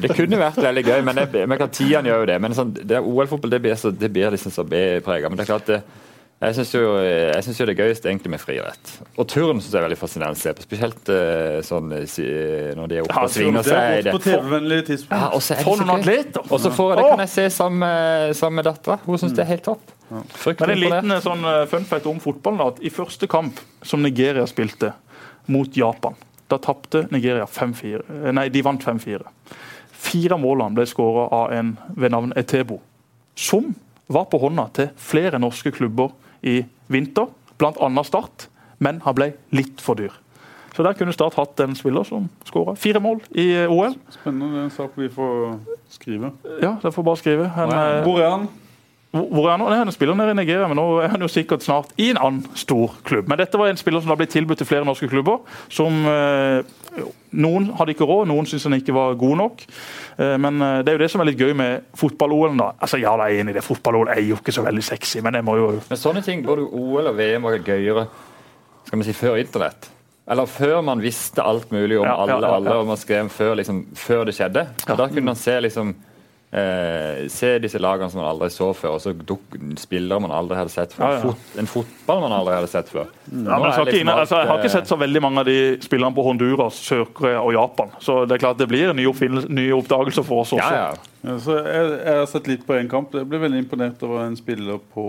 det 0.03 0.15
kunne 0.19 0.41
vært 0.43 0.63
veldig 0.67 0.85
gøy. 0.89 0.99
Men 1.07 1.21
det, 1.23 1.45
men 1.47 1.61
klart, 1.63 1.79
gjør 1.79 2.11
jo 2.11 2.31
det. 2.33 2.39
Men 2.43 2.57
sånn, 2.59 2.75
det 2.75 3.01
OL-fotball 3.01 3.55
det 3.55 3.63
blir, 3.63 3.79
så, 3.79 3.95
det 3.95 4.11
blir 4.13 4.35
liksom 4.35 4.55
så 4.55 4.67
B-prega. 4.67 5.31
Men 5.31 5.39
det 5.39 5.47
er 5.47 5.53
klart 5.55 5.71
det, 5.71 5.81
jeg 6.43 6.57
syns 6.59 6.73
jo, 6.75 6.83
synes 7.47 7.61
jo 7.61 7.67
det 7.69 7.75
er 7.77 7.81
gøyest 7.85 8.07
egentlig 8.09 8.33
med 8.35 8.41
friidrett. 8.43 8.93
Og 9.15 9.29
turn 9.31 9.61
syns 9.63 9.71
jeg 9.71 9.79
er 9.79 9.87
veldig 9.87 9.99
fascinerende 10.01 10.39
å 10.39 10.43
se 10.43 10.55
på. 10.59 10.65
Spesielt 10.67 11.11
eh, 11.15 11.59
sånn 11.67 11.93
eh, 11.95 12.73
når 12.79 12.91
de 12.91 12.99
er 12.99 13.07
oppe 13.07 13.15
Ja, 13.15 13.25
og 13.29 13.31
svinger 13.31 13.67
seg. 13.67 13.79
Det 13.79 14.01
er 14.01 14.17
godt 14.17 14.27
på. 14.27 14.33
TV-vennlige 14.33 14.87
tidspunkt. 14.89 15.19
Ja, 15.21 15.29
og 15.37 15.45
så 15.45 15.55
er 15.55 15.83
det 15.83 15.97
atleter! 15.97 16.47
Og 16.49 16.63
så 16.65 16.73
får, 16.75 16.95
jeg 16.95 16.99
det 16.99 17.11
kan 17.13 17.25
jeg 17.25 17.33
se 17.37 17.49
sammen 17.55 17.85
med, 17.85 18.37
sammen 18.41 18.59
med 18.59 18.69
dattera. 18.71 18.99
Hun 19.07 19.23
syns 19.23 19.37
det 19.39 19.45
er 19.45 19.51
helt 19.53 19.67
topp. 19.69 19.93
Men 20.13 20.25
Fryktelig 20.29 20.75
en 20.75 20.83
liten 20.83 21.15
eh, 21.15 21.23
sånn 21.25 21.47
eh, 21.49 21.63
fun 21.71 21.87
fact 21.89 22.09
om 22.11 22.19
fotballen 22.21 22.65
at 22.67 22.83
I 22.85 22.91
første 22.93 23.29
kamp 23.31 23.61
som 23.87 24.03
Nigeria 24.05 24.45
spilte 24.51 24.93
mot 25.53 25.77
Japan, 25.77 26.19
da 26.51 26.59
tapte 26.63 27.07
Nigeria 27.15 27.47
5-4. 27.49 28.03
Eh, 28.03 28.33
Nei, 28.37 28.49
de 28.53 28.65
vant 28.67 28.83
5-4. 28.83 29.23
Fire 30.03 30.37
av 30.37 30.43
målene 30.43 30.77
ble 30.77 30.85
skåra 30.91 31.29
av 31.33 31.55
en 31.55 31.77
ved 31.97 32.13
navn 32.13 32.35
Etebo, 32.37 32.81
som 33.39 33.71
var 34.13 34.27
på 34.29 34.43
hånda 34.43 34.67
til 34.77 34.91
flere 35.01 35.41
norske 35.41 35.73
klubber 35.73 36.11
i 36.43 36.63
vinter, 36.93 37.31
bl.a. 37.59 38.05
Start, 38.05 38.49
men 38.83 39.01
han 39.05 39.17
ble 39.17 39.33
litt 39.55 39.81
for 39.83 39.99
dyr. 39.99 40.15
Så 40.73 40.85
der 40.87 40.97
kunne 40.97 41.13
Start 41.13 41.37
hatt 41.37 41.61
en 41.61 41.75
spiller 41.77 42.07
som 42.09 42.31
skåra 42.49 42.73
fire 42.81 43.01
mål 43.05 43.21
i 43.37 43.51
eh, 43.61 43.71
OL. 43.71 43.93
Spennende. 44.15 44.55
Det 44.55 44.61
er 44.63 44.65
en 44.71 44.73
sak 44.73 44.95
vi 44.97 45.09
får 45.13 45.59
skrive. 45.93 46.33
Ja, 46.63 46.79
det 46.83 46.95
får 46.95 47.05
bare 47.05 47.21
skrive. 47.21 47.51
En, 47.51 47.75
Hvor 48.07 48.23
er 48.23 48.31
han? 48.31 48.47
Hvor 49.13 49.45
er 49.47 49.51
han? 49.59 49.61
Nei, 49.69 49.77
Han 49.83 49.93
spiller 49.93 50.17
nede 50.17 50.33
i 50.33 50.39
Nigeria, 50.39 50.67
men 50.71 50.79
nå 50.81 50.87
er 51.05 51.11
han 51.13 51.21
jo 51.21 51.29
sikkert 51.29 51.61
snart 51.65 51.91
i 52.01 52.07
en 52.15 52.17
annen 52.21 52.47
stor 52.57 52.95
klubb. 53.05 53.29
Men 53.29 53.37
dette 53.43 53.59
var 53.61 53.69
en 53.69 53.77
spiller 53.77 54.01
som 54.01 54.09
da 54.09 54.17
ble 54.17 54.27
tilbudt 54.33 54.63
til 54.63 54.67
flere 54.71 54.87
norske 54.89 55.09
klubber. 55.13 55.43
som 55.69 55.99
eh, 56.09 56.63
Noen 57.33 57.71
hadde 57.79 57.93
ikke 57.95 58.05
råd, 58.09 58.27
noen 58.29 58.45
syntes 58.49 58.65
han 58.69 58.77
ikke 58.77 58.93
var 58.97 59.15
god 59.21 59.37
nok. 59.41 59.63
Eh, 60.17 60.35
men 60.41 60.61
eh, 60.65 60.81
det 60.85 60.93
er 60.93 60.99
jo 60.99 61.03
det 61.05 61.11
som 61.13 61.21
er 61.25 61.29
litt 61.31 61.41
gøy 61.41 61.53
med 61.57 61.87
fotball-OL. 61.97 62.57
da. 62.57 62.73
Altså, 62.81 63.01
Ja, 63.01 63.15
jeg 63.27 63.37
er 63.37 63.45
enig 63.45 63.55
i 63.55 63.59
det. 63.61 63.65
Fotball-OL 63.69 64.09
er 64.13 64.21
jo 64.25 64.37
ikke 64.41 64.53
så 64.53 64.65
veldig 64.65 64.85
sexy, 64.85 65.21
men 65.25 65.35
jeg 65.35 65.45
må 65.45 65.57
jo 65.61 65.71
Men 65.89 66.01
sånne 66.01 66.23
ting, 66.25 66.45
både 66.47 66.65
OL 66.69 67.07
og 67.13 67.17
VM, 67.21 67.43
var 67.43 67.59
gøyere 67.59 68.07
skal 68.87 68.99
vi 68.99 69.05
si, 69.07 69.13
før 69.17 69.37
internett. 69.41 69.91
Eller 70.31 70.47
før 70.47 70.81
man 70.85 71.01
visste 71.03 71.43
alt 71.43 71.71
mulig 71.73 71.99
om 71.99 72.05
Ja, 72.07 72.15
alle, 72.17 72.33
ja, 72.33 72.41
ja. 72.41 72.55
alle 72.57 72.75
og 72.81 72.87
man 72.87 72.97
skrev 73.01 73.29
før, 73.33 73.55
liksom, 73.61 73.85
før 73.95 74.25
det 74.29 74.35
skjedde. 74.37 74.67
Da 74.87 74.97
kunne 75.09 75.25
man 75.33 75.37
se 75.37 75.55
liksom 75.61 75.95
eh, 76.53 77.29
se 77.33 77.55
disse 77.63 77.81
lagene 77.81 78.11
som 78.13 78.21
man 78.21 78.29
aldri 78.31 78.49
så 78.53 78.69
før, 78.77 78.97
og 78.97 79.03
så 79.03 79.13
duk, 79.17 79.57
spillere 79.81 80.21
man 80.23 80.35
aldri 80.37 80.59
hadde 80.59 80.73
sett 80.75 80.93
før. 80.97 81.07
Ja, 81.07 81.19
ja. 81.19 81.23
Fot, 81.25 81.55
en 81.63 81.71
fotball 81.71 82.21
man 82.27 82.35
aldri 82.37 82.57
hadde 82.59 82.71
sett 82.73 82.93
før. 82.93 83.09
Ja, 83.31 83.39
men 83.39 83.67
jeg, 83.67 83.73
skal 83.77 83.91
ikke 83.93 84.03
inn, 84.05 84.13
altså, 84.13 84.43
jeg 84.43 84.51
har 84.51 84.61
ikke 84.61 84.75
sett 84.77 84.93
så 84.93 84.99
veldig 85.01 85.25
mange 85.25 85.45
av 85.45 85.49
de 85.49 85.57
spillerne 85.85 86.17
på 86.17 86.27
Honduras, 86.27 86.83
Sør-Korea 86.91 87.41
og 87.41 87.57
Japan. 87.57 87.97
Så 88.05 88.23
det 88.29 88.37
er 88.37 88.45
klart 88.45 88.61
det 88.61 88.69
blir 88.71 88.93
nye, 88.97 89.17
ny 89.33 89.47
nye 89.63 89.81
oppdagelser 89.81 90.27
for 90.29 90.45
oss 90.45 90.55
også. 90.57 90.69
Ja, 90.69 90.93
ja. 90.93 91.09
Ja, 91.23 91.37
så 91.39 91.55
jeg, 91.63 91.91
jeg 92.03 92.19
har 92.19 92.25
sett 92.27 92.49
litt 92.51 92.65
på 92.67 92.75
en 92.75 92.89
kamp. 92.91 93.13
Jeg 93.15 93.29
ble 93.31 93.39
veldig 93.45 93.61
imponert 93.63 94.01
over 94.03 94.25
en 94.25 94.35
spiller 94.35 94.81
på 94.91 95.05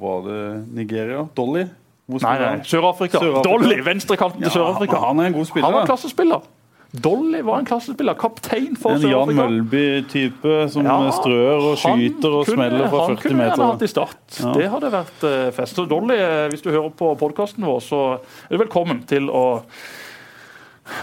Var 0.00 0.24
det 0.26 0.40
Nigeria? 0.74 1.20
Dolly? 1.36 1.68
Hvor 2.08 2.24
Nei, 2.24 2.36
nei. 2.40 2.52
Sør-Afrika. 2.66 3.20
Sør-Afrika. 3.20 3.44
Dolly, 3.46 3.76
venstrekanten 3.84 4.42
til 4.42 4.54
Sør-Afrika. 4.56 4.98
han 5.04 5.20
er 5.20 5.30
en 5.30 5.36
god 5.36 5.46
spiller. 5.50 5.68
Han 5.68 5.76
var 5.76 5.90
klassespiller. 5.90 6.46
Dolly 6.92 7.42
var 7.44 7.58
en 7.60 7.66
klassespiller. 7.68 8.14
Kaptein 8.16 8.76
for 8.80 8.94
En 8.96 9.02
Jan 9.02 9.10
Sør-Afrika. 9.28 9.44
Mølby-type 9.50 10.54
som 10.72 10.86
Ja, 10.88 11.10
strør 11.12 11.66
og 11.72 11.76
skyter 11.76 12.32
og 12.32 12.46
kunne- 12.46 12.56
smeller 12.56 12.88
fra 12.88 13.06
han 13.06 13.16
kunne 13.20 13.44
gjerne 13.44 13.66
hatt 13.72 13.82
i 13.82 13.86
start. 13.92 14.16
Ja. 14.40 14.52
Det 14.56 14.70
hadde 14.72 14.90
vært 14.94 15.24
eh, 15.28 15.50
fest. 15.52 15.76
Så 15.76 15.84
Dolly, 15.88 16.14
eh, 16.16 16.48
hvis 16.48 16.62
du 16.62 16.70
hører 16.70 16.90
på 16.90 17.12
podkasten 17.18 17.62
vår, 17.64 17.80
så 17.84 18.00
er 18.50 18.56
du 18.56 18.64
velkommen 18.64 19.04
til 19.06 19.28
å 19.28 19.62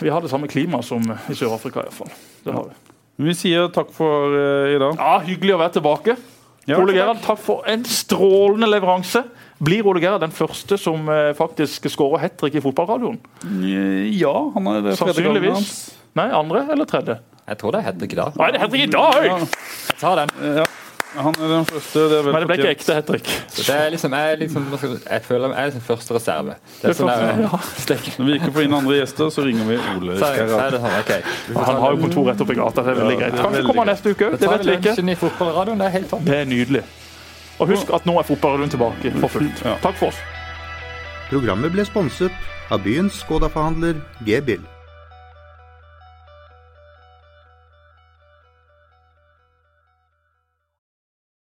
Vi 0.01 0.09
har 0.09 0.19
det 0.21 0.31
samme 0.31 0.47
klimaet 0.47 0.83
som 0.83 1.01
i 1.03 1.33
Sør-Afrika, 1.37 1.83
iallfall. 1.83 2.09
Det 2.43 2.51
har 2.53 2.63
vi. 2.63 2.71
Vi 3.27 3.33
sier 3.33 3.67
takk 3.71 3.91
for 3.93 4.33
uh, 4.33 4.73
i 4.73 4.79
dag. 4.81 4.97
Ja, 4.97 5.19
Hyggelig 5.19 5.53
å 5.53 5.59
være 5.61 5.73
tilbake. 5.77 6.17
Ja, 6.67 6.79
Ole. 6.81 6.93
Gerhard, 6.97 7.21
takk 7.21 7.37
for 7.37 7.61
en 7.69 7.83
strålende 7.85 8.65
leveranse. 8.67 9.21
Blir 9.63 9.87
Ole 9.87 10.01
Gerhard 10.03 10.23
den 10.25 10.33
første 10.35 10.77
som 10.79 11.07
eh, 11.09 11.31
faktisk 11.37 11.87
skårer 11.91 12.25
hat 12.25 12.35
trick 12.41 12.57
i 12.59 12.63
fotballradioen? 12.63 13.19
Ja, 14.11 14.33
han 14.55 14.67
er 14.67 14.81
det 14.81 14.97
tredje 14.97 15.13
gangen 15.15 15.15
Sannsynligvis. 15.15 15.53
hans. 15.53 15.75
Nei, 16.15 16.29
andre 16.35 16.65
eller 16.73 16.89
tredje? 16.89 17.19
Jeg 17.45 17.59
tror 17.61 17.71
det 17.75 17.79
er 17.83 17.85
hat 17.91 17.99
trick 18.01 18.15
i 18.15 18.19
dag. 18.19 18.35
Nei, 18.41 18.49
det 18.51 18.59
er 18.59 18.65
hat 18.65 18.73
trick 18.73 18.87
i 18.87 18.91
dag! 18.91 19.29
Jeg 19.29 20.01
tar 20.01 20.23
den. 20.23 20.35
ja. 20.61 20.65
Han 21.15 21.31
er 21.39 21.47
den 21.47 21.65
første. 21.69 22.01
Det 22.11 22.17
er 22.19 22.25
Men 22.27 22.43
det 22.43 22.47
ble 22.49 22.55
ikke 22.59 22.71
ekte 22.73 22.95
hat 22.97 23.05
trick. 23.07 23.29
Det 23.55 23.69
er 23.71 23.93
liksom, 23.93 24.15
jeg, 24.19 24.39
liksom, 24.41 24.65
jeg- 25.05 25.21
føler 25.23 25.47
jeg 25.53 25.61
er 25.61 25.69
liksom 25.69 25.85
første 25.87 26.17
reserve. 26.17 26.55
Det 26.81 26.89
er 26.89 26.97
sånn 26.97 27.07
første, 27.07 27.29
der, 27.29 27.41
ja. 27.45 28.17
Når 28.19 28.25
vi 28.25 28.35
ikke 28.39 28.51
får 28.57 28.65
inn 28.67 28.75
andre 28.75 28.97
gjester, 28.99 29.31
så 29.31 29.45
ringer 29.45 29.69
vi 29.69 29.77
Ole 29.95 30.17
så, 30.19 30.33
så 30.35 30.59
det 30.75 30.81
sånn, 30.83 30.99
okay. 30.99 31.21
Vi 31.47 31.55
Han 31.55 31.79
har 31.85 31.95
jo 31.95 32.01
kontor 32.03 32.27
rett 32.27 32.43
oppi 32.43 32.59
gata. 32.59 32.83
det 32.83 32.91
er 32.91 32.99
veldig 32.99 33.17
greit. 33.21 33.39
Kanskje 33.39 33.63
kommer 33.63 33.85
han 33.85 33.91
neste 33.93 34.11
uke 34.11 34.27
òg. 34.27 34.37
Det 34.39 34.49
vet 34.51 34.65
vi 34.67 34.75
ikke. 34.81 34.95
er 35.87 35.95
helt. 35.95 36.15
Det 36.25 36.39
er 36.41 36.45
nydelig. 36.51 36.83
Og 37.59 37.71
husk 37.71 37.91
at 37.95 38.05
nå 38.07 38.17
er 38.19 38.27
fotballradioen 38.27 38.73
tilbake 38.73 39.13
for 39.21 39.31
fullt. 39.31 39.63
Takk 39.83 39.95
for 39.99 40.11
oss. 40.11 40.21
Programmet 41.29 41.73
ble 41.73 41.85
sponset 41.87 42.33
av 42.73 42.83
byens 42.85 43.21
Skoda-forhandler 43.23 44.01
G-Bill. 44.27 44.63